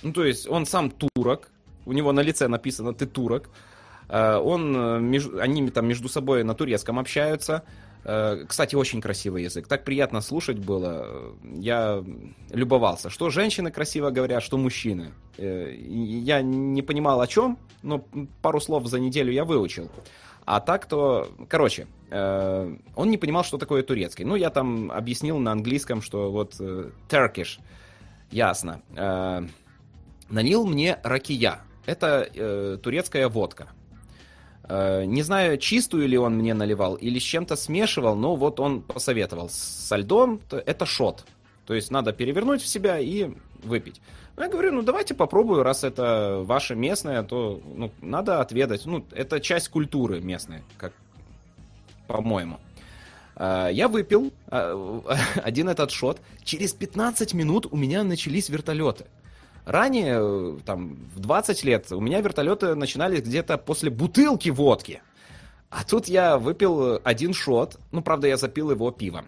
Ну, 0.03 0.13
то 0.13 0.25
есть 0.25 0.49
он 0.49 0.67
сам 0.67 0.91
турок, 0.91 1.51
у 1.85 1.93
него 1.93 2.13
на 2.13 2.21
лице 2.21 2.49
написано 2.49 2.95
«ты 2.95 3.07
турок», 3.07 3.51
он, 4.09 4.77
э, 4.77 5.41
они 5.41 5.69
там 5.71 5.87
между 5.87 6.09
собой 6.09 6.45
на 6.45 6.55
турецком 6.55 6.99
общаются. 6.99 7.65
Э, 8.05 8.45
кстати, 8.47 8.77
очень 8.77 9.01
красивый 9.01 9.43
язык. 9.43 9.67
Так 9.67 9.85
приятно 9.85 10.21
слушать 10.21 10.59
было. 10.59 11.35
Я 11.43 12.05
любовался. 12.51 13.11
Что 13.11 13.31
женщины 13.31 13.71
красиво 13.71 14.11
говорят, 14.11 14.43
что 14.43 14.59
мужчины. 14.59 15.13
Я 15.39 16.41
не 16.41 16.83
понимал 16.83 17.21
о 17.21 17.27
чем, 17.27 17.59
но 17.83 18.05
пару 18.43 18.61
слов 18.61 18.87
за 18.87 19.01
неделю 19.01 19.33
я 19.33 19.45
выучил. 19.45 19.91
А 20.45 20.61
так-то, 20.61 21.29
короче, 21.49 21.89
он 22.09 23.11
не 23.11 23.19
понимал, 23.19 23.43
что 23.43 23.59
такое 23.59 23.83
турецкий. 23.83 24.25
Ну, 24.25 24.37
я 24.37 24.51
там 24.51 24.93
объяснил 24.93 25.39
на 25.39 25.51
английском, 25.51 26.01
что 26.01 26.31
вот 26.31 26.55
Turkish, 27.09 27.59
ясно. 28.31 28.81
Налил 30.31 30.67
мне 30.67 30.99
ракия. 31.03 31.59
Это 31.85 32.79
турецкая 32.83 33.29
водка. 33.29 33.71
Э, 34.69 35.05
не 35.05 35.23
знаю, 35.23 35.59
чистую 35.59 36.09
ли 36.09 36.19
он 36.19 36.35
мне 36.35 36.55
наливал 36.55 36.97
или 36.97 37.19
с 37.19 37.23
чем-то 37.23 37.57
смешивал, 37.57 38.17
но 38.17 38.35
вот 38.37 38.61
он 38.61 38.83
посоветовал. 38.83 39.49
Со 39.49 39.97
льдом 39.97 40.41
это 40.51 40.87
шот. 40.87 41.25
То 41.67 41.75
есть 41.75 41.91
надо 41.91 42.13
перевернуть 42.13 42.63
в 42.63 42.67
себя 42.67 42.99
и 42.99 43.31
выпить. 43.63 44.01
Ну, 44.37 44.43
я 44.43 44.49
говорю, 44.49 44.73
ну 44.73 44.83
давайте 44.83 45.15
попробую, 45.15 45.63
раз 45.63 45.83
это 45.85 46.43
ваше 46.45 46.75
местное, 46.75 47.23
то 47.23 47.61
ну, 47.75 47.91
надо 48.01 48.41
отведать. 48.41 48.85
Ну, 48.87 49.05
это 49.13 49.41
часть 49.41 49.69
культуры 49.69 50.21
местной, 50.21 50.63
как 50.79 50.93
по-моему. 52.09 52.59
Э, 53.37 53.69
я 53.73 53.89
выпил 53.89 54.33
э, 54.51 55.01
один 55.43 55.69
этот 55.69 55.91
шот. 55.93 56.21
Через 56.45 56.73
15 56.73 57.35
минут 57.35 57.67
у 57.71 57.77
меня 57.77 58.03
начались 58.03 58.49
вертолеты. 58.49 59.07
Ранее, 59.67 60.19
э, 60.21 60.59
там, 60.65 60.95
в 61.13 61.19
20 61.19 61.65
лет, 61.65 61.91
у 61.91 62.01
меня 62.01 62.21
вертолеты 62.21 62.77
начинались 62.77 63.23
где-то 63.23 63.59
после 63.59 63.91
бутылки 63.91 64.49
водки. 64.49 65.03
А 65.71 65.83
тут 65.83 66.07
я 66.07 66.39
выпил 66.39 67.01
один 67.03 67.35
шот. 67.35 67.77
Ну, 67.91 68.01
правда, 68.01 68.29
я 68.29 68.37
запил 68.37 68.71
его 68.71 68.93
пивом. 68.93 69.27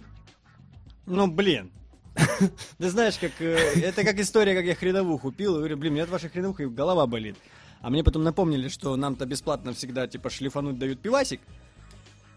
Ну, 1.07 1.27
блин. 1.27 1.73
Ты 2.79 2.89
знаешь, 2.89 3.19
как 3.19 3.33
э, 3.41 3.57
это 3.83 4.05
как 4.05 4.21
история, 4.21 4.55
как 4.55 4.65
я 4.65 4.77
хреновуху 4.77 5.33
пил. 5.33 5.57
И 5.57 5.59
говорю, 5.59 5.77
блин, 5.77 5.95
мне 5.95 6.05
от 6.05 6.11
вашей 6.11 6.31
хреновухи 6.31 6.67
голова 6.67 7.09
болит. 7.09 7.37
А 7.81 7.91
мне 7.91 8.05
потом 8.05 8.23
напомнили, 8.23 8.69
что 8.69 8.95
нам-то 8.95 9.27
бесплатно 9.27 9.73
всегда, 9.73 10.07
типа, 10.07 10.31
шлифануть 10.31 10.79
дают 10.79 11.01
пивасик. 11.01 11.41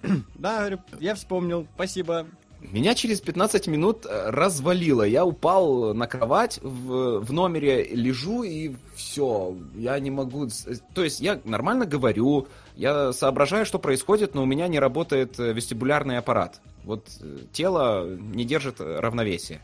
да, 0.36 0.60
говорю, 0.60 0.80
я 0.99 1.14
вспомнил, 1.14 1.68
спасибо. 1.76 2.26
Меня 2.62 2.94
через 2.94 3.22
15 3.22 3.68
минут 3.68 4.06
э, 4.06 4.30
развалило. 4.30 5.04
Я 5.04 5.26
упал 5.26 5.94
на 5.94 6.08
кровать 6.08 6.60
в, 6.62 7.20
в 7.20 7.34
номере, 7.34 7.84
лежу 7.84 8.44
и 8.44 8.76
все. 8.96 9.56
Я 9.76 10.00
не 10.00 10.12
могу... 10.12 10.46
Э, 10.46 10.76
то 10.94 11.04
есть 11.04 11.22
я 11.22 11.42
нормально 11.44 11.86
говорю, 11.86 12.48
я 12.76 13.14
соображаю, 13.14 13.66
что 13.66 13.80
происходит, 13.80 14.36
но 14.36 14.44
у 14.44 14.46
меня 14.46 14.68
не 14.68 14.80
работает 14.80 15.40
э, 15.40 15.54
вестибулярный 15.54 16.20
аппарат. 16.20 16.62
Вот 16.84 17.08
тело 17.52 18.08
не 18.08 18.46
держит 18.46 18.80
равновесия. 18.80 19.62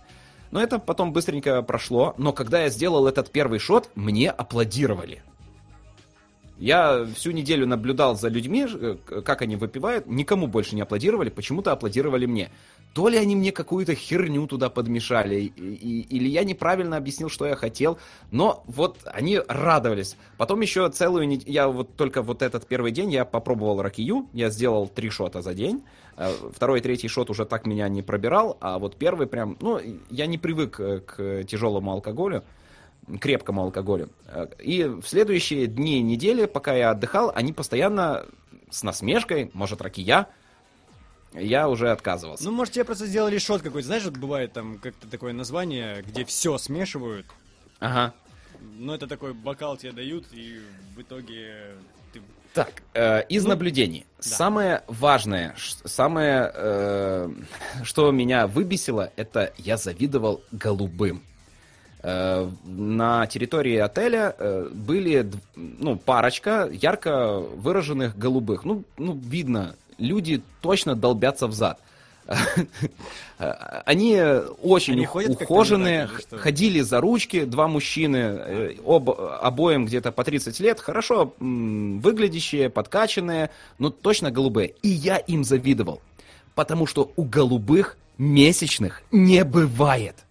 Но 0.51 0.61
это 0.61 0.79
потом 0.79 1.13
быстренько 1.13 1.61
прошло. 1.61 2.15
Но 2.17 2.33
когда 2.33 2.63
я 2.63 2.69
сделал 2.69 3.07
этот 3.07 3.31
первый 3.31 3.59
шот, 3.59 3.89
мне 3.95 4.31
аплодировали. 4.31 5.21
Я 6.59 7.05
всю 7.15 7.31
неделю 7.31 7.67
наблюдал 7.67 8.15
за 8.15 8.29
людьми, 8.29 8.65
э, 8.67 8.97
как 9.23 9.41
они 9.43 9.55
выпивают. 9.55 10.07
Никому 10.07 10.47
больше 10.47 10.75
не 10.75 10.81
аплодировали, 10.81 11.29
почему-то 11.29 11.71
аплодировали 11.71 12.25
мне. 12.25 12.49
То 12.93 13.09
ли 13.09 13.17
они 13.17 13.35
мне 13.35 13.51
какую-то 13.51 13.93
херню 13.93 14.47
туда 14.47 14.69
подмешали, 14.71 15.35
и, 15.35 15.45
и, 15.45 16.01
или 16.17 16.27
я 16.27 16.43
неправильно 16.43 16.97
объяснил, 16.97 17.29
что 17.29 17.45
я 17.45 17.55
хотел. 17.55 17.99
Но 18.31 18.63
вот 18.65 18.97
они 19.05 19.39
радовались. 19.47 20.17
Потом 20.37 20.61
еще 20.61 20.89
целую 20.89 21.27
неделю, 21.27 21.51
я 21.51 21.67
вот 21.67 21.95
только 21.95 22.23
вот 22.23 22.41
этот 22.41 22.65
первый 22.65 22.91
день 22.91 23.11
я 23.11 23.23
попробовал 23.23 23.81
ракию, 23.83 24.27
я 24.33 24.49
сделал 24.49 24.87
три 24.87 25.11
шота 25.11 25.43
за 25.43 25.53
день. 25.53 25.83
Э, 26.17 26.31
второй 26.55 26.79
и 26.79 26.81
третий 26.81 27.07
шот 27.07 27.29
уже 27.29 27.45
так 27.45 27.67
меня 27.67 27.87
не 27.87 28.01
пробирал, 28.01 28.57
а 28.61 28.79
вот 28.79 28.95
первый 28.95 29.27
прям, 29.27 29.57
ну, 29.61 29.79
я 30.09 30.25
не 30.25 30.39
привык 30.39 30.79
э, 30.79 31.01
к 31.01 31.43
тяжелому 31.43 31.91
алкоголю 31.91 32.43
крепкому 33.19 33.63
алкоголю. 33.63 34.09
И 34.59 34.83
в 34.83 35.07
следующие 35.07 35.67
дни 35.67 35.99
и 35.99 36.01
недели, 36.01 36.45
пока 36.45 36.75
я 36.75 36.91
отдыхал, 36.91 37.31
они 37.33 37.53
постоянно 37.53 38.25
с 38.69 38.83
насмешкой, 38.83 39.49
может, 39.53 39.81
ракия, 39.81 40.27
я 41.33 41.69
уже 41.69 41.91
отказывался. 41.91 42.43
Ну, 42.43 42.51
может, 42.51 42.73
тебе 42.73 42.85
просто 42.85 43.05
сделали 43.05 43.37
шот 43.37 43.61
какой-то. 43.61 43.87
Знаешь, 43.87 44.05
вот 44.05 44.17
бывает 44.17 44.53
там 44.53 44.77
как-то 44.79 45.07
такое 45.07 45.33
название, 45.33 46.01
где 46.01 46.25
все 46.25 46.57
смешивают. 46.57 47.25
Ага. 47.79 48.13
Ну, 48.61 48.93
это 48.93 49.07
такой 49.07 49.33
бокал 49.33 49.77
тебе 49.77 49.91
дают, 49.91 50.25
и 50.31 50.59
в 50.95 51.01
итоге 51.01 51.75
ты... 52.11 52.21
Так, 52.53 52.81
э, 52.93 53.23
из 53.27 53.43
ну, 53.43 53.49
наблюдений. 53.49 54.05
Да. 54.17 54.23
Самое 54.23 54.83
важное, 54.87 55.55
самое, 55.57 56.51
э, 56.53 57.29
что 57.83 58.11
меня 58.11 58.47
выбесило, 58.47 59.11
это 59.15 59.53
я 59.57 59.77
завидовал 59.77 60.41
голубым. 60.51 61.23
Э, 62.03 62.49
на 62.65 63.25
территории 63.25 63.77
отеля 63.77 64.35
э, 64.37 64.69
были 64.71 65.29
ну, 65.55 65.95
парочка 65.97 66.69
ярко 66.71 67.39
выраженных 67.39 68.17
голубых. 68.17 68.65
Ну, 68.65 68.83
ну, 68.97 69.17
видно, 69.17 69.75
люди 69.97 70.41
точно 70.61 70.95
долбятся 70.95 71.47
в 71.47 71.53
зад. 71.53 71.79
Они 73.37 74.21
очень 74.61 74.93
Они 74.93 75.07
ухоженные, 75.07 76.09
ходили 76.31 76.81
за 76.81 77.01
ручки, 77.01 77.45
два 77.45 77.67
мужчины, 77.67 78.17
э, 78.17 78.75
об, 78.85 79.09
обоим 79.09 79.85
где-то 79.85 80.11
по 80.11 80.23
30 80.23 80.59
лет, 80.59 80.79
хорошо 80.79 81.33
выглядящие, 81.39 82.69
подкачанные, 82.69 83.49
но 83.79 83.89
точно 83.89 84.29
голубые. 84.29 84.73
И 84.83 84.89
я 84.89 85.17
им 85.17 85.43
завидовал, 85.43 86.01
потому 86.53 86.85
что 86.85 87.11
у 87.15 87.23
голубых 87.23 87.97
месячных 88.19 89.01
не 89.11 89.43
бывает. 89.43 90.26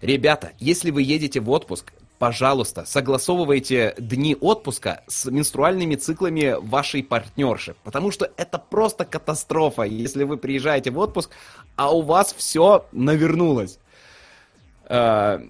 Ребята, 0.00 0.52
если 0.58 0.90
вы 0.90 1.02
едете 1.02 1.40
в 1.40 1.50
отпуск, 1.50 1.92
пожалуйста, 2.18 2.84
согласовывайте 2.86 3.94
дни 3.98 4.34
отпуска 4.34 5.02
с 5.08 5.26
менструальными 5.26 5.94
циклами 5.94 6.56
вашей 6.58 7.02
партнерши, 7.02 7.74
потому 7.84 8.10
что 8.10 8.30
это 8.36 8.58
просто 8.58 9.04
катастрофа, 9.04 9.82
если 9.82 10.24
вы 10.24 10.38
приезжаете 10.38 10.90
в 10.90 10.98
отпуск, 10.98 11.30
а 11.76 11.94
у 11.94 12.00
вас 12.00 12.34
все 12.36 12.86
навернулось. 12.92 13.78
Э, 14.88 15.40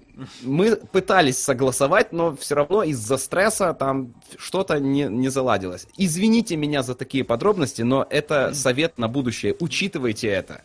мы 0.43 0.75
пытались 0.75 1.41
согласовать, 1.41 2.11
но 2.11 2.35
все 2.35 2.55
равно 2.55 2.83
из-за 2.83 3.17
стресса 3.17 3.73
там 3.73 4.13
что-то 4.37 4.79
не, 4.79 5.03
не 5.03 5.29
заладилось. 5.29 5.87
Извините 5.97 6.57
меня 6.57 6.83
за 6.83 6.93
такие 6.93 7.23
подробности, 7.23 7.83
но 7.83 8.05
это 8.09 8.53
совет 8.53 8.97
на 8.97 9.07
будущее. 9.07 9.55
Учитывайте 9.59 10.27
это. 10.27 10.61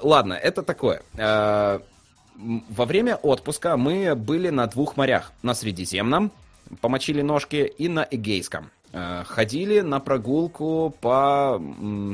Ладно, 0.00 0.34
это 0.34 0.62
такое. 0.62 1.02
Э, 1.16 1.80
во 2.36 2.84
время 2.84 3.16
отпуска 3.16 3.76
мы 3.76 4.14
были 4.14 4.50
на 4.50 4.66
двух 4.66 4.96
морях. 4.96 5.32
На 5.42 5.54
Средиземном, 5.54 6.30
помочили 6.80 7.22
ножки, 7.22 7.72
и 7.78 7.88
на 7.88 8.06
Эгейском. 8.10 8.70
Э, 8.92 9.24
ходили 9.26 9.80
на 9.80 10.00
прогулку 10.00 10.94
по 11.00 11.60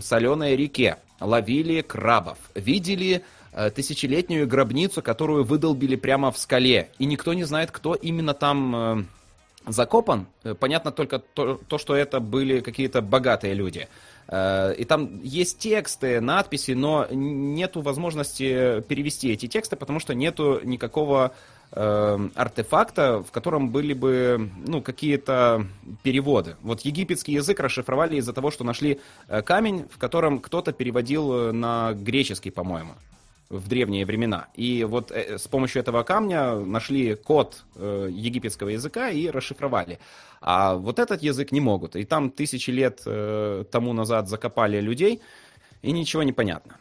соленой 0.02 0.56
реке, 0.56 0.98
ловили 1.20 1.82
крабов, 1.82 2.38
видели 2.54 3.22
э, 3.52 3.70
тысячелетнюю 3.70 4.48
гробницу, 4.48 5.02
которую 5.02 5.44
выдолбили 5.44 5.96
прямо 5.96 6.32
в 6.32 6.38
скале. 6.38 6.88
И 6.98 7.04
никто 7.04 7.34
не 7.34 7.44
знает, 7.44 7.70
кто 7.70 7.94
именно 7.94 8.34
там 8.34 9.08
закопан. 9.66 10.26
Понятно 10.60 10.92
только 10.92 11.18
то, 11.18 11.58
то 11.68 11.78
что 11.78 11.94
это 11.94 12.20
были 12.20 12.60
какие-то 12.60 13.00
богатые 13.00 13.54
люди. 13.54 13.88
Э, 14.28 14.74
и 14.74 14.84
там 14.84 15.20
есть 15.22 15.58
тексты, 15.58 16.20
надписи, 16.20 16.72
но 16.72 17.06
нету 17.10 17.80
возможности 17.80 18.80
перевести 18.82 19.30
эти 19.30 19.46
тексты, 19.46 19.76
потому 19.76 20.00
что 20.00 20.14
нету 20.14 20.60
никакого 20.62 21.34
э, 21.72 22.28
артефакта, 22.34 23.22
в 23.22 23.30
котором 23.30 23.70
были 23.70 23.92
бы 23.92 24.50
ну, 24.66 24.82
какие-то 24.82 25.66
переводы. 26.02 26.56
Вот 26.62 26.80
египетский 26.82 27.32
язык 27.32 27.60
расшифровали 27.60 28.16
из-за 28.16 28.32
того, 28.32 28.50
что 28.50 28.64
нашли 28.64 29.00
э, 29.28 29.42
камень, 29.42 29.86
в 29.90 29.98
котором 29.98 30.40
кто-то 30.40 30.72
переводил 30.72 31.52
на 31.52 31.92
греческий, 31.92 32.50
по-моему 32.50 32.94
в 33.50 33.68
древние 33.68 34.06
времена. 34.06 34.48
И 34.54 34.84
вот 34.84 35.10
э, 35.10 35.38
с 35.38 35.46
помощью 35.48 35.80
этого 35.80 36.02
камня 36.02 36.54
нашли 36.54 37.14
код 37.14 37.64
э, 37.76 38.08
египетского 38.10 38.70
языка 38.70 39.10
и 39.10 39.28
расшифровали. 39.28 39.98
А 40.40 40.74
вот 40.74 40.98
этот 40.98 41.22
язык 41.22 41.52
не 41.52 41.60
могут. 41.60 41.96
И 41.96 42.04
там 42.04 42.30
тысячи 42.30 42.70
лет 42.70 43.02
э, 43.06 43.64
тому 43.70 43.92
назад 43.92 44.28
закопали 44.28 44.80
людей, 44.80 45.20
и 45.82 45.92
ничего 45.92 46.22
не 46.22 46.32
понятно. 46.32 46.78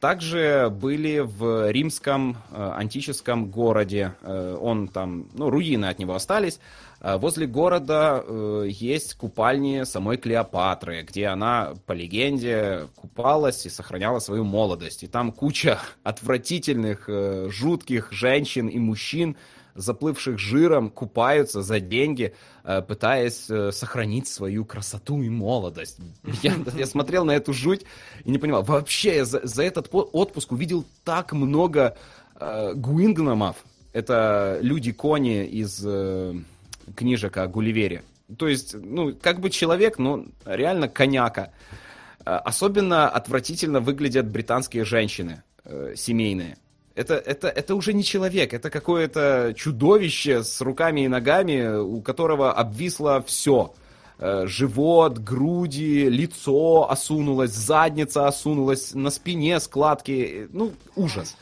Также 0.00 0.68
были 0.70 1.18
в 1.18 1.72
римском 1.72 2.36
антическом 2.52 3.50
городе, 3.50 4.12
он 4.22 4.88
там, 4.88 5.30
ну, 5.32 5.48
руины 5.50 5.86
от 5.86 5.98
него 5.98 6.14
остались, 6.14 6.60
возле 7.00 7.46
города 7.46 8.24
э, 8.26 8.66
есть 8.68 9.14
купальни 9.14 9.84
самой 9.84 10.16
Клеопатры, 10.16 11.02
где 11.02 11.26
она, 11.26 11.74
по 11.86 11.92
легенде, 11.92 12.88
купалась 12.96 13.64
и 13.66 13.70
сохраняла 13.70 14.18
свою 14.18 14.44
молодость. 14.44 15.04
И 15.04 15.06
там 15.06 15.30
куча 15.30 15.78
отвратительных, 16.02 17.04
э, 17.08 17.48
жутких 17.50 18.12
женщин 18.12 18.66
и 18.66 18.80
мужчин, 18.80 19.36
заплывших 19.76 20.40
жиром, 20.40 20.90
купаются 20.90 21.62
за 21.62 21.78
деньги, 21.78 22.34
э, 22.64 22.82
пытаясь 22.82 23.48
сохранить 23.72 24.26
свою 24.26 24.64
красоту 24.64 25.22
и 25.22 25.28
молодость. 25.28 25.98
Я, 26.42 26.54
я 26.74 26.86
смотрел 26.86 27.24
на 27.24 27.32
эту 27.32 27.52
жуть 27.52 27.84
и 28.24 28.30
не 28.32 28.38
понимал. 28.38 28.64
Вообще, 28.64 29.16
я 29.16 29.24
за, 29.24 29.46
за 29.46 29.62
этот 29.62 29.88
отпуск 29.92 30.50
увидел 30.50 30.84
так 31.04 31.32
много 31.32 31.96
э, 32.40 32.74
гуингномов. 32.74 33.56
Это 33.92 34.58
люди-кони 34.62 35.46
из... 35.46 35.80
Э, 35.86 36.34
книжек 36.96 37.36
о 37.36 37.46
Гулливере. 37.46 38.02
То 38.36 38.48
есть, 38.48 38.74
ну, 38.74 39.14
как 39.14 39.40
бы 39.40 39.50
человек, 39.50 39.98
но 39.98 40.26
реально 40.44 40.88
коняка. 40.88 41.50
А, 42.24 42.38
особенно 42.40 43.08
отвратительно 43.08 43.80
выглядят 43.80 44.28
британские 44.28 44.84
женщины 44.84 45.42
э, 45.64 45.94
семейные. 45.96 46.58
Это, 46.94 47.14
это, 47.14 47.48
это 47.48 47.74
уже 47.74 47.94
не 47.94 48.02
человек, 48.02 48.52
это 48.52 48.70
какое-то 48.70 49.54
чудовище 49.56 50.42
с 50.42 50.60
руками 50.60 51.02
и 51.02 51.08
ногами, 51.08 51.78
у 51.78 52.02
которого 52.02 52.52
обвисло 52.52 53.22
все. 53.22 53.72
Э, 54.18 54.46
живот, 54.46 55.18
груди, 55.18 56.08
лицо 56.08 56.90
осунулось, 56.90 57.52
задница 57.52 58.26
осунулась, 58.26 58.94
на 58.94 59.10
спине 59.10 59.60
складки. 59.60 60.48
Ну, 60.52 60.72
ужас. 60.96 61.36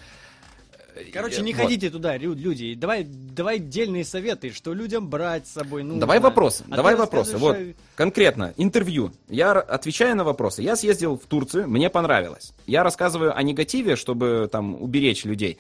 Короче, 1.13 1.43
не 1.43 1.53
вот. 1.53 1.63
ходите 1.63 1.91
туда, 1.91 2.17
люди. 2.17 2.75
Давай, 2.75 3.05
давай 3.05 3.59
дельные 3.59 4.05
советы, 4.05 4.53
что 4.53 4.73
людям 4.73 5.09
брать 5.09 5.47
с 5.47 5.53
собой 5.53 5.83
нужно. 5.83 6.01
Давай 6.01 6.21
вопросы, 6.21 6.65
а 6.71 6.77
давай 6.77 6.95
вопросы. 6.97 7.37
Вот, 7.37 7.57
конкретно, 7.95 8.55
интервью. 8.57 9.13
Я 9.29 9.53
отвечаю 9.53 10.17
на 10.17 10.25
вопросы. 10.25 10.63
Я 10.63 10.77
съездил 10.77 11.19
в 11.19 11.27
Турцию, 11.27 11.69
мне 11.69 11.91
понравилось. 11.91 12.53
Я 12.67 12.83
рассказываю 12.83 13.37
о 13.37 13.43
негативе, 13.43 13.97
чтобы 13.97 14.49
там 14.51 14.81
уберечь 14.81 15.25
людей. 15.25 15.59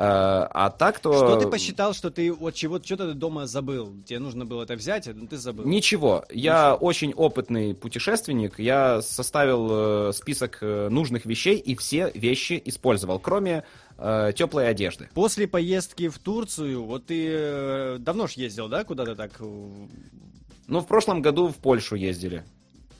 А, 0.00 0.48
а 0.54 0.70
так 0.70 1.00
то... 1.00 1.12
Что 1.12 1.40
ты 1.40 1.48
посчитал, 1.48 1.92
что 1.92 2.10
ты 2.10 2.32
вот 2.32 2.54
чего-то 2.54 2.86
что 2.86 3.14
дома 3.14 3.48
забыл? 3.48 3.92
Тебе 4.06 4.20
нужно 4.20 4.46
было 4.46 4.62
это 4.62 4.74
взять, 4.74 5.08
но 5.12 5.26
ты 5.26 5.36
забыл. 5.36 5.64
Ничего. 5.66 6.24
Я 6.30 6.74
Ничего. 6.74 6.86
очень 6.86 7.12
опытный 7.14 7.74
путешественник. 7.74 8.60
Я 8.60 9.02
составил 9.02 10.10
э, 10.10 10.12
список 10.12 10.58
э, 10.60 10.88
нужных 10.88 11.26
вещей 11.26 11.58
и 11.58 11.74
все 11.74 12.12
вещи 12.14 12.62
использовал, 12.64 13.18
кроме 13.18 13.64
э, 13.98 14.32
теплой 14.36 14.68
одежды. 14.68 15.08
После 15.14 15.48
поездки 15.48 16.08
в 16.08 16.20
Турцию, 16.20 16.84
вот 16.84 17.06
ты 17.06 17.28
э, 17.28 17.96
давно 17.98 18.28
ж 18.28 18.34
ездил, 18.34 18.68
да, 18.68 18.84
куда-то 18.84 19.16
так? 19.16 19.32
Ну, 19.40 20.80
в 20.80 20.86
прошлом 20.86 21.22
году 21.22 21.48
в 21.48 21.56
Польшу 21.56 21.96
ездили. 21.96 22.44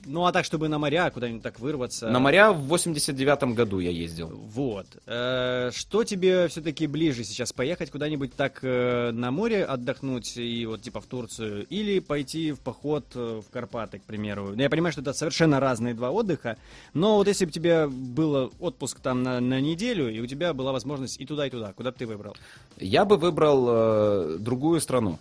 Ну, 0.05 0.25
а 0.25 0.31
так, 0.31 0.45
чтобы 0.45 0.69
на 0.69 0.79
моря 0.79 1.09
куда-нибудь 1.09 1.43
так 1.43 1.59
вырваться. 1.59 2.09
На 2.09 2.19
моря 2.19 2.51
в 2.51 2.73
89-м 2.73 3.53
году 3.53 3.79
я 3.79 3.91
ездил. 3.91 4.29
Вот. 4.29 4.87
Э, 5.05 5.71
что 5.73 6.03
тебе 6.03 6.47
все-таки 6.47 6.87
ближе 6.87 7.23
сейчас? 7.23 7.53
Поехать 7.53 7.91
куда-нибудь 7.91 8.33
так 8.35 8.59
э, 8.61 9.11
на 9.11 9.31
море 9.31 9.65
отдохнуть 9.65 10.37
и 10.37 10.65
вот 10.65 10.81
типа 10.81 11.01
в 11.01 11.05
Турцию? 11.05 11.65
Или 11.67 11.99
пойти 11.99 12.51
в 12.51 12.59
поход 12.59 13.05
э, 13.15 13.41
в 13.45 13.51
Карпаты, 13.51 13.99
к 13.99 14.03
примеру? 14.03 14.51
Ну, 14.55 14.61
Я 14.61 14.69
понимаю, 14.69 14.91
что 14.91 15.01
это 15.01 15.13
совершенно 15.13 15.59
разные 15.59 15.93
два 15.93 16.11
отдыха, 16.11 16.57
но 16.93 17.17
вот 17.17 17.27
если 17.27 17.45
бы 17.45 17.49
у 17.49 17.53
тебя 17.53 17.87
был 17.87 18.51
отпуск 18.59 18.99
там 18.99 19.23
на, 19.23 19.39
на 19.39 19.59
неделю, 19.59 20.09
и 20.09 20.19
у 20.19 20.27
тебя 20.27 20.53
была 20.53 20.71
возможность 20.71 21.19
и 21.19 21.25
туда, 21.25 21.47
и 21.47 21.49
туда, 21.49 21.73
куда 21.73 21.91
бы 21.91 21.97
ты 21.97 22.05
выбрал? 22.05 22.35
Я 22.77 23.05
бы 23.05 23.17
выбрал 23.17 23.67
э, 23.69 24.37
другую 24.39 24.81
страну. 24.81 25.19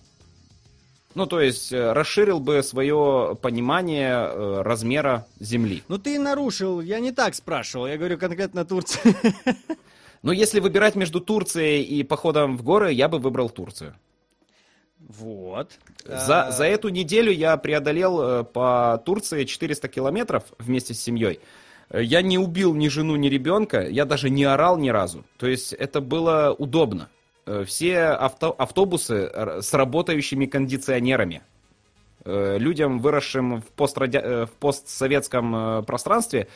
Ну, 1.14 1.26
то 1.26 1.40
есть, 1.40 1.72
э, 1.72 1.92
расширил 1.92 2.38
бы 2.38 2.62
свое 2.62 3.36
понимание 3.40 4.12
э, 4.12 4.62
размера 4.62 5.26
Земли. 5.40 5.82
Ну 5.88 5.98
ты 5.98 6.18
нарушил, 6.18 6.80
я 6.80 7.00
не 7.00 7.12
так 7.12 7.34
спрашивал, 7.34 7.86
я 7.86 7.96
говорю 7.96 8.18
конкретно 8.18 8.64
Турцию. 8.64 9.14
Но 10.22 10.32
если 10.32 10.60
выбирать 10.60 10.96
между 10.96 11.20
Турцией 11.20 11.82
и 11.82 12.02
походом 12.02 12.56
в 12.56 12.62
горы, 12.62 12.92
я 12.92 13.08
бы 13.08 13.18
выбрал 13.18 13.48
Турцию. 13.48 13.94
Вот. 14.98 15.72
За, 16.04 16.48
А, 16.48 16.50
за 16.50 16.64
эту 16.64 16.88
неделю 16.88 17.32
я 17.32 17.56
преодолел 17.56 18.20
э, 18.20 18.44
по 18.44 19.02
Турции 19.04 19.44
400 19.44 19.88
километров 19.88 20.44
вместе 20.58 20.92
с 20.92 21.00
семьей. 21.00 21.40
Я 21.90 22.20
не 22.20 22.36
убил 22.36 22.74
ни 22.74 22.88
жену, 22.88 23.16
ни 23.16 23.28
ребенка, 23.28 23.88
я 23.88 24.04
даже 24.04 24.28
не 24.28 24.44
орал 24.44 24.76
ни 24.76 24.90
разу. 24.90 25.24
То 25.38 25.46
есть 25.46 25.72
это 25.72 26.02
было 26.02 26.54
удобно. 26.58 27.08
Э, 27.48 27.64
Все 27.64 28.00
авто- 28.08 28.54
автобусы 28.58 29.30
с 29.62 29.72
работающими 29.72 30.44
кондиционерами. 30.44 31.40
Э, 32.24 32.58
Людям, 32.58 32.98
выросшим 32.98 33.62
в, 33.62 33.64
пострадя- 33.74 34.20
э, 34.22 34.46
в 34.46 34.50
постсоветском 34.50 35.84
пространстве, 35.86 36.48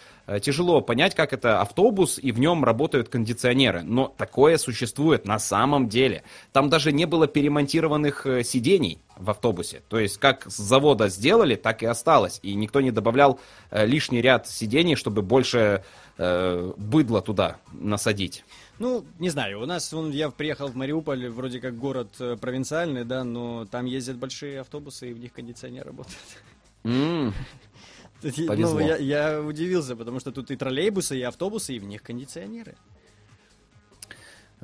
тяжело 0.43 0.83
понять, 0.83 1.15
как 1.15 1.33
это 1.33 1.61
автобус, 1.63 2.19
и 2.23 2.31
в 2.31 2.39
нем 2.39 2.63
работают 2.63 3.09
кондиционеры. 3.09 3.83
Но 3.83 4.13
такое 4.17 4.59
существует 4.59 5.27
на 5.27 5.39
самом 5.39 5.89
деле. 5.89 6.23
Там 6.53 6.69
даже 6.69 6.93
не 6.93 7.07
было 7.07 7.27
перемонтированных 7.27 8.27
сидений 8.45 8.99
в 9.17 9.31
автобусе. 9.31 9.81
То 9.89 9.99
есть, 9.99 10.19
как 10.19 10.45
с 10.47 10.57
завода 10.57 11.09
сделали, 11.09 11.57
так 11.57 11.83
и 11.83 11.87
осталось. 11.87 12.39
И 12.43 12.55
никто 12.55 12.81
не 12.81 12.91
добавлял 12.91 13.41
лишний 13.73 14.21
ряд 14.21 14.47
сидений, 14.47 14.95
чтобы 14.95 15.23
больше 15.23 15.83
быдла 16.19 17.21
туда 17.23 17.57
насадить. 17.73 18.45
Ну, 18.83 19.05
не 19.21 19.31
знаю, 19.31 19.63
у 19.63 19.67
нас, 19.67 19.93
вон, 19.93 20.11
я 20.11 20.29
приехал 20.31 20.67
в 20.67 20.75
Мариуполь, 20.75 21.29
вроде 21.29 21.61
как 21.61 21.79
город 21.79 22.17
э, 22.19 22.37
провинциальный, 22.37 23.05
да, 23.05 23.23
но 23.23 23.65
там 23.65 23.85
ездят 23.85 24.17
большие 24.17 24.61
автобусы, 24.61 25.11
и 25.11 25.13
в 25.13 25.21
них 25.21 25.33
кондиционер 25.33 25.87
работает. 25.87 26.19
Ну, 28.25 28.49
Повезло. 28.49 28.81
я, 28.81 28.97
я 28.97 29.41
удивился, 29.41 29.95
потому 29.95 30.21
что 30.21 30.33
тут 30.33 30.51
и 30.51 30.57
троллейбусы, 30.57 31.17
и 31.17 31.23
автобусы, 31.23 31.75
и 31.75 31.79
в 31.79 31.85
них 31.85 32.03
кондиционеры. 32.03 32.75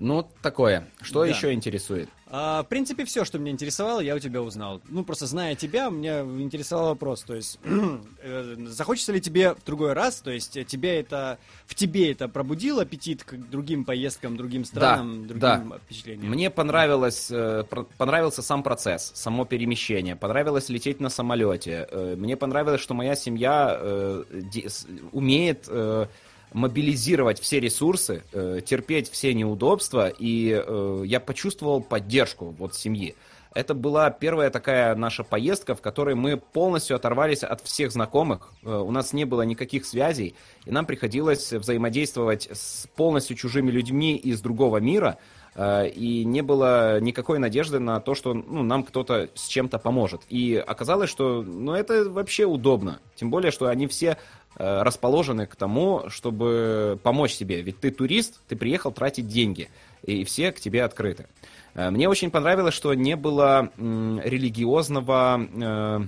Ну, 0.00 0.28
такое. 0.42 0.88
Что 1.02 1.20
Да. 1.22 1.26
еще 1.28 1.52
интересует? 1.52 2.08
А, 2.30 2.62
в 2.62 2.66
принципе, 2.66 3.06
все, 3.06 3.24
что 3.24 3.38
меня 3.38 3.52
интересовало, 3.52 4.00
я 4.00 4.14
у 4.14 4.18
тебя 4.18 4.42
узнал. 4.42 4.82
Ну, 4.88 5.02
просто 5.02 5.26
зная 5.26 5.54
тебя, 5.54 5.88
меня 5.88 6.20
интересовал 6.20 6.88
вопрос. 6.88 7.22
То 7.22 7.34
есть, 7.34 7.58
э, 8.22 8.56
захочется 8.66 9.12
ли 9.12 9.20
тебе 9.20 9.54
в 9.54 9.64
другой 9.64 9.94
раз, 9.94 10.20
то 10.20 10.30
есть, 10.30 10.56
э, 10.58 10.64
тебе 10.64 11.00
это, 11.00 11.38
в 11.66 11.74
тебе 11.74 12.12
это 12.12 12.28
пробудило 12.28 12.82
аппетит 12.82 13.24
к 13.24 13.34
другим 13.34 13.84
поездкам, 13.86 14.36
другим 14.36 14.66
странам, 14.66 15.22
другим 15.26 15.40
да. 15.40 15.78
впечатлениям? 15.86 16.30
Мне 16.30 16.50
понравилось, 16.50 17.28
э, 17.30 17.64
про- 17.68 17.84
понравился 17.96 18.42
сам 18.42 18.62
процесс, 18.62 19.10
само 19.14 19.46
перемещение, 19.46 20.14
понравилось 20.14 20.68
лететь 20.68 21.00
на 21.00 21.08
самолете. 21.08 21.88
Э, 21.90 22.14
Мне 22.18 22.36
понравилось, 22.36 22.82
что 22.82 22.92
моя 22.92 23.14
семья 23.16 23.74
э, 23.80 24.24
де- 24.52 24.68
умеет 25.12 25.64
э, 25.68 26.06
мобилизировать 26.52 27.40
все 27.40 27.60
ресурсы, 27.60 28.22
э, 28.32 28.60
терпеть 28.64 29.10
все 29.10 29.34
неудобства, 29.34 30.08
и 30.08 30.62
э, 30.64 31.02
я 31.04 31.20
почувствовал 31.20 31.80
поддержку 31.80 32.54
вот 32.58 32.74
семьи. 32.74 33.14
Это 33.54 33.74
была 33.74 34.10
первая 34.10 34.50
такая 34.50 34.94
наша 34.94 35.24
поездка, 35.24 35.74
в 35.74 35.80
которой 35.80 36.14
мы 36.14 36.36
полностью 36.36 36.94
оторвались 36.96 37.42
от 37.42 37.60
всех 37.62 37.92
знакомых. 37.92 38.52
Э, 38.62 38.78
У 38.78 38.90
нас 38.90 39.12
не 39.12 39.24
было 39.24 39.42
никаких 39.42 39.84
связей, 39.86 40.34
и 40.64 40.70
нам 40.70 40.86
приходилось 40.86 41.52
взаимодействовать 41.52 42.48
с 42.52 42.86
полностью 42.94 43.36
чужими 43.36 43.70
людьми 43.70 44.16
из 44.16 44.40
другого 44.40 44.78
мира, 44.78 45.18
э, 45.54 45.88
и 45.88 46.24
не 46.24 46.42
было 46.42 47.00
никакой 47.00 47.38
надежды 47.38 47.78
на 47.78 48.00
то, 48.00 48.14
что 48.14 48.34
ну, 48.34 48.62
нам 48.62 48.84
кто-то 48.84 49.28
с 49.34 49.48
чем-то 49.48 49.78
поможет. 49.78 50.22
И 50.28 50.54
оказалось, 50.54 51.10
что 51.10 51.42
ну, 51.42 51.72
это 51.72 52.08
вообще 52.08 52.44
удобно. 52.44 53.00
Тем 53.16 53.30
более, 53.30 53.50
что 53.50 53.66
они 53.66 53.86
все 53.86 54.18
расположены 54.58 55.46
к 55.46 55.56
тому, 55.56 56.04
чтобы 56.08 56.98
помочь 57.02 57.32
себе. 57.32 57.62
Ведь 57.62 57.80
ты 57.80 57.90
турист, 57.90 58.40
ты 58.48 58.56
приехал 58.56 58.90
тратить 58.92 59.28
деньги, 59.28 59.70
и 60.02 60.24
все 60.24 60.52
к 60.52 60.60
тебе 60.60 60.82
открыты. 60.84 61.26
Э, 61.74 61.90
Мне 61.90 62.08
очень 62.08 62.30
понравилось, 62.30 62.74
что 62.74 62.92
не 62.94 63.16
было 63.16 63.70
религиозного 63.76 65.40
э, 65.40 66.00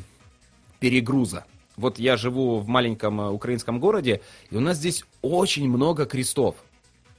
перегруза. 0.81 1.45
Вот 1.77 1.99
я 1.99 2.17
живу 2.17 2.59
в 2.59 2.69
маленьком 2.69 3.21
э, 3.21 3.31
украинском 3.31 3.79
городе, 3.79 4.21
и 4.51 4.57
у 4.57 4.61
нас 4.61 4.79
здесь 4.79 5.05
очень 5.23 5.69
много 5.69 6.07
крестов. 6.07 6.57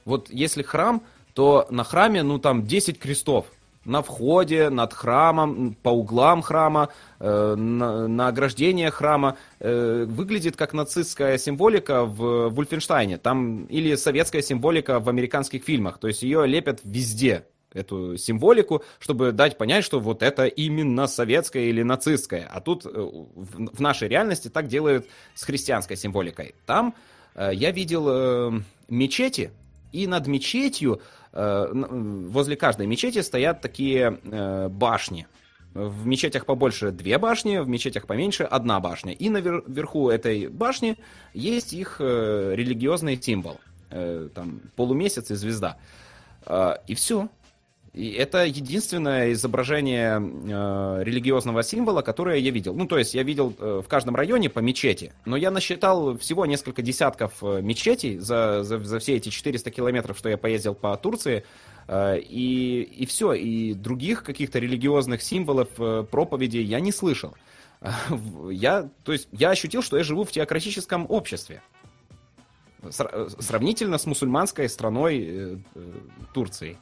Вот 0.04 0.28
если 0.30 0.62
храм, 0.62 1.02
то 1.32 1.66
на 1.70 1.82
храме, 1.84 2.22
ну 2.22 2.38
там 2.38 2.66
10 2.66 2.98
крестов. 2.98 3.46
На 3.84 4.02
входе, 4.02 4.70
над 4.70 4.92
храмом, 4.92 5.76
по 5.82 5.88
углам 5.90 6.42
храма, 6.42 6.90
э, 7.18 7.54
на, 7.56 8.06
на 8.08 8.28
ограждение 8.28 8.90
храма. 8.90 9.36
Э, 9.58 10.04
выглядит 10.08 10.56
как 10.56 10.72
нацистская 10.72 11.36
символика 11.38 12.04
в 12.04 12.48
Вульфенштайне. 12.50 13.18
Там 13.18 13.64
или 13.64 13.96
советская 13.96 14.42
символика 14.42 15.00
в 15.00 15.08
американских 15.08 15.64
фильмах. 15.64 15.98
То 15.98 16.08
есть 16.08 16.22
ее 16.22 16.46
лепят 16.46 16.80
везде 16.84 17.44
эту 17.74 18.16
символику, 18.16 18.82
чтобы 18.98 19.32
дать 19.32 19.58
понять, 19.58 19.84
что 19.84 20.00
вот 20.00 20.22
это 20.22 20.46
именно 20.46 21.06
советская 21.06 21.64
или 21.64 21.82
нацистская. 21.82 22.48
А 22.50 22.60
тут 22.60 22.86
э, 22.86 22.90
в, 22.90 23.80
нашей 23.80 24.08
реальности 24.08 24.48
так 24.48 24.68
делают 24.68 25.06
с 25.34 25.44
христианской 25.44 25.96
символикой. 25.96 26.54
Там 26.66 26.94
э, 27.34 27.50
я 27.54 27.70
видел 27.70 28.06
э, 28.08 28.60
мечети, 28.88 29.50
и 29.92 30.06
над 30.06 30.26
мечетью, 30.26 31.02
возле 31.32 32.56
каждой 32.56 32.86
мечети 32.86 33.20
стоят 33.22 33.60
такие 33.60 34.20
э, 34.22 34.68
башни. 34.68 35.26
В 35.74 36.06
мечетях 36.06 36.44
побольше 36.44 36.90
две 36.90 37.16
башни, 37.16 37.56
в 37.56 37.68
мечетях 37.68 38.06
поменьше 38.06 38.44
одна 38.44 38.78
башня. 38.80 39.14
И 39.14 39.30
наверху 39.30 40.10
этой 40.10 40.48
башни 40.48 40.98
есть 41.32 41.72
их 41.72 41.96
э, 42.00 42.52
религиозный 42.54 43.20
символ. 43.20 43.58
Э, 43.90 44.28
там 44.34 44.60
полумесяц 44.76 45.30
и 45.30 45.34
звезда. 45.34 45.78
Э, 46.44 46.74
и 46.86 46.94
все. 46.94 47.28
И 47.94 48.10
это 48.12 48.46
единственное 48.46 49.32
изображение 49.32 50.18
э, 50.18 51.02
религиозного 51.04 51.62
символа, 51.62 52.00
которое 52.00 52.38
я 52.38 52.50
видел. 52.50 52.74
Ну, 52.74 52.86
то 52.86 52.96
есть 52.96 53.14
я 53.14 53.22
видел 53.22 53.54
э, 53.58 53.82
в 53.84 53.88
каждом 53.88 54.16
районе 54.16 54.48
по 54.48 54.60
мечети, 54.60 55.12
но 55.26 55.36
я 55.36 55.50
насчитал 55.50 56.16
всего 56.16 56.46
несколько 56.46 56.80
десятков 56.80 57.34
э, 57.42 57.60
мечетей 57.60 58.16
за, 58.16 58.62
за, 58.62 58.78
за 58.78 58.98
все 58.98 59.16
эти 59.16 59.28
400 59.28 59.70
километров, 59.70 60.16
что 60.16 60.30
я 60.30 60.38
поездил 60.38 60.74
по 60.74 60.96
Турции, 60.96 61.44
э, 61.86 62.18
и, 62.18 62.82
и 62.82 63.04
все, 63.04 63.34
и 63.34 63.74
других 63.74 64.24
каких-то 64.24 64.58
религиозных 64.58 65.20
символов, 65.20 65.68
э, 65.78 66.06
проповедей 66.10 66.62
я 66.62 66.80
не 66.80 66.92
слышал. 66.92 67.34
Я, 68.50 68.88
то 69.02 69.12
есть 69.12 69.28
я 69.32 69.50
ощутил, 69.50 69.82
что 69.82 69.96
я 69.96 70.04
живу 70.04 70.22
в 70.22 70.30
теократическом 70.30 71.04
обществе. 71.08 71.62
Э, 72.82 73.28
Сравнительно 73.38 73.98
с 73.98 74.06
мусульманской 74.06 74.68
страной 74.68 75.20
э, 75.20 75.56
э, 75.74 75.92
Турцией. 76.34 76.78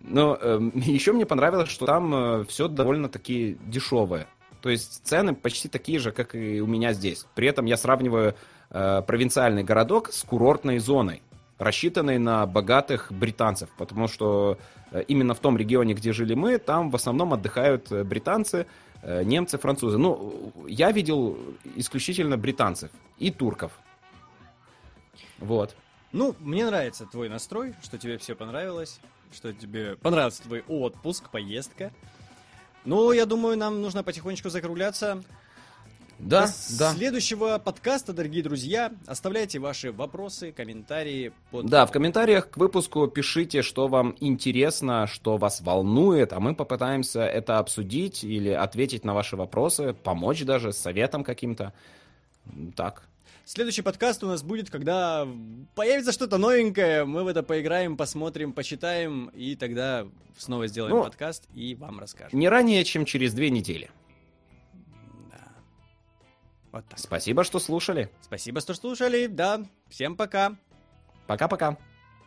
Но 0.00 0.38
еще 0.74 1.12
мне 1.12 1.26
понравилось, 1.26 1.68
что 1.68 1.86
там 1.86 2.44
все 2.46 2.68
довольно-таки 2.68 3.58
дешевое. 3.66 4.26
То 4.60 4.68
есть 4.68 5.06
цены 5.06 5.34
почти 5.34 5.68
такие 5.68 5.98
же, 5.98 6.12
как 6.12 6.34
и 6.34 6.60
у 6.60 6.66
меня 6.66 6.92
здесь. 6.92 7.26
При 7.34 7.48
этом 7.48 7.64
я 7.64 7.76
сравниваю 7.76 8.34
э, 8.70 9.02
провинциальный 9.06 9.64
городок 9.64 10.12
с 10.12 10.22
курортной 10.22 10.78
зоной, 10.78 11.22
рассчитанной 11.58 12.18
на 12.18 12.46
богатых 12.46 13.10
британцев, 13.10 13.70
потому 13.76 14.08
что 14.08 14.58
э, 14.90 15.02
именно 15.08 15.34
в 15.34 15.38
том 15.38 15.56
регионе, 15.56 15.94
где 15.94 16.12
жили 16.12 16.34
мы, 16.34 16.58
там 16.58 16.90
в 16.90 16.96
основном 16.96 17.32
отдыхают 17.32 17.90
э, 17.90 18.04
британцы, 18.04 18.66
э, 19.02 19.22
немцы, 19.24 19.58
французы. 19.58 19.96
Ну, 19.98 20.52
я 20.66 20.92
видел 20.92 21.38
исключительно 21.76 22.36
британцев 22.36 22.90
и 23.18 23.30
турков. 23.30 23.72
Вот. 25.38 25.74
Ну, 26.12 26.34
мне 26.40 26.66
нравится 26.66 27.06
твой 27.06 27.28
настрой, 27.28 27.74
что 27.82 27.96
тебе 27.96 28.18
все 28.18 28.34
понравилось, 28.34 29.00
что 29.32 29.52
тебе 29.52 29.96
понравился 29.96 30.42
твой 30.42 30.64
отпуск, 30.68 31.30
поездка. 31.30 31.92
Ну, 32.84 33.12
я 33.12 33.26
думаю, 33.26 33.56
нам 33.58 33.82
нужно 33.82 34.02
потихонечку 34.02 34.48
закругляться. 34.48 35.22
Да, 36.18 36.46
До 36.46 36.78
да. 36.78 36.92
следующего 36.92 37.58
подкаста, 37.58 38.12
дорогие 38.12 38.42
друзья, 38.42 38.92
оставляйте 39.06 39.58
ваши 39.58 39.90
вопросы, 39.90 40.52
комментарии 40.52 41.32
под... 41.50 41.66
Да, 41.66 41.86
в 41.86 41.90
комментариях 41.90 42.50
к 42.50 42.58
выпуску 42.58 43.08
пишите, 43.08 43.62
что 43.62 43.88
вам 43.88 44.14
интересно, 44.20 45.06
что 45.06 45.38
вас 45.38 45.62
волнует, 45.62 46.34
а 46.34 46.40
мы 46.40 46.54
попытаемся 46.54 47.22
это 47.22 47.58
обсудить 47.58 48.22
или 48.22 48.50
ответить 48.50 49.02
на 49.04 49.14
ваши 49.14 49.36
вопросы, 49.36 49.94
помочь 49.94 50.44
даже 50.44 50.74
с 50.74 50.76
советом 50.76 51.24
каким-то. 51.24 51.72
так. 52.76 53.09
Следующий 53.52 53.82
подкаст 53.82 54.22
у 54.22 54.28
нас 54.28 54.44
будет, 54.44 54.70
когда 54.70 55.26
появится 55.74 56.12
что-то 56.12 56.38
новенькое, 56.38 57.04
мы 57.04 57.24
в 57.24 57.26
это 57.26 57.42
поиграем, 57.42 57.96
посмотрим, 57.96 58.52
почитаем, 58.52 59.26
и 59.34 59.56
тогда 59.56 60.06
снова 60.38 60.68
сделаем 60.68 60.94
Ну, 60.94 61.02
подкаст 61.02 61.48
и 61.52 61.74
вам 61.74 61.98
расскажем. 61.98 62.38
Не 62.38 62.48
ранее, 62.48 62.84
чем 62.84 63.04
через 63.04 63.34
две 63.34 63.50
недели. 63.50 63.90
Да. 65.32 65.48
Вот 66.70 66.88
так. 66.88 67.00
Спасибо, 67.00 67.42
что 67.42 67.58
слушали. 67.58 68.08
Спасибо, 68.20 68.60
что 68.60 68.72
слушали, 68.72 69.26
да, 69.26 69.66
всем 69.88 70.16
пока. 70.16 70.56
Пока-пока. 71.26 71.76